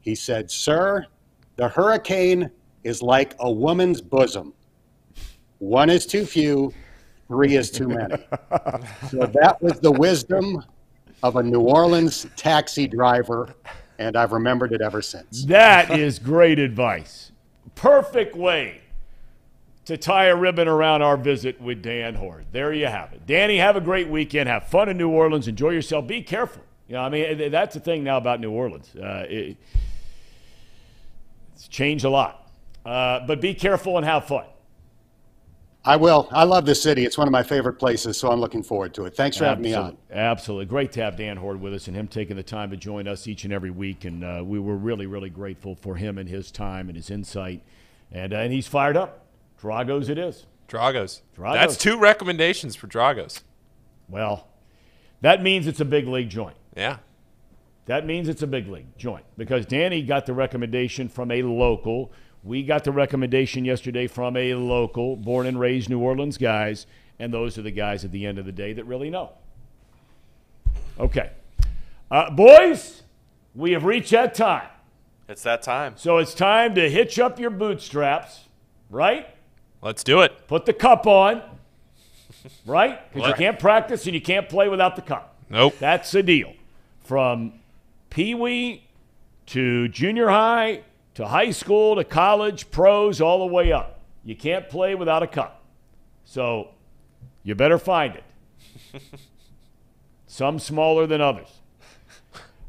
He 0.00 0.14
said, 0.14 0.50
Sir, 0.50 1.06
the 1.56 1.68
hurricane 1.68 2.50
is 2.84 3.02
like 3.02 3.34
a 3.40 3.50
woman's 3.50 4.00
bosom. 4.00 4.54
One 5.58 5.90
is 5.90 6.06
too 6.06 6.26
few, 6.26 6.72
three 7.28 7.56
is 7.56 7.70
too 7.70 7.88
many. 7.88 8.16
so 9.10 9.26
that 9.26 9.58
was 9.60 9.80
the 9.80 9.92
wisdom 9.92 10.64
of 11.22 11.36
a 11.36 11.42
New 11.42 11.60
Orleans 11.60 12.26
taxi 12.36 12.86
driver, 12.86 13.54
and 13.98 14.16
I've 14.16 14.32
remembered 14.32 14.72
it 14.72 14.80
ever 14.80 15.00
since. 15.00 15.44
That 15.44 15.98
is 15.98 16.18
great 16.18 16.58
advice. 16.58 17.32
Perfect 17.74 18.36
way 18.36 18.83
to 19.86 19.96
tie 19.96 20.26
a 20.26 20.36
ribbon 20.36 20.66
around 20.66 21.02
our 21.02 21.16
visit 21.16 21.60
with 21.60 21.82
Dan 21.82 22.14
Hoard. 22.14 22.46
There 22.52 22.72
you 22.72 22.86
have 22.86 23.12
it. 23.12 23.26
Danny, 23.26 23.58
have 23.58 23.76
a 23.76 23.80
great 23.80 24.08
weekend. 24.08 24.48
Have 24.48 24.68
fun 24.68 24.88
in 24.88 24.96
New 24.96 25.10
Orleans. 25.10 25.46
Enjoy 25.46 25.70
yourself. 25.70 26.06
Be 26.06 26.22
careful. 26.22 26.62
You 26.88 26.94
know, 26.94 27.02
I 27.02 27.08
mean, 27.08 27.50
that's 27.50 27.74
the 27.74 27.80
thing 27.80 28.04
now 28.04 28.16
about 28.16 28.40
New 28.40 28.50
Orleans. 28.50 28.94
Uh, 28.94 29.26
it, 29.28 29.56
it's 31.54 31.68
changed 31.68 32.04
a 32.04 32.10
lot. 32.10 32.50
Uh, 32.84 33.20
but 33.26 33.40
be 33.40 33.54
careful 33.54 33.96
and 33.96 34.04
have 34.04 34.26
fun. 34.26 34.44
I 35.86 35.96
will. 35.96 36.28
I 36.32 36.44
love 36.44 36.64
this 36.64 36.82
city. 36.82 37.04
It's 37.04 37.18
one 37.18 37.28
of 37.28 37.32
my 37.32 37.42
favorite 37.42 37.74
places, 37.74 38.16
so 38.16 38.30
I'm 38.30 38.40
looking 38.40 38.62
forward 38.62 38.94
to 38.94 39.04
it. 39.04 39.14
Thanks 39.14 39.36
for 39.36 39.44
Absolutely. 39.44 39.72
having 39.72 39.92
me 39.92 39.98
on. 40.14 40.18
Absolutely. 40.18 40.64
Great 40.64 40.92
to 40.92 41.02
have 41.02 41.16
Dan 41.16 41.36
Hoard 41.36 41.60
with 41.60 41.74
us 41.74 41.88
and 41.88 41.96
him 41.96 42.08
taking 42.08 42.36
the 42.36 42.42
time 42.42 42.70
to 42.70 42.76
join 42.76 43.06
us 43.06 43.26
each 43.26 43.44
and 43.44 43.52
every 43.52 43.70
week. 43.70 44.06
And 44.06 44.24
uh, 44.24 44.42
we 44.44 44.58
were 44.58 44.76
really, 44.76 45.04
really 45.04 45.28
grateful 45.28 45.74
for 45.74 45.96
him 45.96 46.16
and 46.16 46.26
his 46.26 46.50
time 46.50 46.88
and 46.88 46.96
his 46.96 47.10
insight. 47.10 47.62
And, 48.10 48.32
uh, 48.32 48.38
and 48.38 48.50
he's 48.50 48.66
fired 48.66 48.96
up. 48.96 49.23
Drago's 49.58 50.08
it 50.08 50.18
is. 50.18 50.46
Drago's. 50.68 51.22
Drago's. 51.34 51.60
That's 51.60 51.76
two 51.76 51.98
recommendations 51.98 52.76
for 52.76 52.86
Drago's. 52.86 53.42
Well, 54.08 54.48
that 55.20 55.42
means 55.42 55.66
it's 55.66 55.80
a 55.80 55.84
big 55.84 56.06
league 56.08 56.28
joint. 56.28 56.56
Yeah. 56.76 56.98
That 57.86 58.06
means 58.06 58.28
it's 58.28 58.42
a 58.42 58.46
big 58.46 58.68
league 58.68 58.96
joint 58.96 59.24
because 59.36 59.66
Danny 59.66 60.02
got 60.02 60.26
the 60.26 60.32
recommendation 60.32 61.08
from 61.08 61.30
a 61.30 61.42
local. 61.42 62.12
We 62.42 62.62
got 62.62 62.84
the 62.84 62.92
recommendation 62.92 63.64
yesterday 63.64 64.06
from 64.06 64.36
a 64.36 64.54
local, 64.54 65.16
born 65.16 65.46
and 65.46 65.58
raised 65.60 65.90
New 65.90 66.00
Orleans 66.00 66.38
guys, 66.38 66.86
and 67.18 67.32
those 67.32 67.58
are 67.58 67.62
the 67.62 67.70
guys 67.70 68.04
at 68.04 68.12
the 68.12 68.26
end 68.26 68.38
of 68.38 68.46
the 68.46 68.52
day 68.52 68.72
that 68.72 68.84
really 68.84 69.10
know. 69.10 69.32
Okay. 70.98 71.30
Uh, 72.10 72.30
boys, 72.30 73.02
we 73.54 73.72
have 73.72 73.84
reached 73.84 74.10
that 74.10 74.34
time. 74.34 74.68
It's 75.28 75.42
that 75.42 75.62
time. 75.62 75.94
So 75.96 76.18
it's 76.18 76.34
time 76.34 76.74
to 76.74 76.90
hitch 76.90 77.18
up 77.18 77.38
your 77.38 77.50
bootstraps, 77.50 78.44
right? 78.90 79.33
Let's 79.84 80.02
do 80.02 80.22
it. 80.22 80.48
Put 80.48 80.64
the 80.64 80.72
cup 80.72 81.06
on, 81.06 81.42
right? 82.66 83.12
Because 83.12 83.28
you 83.28 83.34
can't 83.34 83.58
practice 83.58 84.06
and 84.06 84.14
you 84.14 84.20
can't 84.20 84.48
play 84.48 84.66
without 84.70 84.96
the 84.96 85.02
cup. 85.02 85.36
Nope. 85.50 85.74
That's 85.78 86.10
the 86.10 86.22
deal. 86.22 86.54
From 87.00 87.52
Pee 88.08 88.34
Wee 88.34 88.84
to 89.46 89.88
junior 89.88 90.30
high 90.30 90.84
to 91.16 91.28
high 91.28 91.50
school 91.50 91.96
to 91.96 92.02
college, 92.02 92.70
pros, 92.70 93.20
all 93.20 93.46
the 93.46 93.52
way 93.52 93.72
up. 93.72 94.00
You 94.24 94.34
can't 94.34 94.70
play 94.70 94.94
without 94.94 95.22
a 95.22 95.26
cup. 95.26 95.62
So 96.24 96.70
you 97.42 97.54
better 97.54 97.78
find 97.78 98.16
it. 98.16 98.24
Some 100.26 100.58
smaller 100.58 101.06
than 101.06 101.20
others. 101.20 101.60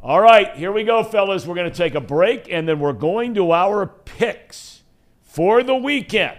All 0.03 0.19
right, 0.19 0.53
here 0.55 0.73
we 0.73 0.83
go, 0.83 1.01
fellas. 1.01 1.47
We're 1.47 1.55
going 1.55 1.71
to 1.71 1.75
take 1.75 1.95
a 1.95 2.01
break 2.01 2.51
and 2.51 2.67
then 2.67 2.79
we're 2.81 2.93
going 2.93 3.35
to 3.35 3.53
our 3.53 3.87
picks 3.87 4.83
for 5.23 5.63
the 5.63 5.75
weekend. 5.75 6.37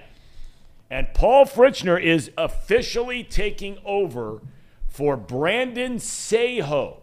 And 0.91 1.09
Paul 1.15 1.45
Fritschner 1.47 2.01
is 2.03 2.31
officially 2.39 3.25
taking 3.25 3.79
over 3.85 4.41
for 4.89 5.17
Brandon 5.17 5.97
Seho. 5.97 6.99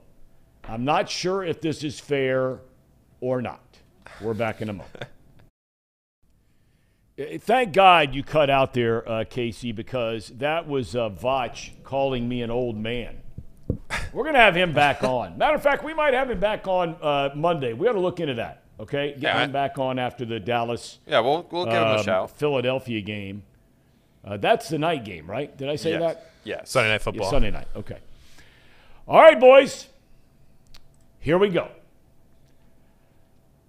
I'm 0.64 0.86
not 0.86 1.10
sure 1.10 1.44
if 1.44 1.60
this 1.60 1.84
is 1.84 2.00
fair 2.00 2.60
or 3.20 3.42
not. 3.42 3.80
We're 4.22 4.34
back 4.34 4.62
in 4.62 4.70
a 4.70 4.74
moment. 4.74 4.96
Eh, 7.18 7.38
Thank 7.40 7.74
God 7.74 8.16
you 8.16 8.24
cut 8.24 8.50
out 8.50 8.74
there, 8.74 9.08
uh, 9.08 9.24
Casey, 9.30 9.72
because 9.72 10.30
that 10.40 10.68
was 10.68 10.96
uh, 10.96 11.10
Vach 11.10 11.70
calling 11.84 12.28
me 12.28 12.42
an 12.42 12.50
old 12.50 12.76
man. 12.76 13.18
We're 14.12 14.24
going 14.24 14.34
to 14.34 14.40
have 14.40 14.56
him 14.56 14.74
back 14.74 15.04
on. 15.04 15.38
Matter 15.38 15.56
of 15.56 15.62
fact, 15.62 15.84
we 15.84 15.94
might 15.94 16.16
have 16.16 16.32
him 16.32 16.40
back 16.40 16.68
on 16.68 16.96
uh, 17.04 17.30
Monday. 17.36 17.74
We 17.74 17.86
got 17.86 17.94
to 17.94 18.00
look 18.00 18.20
into 18.20 18.34
that, 18.36 18.64
okay? 18.80 19.12
Get 19.12 19.22
Yeah. 19.22 19.44
him 19.44 19.52
back 19.52 19.78
on 19.78 20.00
after 20.00 20.26
the 20.26 20.40
Dallas 20.40 20.98
Yeah, 21.06 21.20
we'll 21.20 21.48
we'll 21.52 21.66
give 21.66 21.76
him 21.76 21.84
a 21.84 21.98
um, 21.98 22.04
shout. 22.04 22.32
Philadelphia 22.32 23.02
game. 23.02 23.44
Uh, 24.24 24.38
that's 24.38 24.70
the 24.70 24.80
night 24.80 25.04
game, 25.04 25.30
right? 25.30 25.56
Did 25.58 25.70
I 25.70 25.76
say 25.76 25.92
Yes. 25.92 26.02
that? 26.02 26.32
Yes. 26.44 26.70
Sunday 26.70 26.90
Night 26.90 26.94
Yeah, 26.96 26.98
Football. 27.00 27.30
Sunday 27.30 27.52
night. 27.52 27.68
Okay. 27.76 27.98
All 29.08 29.20
right, 29.22 29.40
boys. 29.40 29.88
Here 31.20 31.38
we 31.38 31.50
go. 31.50 31.70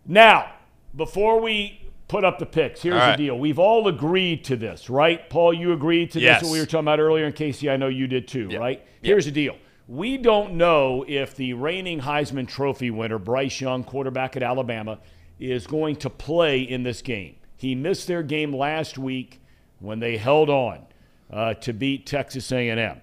Now, 0.06 0.52
before 0.94 1.40
we 1.40 1.80
put 2.08 2.24
up 2.24 2.38
the 2.38 2.46
picks, 2.46 2.82
here's 2.82 3.00
All 3.00 3.10
the 3.12 3.16
deal. 3.16 3.38
We've 3.38 3.58
all 3.58 3.88
agreed 3.88 4.44
to 4.44 4.56
this, 4.56 4.90
right? 4.90 5.28
Paul, 5.30 5.54
you 5.54 5.72
agreed 5.72 6.10
to 6.12 6.20
Yes. 6.20 6.40
this, 6.40 6.48
what 6.48 6.52
we 6.54 6.60
were 6.60 6.66
talking 6.66 6.80
about 6.84 7.00
earlier, 7.00 7.24
and 7.24 7.34
Casey, 7.34 7.70
I 7.70 7.76
know 7.76 7.88
you 7.88 8.06
did 8.06 8.28
too, 8.28 8.48
Yeah. 8.50 8.58
right? 8.58 8.82
Yeah. 9.02 9.08
Here's 9.08 9.24
the 9.24 9.30
deal. 9.30 9.56
We 9.88 10.16
don't 10.18 10.54
know 10.54 11.04
if 11.08 11.34
the 11.34 11.52
reigning 11.54 12.00
Heisman 12.00 12.46
Trophy 12.48 12.90
winner, 12.90 13.18
Bryce 13.18 13.60
Young, 13.60 13.84
quarterback 13.84 14.36
at 14.36 14.42
Alabama, 14.42 14.98
is 15.38 15.66
going 15.66 15.96
to 15.96 16.10
play 16.10 16.60
in 16.60 16.82
this 16.84 17.02
game. 17.02 17.36
He 17.56 17.74
missed 17.74 18.06
their 18.06 18.22
game 18.22 18.54
last 18.54 18.98
week 18.98 19.40
when 19.80 20.00
they 20.00 20.16
held 20.16 20.50
on 20.50 20.86
uh, 21.32 21.54
to 21.54 21.72
beat 21.72 22.06
Texas 22.06 22.50
A&M. 22.52 23.00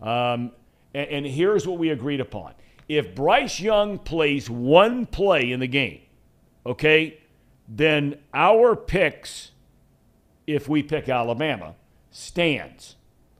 Um, 0.00 0.52
and, 0.94 1.08
and 1.10 1.26
here's 1.26 1.66
what 1.66 1.78
we 1.78 1.90
agreed 1.90 2.20
upon. 2.20 2.54
If 2.88 3.14
Bryce 3.14 3.60
Young 3.60 3.98
plays 3.98 4.48
one 4.48 5.06
play 5.06 5.52
in 5.52 5.60
the 5.60 5.66
game, 5.66 6.00
okay, 6.64 7.20
then 7.68 8.18
our 8.32 8.74
picks, 8.74 9.50
if 10.46 10.68
we 10.68 10.82
pick 10.82 11.08
Alabama, 11.08 11.74
stands. 12.10 12.96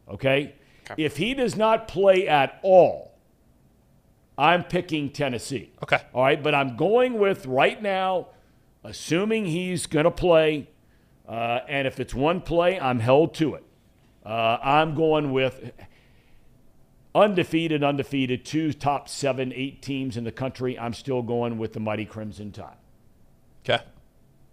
Okay? 0.08 0.54
If 0.96 1.16
he 1.16 1.34
does 1.34 1.56
not 1.56 1.88
play 1.88 2.28
at 2.28 2.58
all, 2.62 3.18
I'm 4.36 4.64
picking 4.64 5.10
Tennessee. 5.10 5.72
Okay. 5.82 6.00
All 6.14 6.22
right, 6.22 6.40
but 6.42 6.54
I'm 6.54 6.76
going 6.76 7.18
with 7.18 7.46
right 7.46 7.82
now, 7.82 8.28
assuming 8.84 9.46
he's 9.46 9.86
going 9.86 10.04
to 10.04 10.10
play, 10.10 10.68
uh, 11.28 11.60
and 11.68 11.86
if 11.86 12.00
it's 12.00 12.14
one 12.14 12.40
play, 12.40 12.80
I'm 12.80 13.00
held 13.00 13.34
to 13.34 13.54
it. 13.54 13.64
Uh, 14.24 14.58
I'm 14.62 14.94
going 14.94 15.30
with 15.32 15.72
undefeated, 17.14 17.84
undefeated, 17.84 18.44
two 18.44 18.72
top 18.72 19.08
seven, 19.08 19.52
eight 19.54 19.82
teams 19.82 20.16
in 20.16 20.24
the 20.24 20.32
country. 20.32 20.78
I'm 20.78 20.94
still 20.94 21.22
going 21.22 21.58
with 21.58 21.74
the 21.74 21.80
mighty 21.80 22.04
Crimson 22.04 22.52
Tide. 22.52 22.76
Okay. 23.64 23.82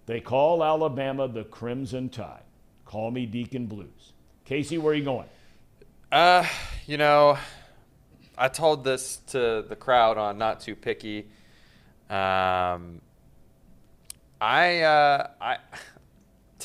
They 0.05 0.19
call 0.19 0.63
Alabama 0.63 1.27
the 1.27 1.45
Crimson 1.45 2.09
Tide. 2.09 2.43
Call 2.85 3.09
me 3.09 3.25
Deacon 3.25 3.65
Blues. 3.65 4.13
Casey, 4.43 4.77
where 4.77 4.93
are 4.93 4.95
you 4.95 5.03
going? 5.03 5.27
Uh, 6.11 6.45
you 6.85 6.97
know, 6.97 7.37
I 8.37 8.47
told 8.49 8.83
this 8.83 9.17
to 9.27 9.65
the 9.67 9.75
crowd 9.75 10.17
on 10.17 10.37
Not 10.37 10.59
Too 10.59 10.75
Picky. 10.75 11.27
Um, 12.09 13.01
I, 14.39 14.81
uh, 14.81 15.27
I, 15.41 15.57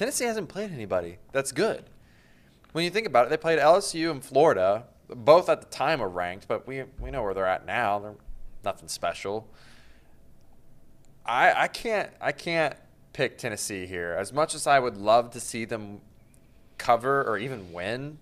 Tennessee 0.00 0.24
hasn't 0.24 0.48
played 0.48 0.72
anybody 0.72 1.18
that's 1.30 1.52
good. 1.52 1.84
When 2.72 2.84
you 2.84 2.90
think 2.90 3.06
about 3.06 3.26
it, 3.26 3.28
they 3.28 3.36
played 3.36 3.58
LSU 3.58 4.10
and 4.10 4.24
Florida. 4.24 4.84
Both 5.10 5.50
at 5.50 5.60
the 5.60 5.66
time 5.66 6.00
are 6.00 6.08
ranked, 6.08 6.48
but 6.48 6.66
we 6.66 6.84
we 6.98 7.10
know 7.10 7.22
where 7.22 7.34
they're 7.34 7.44
at 7.44 7.66
now. 7.66 7.98
They're 7.98 8.14
nothing 8.64 8.88
special. 8.88 9.46
I 11.26 11.52
I 11.64 11.68
can't 11.68 12.10
I 12.18 12.32
can't 12.32 12.76
pick 13.12 13.36
Tennessee 13.36 13.84
here. 13.84 14.16
As 14.18 14.32
much 14.32 14.54
as 14.54 14.66
I 14.66 14.78
would 14.78 14.96
love 14.96 15.32
to 15.32 15.40
see 15.40 15.66
them 15.66 16.00
cover 16.78 17.22
or 17.22 17.36
even 17.36 17.70
win, 17.70 18.16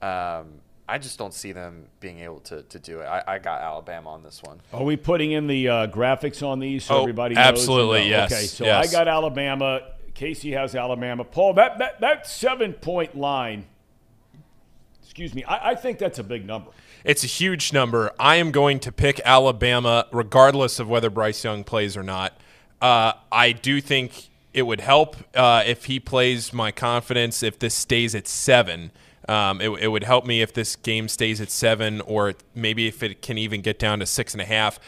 um, 0.00 0.60
I 0.88 0.98
just 0.98 1.18
don't 1.18 1.34
see 1.34 1.50
them 1.50 1.86
being 1.98 2.20
able 2.20 2.38
to, 2.42 2.62
to 2.62 2.78
do 2.78 3.00
it. 3.00 3.06
I, 3.06 3.24
I 3.26 3.38
got 3.40 3.60
Alabama 3.60 4.10
on 4.10 4.22
this 4.22 4.40
one. 4.44 4.60
Are 4.72 4.84
we 4.84 4.96
putting 4.96 5.32
in 5.32 5.48
the 5.48 5.68
uh, 5.68 5.86
graphics 5.88 6.46
on 6.46 6.60
these 6.60 6.84
so 6.84 6.98
Oh, 6.98 7.00
everybody 7.00 7.34
knows? 7.34 7.44
absolutely, 7.44 8.02
and 8.02 8.08
yes, 8.10 8.32
Okay, 8.32 8.42
so 8.42 8.64
yes. 8.66 8.88
I 8.88 8.92
got 8.92 9.08
Alabama. 9.08 9.80
Casey 10.18 10.50
has 10.50 10.74
Alabama. 10.74 11.22
Paul, 11.22 11.54
that, 11.54 11.78
that, 11.78 12.00
that 12.00 12.26
seven 12.26 12.72
point 12.72 13.16
line, 13.16 13.66
excuse 15.00 15.32
me, 15.32 15.44
I, 15.44 15.70
I 15.70 15.74
think 15.76 16.00
that's 16.00 16.18
a 16.18 16.24
big 16.24 16.44
number. 16.44 16.72
It's 17.04 17.22
a 17.22 17.28
huge 17.28 17.72
number. 17.72 18.10
I 18.18 18.34
am 18.34 18.50
going 18.50 18.80
to 18.80 18.90
pick 18.90 19.20
Alabama 19.24 20.06
regardless 20.10 20.80
of 20.80 20.88
whether 20.88 21.08
Bryce 21.08 21.44
Young 21.44 21.62
plays 21.62 21.96
or 21.96 22.02
not. 22.02 22.36
Uh, 22.82 23.12
I 23.30 23.52
do 23.52 23.80
think 23.80 24.28
it 24.52 24.62
would 24.62 24.80
help 24.80 25.16
uh, 25.36 25.62
if 25.64 25.84
he 25.84 26.00
plays 26.00 26.52
my 26.52 26.72
confidence 26.72 27.44
if 27.44 27.60
this 27.60 27.74
stays 27.74 28.16
at 28.16 28.26
seven. 28.26 28.90
Um, 29.28 29.60
it, 29.60 29.68
it 29.68 29.88
would 29.88 30.02
help 30.02 30.26
me 30.26 30.42
if 30.42 30.52
this 30.52 30.74
game 30.74 31.06
stays 31.06 31.40
at 31.40 31.52
seven, 31.52 32.00
or 32.00 32.34
maybe 32.56 32.88
if 32.88 33.04
it 33.04 33.22
can 33.22 33.38
even 33.38 33.60
get 33.60 33.78
down 33.78 34.00
to 34.00 34.06
six 34.06 34.34
and 34.34 34.40
a 34.40 34.46
half. 34.46 34.80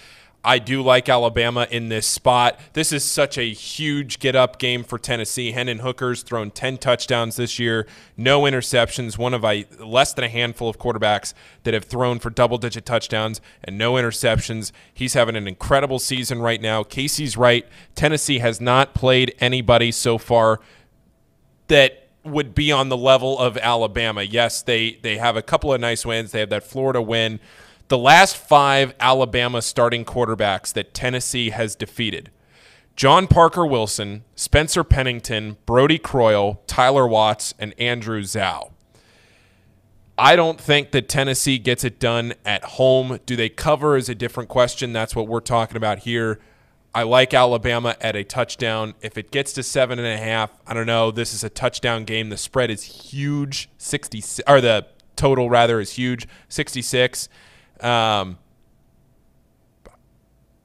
I 0.43 0.59
do 0.59 0.83
like 0.83 1.09
Alabama 1.09 1.67
in 1.71 1.91
this 1.91 2.07
spot. 2.07 2.59
This 2.73 2.93
is 2.93 3.05
such 3.05 3.37
a 3.37 3.53
huge 3.53 4.19
get 4.19 4.35
up 4.35 4.59
game 4.59 4.85
for 4.85 4.99
Tennessee. 4.99 5.53
Hendon 5.53 5.81
Hooker's 5.81 6.23
thrown 6.23 6.51
10 6.51 6.79
touchdowns 6.79 7.37
this 7.37 7.59
year, 7.59 7.87
no 8.17 8.43
interceptions, 8.43 9.19
one 9.19 9.35
of 9.35 9.45
a, 9.45 9.67
less 9.79 10.15
than 10.15 10.25
a 10.25 10.29
handful 10.29 10.69
of 10.71 10.79
quarterbacks 10.79 11.35
that 11.65 11.75
have 11.75 11.85
thrown 11.85 12.19
for 12.19 12.31
double 12.31 12.57
digit 12.57 12.87
touchdowns 12.87 13.41
and 13.62 13.77
no 13.77 13.95
interceptions. 13.95 14.73
He's 14.95 15.12
having 15.12 15.37
an 15.37 15.47
incredible 15.47 15.99
season 15.99 16.41
right 16.41 16.61
now. 16.61 16.85
Casey's 16.85 17.37
right. 17.37 17.67
Tennessee 17.95 18.39
has 18.39 18.62
not 18.62 18.95
played 18.95 19.35
anybody 19.41 19.93
so 19.93 20.17
far 20.17 20.61
that 21.69 22.09
would 22.25 22.55
be 22.55 22.73
on 22.73 22.89
the 22.89 22.97
level 22.97 23.39
of 23.39 23.57
Alabama. 23.59 24.23
Yes, 24.23 24.62
they 24.62 24.99
they 25.03 25.17
have 25.19 25.37
a 25.37 25.43
couple 25.43 25.73
of 25.73 25.81
nice 25.81 26.05
wins. 26.05 26.33
They 26.33 26.41
have 26.41 26.51
that 26.51 26.65
Florida 26.65 27.01
win. 27.01 27.41
The 27.91 27.99
last 27.99 28.37
five 28.37 28.95
Alabama 29.01 29.61
starting 29.61 30.05
quarterbacks 30.05 30.73
that 30.75 30.95
Tennessee 30.95 31.51
has 31.51 31.75
defeated: 31.75 32.31
John 32.95 33.27
Parker 33.27 33.67
Wilson, 33.67 34.23
Spencer 34.37 34.85
Pennington, 34.85 35.57
Brodie 35.67 35.99
Croyle, 35.99 36.62
Tyler 36.69 37.09
Watts, 37.09 37.53
and 37.59 37.75
Andrew 37.81 38.23
Zow. 38.23 38.71
I 40.17 40.37
don't 40.37 40.61
think 40.61 40.93
that 40.93 41.09
Tennessee 41.09 41.59
gets 41.59 41.83
it 41.83 41.99
done 41.99 42.35
at 42.45 42.62
home. 42.62 43.19
Do 43.27 43.35
they 43.35 43.49
cover 43.49 43.97
is 43.97 44.09
a 44.09 44.15
different 44.15 44.49
question. 44.49 44.93
That's 44.93 45.17
what 45.17 45.27
we're 45.27 45.41
talking 45.41 45.77
about 45.77 45.99
here. 46.01 46.39
I 46.95 47.03
like 47.03 47.35
Alabama 47.35 47.97
at 48.01 48.15
a 48.15 48.23
touchdown. 48.23 48.95
If 49.01 49.19
it 49.19 49.33
gets 49.33 49.53
to 49.55 49.65
seven 49.65 49.99
and 49.99 50.07
a 50.07 50.17
half, 50.17 50.53
I 50.65 50.75
don't 50.75 50.87
know. 50.87 51.11
This 51.11 51.35
is 51.35 51.43
a 51.43 51.51
touchdown 51.51 52.05
game. 52.05 52.29
The 52.29 52.37
spread 52.37 52.71
is 52.71 52.85
huge, 52.85 53.69
sixty 53.79 54.23
or 54.47 54.61
the 54.61 54.87
total 55.17 55.51
rather 55.51 55.81
is 55.81 55.95
huge, 55.95 56.29
sixty 56.49 56.83
six. 56.83 57.29
Um, 57.82 58.39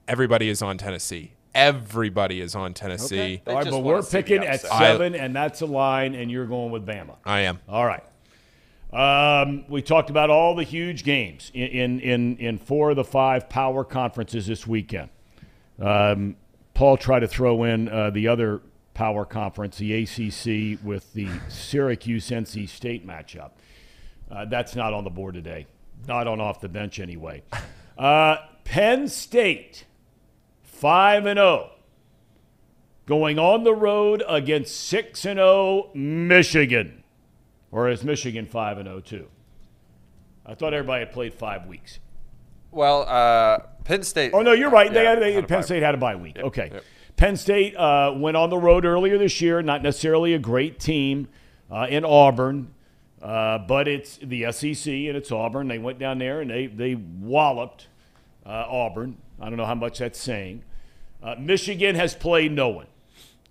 everybody 0.08 0.50
is 0.50 0.62
on 0.62 0.78
Tennessee. 0.78 1.32
Everybody 1.54 2.42
is 2.42 2.54
on 2.54 2.74
Tennessee. 2.74 3.42
They 3.46 3.52
All 3.52 3.60
right, 3.60 3.70
but 3.72 3.84
we're 3.84 4.04
picking 4.04 4.44
at 4.44 4.56
upset. 4.56 4.78
seven, 4.78 5.16
and 5.16 5.34
that's 5.36 5.62
a 5.62 5.66
line, 5.66 6.14
and 6.14 6.30
you're 6.30 6.46
going 6.46 6.72
with 6.72 6.86
Bama. 6.86 7.16
I 7.24 7.42
am. 7.42 7.60
All 7.70 7.86
right. 7.86 8.04
Um, 8.92 9.66
we 9.70 9.82
talked 9.82 10.10
about 10.10 10.30
all 10.30 10.56
the 10.56 10.64
huge 10.64 11.04
games 11.04 11.52
in, 11.54 11.68
in, 11.68 12.00
in, 12.00 12.38
in 12.38 12.58
four 12.58 12.92
of 12.92 12.96
the 12.96 13.04
five 13.04 13.50
power 13.50 13.84
conferences 13.84 14.48
this 14.48 14.68
weekend. 14.68 15.10
Um, 15.80 16.36
Paul 16.74 16.98
tried 16.98 17.22
to 17.22 17.28
throw 17.28 17.64
in 17.64 17.90
uh, 17.90 18.10
the 18.10 18.28
other 18.28 18.62
power 18.94 19.26
conference, 19.26 19.78
the 19.78 20.04
ACC, 20.04 20.84
with 20.84 21.14
the 21.14 21.30
Syracuse 21.50 22.30
NC 22.30 22.68
State 22.70 23.06
matchup. 23.06 23.52
Uh, 24.30 24.46
that's 24.46 24.76
not 24.76 24.94
on 24.94 25.04
the 25.04 25.10
board 25.10 25.36
today. 25.36 25.68
Not 26.08 26.28
on 26.28 26.40
off 26.40 26.62
the 26.62 26.70
bench 26.70 27.00
anyway. 27.00 27.44
Uh, 27.98 28.36
Penn 28.66 29.08
State, 29.08 29.86
5 30.64 31.26
and 31.28 31.38
0, 31.38 31.70
going 33.06 33.40
on 33.40 33.64
the 33.64 33.74
road 33.74 34.22
against 34.28 34.76
6 34.88 35.24
and 35.24 35.38
0 35.38 35.92
Michigan. 35.94 37.02
Or 37.72 37.88
is 37.90 38.04
Michigan 38.04 38.46
5 38.46 38.80
and 38.80 38.88
0 38.88 39.00
too? 39.00 39.28
I 40.46 40.56
thought 40.56 40.74
everybody 40.74 41.06
had 41.06 41.14
played 41.14 41.34
5 41.34 41.68
weeks. 41.68 42.00
Well, 42.72 43.04
uh, 43.08 43.60
Penn 43.86 44.04
State. 44.04 44.32
Oh 44.34 44.42
no, 44.42 44.52
you're 44.52 44.70
right. 44.70 44.92
They 44.92 45.04
Yeah, 45.04 45.12
had, 45.12 45.22
they, 45.22 45.42
Penn. 45.42 45.64
State 45.64 45.82
had 45.82 45.96
a 45.96 45.98
bye 45.98 46.16
week. 46.18 46.38
okay. 46.38 46.70
yep. 46.74 46.84
Penn 47.16 47.38
State 47.38 47.78
uh, 47.78 48.14
went 48.18 48.36
on 48.36 48.50
the 48.50 48.58
road 48.58 48.84
earlier 48.84 49.18
this 49.18 49.40
year. 49.40 49.62
Not 49.62 49.82
necessarily 49.84 50.34
a 50.34 50.40
great 50.40 50.82
team 50.82 51.30
uh, 51.72 51.88
in 51.90 52.04
Auburn, 52.04 52.74
uh, 53.26 53.58
but 53.58 53.88
it's 53.88 54.18
the 54.18 54.52
SEC 54.52 54.88
and 54.94 55.18
it's 55.18 55.32
Auburn. 55.32 55.68
They 55.68 55.80
went 55.80 55.98
down 55.98 56.20
there 56.20 56.42
and 56.42 56.52
they 56.52 56.68
they 56.68 56.94
walloped 56.94 57.88
uh, 58.46 58.66
Auburn. 58.70 59.18
I 59.42 59.50
don't 59.50 59.58
know 59.58 59.66
how 59.66 59.74
much 59.74 59.98
that's 59.98 60.20
saying. 60.20 60.64
Uh, 61.24 61.34
Michigan 61.40 61.96
has 61.96 62.14
played 62.14 62.52
no 62.52 62.70
one, 62.70 62.86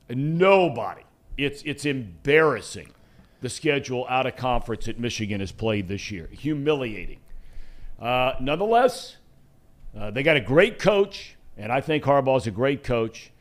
nobody. 0.08 1.02
It's 1.36 1.60
it's 1.62 1.84
embarrassing 1.84 2.90
the 3.40 3.50
schedule 3.50 4.06
out 4.08 4.26
of 4.26 4.36
conference 4.36 4.86
that 4.86 5.00
Michigan 5.00 5.40
has 5.40 5.50
played 5.50 5.88
this 5.88 6.08
year. 6.08 6.28
Humiliating. 6.30 7.18
Uh, 8.00 8.34
nonetheless, 8.40 9.16
uh, 9.98 10.12
they 10.12 10.22
got 10.22 10.36
a 10.36 10.40
great 10.40 10.78
coach, 10.78 11.36
and 11.56 11.72
I 11.72 11.80
think 11.80 12.04
Harbaugh 12.04 12.36
is 12.36 12.46
a 12.46 12.52
great 12.52 12.84
coach. 12.84 13.32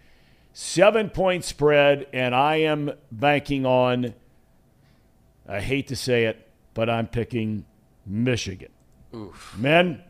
Seven 0.51 1.11
point 1.11 1.43
spread, 1.43 2.07
and 2.11 2.33
I 2.33 2.55
am 2.55 2.91
banking 3.11 3.67
on, 3.67 4.15
I 5.47 5.59
hate 5.59 5.87
to 5.87 5.95
say 5.95 6.25
it, 6.25 6.47
but 6.73 6.89
I'm 6.89 7.07
picking 7.07 7.65
Michigan. 8.05 8.69
Oof. 9.15 9.55
Men, 9.57 10.01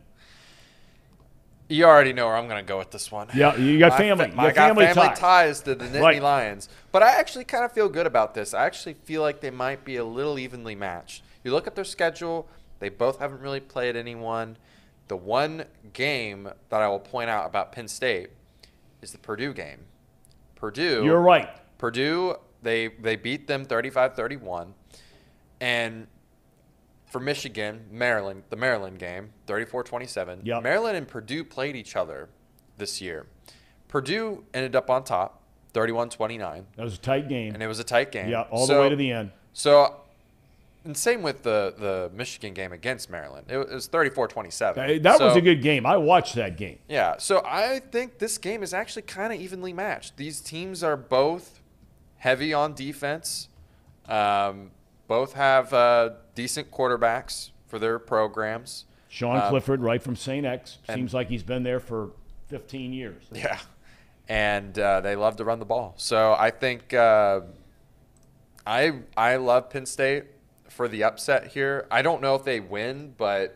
You 1.70 1.86
already 1.86 2.14
know 2.14 2.28
where 2.28 2.36
I'm 2.36 2.48
going 2.48 2.64
to 2.64 2.68
go 2.68 2.78
with 2.78 2.92
this 2.92 3.12
one. 3.12 3.30
yeah, 3.34 3.56
you 3.56 3.80
got 3.80 3.92
My 3.94 3.98
family. 3.98 4.26
I 4.38 4.52
got 4.52 4.56
family, 4.56 4.86
family 4.86 5.08
ties. 5.10 5.20
ties. 5.20 5.60
to 5.62 5.76
the 5.76 5.86
Nittany 5.86 6.02
Right. 6.02 6.22
Lions. 6.22 6.70
But 6.92 7.04
I 7.04 7.16
actually 7.20 7.46
kind 7.46 7.66
of 7.66 7.72
feel 7.72 7.90
good 7.90 8.06
about 8.06 8.34
this. 8.34 8.54
I 8.54 8.66
actually 8.66 8.94
feel 8.94 9.22
like 9.22 9.42
they 9.42 9.50
might 9.50 9.84
be 9.84 9.96
a 9.98 10.06
little 10.06 10.38
evenly 10.38 10.76
matched. 10.76 11.24
You 11.44 11.52
look 11.52 11.68
at 11.68 11.76
their 11.76 11.84
schedule, 11.86 12.48
they 12.80 12.90
both 12.90 13.20
haven't 13.20 13.42
really 13.42 13.60
played 13.60 13.96
anyone. 13.96 14.58
The 15.08 15.18
one 15.18 15.66
game 15.94 16.50
that 16.70 16.82
I 16.82 16.88
will 16.88 17.00
point 17.00 17.30
out 17.30 17.46
about 17.46 17.72
Penn 17.72 17.88
State 17.88 18.30
is 19.02 19.12
the 19.12 19.18
Purdue 19.18 19.54
game. 19.54 19.80
Purdue 20.56 21.04
You're 21.04 21.20
right. 21.20 21.50
Purdue, 21.78 22.36
they 22.62 22.88
they 22.88 23.16
beat 23.18 23.48
them 23.48 23.66
35-31. 23.66 24.68
And 25.64 26.08
for 27.06 27.20
Michigan, 27.22 27.86
Maryland, 27.90 28.44
the 28.50 28.56
Maryland 28.58 29.00
game, 29.00 29.30
34-27. 29.48 30.40
Yep. 30.44 30.64
Maryland 30.64 30.98
and 30.98 31.08
Purdue 31.08 31.44
played 31.46 31.76
each 31.76 31.96
other 31.96 32.28
this 32.78 33.00
year. 33.02 33.28
Purdue 33.88 34.44
ended 34.54 34.76
up 34.76 34.90
on 34.90 35.04
top, 35.04 35.42
31-29, 35.74 36.64
That 36.76 36.84
was 36.84 36.96
a 36.96 36.98
tight 36.98 37.30
game. 37.30 37.54
and 37.54 37.64
it 37.64 37.68
was 37.68 37.80
a 37.80 37.84
tight 37.84 38.12
game. 38.12 38.30
Yeah, 38.30 38.42
all 38.52 38.68
So- 38.68 38.76
the 38.76 38.82
way 38.82 38.90
to 38.90 38.96
the 38.96 39.12
end. 39.12 39.32
So 39.54 40.02
and 40.86 40.98
same 40.98 41.22
with 41.22 41.44
the 41.44 41.74
the 41.78 42.12
Michigan 42.14 42.54
game 42.54 42.74
against 42.74 43.10
Maryland. 43.10 43.46
It 43.50 43.58
was 43.70 43.88
34-27. 43.88 44.76
That 44.76 45.04
that 45.04 45.20
was 45.22 45.38
a 45.38 45.42
good 45.42 45.62
game. 45.62 45.86
I 45.86 45.96
watched 45.96 46.36
that 46.36 46.58
game. 46.58 46.80
yeah, 46.90 47.16
so 47.20 47.42
I 47.46 47.80
think 47.80 48.18
this 48.20 48.38
game 48.38 48.64
is 48.64 48.74
actually 48.74 49.04
kind 49.04 49.32
of 49.32 49.40
evenly 49.40 49.72
matched. 49.72 50.18
These 50.18 50.42
teams 50.42 50.84
are 50.84 50.98
both 50.98 51.62
heavy 52.18 52.54
on 52.54 52.74
defense. 52.74 53.48
Um, 54.10 54.72
both 55.14 55.34
have 55.34 55.72
uh, 55.74 56.10
decent 56.34 56.72
quarterbacks 56.72 57.52
for 57.68 57.78
their 57.78 58.00
programs. 58.00 58.86
Sean 59.10 59.38
Um, 59.38 59.50
Clifford, 59.52 59.80
right 59.80 60.02
from 60.02 60.16
St. 60.16 60.44
X, 60.44 60.80
and- 60.88 60.96
seems 60.98 61.14
like 61.14 61.30
he's 61.30 61.44
been 61.44 61.62
there 61.62 61.80
for 61.80 62.10
15 62.48 62.92
years. 62.94 63.22
Yeah, 63.32 63.60
and 64.28 64.78
uh, 64.80 65.02
they 65.02 65.16
love 65.16 65.36
to 65.36 65.44
run 65.44 65.60
the 65.60 65.66
ball. 65.66 65.94
So 65.98 66.34
I 66.34 66.50
think 66.50 66.96
uh, 66.96 67.42
I 68.66 69.02
I 69.16 69.36
love 69.36 69.70
Penn 69.70 69.86
State 69.86 70.24
for 70.68 70.88
the 70.88 71.04
upset 71.04 71.46
here. 71.46 71.86
I 71.92 72.02
don't 72.02 72.20
know 72.20 72.34
if 72.34 72.44
they 72.44 72.60
win, 72.60 73.14
but 73.16 73.56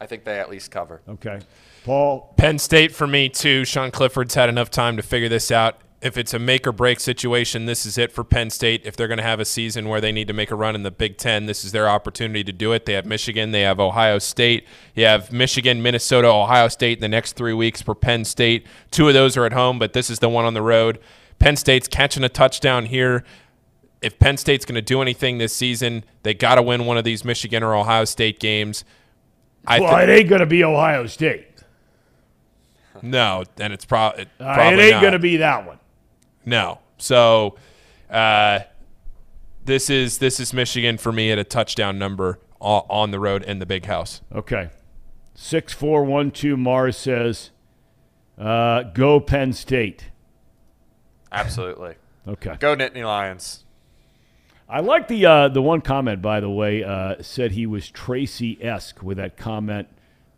I 0.00 0.06
think 0.06 0.24
they 0.24 0.40
at 0.40 0.48
least 0.48 0.70
cover. 0.70 1.02
Okay. 1.06 1.40
Paul, 1.84 2.32
Penn 2.38 2.58
State 2.58 2.94
for 2.94 3.06
me 3.06 3.28
too. 3.28 3.66
Sean 3.66 3.90
Clifford's 3.90 4.34
had 4.34 4.48
enough 4.48 4.70
time 4.70 4.96
to 4.96 5.02
figure 5.02 5.28
this 5.28 5.50
out. 5.50 5.82
If 6.00 6.16
it's 6.16 6.32
a 6.32 6.38
make 6.38 6.64
or 6.64 6.70
break 6.70 7.00
situation, 7.00 7.66
this 7.66 7.84
is 7.84 7.98
it 7.98 8.12
for 8.12 8.22
Penn 8.22 8.50
State. 8.50 8.82
If 8.84 8.94
they're 8.96 9.08
going 9.08 9.18
to 9.18 9.24
have 9.24 9.40
a 9.40 9.44
season 9.44 9.88
where 9.88 10.00
they 10.00 10.12
need 10.12 10.28
to 10.28 10.32
make 10.32 10.52
a 10.52 10.54
run 10.54 10.76
in 10.76 10.84
the 10.84 10.92
Big 10.92 11.16
Ten, 11.18 11.46
this 11.46 11.64
is 11.64 11.72
their 11.72 11.88
opportunity 11.88 12.44
to 12.44 12.52
do 12.52 12.72
it. 12.72 12.84
They 12.86 12.92
have 12.92 13.04
Michigan, 13.04 13.50
they 13.50 13.62
have 13.62 13.80
Ohio 13.80 14.20
State, 14.20 14.64
you 14.94 15.06
have 15.06 15.32
Michigan, 15.32 15.82
Minnesota, 15.82 16.28
Ohio 16.28 16.68
State 16.68 16.98
in 16.98 17.02
the 17.02 17.08
next 17.08 17.32
three 17.32 17.52
weeks 17.52 17.82
for 17.82 17.96
Penn 17.96 18.24
State. 18.24 18.64
Two 18.92 19.08
of 19.08 19.14
those 19.14 19.36
are 19.36 19.44
at 19.44 19.52
home, 19.52 19.80
but 19.80 19.92
this 19.92 20.08
is 20.08 20.20
the 20.20 20.28
one 20.28 20.44
on 20.44 20.54
the 20.54 20.62
road. 20.62 21.00
Penn 21.40 21.56
State's 21.56 21.88
catching 21.88 22.22
a 22.22 22.28
touchdown 22.28 22.86
here. 22.86 23.24
If 24.00 24.20
Penn 24.20 24.36
State's 24.36 24.64
going 24.64 24.76
to 24.76 24.82
do 24.82 25.02
anything 25.02 25.38
this 25.38 25.52
season, 25.52 26.04
they 26.22 26.32
got 26.32 26.54
to 26.54 26.62
win 26.62 26.86
one 26.86 26.96
of 26.96 27.02
these 27.02 27.24
Michigan 27.24 27.64
or 27.64 27.74
Ohio 27.74 28.04
State 28.04 28.38
games. 28.38 28.84
I 29.66 29.80
well, 29.80 29.96
thi- 29.96 30.04
it 30.04 30.08
ain't 30.10 30.28
going 30.28 30.40
to 30.42 30.46
be 30.46 30.62
Ohio 30.62 31.06
State. 31.06 31.46
no, 33.02 33.42
and 33.58 33.72
it's 33.72 33.84
prob- 33.84 34.18
it 34.20 34.28
Uh, 34.38 34.54
probably 34.54 34.78
it 34.78 34.92
ain't 34.92 35.00
going 35.00 35.12
to 35.14 35.18
be 35.18 35.38
that 35.38 35.66
one. 35.66 35.77
No. 36.48 36.78
So 36.96 37.56
uh, 38.08 38.60
this 39.66 39.90
is 39.90 40.18
this 40.18 40.40
is 40.40 40.54
Michigan 40.54 40.96
for 40.96 41.12
me 41.12 41.30
at 41.30 41.38
a 41.38 41.44
touchdown 41.44 41.98
number 41.98 42.40
on 42.58 43.10
the 43.10 43.20
road 43.20 43.42
in 43.42 43.58
the 43.58 43.66
big 43.66 43.84
house. 43.84 44.22
Okay. 44.34 44.70
6412 45.34 46.58
Mars 46.58 46.96
says, 46.96 47.50
uh, 48.36 48.82
go 48.82 49.20
Penn 49.20 49.52
State. 49.52 50.10
Absolutely. 51.30 51.94
Okay. 52.26 52.56
Go 52.58 52.74
Nittany 52.74 53.04
Lions. 53.04 53.64
I 54.68 54.80
like 54.80 55.08
the 55.08 55.24
uh, 55.26 55.48
the 55.48 55.62
one 55.62 55.82
comment, 55.82 56.22
by 56.22 56.40
the 56.40 56.50
way, 56.50 56.82
uh, 56.82 57.16
said 57.20 57.52
he 57.52 57.66
was 57.66 57.88
Tracy 57.90 58.58
esque 58.62 59.02
with 59.02 59.18
that 59.18 59.36
comment 59.36 59.88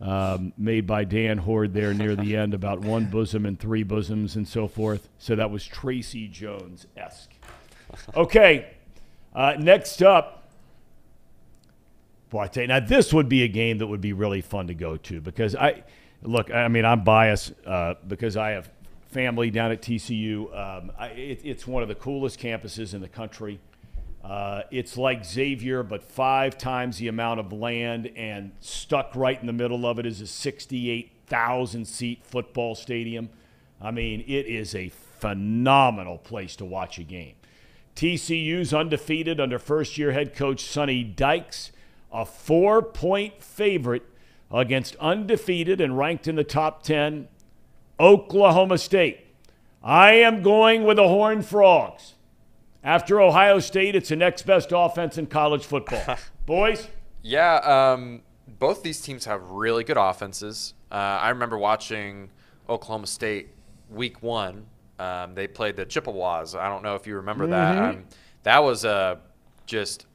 um, 0.01 0.53
made 0.57 0.87
by 0.87 1.05
Dan 1.05 1.39
Hoard 1.39 1.75
there 1.75 1.93
near 1.93 2.17
the 2.17 2.37
end 2.37 2.55
about 2.55 2.81
one 2.81 3.07
bosom 3.07 3.45
and 3.45 3.59
three 3.59 3.83
bosoms 3.83 4.37
and 4.37 4.49
so 4.49 4.67
forth. 4.67 5.09
So 5.19 5.37
that 5.37 5.51
was 5.51 5.67
Tracy 5.67 6.27
Jones 6.29 6.87
esque. 6.97 7.33
Okay, 8.15 8.71
uh, 9.35 9.55
next 9.59 10.03
up. 10.03 10.49
Boy, 12.31 12.43
I 12.43 12.47
tell 12.47 12.63
you, 12.63 12.69
now 12.69 12.81
this 12.81 13.13
would 13.13 13.29
be 13.29 13.43
a 13.43 13.49
game 13.49 13.79
that 13.79 13.89
would 13.89 14.01
be 14.01 14.13
really 14.13 14.41
fun 14.41 14.69
to 14.69 14.75
go 14.75 14.97
to 14.97 15.21
because 15.21 15.57
I 15.57 15.83
look. 16.23 16.51
I 16.53 16.69
mean, 16.69 16.85
I'm 16.85 17.03
biased 17.03 17.53
uh, 17.67 17.95
because 18.07 18.37
I 18.37 18.51
have 18.51 18.71
family 19.11 19.51
down 19.51 19.73
at 19.73 19.83
TCU. 19.83 20.57
Um, 20.57 20.93
I, 20.97 21.09
it, 21.09 21.41
it's 21.45 21.67
one 21.67 21.83
of 21.83 21.89
the 21.89 21.97
coolest 21.97 22.39
campuses 22.39 22.95
in 22.95 23.01
the 23.01 23.09
country. 23.09 23.59
Uh, 24.23 24.63
it's 24.71 24.97
like 24.97 25.25
Xavier, 25.25 25.83
but 25.83 26.03
five 26.03 26.59
times 26.59 26.99
the 26.99 27.09
amount 27.09 27.41
of 27.41 27.53
land, 27.53 28.11
and 28.17 28.53
stuck 28.61 29.15
right 29.17 29.41
in 29.41 29.47
the 29.47 29.53
middle 29.53 29.87
of 29.87 29.99
it 29.99 30.07
is 30.07 30.21
a 30.21 30.27
68,000 30.27 31.85
seat 31.87 32.25
football 32.25 32.75
stadium. 32.75 33.31
I 33.81 33.91
mean, 33.91 34.21
it 34.27 34.47
is 34.47 34.75
a 34.75 34.91
phenomenal 34.91 36.19
place 36.19 36.55
to 36.57 36.65
watch 36.65 36.99
a 36.99 37.03
game. 37.03 37.35
TCU's 37.97 38.73
undefeated 38.73 39.41
under 39.41 39.59
first 39.59 39.99
year 39.99 40.13
head 40.13 40.35
coach 40.35 40.63
Sonny 40.63 41.03
Dykes, 41.03 41.73
a 42.13 42.25
four 42.25 42.83
point 42.83 43.43
favorite 43.43 44.03
against 44.51 44.97
undefeated 44.97 45.81
and 45.81 45.97
ranked 45.97 46.27
in 46.27 46.35
the 46.35 46.45
top 46.45 46.83
10 46.83 47.29
Oklahoma 47.99 48.79
State. 48.79 49.27
I 49.83 50.13
am 50.13 50.43
going 50.43 50.85
with 50.85 50.97
the 50.97 51.09
Horned 51.09 51.47
Frogs. 51.47 52.15
After 52.83 53.21
Ohio 53.21 53.59
State, 53.59 53.95
it's 53.95 54.09
the 54.09 54.17
next 54.17 54.47
best 54.47 54.71
offense 54.73 55.19
in 55.19 55.27
college 55.27 55.67
football. 55.67 56.17
Boys? 56.47 56.89
Yeah, 57.23 57.57
um, 57.57 58.23
both 58.59 58.83
these 58.83 59.01
teams 59.01 59.27
have 59.27 59.51
really 59.51 59.85
good 59.85 59.99
offenses. 59.99 60.75
Uh, 60.91 60.95
I 60.95 61.29
remember 61.29 61.59
watching 61.59 62.31
Oklahoma 62.69 63.07
State 63.07 63.51
week 63.91 64.23
one. 64.23 64.67
Um, 64.99 65.35
they 65.35 65.47
played 65.47 65.77
the 65.77 65.85
Chippewas. 65.85 66.55
I 66.55 66.69
don't 66.69 66.83
know 66.83 66.95
if 66.95 67.07
you 67.07 67.17
remember 67.17 67.47
that. 67.49 67.79
Um, 67.79 68.05
that 68.45 68.63
was 68.63 68.85
uh, 68.85 69.17
just 69.67 70.07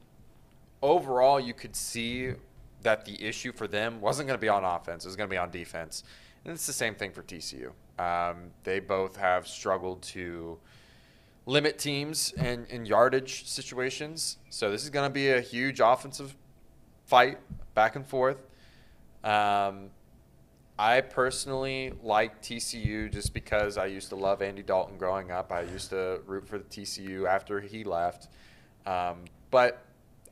overall, 0.82 1.38
you 1.38 1.54
could 1.54 1.76
see 1.76 2.32
that 2.82 3.04
the 3.04 3.22
issue 3.24 3.52
for 3.52 3.66
them 3.66 4.00
wasn't 4.00 4.26
going 4.26 4.38
to 4.38 4.40
be 4.40 4.48
on 4.48 4.64
offense, 4.64 5.04
it 5.04 5.08
was 5.08 5.16
going 5.16 5.28
to 5.28 5.32
be 5.32 5.38
on 5.38 5.50
defense. 5.50 6.04
And 6.44 6.52
it's 6.52 6.66
the 6.66 6.72
same 6.72 6.94
thing 6.94 7.10
for 7.12 7.22
TCU. 7.22 7.72
Um, 7.98 8.50
they 8.62 8.78
both 8.78 9.16
have 9.16 9.48
struggled 9.48 10.02
to 10.02 10.58
limit 11.46 11.78
teams 11.78 12.34
and, 12.36 12.66
in 12.68 12.84
yardage 12.84 13.46
situations. 13.46 14.38
So 14.50 14.70
this 14.70 14.82
is 14.82 14.90
going 14.90 15.08
to 15.08 15.12
be 15.12 15.30
a 15.30 15.40
huge 15.40 15.80
offensive 15.80 16.36
fight 17.06 17.38
back 17.74 17.96
and 17.96 18.06
forth. 18.06 18.46
Um, 19.22 19.90
I 20.78 21.00
personally 21.00 21.92
like 22.02 22.42
TCU 22.42 23.10
just 23.10 23.32
because 23.32 23.78
I 23.78 23.86
used 23.86 24.10
to 24.10 24.16
love 24.16 24.42
Andy 24.42 24.62
Dalton 24.62 24.98
growing 24.98 25.30
up. 25.30 25.50
I 25.50 25.62
used 25.62 25.90
to 25.90 26.20
root 26.26 26.46
for 26.46 26.58
the 26.58 26.64
TCU 26.64 27.26
after 27.26 27.60
he 27.60 27.84
left. 27.84 28.28
Um, 28.84 29.24
but 29.50 29.84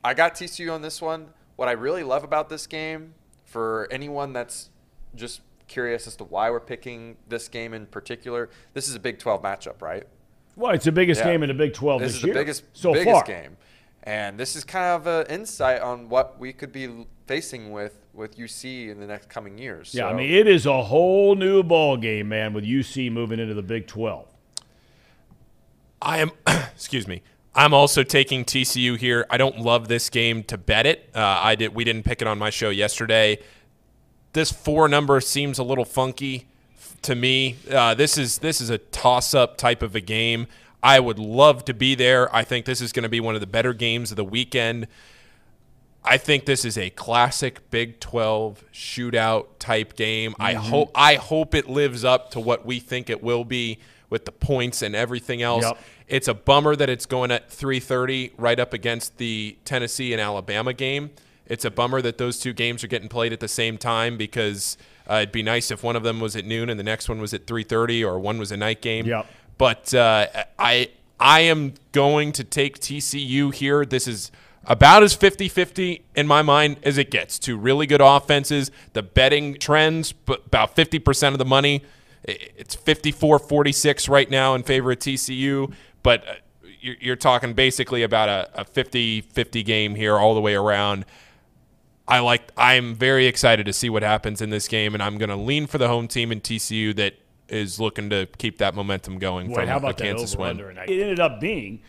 I 0.03 0.13
got 0.13 0.35
TCU 0.35 0.71
on 0.71 0.81
this 0.81 1.01
one. 1.01 1.29
What 1.55 1.67
I 1.67 1.71
really 1.71 2.03
love 2.03 2.23
about 2.23 2.49
this 2.49 2.67
game, 2.67 3.15
for 3.43 3.87
anyone 3.89 4.33
that's 4.33 4.69
just 5.15 5.41
curious 5.67 6.05
as 6.05 6.15
to 6.17 6.25
why 6.25 6.51
we're 6.51 6.59
picking 6.59 7.15
this 7.27 7.47
game 7.47 7.73
in 7.73 7.85
particular, 7.87 8.49
this 8.73 8.87
is 8.87 8.95
a 8.95 8.99
Big 8.99 9.17
12 9.17 9.41
matchup, 9.41 9.81
right? 9.81 10.05
Well, 10.55 10.73
it's 10.73 10.85
the 10.85 10.91
biggest 10.91 11.21
Yeah. 11.21 11.31
game 11.31 11.43
in 11.43 11.49
the 11.49 11.53
Big 11.53 11.73
12 11.73 12.01
this 12.01 12.11
this, 12.13 12.17
is 12.17 12.23
year. 12.25 12.33
the 12.33 12.39
biggest 12.39 12.63
so 12.73 12.93
biggest 12.93 13.09
far. 13.11 13.23
game, 13.23 13.57
and 14.03 14.39
this 14.39 14.55
is 14.55 14.63
kind 14.63 14.85
of 14.85 15.07
an 15.07 15.25
insight 15.33 15.81
on 15.81 16.07
what 16.09 16.39
we 16.39 16.53
could 16.53 16.71
be 16.71 17.05
facing 17.27 17.71
with 17.71 17.97
with 18.13 18.37
UC 18.37 18.89
in 18.89 18.99
the 19.01 19.05
next 19.07 19.27
coming 19.29 19.57
years. 19.57 19.93
Yeah, 19.93 20.07
I 20.07 20.13
mean, 20.13 20.31
it 20.31 20.47
is 20.47 20.65
a 20.65 20.83
whole 20.83 21.35
new 21.35 21.61
ball 21.63 21.97
game, 21.97 22.29
man, 22.29 22.53
with 22.53 22.63
UC 22.63 23.09
moving 23.11 23.39
into 23.41 23.53
the 23.53 23.61
Big 23.63 23.87
12. 23.87 24.25
I 26.01 26.19
am, 26.19 26.31
excuse 26.47 27.07
me. 27.07 27.21
I'm 27.53 27.73
also 27.73 28.03
taking 28.03 28.43
TCU 28.45 28.97
here. 28.97 29.25
I 29.29 29.37
don't 29.37 29.59
love 29.59 29.87
this 29.87 30.09
game 30.09 30.43
to 30.43 30.57
bet 30.57 30.85
it. 30.85 31.09
Uh, 31.15 31.19
I 31.41 31.55
did. 31.55 31.73
We 31.73 31.83
didn't 31.83 32.03
pick 32.03 32.21
it 32.21 32.27
on 32.27 32.37
my 32.37 32.49
show 32.49 32.69
yesterday. 32.69 33.39
This 34.33 34.51
four 34.51 34.87
number 34.89 35.19
seems 35.21 35.57
a 35.59 35.63
little 35.63 35.85
funky 35.85 36.35
f- 36.35 36.43
to 37.03 37.15
me. 37.15 37.57
Uh, 37.69 37.93
this 37.93 38.17
is 38.17 38.39
this 38.39 38.61
is 38.61 38.69
a 38.69 38.77
toss 38.77 39.33
up 39.33 39.57
type 39.57 39.81
of 39.81 39.95
a 39.95 40.01
game. 40.01 40.47
I 40.81 40.99
would 40.99 41.17
love 41.17 41.65
to 41.65 41.73
be 41.73 41.95
there. 41.95 42.33
I 42.35 42.43
think 42.43 42.65
this 42.65 42.79
is 42.79 42.91
going 42.91 43.03
to 43.03 43.09
be 43.09 43.19
one 43.19 43.33
of 43.33 43.41
the 43.41 43.47
better 43.47 43.73
games 43.73 44.11
of 44.11 44.17
the 44.17 44.23
weekend. 44.23 44.87
I 46.03 46.17
think 46.17 46.45
this 46.45 46.63
is 46.63 46.77
a 46.77 46.91
classic 46.91 47.71
Big 47.71 47.99
12 47.99 48.63
shootout 48.71 49.47
type 49.57 49.95
game. 49.95 50.35
I 50.39 50.53
hope 50.53 50.91
I 50.93 51.15
hope 51.15 51.55
it 51.55 51.67
lives 51.67 52.05
up 52.05 52.29
to 52.31 52.39
what 52.39 52.65
we 52.65 52.79
think 52.79 53.09
it 53.09 53.23
will 53.23 53.43
be 53.43 53.79
with 54.09 54.25
the 54.25 54.31
points 54.31 54.83
and 54.83 54.95
everything 54.95 55.41
else. 55.41 55.63
Yep. 55.63 55.77
It's 56.07 56.27
a 56.27 56.35
bummer 56.35 56.75
that 56.75 56.89
it's 56.89 57.07
going 57.07 57.31
at 57.31 57.49
3:30 57.49 58.33
right 58.37 58.59
up 58.59 58.73
against 58.73 59.17
the 59.17 59.57
Tennessee 59.65 60.13
and 60.13 60.21
Alabama 60.21 60.73
game. 60.73 61.09
It's 61.47 61.65
a 61.65 61.71
bummer 61.71 62.01
that 62.03 62.19
those 62.19 62.39
two 62.39 62.53
games 62.53 62.83
are 62.83 62.87
getting 62.87 63.09
played 63.09 63.33
at 63.33 63.39
the 63.39 63.47
same 63.47 63.77
time 63.79 64.17
because 64.17 64.77
uh, 65.09 65.15
it'd 65.15 65.31
be 65.31 65.43
nice 65.43 65.71
if 65.71 65.83
one 65.83 65.95
of 65.95 66.03
them 66.03 66.19
was 66.19 66.35
at 66.35 66.45
noon 66.45 66.69
and 66.69 66.79
the 66.79 66.83
next 66.83 67.07
one 67.09 67.19
was 67.19 67.33
at 67.33 67.45
3:30 67.45 68.05
or 68.05 68.19
one 68.19 68.37
was 68.37 68.51
a 68.51 68.57
night 68.57 68.81
game. 68.81 69.05
Yep. 69.05 69.27
But 69.57 69.93
uh, 69.93 70.27
I 70.59 70.89
I 71.19 71.41
am 71.41 71.73
going 71.91 72.31
to 72.33 72.43
take 72.43 72.79
TCU 72.79 73.53
here. 73.53 73.85
This 73.85 74.07
is 74.07 74.31
about 74.67 75.03
as 75.03 75.15
50-50 75.15 76.01
in 76.15 76.27
my 76.27 76.41
mind 76.41 76.77
as 76.83 76.97
it 76.97 77.11
gets. 77.11 77.37
Two 77.39 77.57
really 77.57 77.85
good 77.85 78.01
offenses. 78.01 78.71
The 78.93 79.03
betting 79.03 79.55
trends, 79.55 80.11
but 80.11 80.47
about 80.47 80.75
50% 80.75 81.33
of 81.33 81.37
the 81.37 81.45
money. 81.45 81.83
It's 82.23 82.75
54-46 82.75 84.09
right 84.09 84.29
now 84.29 84.55
in 84.55 84.63
favor 84.63 84.91
of 84.91 84.97
TCU, 84.97 85.71
but 86.01 86.27
uh, 86.27 86.33
you're, 86.81 86.95
you're 86.99 87.15
talking 87.15 87.53
basically 87.53 88.01
about 88.01 88.29
a, 88.29 88.61
a 88.61 88.65
50-50 88.65 89.63
game 89.63 89.93
here 89.93 90.17
all 90.17 90.33
the 90.33 90.41
way 90.41 90.55
around. 90.55 91.05
I 92.07 92.19
like. 92.19 92.51
I'm 92.55 92.95
very 92.95 93.25
excited 93.25 93.65
to 93.65 93.73
see 93.73 93.89
what 93.89 94.03
happens 94.03 94.41
in 94.41 94.49
this 94.49 94.67
game, 94.67 94.93
and 94.93 95.01
I'm 95.01 95.17
going 95.17 95.29
to 95.29 95.35
lean 95.35 95.67
for 95.67 95.77
the 95.77 95.87
home 95.87 96.07
team 96.07 96.31
in 96.31 96.41
TCU 96.41 96.95
that 96.95 97.15
is 97.49 97.79
looking 97.79 98.09
to 98.09 98.27
keep 98.37 98.57
that 98.59 98.75
momentum 98.75 99.19
going 99.19 99.47
Boy, 99.47 99.55
from 99.55 99.67
how 99.67 99.75
a 99.75 99.77
about 99.77 99.97
that 99.97 100.03
Kansas 100.03 100.35
win. 100.35 100.59
it 100.59 100.89
ended 100.89 101.19
up 101.19 101.39
being, 101.39 101.81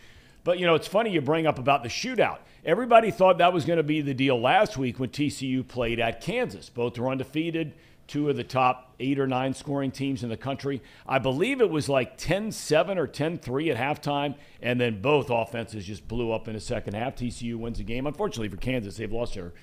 but 0.43 0.59
you 0.59 0.65
know, 0.65 0.75
it's 0.75 0.87
funny 0.87 1.11
you 1.11 1.21
bring 1.21 1.45
up 1.45 1.59
about 1.59 1.83
the 1.83 1.89
shootout. 1.89 2.39
Everybody 2.65 3.11
thought 3.11 3.37
that 3.37 3.53
was 3.53 3.65
going 3.65 3.77
to 3.77 3.83
be 3.83 4.01
the 4.01 4.13
deal 4.13 4.39
last 4.39 4.77
week 4.77 4.99
when 4.99 5.09
TCU 5.09 5.65
played 5.67 5.99
at 5.99 6.19
Kansas. 6.19 6.69
Both 6.69 6.97
were 6.99 7.09
undefeated, 7.09 7.73
two 8.07 8.29
of 8.29 8.35
the 8.35 8.43
top 8.43 8.95
eight 8.99 9.19
or 9.19 9.27
nine 9.27 9.53
scoring 9.53 9.91
teams 9.91 10.23
in 10.23 10.29
the 10.29 10.37
country. 10.37 10.81
I 11.07 11.19
believe 11.19 11.61
it 11.61 11.69
was 11.69 11.87
like 11.87 12.17
10 12.17 12.51
7 12.51 12.97
or 12.97 13.07
10 13.07 13.37
3 13.37 13.71
at 13.71 13.77
halftime, 13.77 14.35
and 14.61 14.81
then 14.81 15.01
both 15.01 15.29
offenses 15.29 15.85
just 15.85 16.07
blew 16.07 16.31
up 16.31 16.47
in 16.47 16.55
the 16.55 16.59
second 16.59 16.95
half. 16.95 17.15
TCU 17.15 17.55
wins 17.55 17.77
the 17.77 17.83
game. 17.83 18.07
Unfortunately 18.07 18.49
for 18.49 18.57
Kansas, 18.57 18.97
they've 18.97 19.11
lost 19.11 19.35
their 19.35 19.53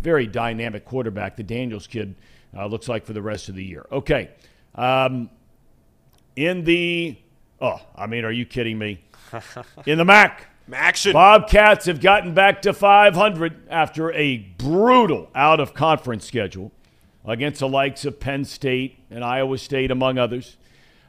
very 0.00 0.26
dynamic 0.26 0.84
quarterback, 0.84 1.36
the 1.36 1.42
Daniels 1.42 1.86
kid, 1.86 2.14
uh, 2.56 2.66
looks 2.66 2.88
like 2.88 3.04
for 3.04 3.12
the 3.12 3.22
rest 3.22 3.48
of 3.48 3.54
the 3.54 3.64
year. 3.64 3.86
Okay. 3.90 4.30
Um, 4.74 5.30
in 6.36 6.64
the 6.64 7.16
oh, 7.60 7.80
I 7.96 8.06
mean, 8.06 8.24
are 8.24 8.32
you 8.32 8.44
kidding 8.44 8.78
me? 8.78 9.04
In 9.86 9.98
the 9.98 10.04
MAC, 10.04 10.46
Action. 10.72 11.12
Bobcats 11.12 11.86
have 11.86 12.00
gotten 12.00 12.32
back 12.32 12.62
to 12.62 12.72
500 12.72 13.68
after 13.68 14.10
a 14.12 14.38
brutal 14.38 15.28
out 15.34 15.60
of 15.60 15.74
conference 15.74 16.26
schedule 16.26 16.72
against 17.24 17.60
the 17.60 17.68
likes 17.68 18.06
of 18.06 18.18
Penn 18.18 18.46
State 18.46 18.98
and 19.10 19.22
Iowa 19.22 19.58
State, 19.58 19.90
among 19.90 20.16
others. 20.16 20.56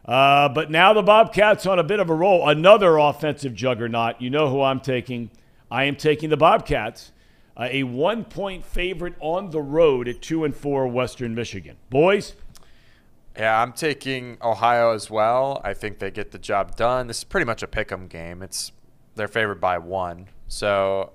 Uh, 0.03 0.49
but 0.49 0.69
now 0.69 0.93
the 0.93 1.01
Bobcats 1.01 1.65
on 1.65 1.79
a 1.79 1.83
bit 1.83 2.01
of 2.01 2.09
a 2.09 2.13
roll. 2.13 2.47
Another 2.47 2.97
offensive 2.97 3.55
juggernaut. 3.55 4.21
You 4.21 4.29
know 4.29 4.49
who 4.49 4.61
I'm 4.61 4.81
taking. 4.81 5.29
I 5.71 5.85
am 5.85 5.95
taking 5.95 6.29
the 6.29 6.37
Bobcats, 6.37 7.11
uh, 7.57 7.67
a 7.71 7.83
one 7.83 8.23
point 8.25 8.65
favorite 8.65 9.15
on 9.19 9.49
the 9.51 9.61
road 9.61 10.07
at 10.07 10.21
2 10.21 10.43
and 10.43 10.55
4 10.55 10.87
Western 10.87 11.33
Michigan. 11.35 11.77
Boys, 11.89 12.35
Yeah, 13.37 13.61
I'm 13.61 13.73
taking 13.73 14.37
Ohio 14.41 14.93
as 14.93 15.09
well. 15.09 15.59
I 15.63 15.73
think 15.73 15.99
they 15.99 16.09
get 16.11 16.31
the 16.31 16.39
job 16.39 16.75
done. 16.75 17.07
This 17.07 17.17
is 17.19 17.23
pretty 17.25 17.45
much 17.45 17.61
a 17.63 17.67
pick 17.67 17.91
'em 17.91 18.07
game. 18.07 18.41
It's 18.41 18.71
they're 19.15 19.27
favored 19.27 19.59
by 19.61 19.77
one, 19.77 20.27
so 20.47 21.11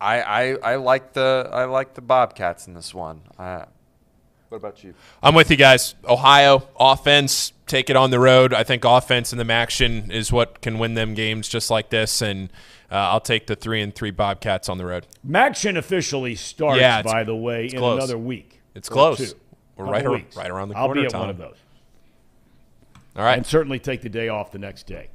I 0.00 0.20
I, 0.22 0.72
I 0.72 0.74
like 0.76 1.12
the 1.14 1.48
I 1.52 1.64
like 1.64 1.94
the 1.94 2.02
Bobcats 2.02 2.66
in 2.66 2.74
this 2.74 2.94
one. 2.94 3.22
Uh, 3.38 3.64
what 4.48 4.58
about 4.58 4.82
you? 4.84 4.94
I'm 5.22 5.34
with 5.34 5.50
you 5.50 5.56
guys. 5.56 5.94
Ohio 6.08 6.68
offense, 6.78 7.52
take 7.66 7.90
it 7.90 7.96
on 7.96 8.10
the 8.10 8.20
road. 8.20 8.54
I 8.54 8.62
think 8.62 8.84
offense 8.84 9.32
and 9.32 9.40
the 9.40 9.52
action 9.52 10.10
is 10.10 10.30
what 10.32 10.60
can 10.60 10.78
win 10.78 10.94
them 10.94 11.14
games 11.14 11.48
just 11.48 11.70
like 11.70 11.90
this. 11.90 12.22
And 12.22 12.50
uh, 12.90 12.94
I'll 12.94 13.20
take 13.20 13.46
the 13.48 13.56
three 13.56 13.82
and 13.82 13.94
three 13.94 14.10
Bobcats 14.12 14.68
on 14.68 14.78
the 14.78 14.84
road. 14.86 15.06
Maction 15.26 15.76
officially 15.76 16.34
starts, 16.36 16.80
Yeah, 16.80 17.02
by 17.02 17.24
the 17.24 17.34
way, 17.34 17.66
in 17.66 17.78
close. 17.78 17.98
another 17.98 18.18
week. 18.18 18.60
It's 18.74 18.88
close. 18.88 19.18
two. 19.32 19.38
We're 19.76 19.86
right 19.86 20.06
ar- 20.06 20.22
right 20.36 20.50
around 20.50 20.68
the 20.70 20.76
I'll 20.76 20.86
corner, 20.86 21.00
be 21.02 21.06
at 21.06 21.12
Thom. 21.12 21.20
one 21.22 21.30
of 21.30 21.38
those. 21.38 21.56
All 23.16 23.24
right. 23.24 23.36
And 23.36 23.46
certainly 23.46 23.78
take 23.78 24.02
the 24.02 24.08
day 24.08 24.28
off 24.28 24.52
the 24.52 24.58
next 24.58 24.86
day. 24.86 25.08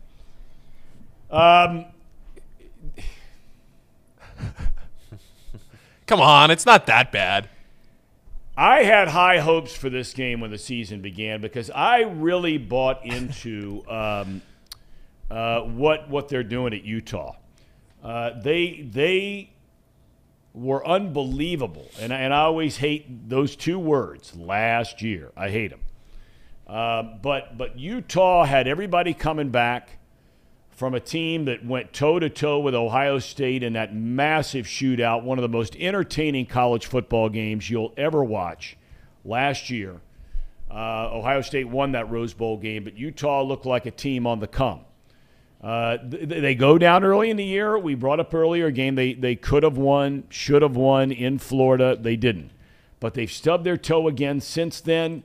Um, 1.30 1.86
Come 6.08 6.20
on, 6.20 6.52
it's 6.52 6.66
not 6.66 6.88
that 6.88 7.12
bad. 7.12 7.48
I 8.58 8.84
had 8.84 9.08
high 9.08 9.40
hopes 9.40 9.76
for 9.76 9.90
this 9.90 10.14
game 10.14 10.40
when 10.42 10.52
the 10.52 10.58
season 10.58 11.02
began 11.02 11.42
because 11.42 11.70
I 11.72 12.02
really 12.02 12.58
bought 12.58 13.06
into 13.06 13.84
um, 13.90 14.42
uh, 15.30 15.62
what 15.62 16.10
what 16.10 16.28
they're 16.30 16.44
doing 16.44 16.74
at 16.74 16.84
Utah. 16.84 17.36
Uh, 18.04 18.32
they 18.42 18.82
they 18.92 19.52
were 20.54 20.86
unbelievable, 20.86 21.88
and 22.00 22.12
I- 22.14 22.20
and 22.20 22.34
I 22.34 22.42
always 22.42 22.78
hate 22.78 23.30
those 23.30 23.56
two 23.56 23.80
words. 23.80 24.36
Last 24.36 25.02
year, 25.02 25.32
I 25.38 25.50
hate 25.50 25.70
them. 25.72 25.80
Um, 26.68 27.20
but 27.22 27.58
but 27.58 27.80
Utah 27.80 28.44
had 28.44 28.68
everybody 28.68 29.14
coming 29.14 29.50
back 29.50 29.98
from 30.82 30.96
a 30.96 31.00
team 31.00 31.46
that 31.46 31.64
went 31.64 31.94
toe 31.94 32.18
to 32.18 32.28
toe 32.28 32.60
with 32.60 32.74
Ohio 32.74 33.20
State 33.20 33.62
in 33.62 33.74
that 33.74 33.96
massive 33.96 34.66
shootout, 34.66 35.22
one 35.22 35.38
of 35.38 35.44
the 35.44 35.48
most 35.48 35.76
entertaining 35.76 36.48
college 36.48 36.88
football 36.88 37.30
games 37.30 37.70
you'll 37.70 37.94
ever 37.98 38.24
watch 38.24 38.76
last 39.24 39.70
year. 39.70 40.02
Uh, 40.72 41.08
Ohio 41.14 41.42
State 41.42 41.70
won 41.70 41.92
that 41.92 42.10
Rose 42.10 42.34
Bowl 42.34 42.58
game, 42.58 42.84
but 42.84 42.98
Utah 42.98 43.44
looked 43.44 43.68
like 43.68 43.86
a 43.86 43.92
team 43.92 44.26
on 44.26 44.40
the 44.40 44.48
come. 44.48 44.80
Uh, 45.62 45.98
th- 45.98 46.28
they 46.28 46.56
go 46.56 46.80
down 46.80 47.04
early 47.04 47.30
in 47.30 47.38
the 47.38 47.46
year. 47.46 47.78
We 47.78 47.94
brought 47.94 48.20
up 48.20 48.34
earlier 48.34 48.66
a 48.66 48.72
game 48.72 48.96
they, 48.96 49.14
they 49.14 49.36
could 49.36 49.62
have 49.62 49.78
won, 49.78 50.24
should 50.30 50.64
have 50.64 50.76
won 50.76 51.12
in 51.12 51.38
Florida. 51.38 51.96
They 51.96 52.16
didn't. 52.16 52.50
But 53.00 53.14
they've 53.14 53.32
stubbed 53.32 53.66
their 53.66 53.78
toe 53.78 54.08
again 54.08 54.42
since 54.42 54.82
then. 54.82 55.22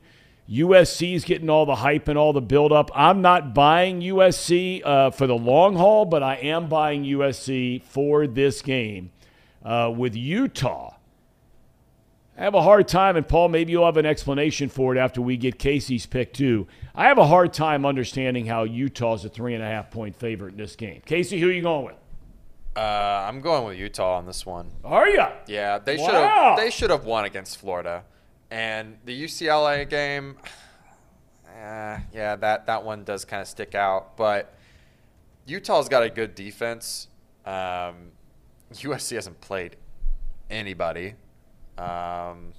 USC 0.51 1.15
is 1.15 1.25
getting 1.25 1.51
all 1.51 1.67
the 1.67 1.77
hype 1.77 2.09
and 2.09 2.17
all 2.17 2.33
the 2.33 2.41
buildup. 2.41 2.91
I'm 2.95 3.21
not 3.21 3.53
buying 3.55 4.01
USC 4.01 4.81
uh, 4.85 5.11
for 5.11 5.27
the 5.27 5.37
long 5.37 5.77
haul, 5.77 6.05
but 6.05 6.23
I 6.23 6.37
am 6.37 6.69
buying 6.69 7.05
USC 7.05 7.83
for 7.83 8.27
this 8.27 8.63
game 8.63 9.11
uh, 9.65 9.93
with 9.95 10.15
Utah. 10.15 10.95
I 12.39 12.45
have 12.45 12.55
a 12.55 12.63
hard 12.63 12.87
time, 12.87 13.17
and 13.17 13.27
Paul, 13.27 13.49
maybe 13.49 13.73
you'll 13.73 13.87
have 13.87 13.97
an 13.97 14.05
explanation 14.07 14.69
for 14.69 14.95
it 14.95 14.99
after 14.99 15.23
we 15.23 15.39
get 15.39 15.59
Casey's 15.59 16.05
pick 16.05 16.35
too. 16.35 16.67
I 16.95 17.07
have 17.07 17.19
a 17.19 17.27
hard 17.27 17.53
time 17.55 17.87
understanding 17.87 18.47
how 18.47 18.65
Utah's 18.65 19.25
a 19.25 19.31
three 19.31 19.55
and 19.55 19.63
a 19.63 19.67
half 19.67 19.91
point 19.91 20.15
favorite 20.17 20.53
in 20.53 20.59
this 20.59 20.77
game. 20.77 21.01
Casey, 21.07 21.41
who 21.41 21.49
are 21.49 21.53
you 21.53 21.63
going 21.63 21.87
with? 21.87 21.97
Uh, 22.77 23.25
I'm 23.27 23.41
going 23.41 23.65
with 23.65 23.79
Utah 23.79 24.19
on 24.19 24.27
this 24.27 24.45
one. 24.45 24.71
Are 24.85 25.09
you? 25.09 25.25
Yeah, 25.47 25.79
they 25.79 25.97
should 25.97 26.13
have 26.13 26.59
they 26.59 26.71
should 26.71 26.91
have 26.91 27.07
won 27.07 27.25
against 27.25 27.57
Florida, 27.57 28.05
and 28.51 28.97
the 29.05 29.25
UCLA 29.25 29.89
game. 29.89 30.37
eh, 31.57 31.99
yeah, 32.13 32.37
that 32.37 32.67
that 32.67 32.85
one 32.85 33.05
does 33.05 33.25
kind 33.25 33.43
of 33.43 33.49
stick 33.49 33.75
out, 33.75 34.17
but 34.17 34.55
Utah's 35.47 35.89
got 35.89 36.03
a 36.03 36.11
good 36.11 36.35
defense. 36.35 37.09
Um, 37.45 38.13
USC 38.75 39.15
hasn't 39.15 39.41
played 39.41 39.77
anybody. 40.51 41.15
Um, 41.79 42.53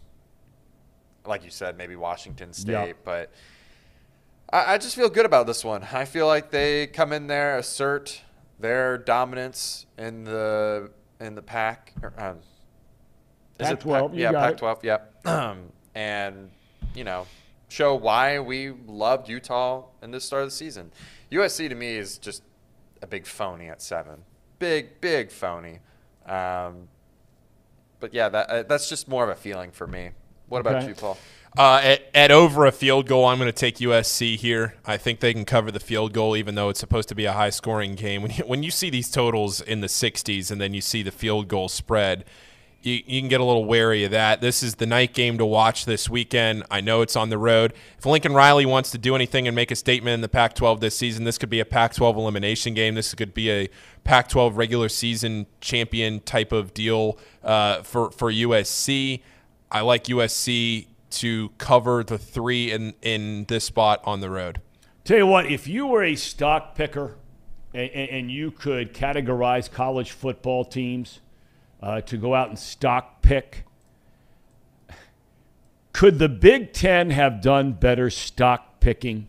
like 1.26 1.44
you 1.44 1.50
said, 1.50 1.78
maybe 1.78 1.96
Washington 1.96 2.54
State, 2.54 2.72
Yeah. 2.72 2.94
but 3.04 3.32
I, 4.52 4.76
I 4.76 4.78
just 4.78 4.96
feel 4.96 5.10
good 5.10 5.26
about 5.26 5.46
this 5.48 5.66
one. 5.66 5.84
I 5.92 6.06
feel 6.06 6.26
like 6.28 6.52
they 6.52 6.88
come 6.88 7.12
in 7.12 7.28
there, 7.28 7.58
assert 7.58 8.22
their 8.60 8.98
dominance 8.98 9.86
in 9.98 10.24
the 10.24 10.90
in 11.20 11.36
the 11.36 11.42
pack. 11.42 11.94
or, 12.02 12.14
Um, 12.18 12.38
is 13.60 13.70
it 13.72 13.80
Pac-12, 13.80 14.14
you 14.14 14.22
yeah, 14.22 14.32
got 14.32 14.52
it. 14.54 14.62
Pac-12. 14.62 14.84
Yep. 14.84 15.14
and 15.98 16.52
you 16.94 17.04
know, 17.04 17.26
show 17.70 17.96
why 17.96 18.40
we 18.40 18.72
loved 18.86 19.28
Utah 19.30 19.86
in 20.04 20.12
this 20.12 20.24
start 20.24 20.44
of 20.44 20.50
the 20.50 20.56
season. 20.56 20.92
USC 21.32 21.68
to 21.70 21.76
me 21.76 21.96
is 21.98 22.20
just 22.20 22.44
a 23.02 23.08
big 23.08 23.26
phony 23.26 23.68
at 23.68 23.82
seven. 23.82 24.24
Big, 24.60 25.02
big 25.02 25.32
phony. 25.32 25.80
Um, 26.28 26.88
but 28.00 28.14
yeah, 28.14 28.30
that 28.30 28.50
uh, 28.50 28.64
that's 28.64 28.88
just 28.90 29.08
more 29.08 29.24
of 29.24 29.30
a 29.32 29.36
feeling 29.36 29.72
for 29.72 29.88
me. 29.88 30.12
What 30.50 30.62
about 30.62 30.78
Okay. 30.78 30.90
you, 30.90 30.96
Paul? 30.96 31.18
Uh, 31.58 31.82
at, 31.84 32.02
at 32.14 32.30
over 32.32 32.68
a 32.68 32.72
field 32.72 33.08
goal, 33.08 33.26
I'm 33.26 33.40
going 33.40 33.48
to 33.48 33.52
take 33.52 33.78
USC 33.78 34.36
here. 34.38 34.76
I 34.86 34.98
think 34.98 35.20
they 35.20 35.34
can 35.34 35.44
cover 35.46 35.72
the 35.72 35.80
field 35.80 36.14
goal, 36.14 36.38
even 36.38 36.54
though 36.54 36.70
it's 36.70 36.80
supposed 36.80 37.10
to 37.10 37.16
be 37.16 37.26
a 37.26 37.34
high 37.34 37.50
scoring 37.50 37.96
game. 37.96 38.22
When 38.22 38.32
you, 38.32 38.44
when 38.46 38.62
you 38.62 38.70
see 38.70 38.92
these 38.92 39.10
totals 39.10 39.60
in 39.62 39.82
the 39.82 39.88
60s 39.88 40.52
and 40.52 40.62
then 40.62 40.76
you 40.76 40.82
see 40.82 41.02
the 41.02 41.12
field 41.12 41.48
goal 41.48 41.68
spread, 41.68 42.26
you, 42.82 43.02
you 43.06 43.22
can 43.22 43.28
get 43.28 43.42
a 43.42 43.44
little 43.44 43.66
wary 43.66 44.04
of 44.04 44.12
that. 44.12 44.42
This 44.42 44.64
is 44.64 44.76
the 44.76 44.86
night 44.86 45.14
game 45.14 45.38
to 45.38 45.46
watch 45.46 45.86
this 45.86 46.10
weekend. 46.10 46.64
I 46.70 46.82
know 46.82 47.02
it's 47.02 47.16
on 47.16 47.30
the 47.30 47.38
road. 47.38 47.74
If 47.98 48.06
Lincoln 48.06 48.34
Riley 48.34 48.66
wants 48.66 48.92
to 48.92 48.98
do 48.98 49.16
anything 49.16 49.48
and 49.48 49.56
make 49.56 49.72
a 49.72 49.76
statement 49.76 50.14
in 50.14 50.22
the 50.22 50.30
Pac 50.30 50.54
12 50.54 50.80
this 50.80 50.96
season, 50.96 51.24
this 51.24 51.38
could 51.38 51.50
be 51.50 51.60
a 51.60 51.66
Pac 51.66 51.94
12 51.96 52.18
elimination 52.18 52.74
game. 52.74 52.96
This 52.96 53.14
could 53.14 53.34
be 53.34 53.52
a 53.52 53.70
Pac 54.04 54.30
12 54.30 54.58
regular 54.58 54.90
season 54.90 55.48
champion 55.60 56.20
type 56.22 56.52
of 56.52 56.74
deal 56.74 57.18
uh, 57.44 57.82
for, 57.82 58.12
for 58.12 58.32
USC. 58.32 59.22
I 59.72 59.82
like 59.82 60.06
USC 60.06 60.88
to 61.10 61.50
cover 61.58 62.04
the 62.04 62.18
three 62.18 62.72
in, 62.72 62.94
in 63.02 63.46
this 63.46 63.66
spot 63.66 64.02
on 64.06 64.22
the 64.22 64.30
road. 64.30 64.62
Tell 65.04 65.18
you 65.18 65.28
what, 65.28 65.46
if 65.46 65.68
you 65.68 65.88
were 65.88 66.04
a 66.04 66.16
stock 66.16 66.76
picker 66.76 67.16
and, 67.74 67.90
and, 67.92 68.10
and 68.10 68.32
you 68.32 68.52
could 68.52 68.94
categorize 68.94 69.72
college 69.72 70.12
football 70.12 70.66
teams 70.66 71.22
uh, 71.82 72.02
to 72.02 72.18
go 72.18 72.34
out 72.36 72.50
and 72.50 72.58
stock 72.60 73.22
pick, 73.22 73.64
could 75.94 76.20
the 76.20 76.30
Big 76.30 76.74
Ten 76.74 77.10
have 77.10 77.42
done 77.42 77.74
better 77.74 78.10
stock 78.10 78.80
picking 78.80 79.28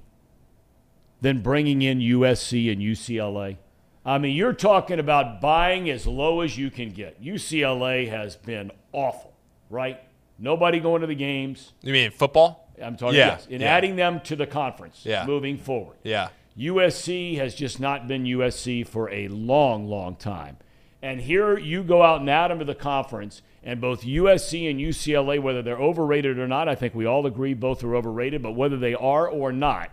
than 1.20 1.40
bringing 1.42 1.82
in 1.82 1.98
USC 1.98 2.70
and 2.70 2.80
UCLA? 2.80 3.56
I 4.04 4.18
mean, 4.18 4.34
you're 4.36 4.52
talking 4.52 4.98
about 4.98 5.40
buying 5.40 5.90
as 5.90 6.06
low 6.06 6.40
as 6.40 6.56
you 6.56 6.70
can 6.70 6.90
get. 6.90 7.22
UCLA 7.22 8.08
has 8.08 8.36
been 8.36 8.70
awful, 8.92 9.34
right? 9.68 10.00
Nobody 10.38 10.80
going 10.80 11.00
to 11.00 11.06
the 11.06 11.14
games. 11.14 11.72
You 11.82 11.92
mean 11.92 12.10
football? 12.10 12.70
I'm 12.82 12.96
talking 12.96 13.18
Yeah, 13.18 13.26
yes, 13.32 13.46
in 13.48 13.60
yeah. 13.60 13.68
adding 13.68 13.96
them 13.96 14.20
to 14.20 14.36
the 14.36 14.46
conference 14.46 15.02
Yeah. 15.04 15.26
moving 15.26 15.58
forward. 15.58 15.96
Yeah. 16.04 16.28
USC 16.56 17.36
has 17.36 17.54
just 17.54 17.80
not 17.80 18.06
been 18.08 18.24
USC 18.24 18.86
for 18.86 19.10
a 19.10 19.28
long, 19.28 19.86
long 19.86 20.16
time. 20.16 20.58
And 21.00 21.20
here 21.20 21.56
you 21.58 21.84
go 21.84 22.02
out 22.02 22.20
and 22.20 22.28
add 22.28 22.50
them 22.50 22.58
to 22.58 22.64
the 22.64 22.74
conference, 22.74 23.42
and 23.62 23.80
both 23.80 24.02
USC 24.02 24.68
and 24.68 24.80
UCLA, 24.80 25.40
whether 25.40 25.62
they're 25.62 25.76
overrated 25.76 26.38
or 26.38 26.48
not, 26.48 26.68
I 26.68 26.74
think 26.74 26.94
we 26.94 27.06
all 27.06 27.24
agree 27.26 27.54
both 27.54 27.84
are 27.84 27.94
overrated, 27.94 28.42
but 28.42 28.52
whether 28.52 28.76
they 28.76 28.94
are 28.94 29.28
or 29.28 29.52
not, 29.52 29.90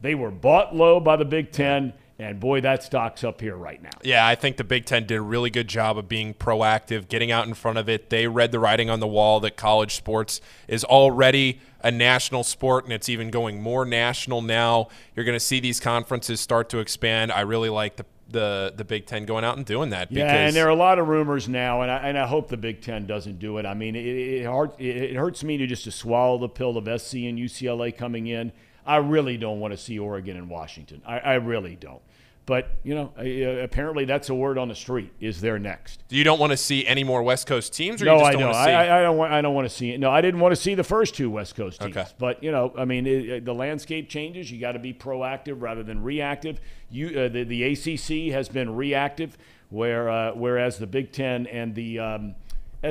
they 0.00 0.14
were 0.14 0.30
bought 0.30 0.74
low 0.74 1.00
by 1.00 1.16
the 1.16 1.24
Big 1.24 1.50
Ten, 1.50 1.92
and 2.20 2.38
boy, 2.38 2.60
that 2.60 2.84
stock's 2.84 3.24
up 3.24 3.40
here 3.40 3.56
right 3.56 3.82
now. 3.82 3.90
Yeah, 4.04 4.24
I 4.24 4.36
think 4.36 4.56
the 4.56 4.64
Big 4.64 4.84
Ten 4.84 5.06
did 5.06 5.16
a 5.16 5.22
really 5.22 5.50
good 5.50 5.66
job 5.66 5.98
of 5.98 6.08
being 6.08 6.34
proactive, 6.34 7.08
getting 7.08 7.32
out 7.32 7.48
in 7.48 7.54
front 7.54 7.78
of 7.78 7.88
it. 7.88 8.10
They 8.10 8.28
read 8.28 8.52
the 8.52 8.60
writing 8.60 8.88
on 8.88 9.00
the 9.00 9.08
wall 9.08 9.40
that 9.40 9.56
college 9.56 9.96
sports 9.96 10.40
is 10.68 10.84
already 10.84 11.60
a 11.80 11.90
national 11.90 12.44
sport, 12.44 12.84
and 12.84 12.92
it's 12.92 13.08
even 13.08 13.30
going 13.30 13.60
more 13.60 13.84
national 13.84 14.40
now. 14.42 14.88
You're 15.16 15.24
going 15.24 15.36
to 15.36 15.44
see 15.44 15.58
these 15.58 15.80
conferences 15.80 16.40
start 16.40 16.68
to 16.68 16.78
expand. 16.78 17.32
I 17.32 17.40
really 17.40 17.68
like 17.68 17.96
the 17.96 18.06
the, 18.34 18.74
the 18.76 18.84
Big 18.84 19.06
Ten 19.06 19.24
going 19.24 19.44
out 19.44 19.56
and 19.56 19.64
doing 19.64 19.90
that. 19.90 20.12
Yeah, 20.12 20.24
because 20.24 20.48
and 20.48 20.56
there 20.56 20.66
are 20.66 20.70
a 20.70 20.74
lot 20.74 20.98
of 20.98 21.08
rumors 21.08 21.48
now, 21.48 21.80
and 21.80 21.90
I, 21.90 21.96
and 22.08 22.18
I 22.18 22.26
hope 22.26 22.48
the 22.48 22.58
Big 22.58 22.82
Ten 22.82 23.06
doesn't 23.06 23.38
do 23.38 23.56
it. 23.56 23.64
I 23.64 23.72
mean, 23.72 23.96
it, 23.96 24.04
it, 24.04 24.44
hurt, 24.44 24.78
it, 24.78 24.96
it 24.96 25.16
hurts 25.16 25.42
me 25.42 25.56
to 25.56 25.66
just 25.66 25.84
to 25.84 25.90
swallow 25.90 26.36
the 26.36 26.48
pill 26.48 26.76
of 26.76 26.84
SC 27.00 27.14
and 27.14 27.38
UCLA 27.38 27.96
coming 27.96 28.26
in. 28.26 28.52
I 28.84 28.96
really 28.96 29.38
don't 29.38 29.60
want 29.60 29.72
to 29.72 29.78
see 29.78 29.98
Oregon 29.98 30.36
and 30.36 30.50
Washington. 30.50 31.00
I, 31.06 31.18
I 31.20 31.34
really 31.34 31.76
don't. 31.76 32.02
But 32.46 32.68
you 32.82 32.94
know, 32.94 33.10
uh, 33.18 33.22
apparently 33.62 34.04
that's 34.04 34.28
a 34.28 34.34
word 34.34 34.58
on 34.58 34.68
the 34.68 34.74
street. 34.74 35.10
Is 35.18 35.40
there 35.40 35.58
next? 35.58 36.04
Do 36.08 36.16
you 36.16 36.24
don't 36.24 36.38
want 36.38 36.50
to 36.50 36.58
see 36.58 36.86
any 36.86 37.02
more 37.02 37.22
West 37.22 37.46
Coast 37.46 37.72
teams, 37.72 38.02
or 38.02 38.04
No, 38.04 38.14
you 38.14 38.18
just 38.18 38.28
I 38.28 38.32
don't 38.32 38.40
know. 38.40 38.46
want 38.48 38.56
to 38.58 38.64
see. 38.64 38.70
I, 38.70 38.98
I 38.98 39.02
don't 39.02 39.16
want. 39.16 39.32
I 39.32 39.40
don't 39.40 39.54
want 39.54 39.68
to 39.68 39.74
see 39.74 39.90
it. 39.92 39.98
No, 39.98 40.10
I 40.10 40.20
didn't 40.20 40.40
want 40.40 40.52
to 40.52 40.56
see 40.60 40.74
the 40.74 40.84
first 40.84 41.14
two 41.14 41.30
West 41.30 41.56
Coast 41.56 41.80
teams. 41.80 41.96
Okay. 41.96 42.06
But 42.18 42.42
you 42.42 42.52
know, 42.52 42.74
I 42.76 42.84
mean, 42.84 43.06
it, 43.06 43.28
it- 43.28 43.44
the 43.46 43.54
landscape 43.54 44.10
changes. 44.10 44.52
You 44.52 44.60
got 44.60 44.72
to 44.72 44.78
be 44.78 44.92
proactive 44.92 45.62
rather 45.62 45.82
than 45.82 46.02
reactive. 46.02 46.60
You, 46.90 47.18
uh, 47.18 47.28
the, 47.28 47.44
the 47.44 47.62
ACC 47.64 48.32
has 48.34 48.50
been 48.50 48.76
reactive, 48.76 49.38
where 49.70 50.10
uh, 50.10 50.32
whereas 50.34 50.76
the 50.78 50.86
Big 50.86 51.12
Ten 51.12 51.46
and 51.46 51.74
the 51.74 51.98
um, 51.98 52.34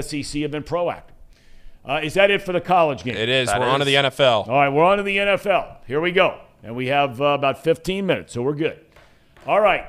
SEC 0.01 0.41
have 0.41 0.49
been 0.51 0.63
proactive. 0.63 1.11
Uh, 1.87 1.99
is 2.01 2.15
that 2.15 2.31
it 2.31 2.41
for 2.41 2.53
the 2.53 2.61
college 2.61 3.03
game? 3.03 3.15
it 3.15 3.29
is. 3.29 3.49
That 3.49 3.59
We're 3.59 3.67
on 3.67 3.79
to 3.79 3.85
the 3.85 3.95
NFL. 3.95 4.47
All 4.47 4.55
right, 4.55 4.69
we're 4.69 4.83
on 4.85 4.97
to 4.97 5.03
the 5.03 5.17
NFL. 5.17 5.77
Here 5.85 6.01
we 6.01 6.11
go. 6.11 6.39
And 6.63 6.75
we 6.77 6.87
have 6.87 7.19
uh, 7.21 7.25
about 7.25 7.61
15 7.61 8.05
minutes, 8.05 8.31
so 8.33 8.41
we're 8.41 8.53
good. 8.53 8.79
All 9.45 9.59
right. 9.59 9.85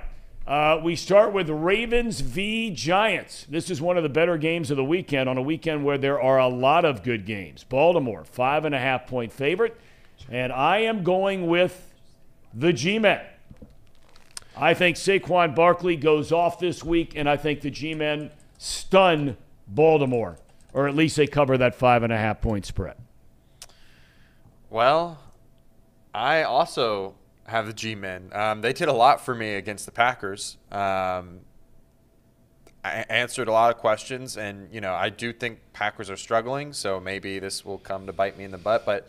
Uh, 0.48 0.80
we 0.82 0.96
start 0.96 1.32
with 1.32 1.48
Ravens 1.48 2.20
v. 2.20 2.70
Giants. 2.70 3.46
This 3.48 3.70
is 3.70 3.80
one 3.80 3.96
of 3.96 4.02
the 4.02 4.08
better 4.08 4.36
games 4.36 4.72
of 4.72 4.76
the 4.76 4.84
weekend 4.84 5.28
on 5.28 5.38
a 5.38 5.42
weekend 5.42 5.84
where 5.84 5.96
there 5.96 6.20
are 6.20 6.40
a 6.40 6.48
lot 6.48 6.84
of 6.84 7.04
good 7.04 7.24
games. 7.24 7.62
Baltimore, 7.62 8.24
five 8.24 8.64
and 8.64 8.74
a 8.74 8.78
half 8.80 9.06
point 9.06 9.32
favorite. 9.32 9.80
And 10.28 10.52
I 10.52 10.78
am 10.78 11.04
going 11.04 11.46
with 11.46 11.94
the 12.52 12.72
G 12.72 12.98
Men. 12.98 13.20
I 14.56 14.74
think 14.74 14.96
Saquon 14.96 15.54
Barkley 15.54 15.94
goes 15.96 16.32
off 16.32 16.58
this 16.58 16.82
week, 16.82 17.12
and 17.14 17.28
I 17.28 17.36
think 17.36 17.60
the 17.60 17.70
G 17.70 17.94
Men 17.94 18.32
stun 18.58 19.36
Baltimore, 19.68 20.36
or 20.72 20.88
at 20.88 20.96
least 20.96 21.16
they 21.16 21.28
cover 21.28 21.56
that 21.58 21.76
five 21.76 22.02
and 22.02 22.12
a 22.12 22.18
half 22.18 22.40
point 22.40 22.66
spread. 22.66 22.96
Well, 24.68 25.20
I 26.12 26.42
also 26.42 27.14
have 27.46 27.66
the 27.66 27.72
G-men. 27.72 28.30
Um, 28.32 28.60
they 28.60 28.72
did 28.72 28.88
a 28.88 28.92
lot 28.92 29.24
for 29.24 29.34
me 29.34 29.54
against 29.54 29.86
the 29.86 29.92
Packers. 29.92 30.56
Um, 30.72 31.40
I 32.84 33.04
answered 33.08 33.48
a 33.48 33.52
lot 33.52 33.74
of 33.74 33.78
questions, 33.78 34.36
and 34.36 34.68
you 34.72 34.80
know 34.80 34.92
I 34.92 35.08
do 35.08 35.32
think 35.32 35.58
Packers 35.72 36.10
are 36.10 36.16
struggling, 36.16 36.72
so 36.72 37.00
maybe 37.00 37.38
this 37.38 37.64
will 37.64 37.78
come 37.78 38.06
to 38.06 38.12
bite 38.12 38.36
me 38.36 38.44
in 38.44 38.50
the 38.50 38.58
butt. 38.58 38.84
But 38.84 39.08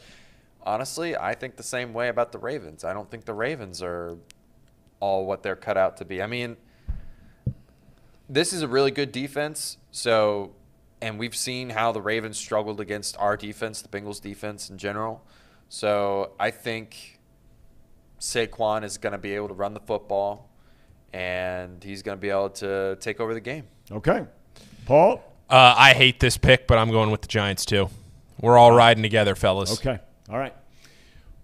honestly, 0.64 1.18
I 1.18 1.36
think 1.36 1.58
the 1.58 1.64
same 1.64 1.94
way 1.94 2.08
about 2.08 2.32
the 2.32 2.38
Ravens. 2.38 2.86
I 2.86 2.94
don't 2.94 3.12
think 3.12 3.26
the 3.26 3.34
Ravens 3.34 3.82
are 3.82 4.18
all 5.02 5.26
what 5.26 5.44
they're 5.44 5.58
cut 5.58 5.78
out 5.78 5.98
to 5.98 6.06
be. 6.06 6.22
I 6.22 6.28
mean, 6.28 6.56
this 8.30 8.54
is 8.54 8.62
a 8.62 8.68
really 8.68 8.92
good 8.92 9.12
defense. 9.12 9.78
So, 9.92 10.54
and 11.02 11.20
we've 11.20 11.36
seen 11.36 11.70
how 11.70 11.92
the 11.92 12.02
Ravens 12.02 12.38
struggled 12.38 12.80
against 12.80 13.18
our 13.18 13.36
defense, 13.36 13.82
the 13.82 13.90
Bengals 13.90 14.22
defense 14.22 14.70
in 14.70 14.78
general. 14.78 15.22
So 15.68 16.32
I 16.40 16.52
think 16.52 17.15
Saquon 18.20 18.84
is 18.84 18.98
going 18.98 19.12
to 19.12 19.18
be 19.18 19.36
able 19.36 19.48
to 19.50 19.54
run 19.54 19.74
the 19.74 19.80
football, 19.80 20.50
and 21.14 21.84
he's 21.84 22.02
going 22.02 22.18
to 22.18 22.22
be 22.22 22.30
able 22.30 22.50
to 22.50 22.98
take 23.00 23.20
over 23.20 23.34
the 23.34 23.42
game. 23.42 23.66
Okay. 23.92 24.26
Paul? 24.86 25.24
Uh, 25.50 25.76
I 25.78 25.94
hate 25.94 26.20
this 26.20 26.38
pick, 26.38 26.68
but 26.68 26.78
I'm 26.78 26.92
going 26.92 27.12
with 27.12 27.22
the 27.22 27.28
Giants 27.28 27.66
too. 27.66 27.90
We're 28.42 28.58
all 28.58 28.72
riding 28.72 29.04
together, 29.04 29.36
fellas. 29.36 29.80
Okay. 29.80 30.00
All 30.30 30.38
right. 30.38 30.54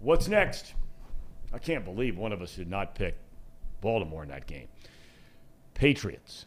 What's 0.00 0.28
next? 0.28 0.74
I 1.52 1.58
can't 1.58 1.84
believe 1.84 2.16
one 2.16 2.32
of 2.32 2.42
us 2.42 2.56
did 2.56 2.68
not 2.68 2.94
pick 2.94 3.16
Baltimore 3.80 4.22
in 4.22 4.28
that 4.30 4.46
game. 4.46 4.68
Patriots. 5.74 6.46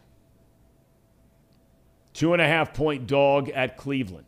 Two 2.13 2.33
and 2.33 2.41
a 2.41 2.47
half 2.47 2.73
point 2.73 3.07
dog 3.07 3.49
at 3.49 3.77
Cleveland. 3.77 4.25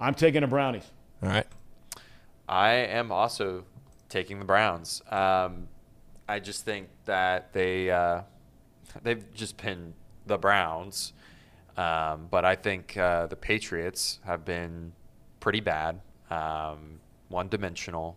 I'm 0.00 0.14
taking 0.14 0.40
the 0.40 0.46
Brownies. 0.46 0.90
All 1.22 1.28
right. 1.28 1.46
I 2.48 2.70
am 2.72 3.12
also 3.12 3.64
taking 4.14 4.38
the 4.38 4.44
Browns. 4.44 5.02
Um, 5.10 5.66
I 6.28 6.38
just 6.38 6.64
think 6.64 6.88
that 7.04 7.52
they 7.52 7.90
uh, 7.90 8.20
they've 9.02 9.24
just 9.34 9.56
been 9.56 9.92
the 10.26 10.38
Browns, 10.38 11.12
um, 11.76 12.28
but 12.30 12.44
I 12.44 12.54
think 12.54 12.96
uh, 12.96 13.26
the 13.26 13.34
Patriots 13.34 14.20
have 14.24 14.44
been 14.44 14.92
pretty 15.40 15.58
bad, 15.58 16.00
um, 16.30 17.00
one 17.28 17.48
dimensional. 17.48 18.16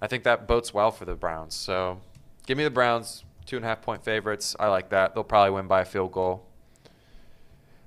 I 0.00 0.06
think 0.06 0.24
that 0.24 0.48
bodes 0.48 0.72
well 0.72 0.90
for 0.90 1.04
the 1.04 1.14
Browns. 1.14 1.54
So 1.54 2.00
give 2.46 2.56
me 2.56 2.64
the 2.64 2.70
Browns, 2.70 3.24
two 3.44 3.56
and 3.56 3.64
a 3.64 3.68
half 3.68 3.82
point 3.82 4.02
favorites. 4.02 4.56
I 4.58 4.68
like 4.68 4.88
that. 4.88 5.14
They'll 5.14 5.22
probably 5.22 5.50
win 5.50 5.66
by 5.66 5.82
a 5.82 5.84
field 5.84 6.12
goal. 6.12 6.46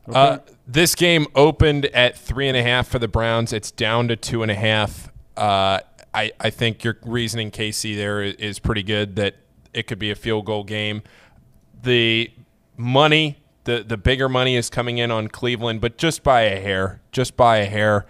Uh, 0.08 0.38
this 0.68 0.94
game 0.94 1.26
opened 1.34 1.86
at 1.88 2.16
three 2.16 2.48
and 2.48 2.58
a 2.58 2.62
half 2.62 2.90
for 2.90 3.00
the 3.00 3.08
Browns. 3.08 3.54
It's 3.54 3.72
down 3.72 4.10
to 4.10 4.16
two 4.16 4.44
and 4.44 4.52
a 4.52 4.56
half. 4.56 5.12
Uh, 5.36 5.80
I, 6.14 6.32
I 6.40 6.50
think 6.50 6.84
your 6.84 6.98
reasoning, 7.04 7.52
Casey, 7.52 7.96
there 7.96 8.22
is, 8.22 8.60
pretty 8.60 8.84
good 8.84 9.16
that 9.16 9.36
it 9.74 9.88
could 9.88 10.00
be 10.00 10.12
a 10.12 10.16
field 10.16 10.46
goal 10.46 10.64
game. 10.64 11.02
The 11.82 12.32
money, 12.78 13.38
the, 13.64 13.84
the 13.86 13.98
bigger 13.98 14.30
money 14.30 14.56
is 14.56 14.70
coming 14.70 15.00
in 15.00 15.12
on 15.12 15.28
Cleveland, 15.28 15.82
but 15.82 15.98
just 15.98 16.24
by 16.24 16.42
a 16.42 16.60
hair, 16.60 17.02
just 17.12 17.36
by 17.36 17.58
a 17.58 17.66
hair. 17.66 18.06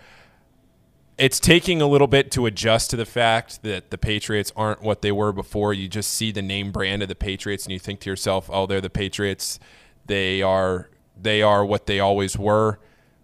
It's 1.17 1.39
taking 1.39 1.81
a 1.81 1.87
little 1.87 2.07
bit 2.07 2.31
to 2.31 2.45
adjust 2.47 2.89
to 2.89 2.95
the 2.95 3.05
fact 3.05 3.61
that 3.63 3.91
the 3.91 3.97
Patriots 3.97 4.51
aren't 4.55 4.81
what 4.81 5.01
they 5.01 5.11
were 5.11 5.31
before. 5.31 5.73
You 5.73 5.87
just 5.87 6.11
see 6.13 6.31
the 6.31 6.41
name 6.41 6.71
brand 6.71 7.03
of 7.03 7.07
the 7.07 7.15
Patriots 7.15 7.65
and 7.65 7.71
you 7.71 7.79
think 7.79 7.99
to 8.01 8.09
yourself, 8.09 8.49
oh, 8.51 8.65
they're 8.65 8.81
the 8.81 8.89
Patriots. 8.89 9.59
They 10.07 10.41
are 10.41 10.89
they 11.15 11.41
are 11.41 11.63
what 11.63 11.85
they 11.85 11.99
always 11.99 12.37
were. 12.37 12.79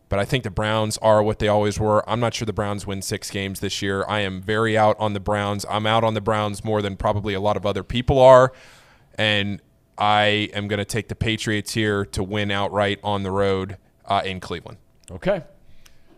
But 0.10 0.18
I 0.20 0.26
think 0.26 0.44
the 0.44 0.50
Browns 0.50 0.98
are 0.98 1.22
what 1.22 1.38
they 1.40 1.48
always 1.48 1.80
were. 1.80 2.08
I'm 2.10 2.20
not 2.20 2.34
sure 2.34 2.46
the 2.48 2.52
Browns 2.54 2.88
win 2.88 3.02
six 3.04 3.30
games 3.30 3.60
this 3.60 3.82
year. 3.82 4.04
I 4.08 4.20
am 4.22 4.42
very 4.42 4.76
out 4.76 4.96
on 5.00 5.14
the 5.14 5.20
Browns. 5.20 5.66
I'm 5.70 5.86
out 5.86 6.04
on 6.04 6.16
the 6.16 6.22
Browns 6.22 6.64
more 6.66 6.82
than 6.82 6.98
probably 6.98 7.36
a 7.36 7.40
lot 7.40 7.56
of 7.56 7.66
other 7.66 7.84
people 7.84 8.20
are. 8.20 8.52
And 9.16 9.62
I 10.00 10.50
am 10.54 10.68
going 10.68 10.80
to 10.80 10.86
take 10.86 11.10
the 11.10 11.16
Patriots 11.16 11.74
here 11.76 12.06
to 12.06 12.24
win 12.24 12.50
outright 12.50 13.00
on 13.04 13.22
the 13.22 13.30
road 13.32 13.78
uh, 14.06 14.22
in 14.26 14.40
Cleveland. 14.40 14.80
Okay. 15.12 15.44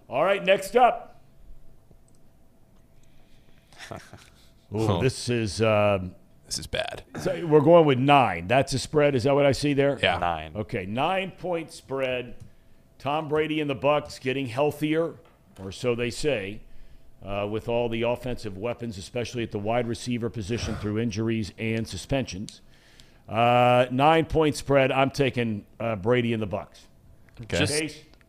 All 0.07 0.23
right, 0.23 0.43
next 0.43 0.75
up. 0.77 1.19
Ooh, 3.91 3.97
Oh. 4.73 5.01
This 5.01 5.27
is, 5.27 5.61
um, 5.61 6.15
This 6.45 6.59
is 6.59 6.67
bad. 6.67 7.03
so 7.19 7.45
we're 7.45 7.59
going 7.59 7.85
with 7.85 7.97
nine. 7.99 8.47
That's 8.47 8.71
a 8.73 8.79
spread. 8.79 9.15
Is 9.15 9.23
that 9.23 9.35
what 9.35 9.45
I 9.45 9.51
see 9.51 9.73
there? 9.73 9.99
Yeah. 10.01 10.17
Nine. 10.17 10.53
Okay, 10.55 10.85
nine 10.85 11.31
point 11.31 11.73
spread. 11.73 12.35
Tom 13.01 13.27
Brady 13.27 13.59
and 13.59 13.67
the 13.67 13.75
Bucs 13.75 14.21
getting 14.21 14.45
healthier, 14.45 15.15
or 15.59 15.71
so 15.71 15.95
they 15.95 16.11
say, 16.11 16.61
uh, 17.25 17.47
with 17.49 17.67
all 17.67 17.89
the 17.89 18.03
offensive 18.03 18.59
weapons, 18.59 18.99
especially 18.99 19.41
at 19.41 19.51
the 19.51 19.57
wide 19.57 19.87
receiver 19.87 20.29
position 20.29 20.75
through 20.75 20.99
injuries 20.99 21.51
and 21.57 21.87
suspensions. 21.87 22.61
Uh, 23.27 23.87
nine 23.89 24.25
point 24.25 24.55
spread. 24.55 24.91
I'm 24.91 25.09
taking 25.09 25.65
uh, 25.79 25.95
Brady 25.95 26.31
and 26.31 26.43
the 26.43 26.47
Bucs. 26.47 26.81
Just 27.49 27.73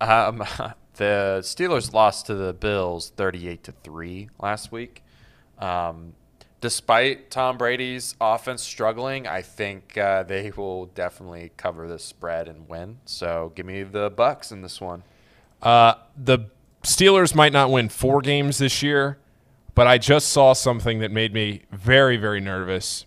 um, 0.00 0.38
the 0.94 1.40
Steelers 1.42 1.92
lost 1.92 2.24
to 2.26 2.34
the 2.34 2.54
Bills 2.54 3.12
38 3.14 3.64
to 3.64 3.72
3 3.84 4.30
last 4.40 4.72
week. 4.72 5.02
Um, 5.58 6.14
despite 6.62 7.30
Tom 7.30 7.58
Brady's 7.58 8.14
offense 8.20 8.62
struggling, 8.62 9.26
I 9.26 9.42
think 9.42 9.98
uh, 9.98 10.22
they 10.22 10.50
will 10.56 10.86
definitely 10.86 11.50
cover 11.58 11.86
the 11.86 11.98
spread 11.98 12.48
and 12.48 12.66
win. 12.68 12.98
So 13.04 13.52
give 13.54 13.66
me 13.66 13.82
the 13.82 14.10
Bucs 14.10 14.52
in 14.52 14.62
this 14.62 14.80
one. 14.80 15.02
Uh, 15.60 15.94
the 16.16 16.50
Steelers 16.82 17.34
might 17.34 17.52
not 17.52 17.70
win 17.70 17.88
four 17.88 18.20
games 18.20 18.58
this 18.58 18.82
year, 18.82 19.18
but 19.74 19.86
I 19.86 19.98
just 19.98 20.30
saw 20.30 20.52
something 20.52 21.00
that 21.00 21.10
made 21.10 21.34
me 21.34 21.62
very, 21.72 22.16
very 22.16 22.40
nervous. 22.40 23.06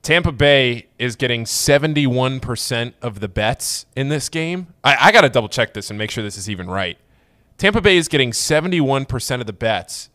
Tampa 0.00 0.32
Bay 0.32 0.88
is 0.98 1.14
getting 1.14 1.44
71% 1.44 2.94
of 3.02 3.20
the 3.20 3.28
bets 3.28 3.86
in 3.94 4.08
this 4.08 4.28
game. 4.28 4.68
I, 4.82 4.96
I 4.98 5.12
got 5.12 5.20
to 5.20 5.28
double 5.28 5.48
check 5.48 5.74
this 5.74 5.90
and 5.90 5.98
make 5.98 6.10
sure 6.10 6.24
this 6.24 6.38
is 6.38 6.50
even 6.50 6.68
right. 6.68 6.98
Tampa 7.58 7.80
Bay 7.80 7.96
is 7.96 8.08
getting 8.08 8.32
71% 8.32 9.40
of 9.40 9.46
the 9.46 9.52
bets, 9.52 10.10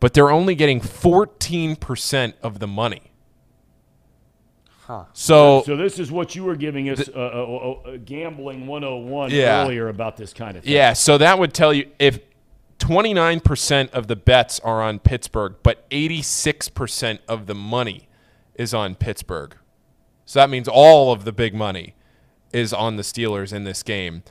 but 0.00 0.14
they're 0.14 0.30
only 0.30 0.54
getting 0.54 0.80
14% 0.80 2.34
of 2.42 2.58
the 2.58 2.66
money. 2.66 3.02
Huh. 4.86 5.04
So, 5.12 5.62
So 5.66 5.76
this 5.76 5.98
is 5.98 6.10
what 6.10 6.34
you 6.34 6.44
were 6.44 6.56
giving 6.56 6.88
us 6.88 7.08
uh, 7.08 7.12
uh, 7.12 7.18
uh, 7.18 7.90
uh, 7.90 7.96
gambling 8.04 8.66
101 8.66 9.30
Yeah. 9.30 9.62
earlier 9.64 9.88
about 9.88 10.16
this 10.16 10.32
kind 10.32 10.56
of 10.56 10.64
thing. 10.64 10.72
Yeah, 10.72 10.94
so 10.94 11.18
that 11.18 11.38
would 11.38 11.52
tell 11.52 11.74
you 11.74 11.90
if 11.98 12.20
29% 12.78 13.90
of 13.90 14.06
the 14.06 14.16
bets 14.16 14.60
are 14.60 14.82
on 14.82 14.98
Pittsburgh, 14.98 15.56
but 15.62 15.88
86% 15.90 17.18
of 17.28 17.46
the 17.46 17.54
money 17.54 18.08
is 18.54 18.72
on 18.72 18.94
Pittsburgh. 18.94 19.56
So 20.24 20.38
that 20.40 20.48
means 20.48 20.68
all 20.68 21.12
of 21.12 21.24
the 21.24 21.32
big 21.32 21.54
money 21.54 21.94
is 22.52 22.72
on 22.72 22.96
the 22.96 23.02
Steelers 23.02 23.52
in 23.52 23.64
this 23.64 23.82
game. 23.82 24.22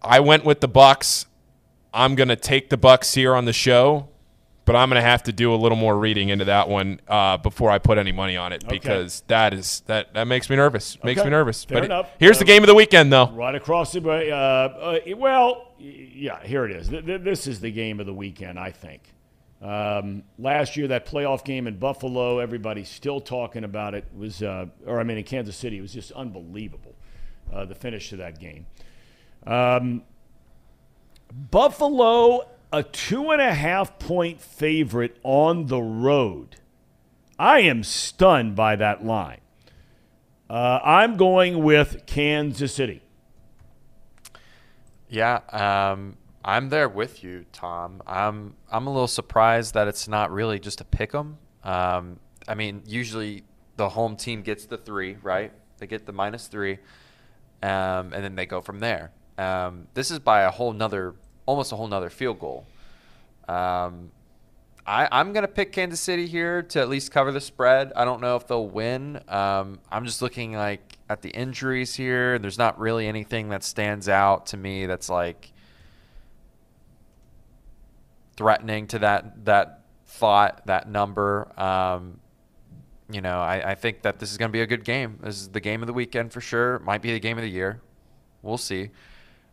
I 0.00 0.20
went 0.20 0.44
with 0.44 0.60
the 0.60 0.68
Bucs. 0.68 1.26
I'm 1.92 2.14
going 2.14 2.28
to 2.28 2.36
take 2.36 2.70
the 2.70 2.78
Bucs 2.78 3.14
here 3.14 3.34
on 3.34 3.44
the 3.44 3.52
show, 3.52 4.08
but 4.66 4.76
I'm 4.76 4.90
going 4.90 5.00
to 5.02 5.08
have 5.08 5.22
to 5.22 5.32
do 5.32 5.54
a 5.54 5.56
little 5.56 5.78
more 5.78 5.96
reading 5.98 6.28
into 6.28 6.44
that 6.44 6.68
one 6.68 7.00
uh, 7.08 7.38
before 7.38 7.70
I 7.70 7.78
put 7.78 7.96
any 7.96 8.12
money 8.12 8.36
on 8.36 8.52
it 8.52 8.68
because 8.68 9.22
that 9.28 9.54
is 9.54 9.82
that 9.86 10.12
that 10.12 10.26
makes 10.26 10.50
me 10.50 10.56
nervous. 10.56 11.02
Makes 11.02 11.20
Okay, 11.20 11.26
me 11.28 11.30
nervous. 11.30 11.64
fair 11.64 11.76
but 11.76 11.82
it- 11.84 11.86
enough. 11.86 12.10
here's 12.18 12.38
the 12.38 12.44
Um, 12.44 12.48
game 12.48 12.62
of 12.62 12.66
the 12.66 12.74
weekend, 12.74 13.10
though. 13.12 13.30
Right 13.30 13.54
across 13.54 13.92
the 13.92 14.00
way. 14.00 14.30
Uh, 14.30 14.36
uh, 14.36 14.98
well, 15.16 15.72
yeah, 15.78 16.42
here 16.44 16.64
it 16.66 16.72
is. 16.72 16.88
Th- 16.90 17.04
th- 17.06 17.22
this 17.22 17.46
is 17.46 17.60
the 17.60 17.70
game 17.70 17.98
of 18.00 18.06
the 18.06 18.14
weekend, 18.14 18.58
I 18.58 18.70
think. 18.72 19.00
Um, 19.62 20.22
last 20.38 20.76
year, 20.76 20.86
that 20.88 21.06
playoff 21.06 21.42
game 21.42 21.66
in 21.66 21.78
Buffalo, 21.78 22.40
everybody's 22.40 22.88
still 22.90 23.20
talking 23.20 23.64
about 23.64 23.94
it. 23.94 24.04
Was 24.14 24.42
uh, 24.42 24.66
or 24.84 25.00
I 25.00 25.04
mean, 25.04 25.16
in 25.16 25.24
Kansas 25.24 25.56
City, 25.56 25.78
it 25.78 25.80
was 25.80 25.94
just 25.94 26.12
unbelievable. 26.12 26.94
Uh, 27.52 27.64
the 27.64 27.74
finish 27.74 28.10
to 28.10 28.16
that 28.16 28.38
game. 28.40 28.66
Um, 29.46 30.02
Buffalo, 31.32 32.48
a 32.72 32.82
two 32.82 33.30
and 33.30 33.40
a 33.40 33.54
half 33.54 33.98
point 33.98 34.40
favorite 34.40 35.18
on 35.22 35.66
the 35.66 35.80
road. 35.80 36.56
I 37.38 37.60
am 37.60 37.82
stunned 37.82 38.56
by 38.56 38.76
that 38.76 39.04
line. 39.04 39.40
Uh, 40.48 40.80
I'm 40.82 41.16
going 41.16 41.62
with 41.62 42.06
Kansas 42.06 42.74
City. 42.74 43.02
Yeah, 45.08 45.40
um, 45.50 46.16
I'm 46.44 46.68
there 46.68 46.88
with 46.88 47.24
you, 47.24 47.46
Tom. 47.52 48.02
I'm 48.06 48.54
I'm 48.70 48.86
a 48.86 48.90
little 48.92 49.08
surprised 49.08 49.74
that 49.74 49.88
it's 49.88 50.08
not 50.08 50.30
really 50.30 50.58
just 50.58 50.80
a 50.80 50.84
pick 50.84 51.14
'em. 51.14 51.38
Um, 51.64 52.20
I 52.48 52.54
mean, 52.54 52.82
usually 52.86 53.44
the 53.76 53.88
home 53.88 54.16
team 54.16 54.42
gets 54.42 54.66
the 54.66 54.78
three, 54.78 55.16
right? 55.22 55.52
They 55.78 55.86
get 55.86 56.06
the 56.06 56.12
minus 56.12 56.46
three, 56.46 56.78
um, 57.62 58.12
and 58.12 58.24
then 58.24 58.34
they 58.36 58.46
go 58.46 58.60
from 58.60 58.78
there. 58.80 59.12
Um, 59.36 59.88
this 59.94 60.10
is 60.10 60.18
by 60.20 60.42
a 60.42 60.50
whole 60.50 60.72
nother, 60.72 61.14
almost 61.46 61.72
a 61.72 61.76
whole 61.76 61.88
nother 61.88 62.10
field 62.10 62.38
goal. 62.38 62.66
Um, 63.48 64.10
I, 64.86 65.08
I'm 65.10 65.32
going 65.32 65.42
to 65.42 65.48
pick 65.48 65.72
Kansas 65.72 66.00
City 66.00 66.26
here 66.26 66.62
to 66.62 66.80
at 66.80 66.88
least 66.88 67.10
cover 67.10 67.32
the 67.32 67.40
spread. 67.40 67.92
I 67.96 68.04
don't 68.04 68.20
know 68.20 68.36
if 68.36 68.46
they'll 68.46 68.68
win. 68.68 69.20
Um, 69.28 69.80
I'm 69.90 70.04
just 70.04 70.22
looking 70.22 70.52
like 70.52 70.98
at 71.08 71.22
the 71.22 71.30
injuries 71.30 71.94
here. 71.94 72.38
There's 72.38 72.58
not 72.58 72.78
really 72.78 73.06
anything 73.08 73.48
that 73.48 73.64
stands 73.64 74.08
out 74.08 74.46
to 74.46 74.56
me 74.56 74.86
that's 74.86 75.08
like 75.08 75.52
threatening 78.36 78.86
to 78.88 78.98
that 79.00 79.44
that 79.46 79.80
thought, 80.06 80.66
that 80.66 80.88
number. 80.88 81.48
Um, 81.60 82.20
you 83.10 83.20
know, 83.20 83.40
I, 83.40 83.72
I 83.72 83.74
think 83.74 84.02
that 84.02 84.18
this 84.18 84.30
is 84.30 84.38
going 84.38 84.50
to 84.50 84.52
be 84.52 84.62
a 84.62 84.66
good 84.66 84.84
game. 84.84 85.18
This 85.22 85.36
is 85.36 85.48
the 85.48 85.60
game 85.60 85.82
of 85.82 85.86
the 85.86 85.92
weekend 85.92 86.32
for 86.32 86.40
sure. 86.40 86.78
Might 86.80 87.02
be 87.02 87.12
the 87.12 87.20
game 87.20 87.38
of 87.38 87.42
the 87.42 87.50
year. 87.50 87.80
We'll 88.42 88.58
see. 88.58 88.90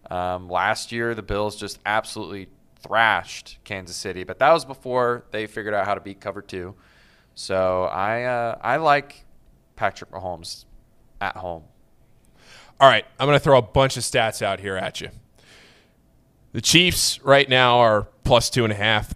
Um, 0.10 0.50
last 0.50 0.92
year, 0.92 1.16
the 1.16 1.22
Bills 1.22 1.56
just 1.56 1.80
absolutely 1.86 2.50
thrashed 2.82 3.58
Kansas 3.64 3.96
City, 3.96 4.24
but 4.24 4.40
that 4.40 4.52
was 4.52 4.66
before 4.66 5.26
they 5.32 5.48
figured 5.48 5.74
out 5.74 5.86
how 5.86 5.96
to 5.96 6.02
beat 6.02 6.20
cover 6.20 6.42
two. 6.42 6.76
So 7.36 7.84
I 7.84 8.24
uh, 8.24 8.58
I 8.62 8.78
like 8.78 9.26
Patrick 9.76 10.12
Mahomes 10.12 10.66
at 11.22 11.38
home. 11.38 11.64
All 12.80 12.90
right, 12.90 13.06
I'm 13.20 13.28
going 13.28 13.38
to 13.38 13.44
throw 13.44 13.58
a 13.58 13.62
bunch 13.62 13.98
of 13.98 14.04
stats 14.04 14.42
out 14.42 14.60
here 14.60 14.76
at 14.76 15.00
you. 15.00 15.10
The 16.52 16.62
Chiefs 16.62 17.20
right 17.24 17.48
now 17.48 17.80
are 17.80 18.08
plus 18.24 18.50
two 18.50 18.64
and 18.64 18.74
a 18.74 18.76
half 18.76 19.14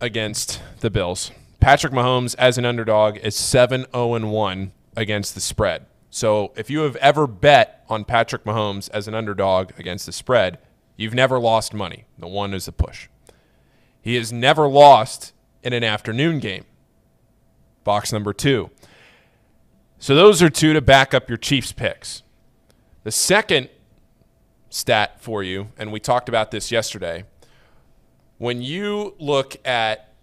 against 0.00 0.60
the 0.80 0.90
Bills. 0.90 1.30
Patrick 1.60 1.92
Mahomes, 1.92 2.34
as 2.38 2.58
an 2.58 2.64
underdog, 2.64 3.16
is 3.18 3.34
7 3.34 3.86
0 3.92 4.26
1 4.26 4.72
against 4.96 5.34
the 5.34 5.40
spread. 5.40 5.86
So 6.16 6.54
if 6.56 6.70
you 6.70 6.78
have 6.80 6.96
ever 6.96 7.26
bet 7.26 7.84
on 7.90 8.06
Patrick 8.06 8.44
Mahomes 8.44 8.88
as 8.88 9.06
an 9.06 9.14
underdog 9.14 9.78
against 9.78 10.06
the 10.06 10.12
spread, 10.12 10.56
you've 10.96 11.12
never 11.12 11.38
lost 11.38 11.74
money. 11.74 12.06
The 12.18 12.26
one 12.26 12.54
is 12.54 12.66
a 12.66 12.72
push. 12.72 13.08
He 14.00 14.14
has 14.14 14.32
never 14.32 14.66
lost 14.66 15.34
in 15.62 15.74
an 15.74 15.84
afternoon 15.84 16.38
game. 16.38 16.64
Box 17.84 18.14
number 18.14 18.32
two. 18.32 18.70
So 19.98 20.14
those 20.14 20.40
are 20.40 20.48
two 20.48 20.72
to 20.72 20.80
back 20.80 21.12
up 21.12 21.28
your 21.28 21.36
Chiefs 21.36 21.72
picks. 21.72 22.22
The 23.04 23.12
second 23.12 23.68
stat 24.70 25.20
for 25.20 25.42
you, 25.42 25.68
and 25.76 25.92
we 25.92 26.00
talked 26.00 26.30
about 26.30 26.50
this 26.50 26.72
yesterday 26.72 27.24
when 28.38 28.62
you 28.62 29.14
look 29.18 29.54
at 29.66 30.14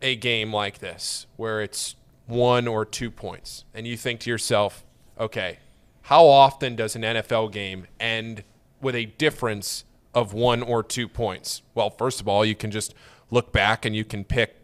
a 0.00 0.16
game 0.16 0.50
like 0.50 0.78
this 0.78 1.26
where 1.36 1.60
it's 1.60 1.94
one 2.24 2.66
or 2.66 2.86
two 2.86 3.10
points 3.10 3.66
and 3.74 3.86
you 3.86 3.98
think 3.98 4.20
to 4.20 4.30
yourself, 4.30 4.82
okay, 5.18 5.58
how 6.02 6.26
often 6.26 6.76
does 6.76 6.94
an 6.94 7.02
NFL 7.02 7.52
game 7.52 7.86
end 7.98 8.44
with 8.80 8.94
a 8.94 9.06
difference 9.06 9.84
of 10.14 10.32
one 10.32 10.62
or 10.62 10.82
two 10.82 11.08
points? 11.08 11.62
Well, 11.74 11.90
first 11.90 12.20
of 12.20 12.28
all, 12.28 12.44
you 12.44 12.54
can 12.54 12.70
just 12.70 12.94
look 13.30 13.52
back 13.52 13.84
and 13.84 13.94
you 13.96 14.04
can 14.04 14.24
pick 14.24 14.56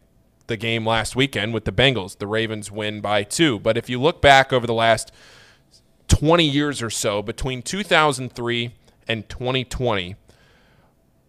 the 0.47 0.57
game 0.57 0.87
last 0.87 1.17
weekend 1.17 1.55
with 1.55 1.65
the 1.65 1.73
Bengals. 1.73 2.19
The 2.19 2.27
Ravens 2.27 2.71
win 2.71 3.01
by 3.01 3.23
two. 3.23 3.59
But 3.59 3.77
if 3.77 3.89
you 3.89 4.01
look 4.01 4.21
back 4.21 4.53
over 4.53 4.67
the 4.67 4.75
last 4.75 5.13
20 6.09 6.45
years 6.45 6.83
or 6.83 6.91
so, 6.91 7.23
between 7.23 7.63
2003 7.63 8.75
and 9.09 9.29
2020, 9.29 10.17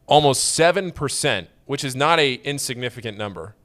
almost 0.06 0.60
7%, 0.60 1.48
which 1.66 1.84
is 1.84 1.96
not 1.96 2.20
a 2.20 2.36
insignificant 2.36 3.18
number, 3.18 3.56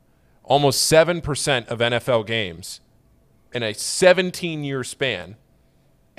almost 0.44 0.90
7% 0.90 1.66
of 1.68 1.78
NFL 1.80 2.26
games 2.26 2.80
in 3.52 3.62
a 3.62 3.74
17 3.74 4.64
year 4.64 4.84
span 4.84 5.36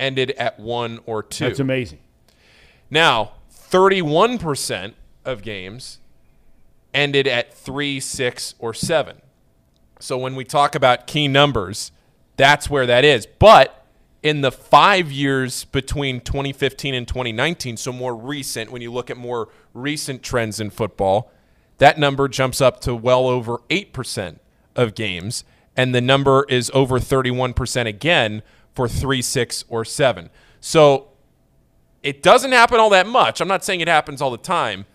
ended 0.00 0.32
at 0.32 0.58
one 0.58 0.98
or 1.06 1.22
two. 1.22 1.44
That's 1.44 1.60
amazing. 1.60 2.00
Now, 2.90 3.32
31% 3.52 4.94
of 5.24 5.42
games 5.42 5.98
ended 6.92 7.28
at 7.28 7.54
three, 7.54 8.00
six, 8.00 8.54
or 8.58 8.74
seven. 8.74 9.18
So 10.00 10.18
when 10.18 10.34
we 10.34 10.44
talk 10.44 10.74
about 10.74 11.06
key 11.06 11.28
numbers, 11.28 11.92
that's 12.36 12.68
where 12.68 12.86
that 12.86 13.04
is. 13.04 13.26
But 13.26 13.86
in 14.22 14.40
the 14.40 14.50
five 14.50 15.12
years 15.12 15.64
between 15.66 16.20
2015 16.20 16.94
and 16.94 17.06
2019, 17.06 17.76
so 17.76 17.92
more 17.92 18.16
recent, 18.16 18.72
when 18.72 18.82
you 18.82 18.92
look 18.92 19.10
at 19.10 19.16
more 19.16 19.48
recent 19.72 20.22
trends 20.22 20.58
in 20.58 20.70
football, 20.70 21.30
that 21.78 21.98
number 21.98 22.28
jumps 22.28 22.60
up 22.60 22.80
to 22.80 22.94
well 22.94 23.26
over 23.26 23.58
8% 23.70 24.38
of 24.74 24.94
games. 24.94 25.44
And 25.76 25.94
the 25.94 26.00
number 26.00 26.44
is 26.48 26.70
over 26.74 26.98
31% 26.98 27.86
again 27.86 28.42
for 28.74 28.88
three, 28.88 29.22
six, 29.22 29.64
or 29.68 29.84
seven. 29.84 30.30
So 30.60 31.08
it 32.02 32.22
doesn't 32.22 32.52
happen 32.52 32.78
all 32.78 32.90
that 32.90 33.06
much. 33.06 33.40
I'm 33.40 33.48
not 33.48 33.64
saying 33.64 33.80
it 33.80 33.88
happens 33.88 34.22
all 34.22 34.30
the 34.30 34.38
time, 34.38 34.86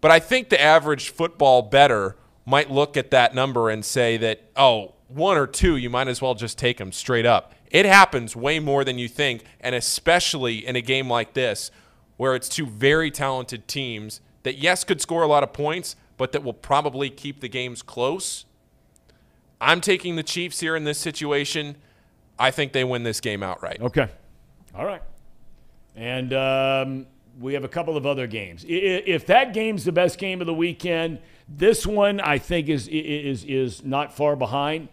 but 0.00 0.10
I 0.10 0.18
think 0.18 0.48
the 0.48 0.60
average 0.60 1.10
football 1.10 1.62
bettor 1.62 2.16
might 2.44 2.70
look 2.70 2.96
at 2.96 3.10
that 3.10 3.34
number 3.34 3.70
and 3.70 3.84
say 3.84 4.16
that, 4.18 4.42
oh, 4.56 4.94
one 5.08 5.36
or 5.36 5.46
two, 5.46 5.76
you 5.76 5.88
might 5.88 6.08
as 6.08 6.20
well 6.20 6.34
just 6.34 6.58
take 6.58 6.78
them 6.78 6.92
straight 6.92 7.24
up. 7.24 7.54
It 7.70 7.86
happens 7.86 8.36
way 8.36 8.58
more 8.58 8.84
than 8.84 8.98
you 8.98 9.08
think, 9.08 9.44
and 9.60 9.74
especially 9.74 10.66
in 10.66 10.76
a 10.76 10.80
game 10.80 11.08
like 11.08 11.34
this, 11.34 11.70
where 12.16 12.34
it's 12.34 12.48
two 12.48 12.66
very 12.66 13.10
talented 13.10 13.66
teams 13.66 14.20
that, 14.42 14.58
yes, 14.58 14.84
could 14.84 15.00
score 15.00 15.22
a 15.22 15.26
lot 15.26 15.42
of 15.42 15.52
points, 15.52 15.96
but 16.16 16.32
that 16.32 16.44
will 16.44 16.52
probably 16.52 17.10
keep 17.10 17.40
the 17.40 17.48
games 17.48 17.82
close. 17.82 18.44
I'm 19.60 19.80
taking 19.80 20.16
the 20.16 20.22
Chiefs 20.22 20.60
here 20.60 20.76
in 20.76 20.84
this 20.84 20.98
situation. 20.98 21.76
I 22.38 22.50
think 22.50 22.72
they 22.72 22.84
win 22.84 23.02
this 23.02 23.20
game 23.20 23.42
outright. 23.42 23.80
Okay. 23.80 24.08
All 24.74 24.84
right. 24.84 25.02
And 25.96 26.32
um, 26.32 27.06
we 27.40 27.54
have 27.54 27.64
a 27.64 27.68
couple 27.68 27.96
of 27.96 28.06
other 28.06 28.26
games. 28.26 28.64
If 28.66 29.26
that 29.26 29.54
game's 29.54 29.84
the 29.84 29.92
best 29.92 30.18
game 30.18 30.40
of 30.40 30.46
the 30.46 30.54
weekend, 30.54 31.20
this 31.48 31.86
one 31.86 32.20
I 32.20 32.38
think 32.38 32.68
is 32.68 32.88
is 32.88 33.44
is 33.44 33.84
not 33.84 34.16
far 34.16 34.36
behind. 34.36 34.88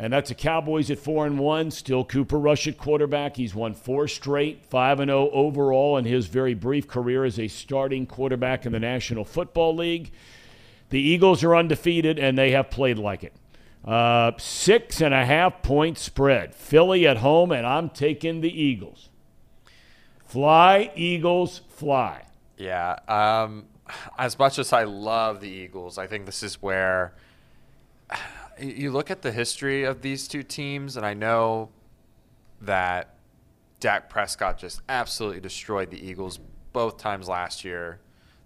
And 0.00 0.12
that's 0.12 0.28
the 0.28 0.36
Cowboys 0.36 0.92
at 0.92 0.98
four 0.98 1.26
and 1.26 1.40
one. 1.40 1.72
Still 1.72 2.04
Cooper 2.04 2.38
Rush 2.38 2.68
at 2.68 2.78
quarterback. 2.78 3.36
He's 3.36 3.52
won 3.52 3.74
four 3.74 4.06
straight, 4.06 4.64
five 4.64 5.00
and 5.00 5.08
zero 5.08 5.28
overall 5.30 5.96
in 5.96 6.04
his 6.04 6.28
very 6.28 6.54
brief 6.54 6.86
career 6.86 7.24
as 7.24 7.38
a 7.38 7.48
starting 7.48 8.06
quarterback 8.06 8.64
in 8.64 8.72
the 8.72 8.78
National 8.78 9.24
Football 9.24 9.74
League. 9.74 10.12
The 10.90 11.00
Eagles 11.00 11.42
are 11.42 11.54
undefeated 11.56 12.18
and 12.18 12.38
they 12.38 12.52
have 12.52 12.70
played 12.70 12.96
like 12.96 13.24
it. 13.24 13.32
Uh, 13.84 14.32
six 14.38 15.00
and 15.00 15.14
a 15.14 15.24
half 15.24 15.62
point 15.62 15.98
spread. 15.98 16.54
Philly 16.54 17.06
at 17.06 17.18
home, 17.18 17.52
and 17.52 17.66
I'm 17.66 17.88
taking 17.88 18.40
the 18.40 18.50
Eagles. 18.50 19.08
Fly, 20.26 20.90
Eagles, 20.94 21.62
fly. 21.68 22.26
Yeah. 22.58 22.98
Um, 23.08 23.64
as 24.18 24.38
much 24.38 24.58
as 24.58 24.72
I 24.72 24.84
love 24.84 25.40
the 25.40 25.48
Eagles, 25.48 25.96
I 25.96 26.06
think 26.06 26.26
this 26.26 26.42
is 26.42 26.60
where 26.60 27.14
you 28.60 28.90
look 28.90 29.10
at 29.10 29.22
the 29.22 29.32
history 29.32 29.84
of 29.84 30.02
these 30.02 30.28
two 30.28 30.42
teams, 30.42 30.96
and 30.96 31.06
I 31.06 31.14
know 31.14 31.70
that 32.60 33.14
Dak 33.80 34.08
Prescott 34.08 34.58
just 34.58 34.82
absolutely 34.88 35.40
destroyed 35.40 35.90
the 35.90 36.04
Eagles 36.04 36.40
both 36.72 36.98
times 36.98 37.28
last 37.28 37.64
year. 37.64 38.00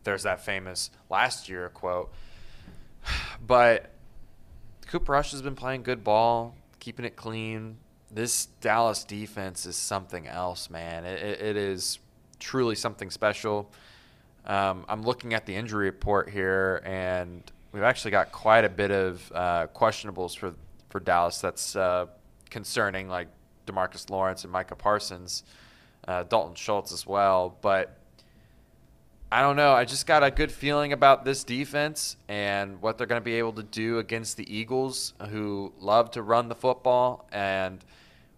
There's 0.05 0.25
that 0.25 0.45
famous 0.45 0.91
last 1.11 1.49
year 1.49 1.69
quote. 1.69 2.13
But 3.45 3.92
Cooper 4.93 5.13
Rush 5.13 5.31
has 5.31 5.41
been 5.41 5.57
playing 5.57 5.85
good 5.85 6.05
ball, 6.05 6.55
keeping 6.79 7.07
it 7.07 7.17
clean, 7.17 7.79
this 8.11 8.45
Dallas 8.61 9.05
defense 9.05 9.65
is 9.65 9.75
something 9.75 10.27
else, 10.27 10.69
man. 10.69 11.07
It, 11.07 11.41
it, 11.41 11.57
is 11.57 11.99
truly 12.39 12.75
something 12.75 13.11
special. 13.11 13.71
Um, 14.45 14.85
I'm 14.91 15.03
looking 15.03 15.33
at 15.33 15.47
the 15.47 15.55
injury 15.55 15.87
report 15.87 16.29
here, 16.29 16.83
and 16.85 17.43
we've 17.73 17.83
actually 17.83 18.11
got 18.11 18.33
quite 18.33 18.67
a 18.67 18.69
bit 18.69 18.91
of 18.91 19.33
uh, 19.35 19.69
questionables 19.69 20.37
for 20.37 20.53
for 20.91 21.01
Dallas. 21.01 21.41
That's 21.41 21.75
uh, 21.75 22.09
concerning, 22.51 23.09
like 23.09 23.29
DeMarcus 23.67 24.11
Lawrence 24.11 24.45
and 24.45 24.53
Micah 24.53 24.77
Parsons, 24.77 25.45
uh, 26.07 26.25
Dalton 26.25 26.55
Schultz 26.55 26.93
as 26.93 27.07
well. 27.07 27.57
But 27.63 27.97
I 29.33 29.41
don't 29.41 29.57
know. 29.57 29.73
I 29.73 29.87
just 29.87 30.07
got 30.07 30.23
a 30.23 30.31
good 30.31 30.53
feeling 30.53 30.93
about 30.93 31.25
this 31.25 31.43
defense 31.43 32.19
and 32.29 32.83
what 32.83 32.99
they're 32.99 33.07
going 33.07 33.21
to 33.21 33.25
be 33.25 33.37
able 33.37 33.55
to 33.55 33.63
do 33.63 33.99
against 33.99 34.37
the 34.37 34.55
Eagles, 34.55 35.15
who 35.31 35.73
love 35.81 36.11
to 36.11 36.23
run 36.23 36.51
the 36.51 36.55
football 36.55 37.27
and 37.33 37.83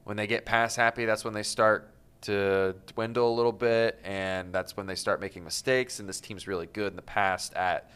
when 0.05 0.17
they 0.17 0.29
get 0.29 0.45
pass 0.45 0.77
happy, 0.77 1.05
that's 1.05 1.25
when 1.25 1.35
they 1.35 1.43
start 1.43 1.91
to 2.21 2.77
dwindle 2.95 3.29
a 3.29 3.35
little 3.35 3.53
bit, 3.53 3.99
and 4.05 4.53
that's 4.53 4.77
when 4.77 4.87
they 4.87 4.95
start 4.95 5.21
making 5.21 5.43
mistakes. 5.43 5.99
And 5.99 6.09
this 6.09 6.21
team's 6.21 6.47
really 6.47 6.67
good 6.67 6.93
in 6.93 6.97
the 6.97 7.03
past 7.03 7.55
at 7.55 7.91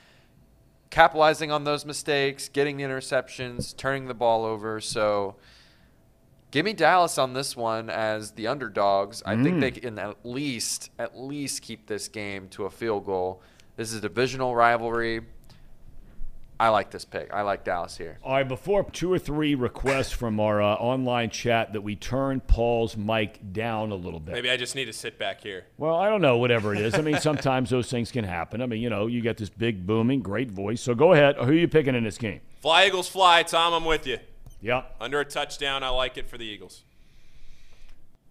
capitalizing 0.90 1.52
on 1.52 1.62
those 1.62 1.84
mistakes, 1.84 2.48
getting 2.48 2.78
the 2.78 2.82
interceptions, 2.82 3.76
turning 3.76 4.08
the 4.08 4.14
ball 4.14 4.44
over. 4.44 4.80
So 4.80 5.36
give 6.50 6.64
me 6.64 6.72
Dallas 6.72 7.18
on 7.18 7.32
this 7.34 7.56
one 7.56 7.90
as 7.90 8.32
the 8.32 8.46
underdogs. 8.46 9.22
I 9.24 9.42
think 9.42 9.60
they 9.60 9.70
mm. 9.70 9.82
can 9.82 9.98
at 9.98 10.16
least 10.24 10.90
at 10.98 11.18
least 11.18 11.62
keep 11.62 11.86
this 11.86 12.08
game 12.08 12.48
to 12.50 12.64
a 12.64 12.70
field 12.70 13.06
goal. 13.06 13.42
This 13.76 13.92
is 13.92 13.98
a 13.98 14.00
divisional 14.00 14.54
rivalry. 14.54 15.22
I 16.60 16.70
like 16.70 16.90
this 16.90 17.04
pick. 17.04 17.32
I 17.32 17.42
like 17.42 17.62
Dallas 17.62 17.96
here. 17.96 18.18
All 18.24 18.32
right, 18.32 18.48
before 18.48 18.82
two 18.90 19.12
or 19.12 19.18
three 19.18 19.54
requests 19.54 20.10
from 20.10 20.40
our 20.40 20.60
uh, 20.60 20.74
online 20.74 21.30
chat 21.30 21.72
that 21.72 21.82
we 21.82 21.94
turn 21.94 22.40
Paul's 22.40 22.96
mic 22.96 23.52
down 23.52 23.92
a 23.92 23.94
little 23.94 24.18
bit. 24.18 24.32
Maybe 24.32 24.50
I 24.50 24.56
just 24.56 24.74
need 24.74 24.86
to 24.86 24.92
sit 24.92 25.20
back 25.20 25.40
here. 25.40 25.66
Well, 25.76 25.94
I 25.94 26.08
don't 26.08 26.20
know, 26.20 26.38
whatever 26.38 26.74
it 26.74 26.80
is. 26.80 26.94
I 26.94 27.02
mean, 27.02 27.20
sometimes 27.20 27.70
those 27.70 27.88
things 27.88 28.10
can 28.10 28.24
happen. 28.24 28.60
I 28.60 28.66
mean, 28.66 28.82
you 28.82 28.90
know, 28.90 29.06
you 29.06 29.22
got 29.22 29.36
this 29.36 29.50
big, 29.50 29.86
booming, 29.86 30.20
great 30.20 30.50
voice. 30.50 30.80
So 30.80 30.96
go 30.96 31.12
ahead. 31.12 31.36
Who 31.36 31.50
are 31.50 31.52
you 31.52 31.68
picking 31.68 31.94
in 31.94 32.02
this 32.02 32.18
game? 32.18 32.40
Fly, 32.60 32.86
Eagles, 32.86 33.08
fly. 33.08 33.44
Tom, 33.44 33.72
I'm 33.72 33.84
with 33.84 34.04
you. 34.08 34.18
Yeah. 34.60 34.82
Under 35.00 35.20
a 35.20 35.24
touchdown, 35.24 35.82
I 35.82 35.90
like 35.90 36.16
it 36.16 36.28
for 36.28 36.38
the 36.38 36.44
Eagles. 36.44 36.82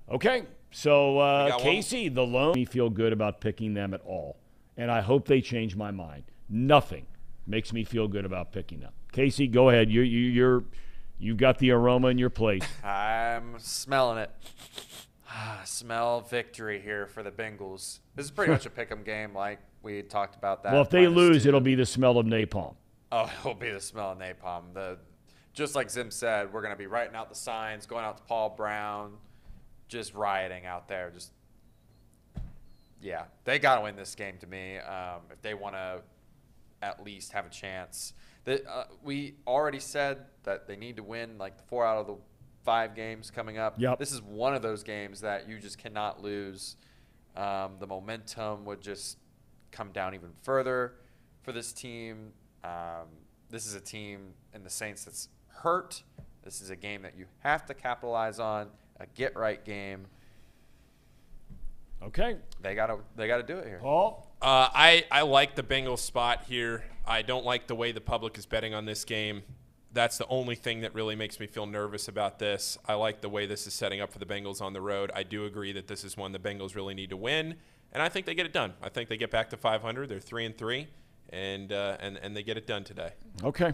Okay. 0.09 0.43
So, 0.71 1.19
uh, 1.19 1.57
Casey, 1.59 2.09
one. 2.09 2.15
the 2.15 2.25
lone, 2.25 2.53
me 2.53 2.65
feel 2.65 2.89
good 2.89 3.13
about 3.13 3.39
picking 3.41 3.73
them 3.73 3.93
at 3.93 4.01
all. 4.01 4.37
And 4.75 4.91
I 4.91 5.01
hope 5.01 5.27
they 5.27 5.41
change 5.41 5.75
my 5.75 5.91
mind. 5.91 6.23
Nothing 6.49 7.05
makes 7.47 7.73
me 7.73 7.83
feel 7.83 8.07
good 8.07 8.25
about 8.25 8.51
picking 8.51 8.79
them. 8.79 8.91
Casey, 9.11 9.47
go 9.47 9.69
ahead. 9.69 9.89
You 9.89 10.01
you 10.01 10.19
you're 10.19 10.63
you've 11.17 11.37
got 11.37 11.57
the 11.57 11.71
aroma 11.71 12.09
in 12.09 12.17
your 12.17 12.29
plate. 12.29 12.67
I'm 12.83 13.55
smelling 13.57 14.19
it. 14.19 14.31
Smell 15.65 16.21
victory 16.21 16.79
here 16.79 17.07
for 17.07 17.23
the 17.23 17.31
Bengals. 17.31 17.99
This 18.15 18.25
is 18.25 18.31
pretty 18.31 18.51
much 18.51 18.65
a 18.65 18.69
pick 18.69 18.91
'em 18.91 19.03
game, 19.03 19.33
like 19.33 19.59
we 19.81 20.01
talked 20.01 20.35
about 20.35 20.63
that. 20.63 20.73
Well, 20.73 20.81
if 20.81 20.89
they 20.89 21.07
lose, 21.07 21.45
it 21.45 21.49
it'll 21.49 21.61
be 21.61 21.75
the 21.75 21.85
smell 21.85 22.17
of 22.17 22.25
napalm. 22.25 22.75
Oh, 23.11 23.31
it'll 23.39 23.55
be 23.55 23.71
the 23.71 23.81
smell 23.81 24.11
of 24.11 24.19
napalm. 24.19 24.73
The 24.73 24.97
just 25.57 25.73
like 25.73 25.89
Zim 25.89 26.11
said, 26.11 26.53
we're 26.53 26.61
gonna 26.61 26.75
be 26.75 26.85
writing 26.85 27.15
out 27.15 27.29
the 27.29 27.35
signs, 27.35 27.87
going 27.87 28.05
out 28.05 28.17
to 28.17 28.23
Paul 28.23 28.53
Brown, 28.55 29.13
just 29.87 30.13
rioting 30.13 30.67
out 30.67 30.87
there. 30.87 31.09
Just 31.09 31.31
yeah, 33.01 33.23
they 33.43 33.57
gotta 33.57 33.81
win 33.81 33.95
this 33.95 34.13
game 34.13 34.37
to 34.39 34.47
me 34.47 34.77
um, 34.77 35.21
if 35.31 35.41
they 35.41 35.55
want 35.55 35.73
to 35.73 36.01
at 36.83 37.03
least 37.03 37.31
have 37.31 37.47
a 37.47 37.49
chance. 37.49 38.13
That 38.45 38.65
uh, 38.67 38.83
we 39.03 39.33
already 39.47 39.79
said 39.79 40.25
that 40.43 40.67
they 40.67 40.75
need 40.75 40.97
to 40.97 41.03
win 41.03 41.39
like 41.39 41.67
four 41.67 41.85
out 41.85 41.97
of 41.97 42.07
the 42.07 42.15
five 42.63 42.95
games 42.95 43.31
coming 43.31 43.57
up. 43.57 43.75
Yep. 43.79 43.97
This 43.97 44.11
is 44.11 44.21
one 44.21 44.53
of 44.53 44.61
those 44.61 44.83
games 44.83 45.21
that 45.21 45.49
you 45.49 45.57
just 45.57 45.79
cannot 45.79 46.21
lose. 46.21 46.75
Um, 47.35 47.77
the 47.79 47.87
momentum 47.87 48.63
would 48.65 48.81
just 48.81 49.17
come 49.71 49.91
down 49.91 50.13
even 50.13 50.29
further 50.43 50.93
for 51.41 51.51
this 51.51 51.73
team. 51.73 52.31
Um, 52.63 53.07
this 53.49 53.65
is 53.65 53.73
a 53.73 53.79
team 53.79 54.33
in 54.53 54.63
the 54.63 54.69
Saints 54.69 55.03
that's 55.03 55.29
hurt. 55.57 56.03
This 56.43 56.61
is 56.61 56.69
a 56.69 56.75
game 56.75 57.01
that 57.01 57.17
you 57.17 57.25
have 57.39 57.65
to 57.65 57.73
capitalize 57.73 58.39
on, 58.39 58.69
a 58.99 59.05
get 59.05 59.35
right 59.35 59.63
game. 59.63 60.07
Okay. 62.01 62.37
They 62.61 62.75
gotta 62.75 62.99
they 63.15 63.27
gotta 63.27 63.43
do 63.43 63.57
it 63.57 63.67
here. 63.67 63.79
Paul? 63.81 64.27
Uh, 64.41 64.69
I, 64.73 65.05
I 65.11 65.21
like 65.23 65.55
the 65.55 65.63
Bengals 65.63 65.99
spot 65.99 66.43
here. 66.47 66.83
I 67.05 67.21
don't 67.21 67.45
like 67.45 67.67
the 67.67 67.75
way 67.75 67.91
the 67.91 68.01
public 68.01 68.37
is 68.37 68.45
betting 68.45 68.73
on 68.73 68.85
this 68.85 69.03
game. 69.03 69.41
That's 69.93 70.17
the 70.17 70.27
only 70.27 70.55
thing 70.55 70.81
that 70.81 70.93
really 70.93 71.15
makes 71.15 71.39
me 71.39 71.47
feel 71.47 71.65
nervous 71.65 72.07
about 72.07 72.37
this. 72.37 72.77
I 72.87 72.93
like 72.93 73.21
the 73.21 73.29
way 73.29 73.47
this 73.47 73.65
is 73.65 73.73
setting 73.73 73.99
up 73.99 74.11
for 74.11 74.19
the 74.19 74.25
Bengals 74.25 74.61
on 74.61 74.73
the 74.73 74.81
road. 74.81 75.11
I 75.15 75.23
do 75.23 75.45
agree 75.45 75.71
that 75.71 75.87
this 75.87 76.03
is 76.03 76.15
one 76.15 76.33
the 76.33 76.39
Bengals 76.39 76.75
really 76.75 76.93
need 76.93 77.09
to 77.09 77.17
win, 77.17 77.55
and 77.91 78.03
I 78.03 78.09
think 78.09 78.27
they 78.27 78.35
get 78.35 78.45
it 78.45 78.53
done. 78.53 78.73
I 78.81 78.89
think 78.89 79.09
they 79.09 79.17
get 79.17 79.31
back 79.31 79.49
to 79.49 79.57
500. 79.57 80.07
They're 80.07 80.19
three 80.19 80.45
and 80.45 80.55
three, 80.55 80.87
and 81.29 81.71
uh, 81.71 81.97
and 81.99 82.17
and 82.17 82.35
they 82.35 82.43
get 82.43 82.57
it 82.57 82.67
done 82.67 82.83
today. 82.83 83.11
Okay. 83.43 83.73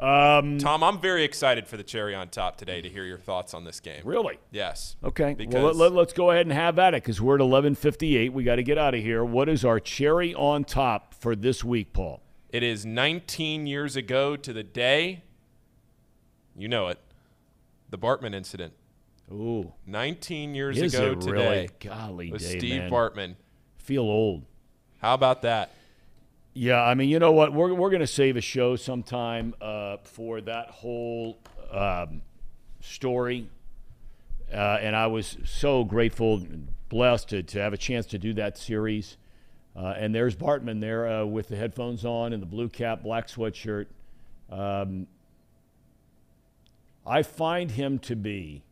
Um, 0.00 0.58
Tom, 0.58 0.82
I'm 0.82 1.00
very 1.00 1.22
excited 1.22 1.68
for 1.68 1.76
the 1.76 1.84
cherry 1.84 2.14
on 2.14 2.28
top 2.28 2.56
today 2.56 2.80
to 2.80 2.88
hear 2.88 3.04
your 3.04 3.18
thoughts 3.18 3.54
on 3.54 3.64
this 3.64 3.78
game. 3.78 4.02
really? 4.04 4.38
Yes. 4.50 4.96
Okay. 5.04 5.36
Well, 5.48 5.72
let, 5.74 5.92
us 5.92 6.12
go 6.12 6.32
ahead 6.32 6.46
and 6.46 6.52
have 6.52 6.78
at 6.78 6.94
it 6.94 7.02
because 7.04 7.20
we're 7.20 7.36
at 7.36 7.40
11:58. 7.40 8.30
We 8.30 8.42
got 8.42 8.56
to 8.56 8.64
get 8.64 8.78
out 8.78 8.94
of 8.94 9.00
here. 9.00 9.24
What 9.24 9.48
is 9.48 9.64
our 9.64 9.78
cherry 9.78 10.34
on 10.34 10.64
top 10.64 11.14
for 11.14 11.36
this 11.36 11.62
week, 11.62 11.92
Paul? 11.92 12.20
it 12.52 12.62
is 12.62 12.84
19 12.84 13.66
years 13.66 13.96
ago 13.96 14.36
to 14.36 14.52
the 14.52 14.62
day. 14.62 15.22
You 16.54 16.68
know 16.68 16.88
it. 16.88 16.98
The 17.90 17.98
Bartman 17.98 18.34
incident. 18.34 18.74
Ooh, 19.30 19.72
19 19.86 20.54
years 20.54 20.78
is 20.78 20.94
ago 20.94 21.14
today 21.14 21.32
really? 21.32 21.70
Golly, 21.80 22.30
with 22.30 22.42
day, 22.42 22.58
Steve 22.58 22.82
man. 22.82 22.90
Bartman. 22.90 23.36
Feel 23.78 24.02
old. 24.02 24.44
How 25.00 25.14
about 25.14 25.42
that? 25.42 25.72
Yeah, 26.54 26.82
I 26.82 26.94
mean, 26.94 27.08
you 27.08 27.18
know 27.18 27.32
what? 27.32 27.54
We're, 27.54 27.72
we're 27.72 27.88
going 27.88 28.00
to 28.00 28.06
save 28.06 28.36
a 28.36 28.42
show 28.42 28.76
sometime 28.76 29.54
uh, 29.60 29.96
for 30.02 30.42
that 30.42 30.68
whole 30.68 31.38
um, 31.70 32.20
story. 32.80 33.48
Uh, 34.52 34.78
and 34.82 34.94
I 34.94 35.06
was 35.06 35.38
so 35.46 35.82
grateful 35.82 36.36
and 36.36 36.68
blessed 36.90 37.30
to, 37.30 37.42
to 37.42 37.58
have 37.58 37.72
a 37.72 37.78
chance 37.78 38.04
to 38.06 38.18
do 38.18 38.34
that 38.34 38.58
series. 38.58 39.16
Uh, 39.74 39.94
and 39.96 40.14
there's 40.14 40.36
Bartman 40.36 40.82
there 40.82 41.08
uh, 41.08 41.24
with 41.24 41.48
the 41.48 41.56
headphones 41.56 42.04
on 42.04 42.34
and 42.34 42.42
the 42.42 42.46
blue 42.46 42.68
cap, 42.68 43.02
black 43.02 43.28
sweatshirt. 43.28 43.86
Um, 44.50 45.06
I 47.06 47.22
find 47.22 47.70
him 47.70 47.98
to 48.00 48.14
be, 48.14 48.62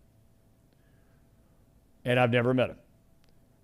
and 2.05 2.21
I've 2.21 2.31
never 2.31 2.53
met 2.53 2.69
him, 2.69 2.77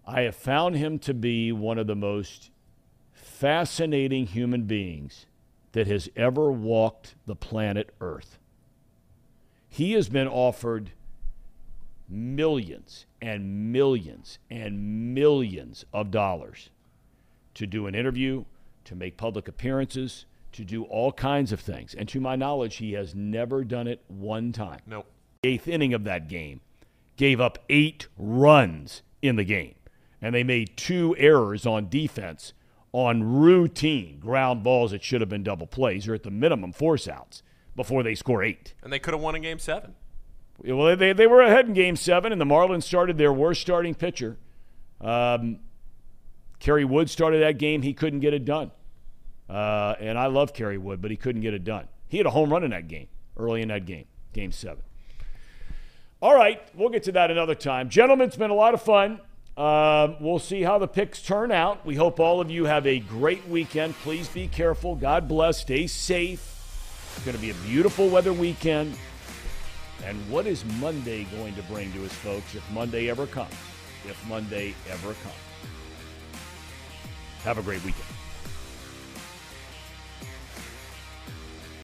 I 0.07 0.23
have 0.23 0.37
found 0.37 0.77
him 0.77 0.99
to 1.01 1.13
be 1.13 1.53
one 1.53 1.79
of 1.79 1.87
the 1.87 1.95
most 1.95 2.51
fascinating 3.39 4.27
human 4.27 4.63
beings 4.63 5.27
that 5.73 5.87
has 5.87 6.09
ever 6.17 6.51
walked 6.51 7.15
the 7.27 7.37
planet 7.37 7.95
Earth. 8.01 8.39
He 9.69 9.93
has 9.93 10.09
been 10.09 10.27
offered 10.27 10.93
millions 12.09 13.05
and 13.21 13.73
millions 13.73 14.39
and 14.51 15.15
millions 15.15 15.85
of 15.93 16.11
dollars 16.11 16.71
to 17.53 17.67
do 17.67 17.87
an 17.87 17.95
interview, 17.95 18.45
to 18.85 18.95
make 18.95 19.19
public 19.19 19.49
appearances, 19.49 20.25
to 20.53 20.65
do 20.65 20.85
all 20.85 21.13
kinds 21.13 21.53
of 21.53 21.61
things. 21.61 21.95
And 21.95 22.09
to 22.09 22.21
my 22.21 22.37
knowledge, 22.37 22.77
he 22.77 22.95
has 22.95 23.15
never 23.15 23.65
done 23.65 23.87
it 23.87 24.03
one 24.09 24.53
time. 24.53 24.81
Nope. 24.87 25.07
Eighth 25.45 25.69
inning 25.69 25.93
of 25.93 26.05
that 26.05 26.29
game, 26.29 26.63
gave 27.19 27.39
up 27.39 27.59
eight 27.69 28.09
runs 28.17 29.03
in 29.21 29.37
the 29.37 29.45
game. 29.45 29.75
And 30.23 30.35
they 30.35 30.43
made 30.43 30.77
two 30.79 31.15
errors 31.19 31.67
on 31.67 31.91
defense 31.91 32.55
on 32.97 33.23
routine 33.23 34.19
ground 34.19 34.63
balls 34.63 34.91
that 34.91 35.05
should 35.05 35.21
have 35.21 35.29
been 35.29 35.43
double 35.43 35.67
plays 35.67 36.09
or 36.09 36.15
at 36.15 36.23
the 36.23 36.31
minimum 36.31 36.73
force 36.73 37.07
outs 37.07 37.43
before 37.77 38.03
they 38.03 38.15
score 38.15 38.43
eight. 38.43 38.73
And 38.83 38.91
they 38.91 38.99
could 38.99 39.13
have 39.13 39.23
won 39.23 39.37
in 39.37 39.43
game 39.43 39.59
seven. 39.59 39.95
Well, 40.65 40.97
they, 40.97 41.13
they 41.13 41.27
were 41.27 41.43
ahead 41.43 41.67
in 41.67 41.75
game 41.75 41.97
seven, 41.97 42.33
and 42.33 42.41
the 42.41 42.47
Marlins 42.47 42.85
started 42.85 43.19
their 43.19 43.35
worst 43.35 43.61
starting 43.61 43.95
pitcher. 43.95 44.39
Um, 45.03 45.59
Kerry 46.59 46.87
Wood 46.87 47.11
started 47.11 47.43
that 47.43 47.59
game. 47.59 47.83
He 47.83 47.93
couldn't 47.93 48.21
get 48.21 48.33
it 48.33 48.47
done. 48.47 48.71
Uh, 49.47 49.95
and 50.01 50.19
I 50.19 50.29
love 50.29 50.55
Kerry 50.55 50.79
Wood, 50.79 51.03
but 51.03 51.11
he 51.11 51.19
couldn't 51.19 51.43
get 51.43 51.53
it 51.53 51.65
done. 51.65 51.89
He 52.09 52.17
had 52.17 52.25
a 52.25 52.31
home 52.31 52.51
run 52.51 52.65
in 52.65 52.71
that 52.71 52.89
game, 52.89 53.09
early 53.37 53.61
in 53.61 53.69
that 53.69 53.85
game, 53.85 54.07
game 54.33 54.53
seven. 54.53 54.83
All 56.23 56.35
right, 56.35 56.63
we'll 56.75 56.89
get 56.89 57.03
to 57.03 57.13
that 57.13 57.31
another 57.31 57.55
time. 57.55 57.91
Gentlemen, 57.91 58.27
it's 58.27 58.39
been 58.39 58.51
a 58.51 58.55
lot 58.55 58.73
of 58.73 58.81
fun. 58.81 59.21
Um, 59.57 60.17
we'll 60.21 60.39
see 60.39 60.63
how 60.63 60.79
the 60.79 60.89
picks 60.89 61.23
turn 61.23 61.51
out. 61.51 61.85
We 61.87 61.95
hope 61.95 62.21
all 62.21 62.41
of 62.41 62.51
you 62.51 62.67
have 62.67 62.87
a 62.87 62.99
great 62.99 63.47
weekend. 63.49 63.95
Please 64.03 64.29
be 64.29 64.49
careful. 64.49 64.95
God 64.95 65.29
bless. 65.29 65.61
Stay 65.61 65.87
safe. 65.87 66.53
It's 67.17 67.25
going 67.25 67.37
to 67.37 67.41
be 67.41 67.51
a 67.51 67.55
beautiful 67.67 68.09
weather 68.09 68.35
weekend. 68.35 68.95
And 70.05 70.19
what 70.31 70.47
is 70.47 70.65
Monday 70.79 71.25
going 71.25 71.55
to 71.55 71.63
bring 71.63 71.91
to 71.95 72.05
us, 72.05 72.13
folks, 72.13 72.55
if 72.55 72.71
Monday 72.71 73.09
ever 73.09 73.27
comes? 73.27 73.55
If 74.07 74.23
Monday 74.29 74.75
ever 74.91 75.15
comes. 75.15 75.35
Have 77.43 77.57
a 77.57 77.63
great 77.63 77.83
weekend. 77.83 78.16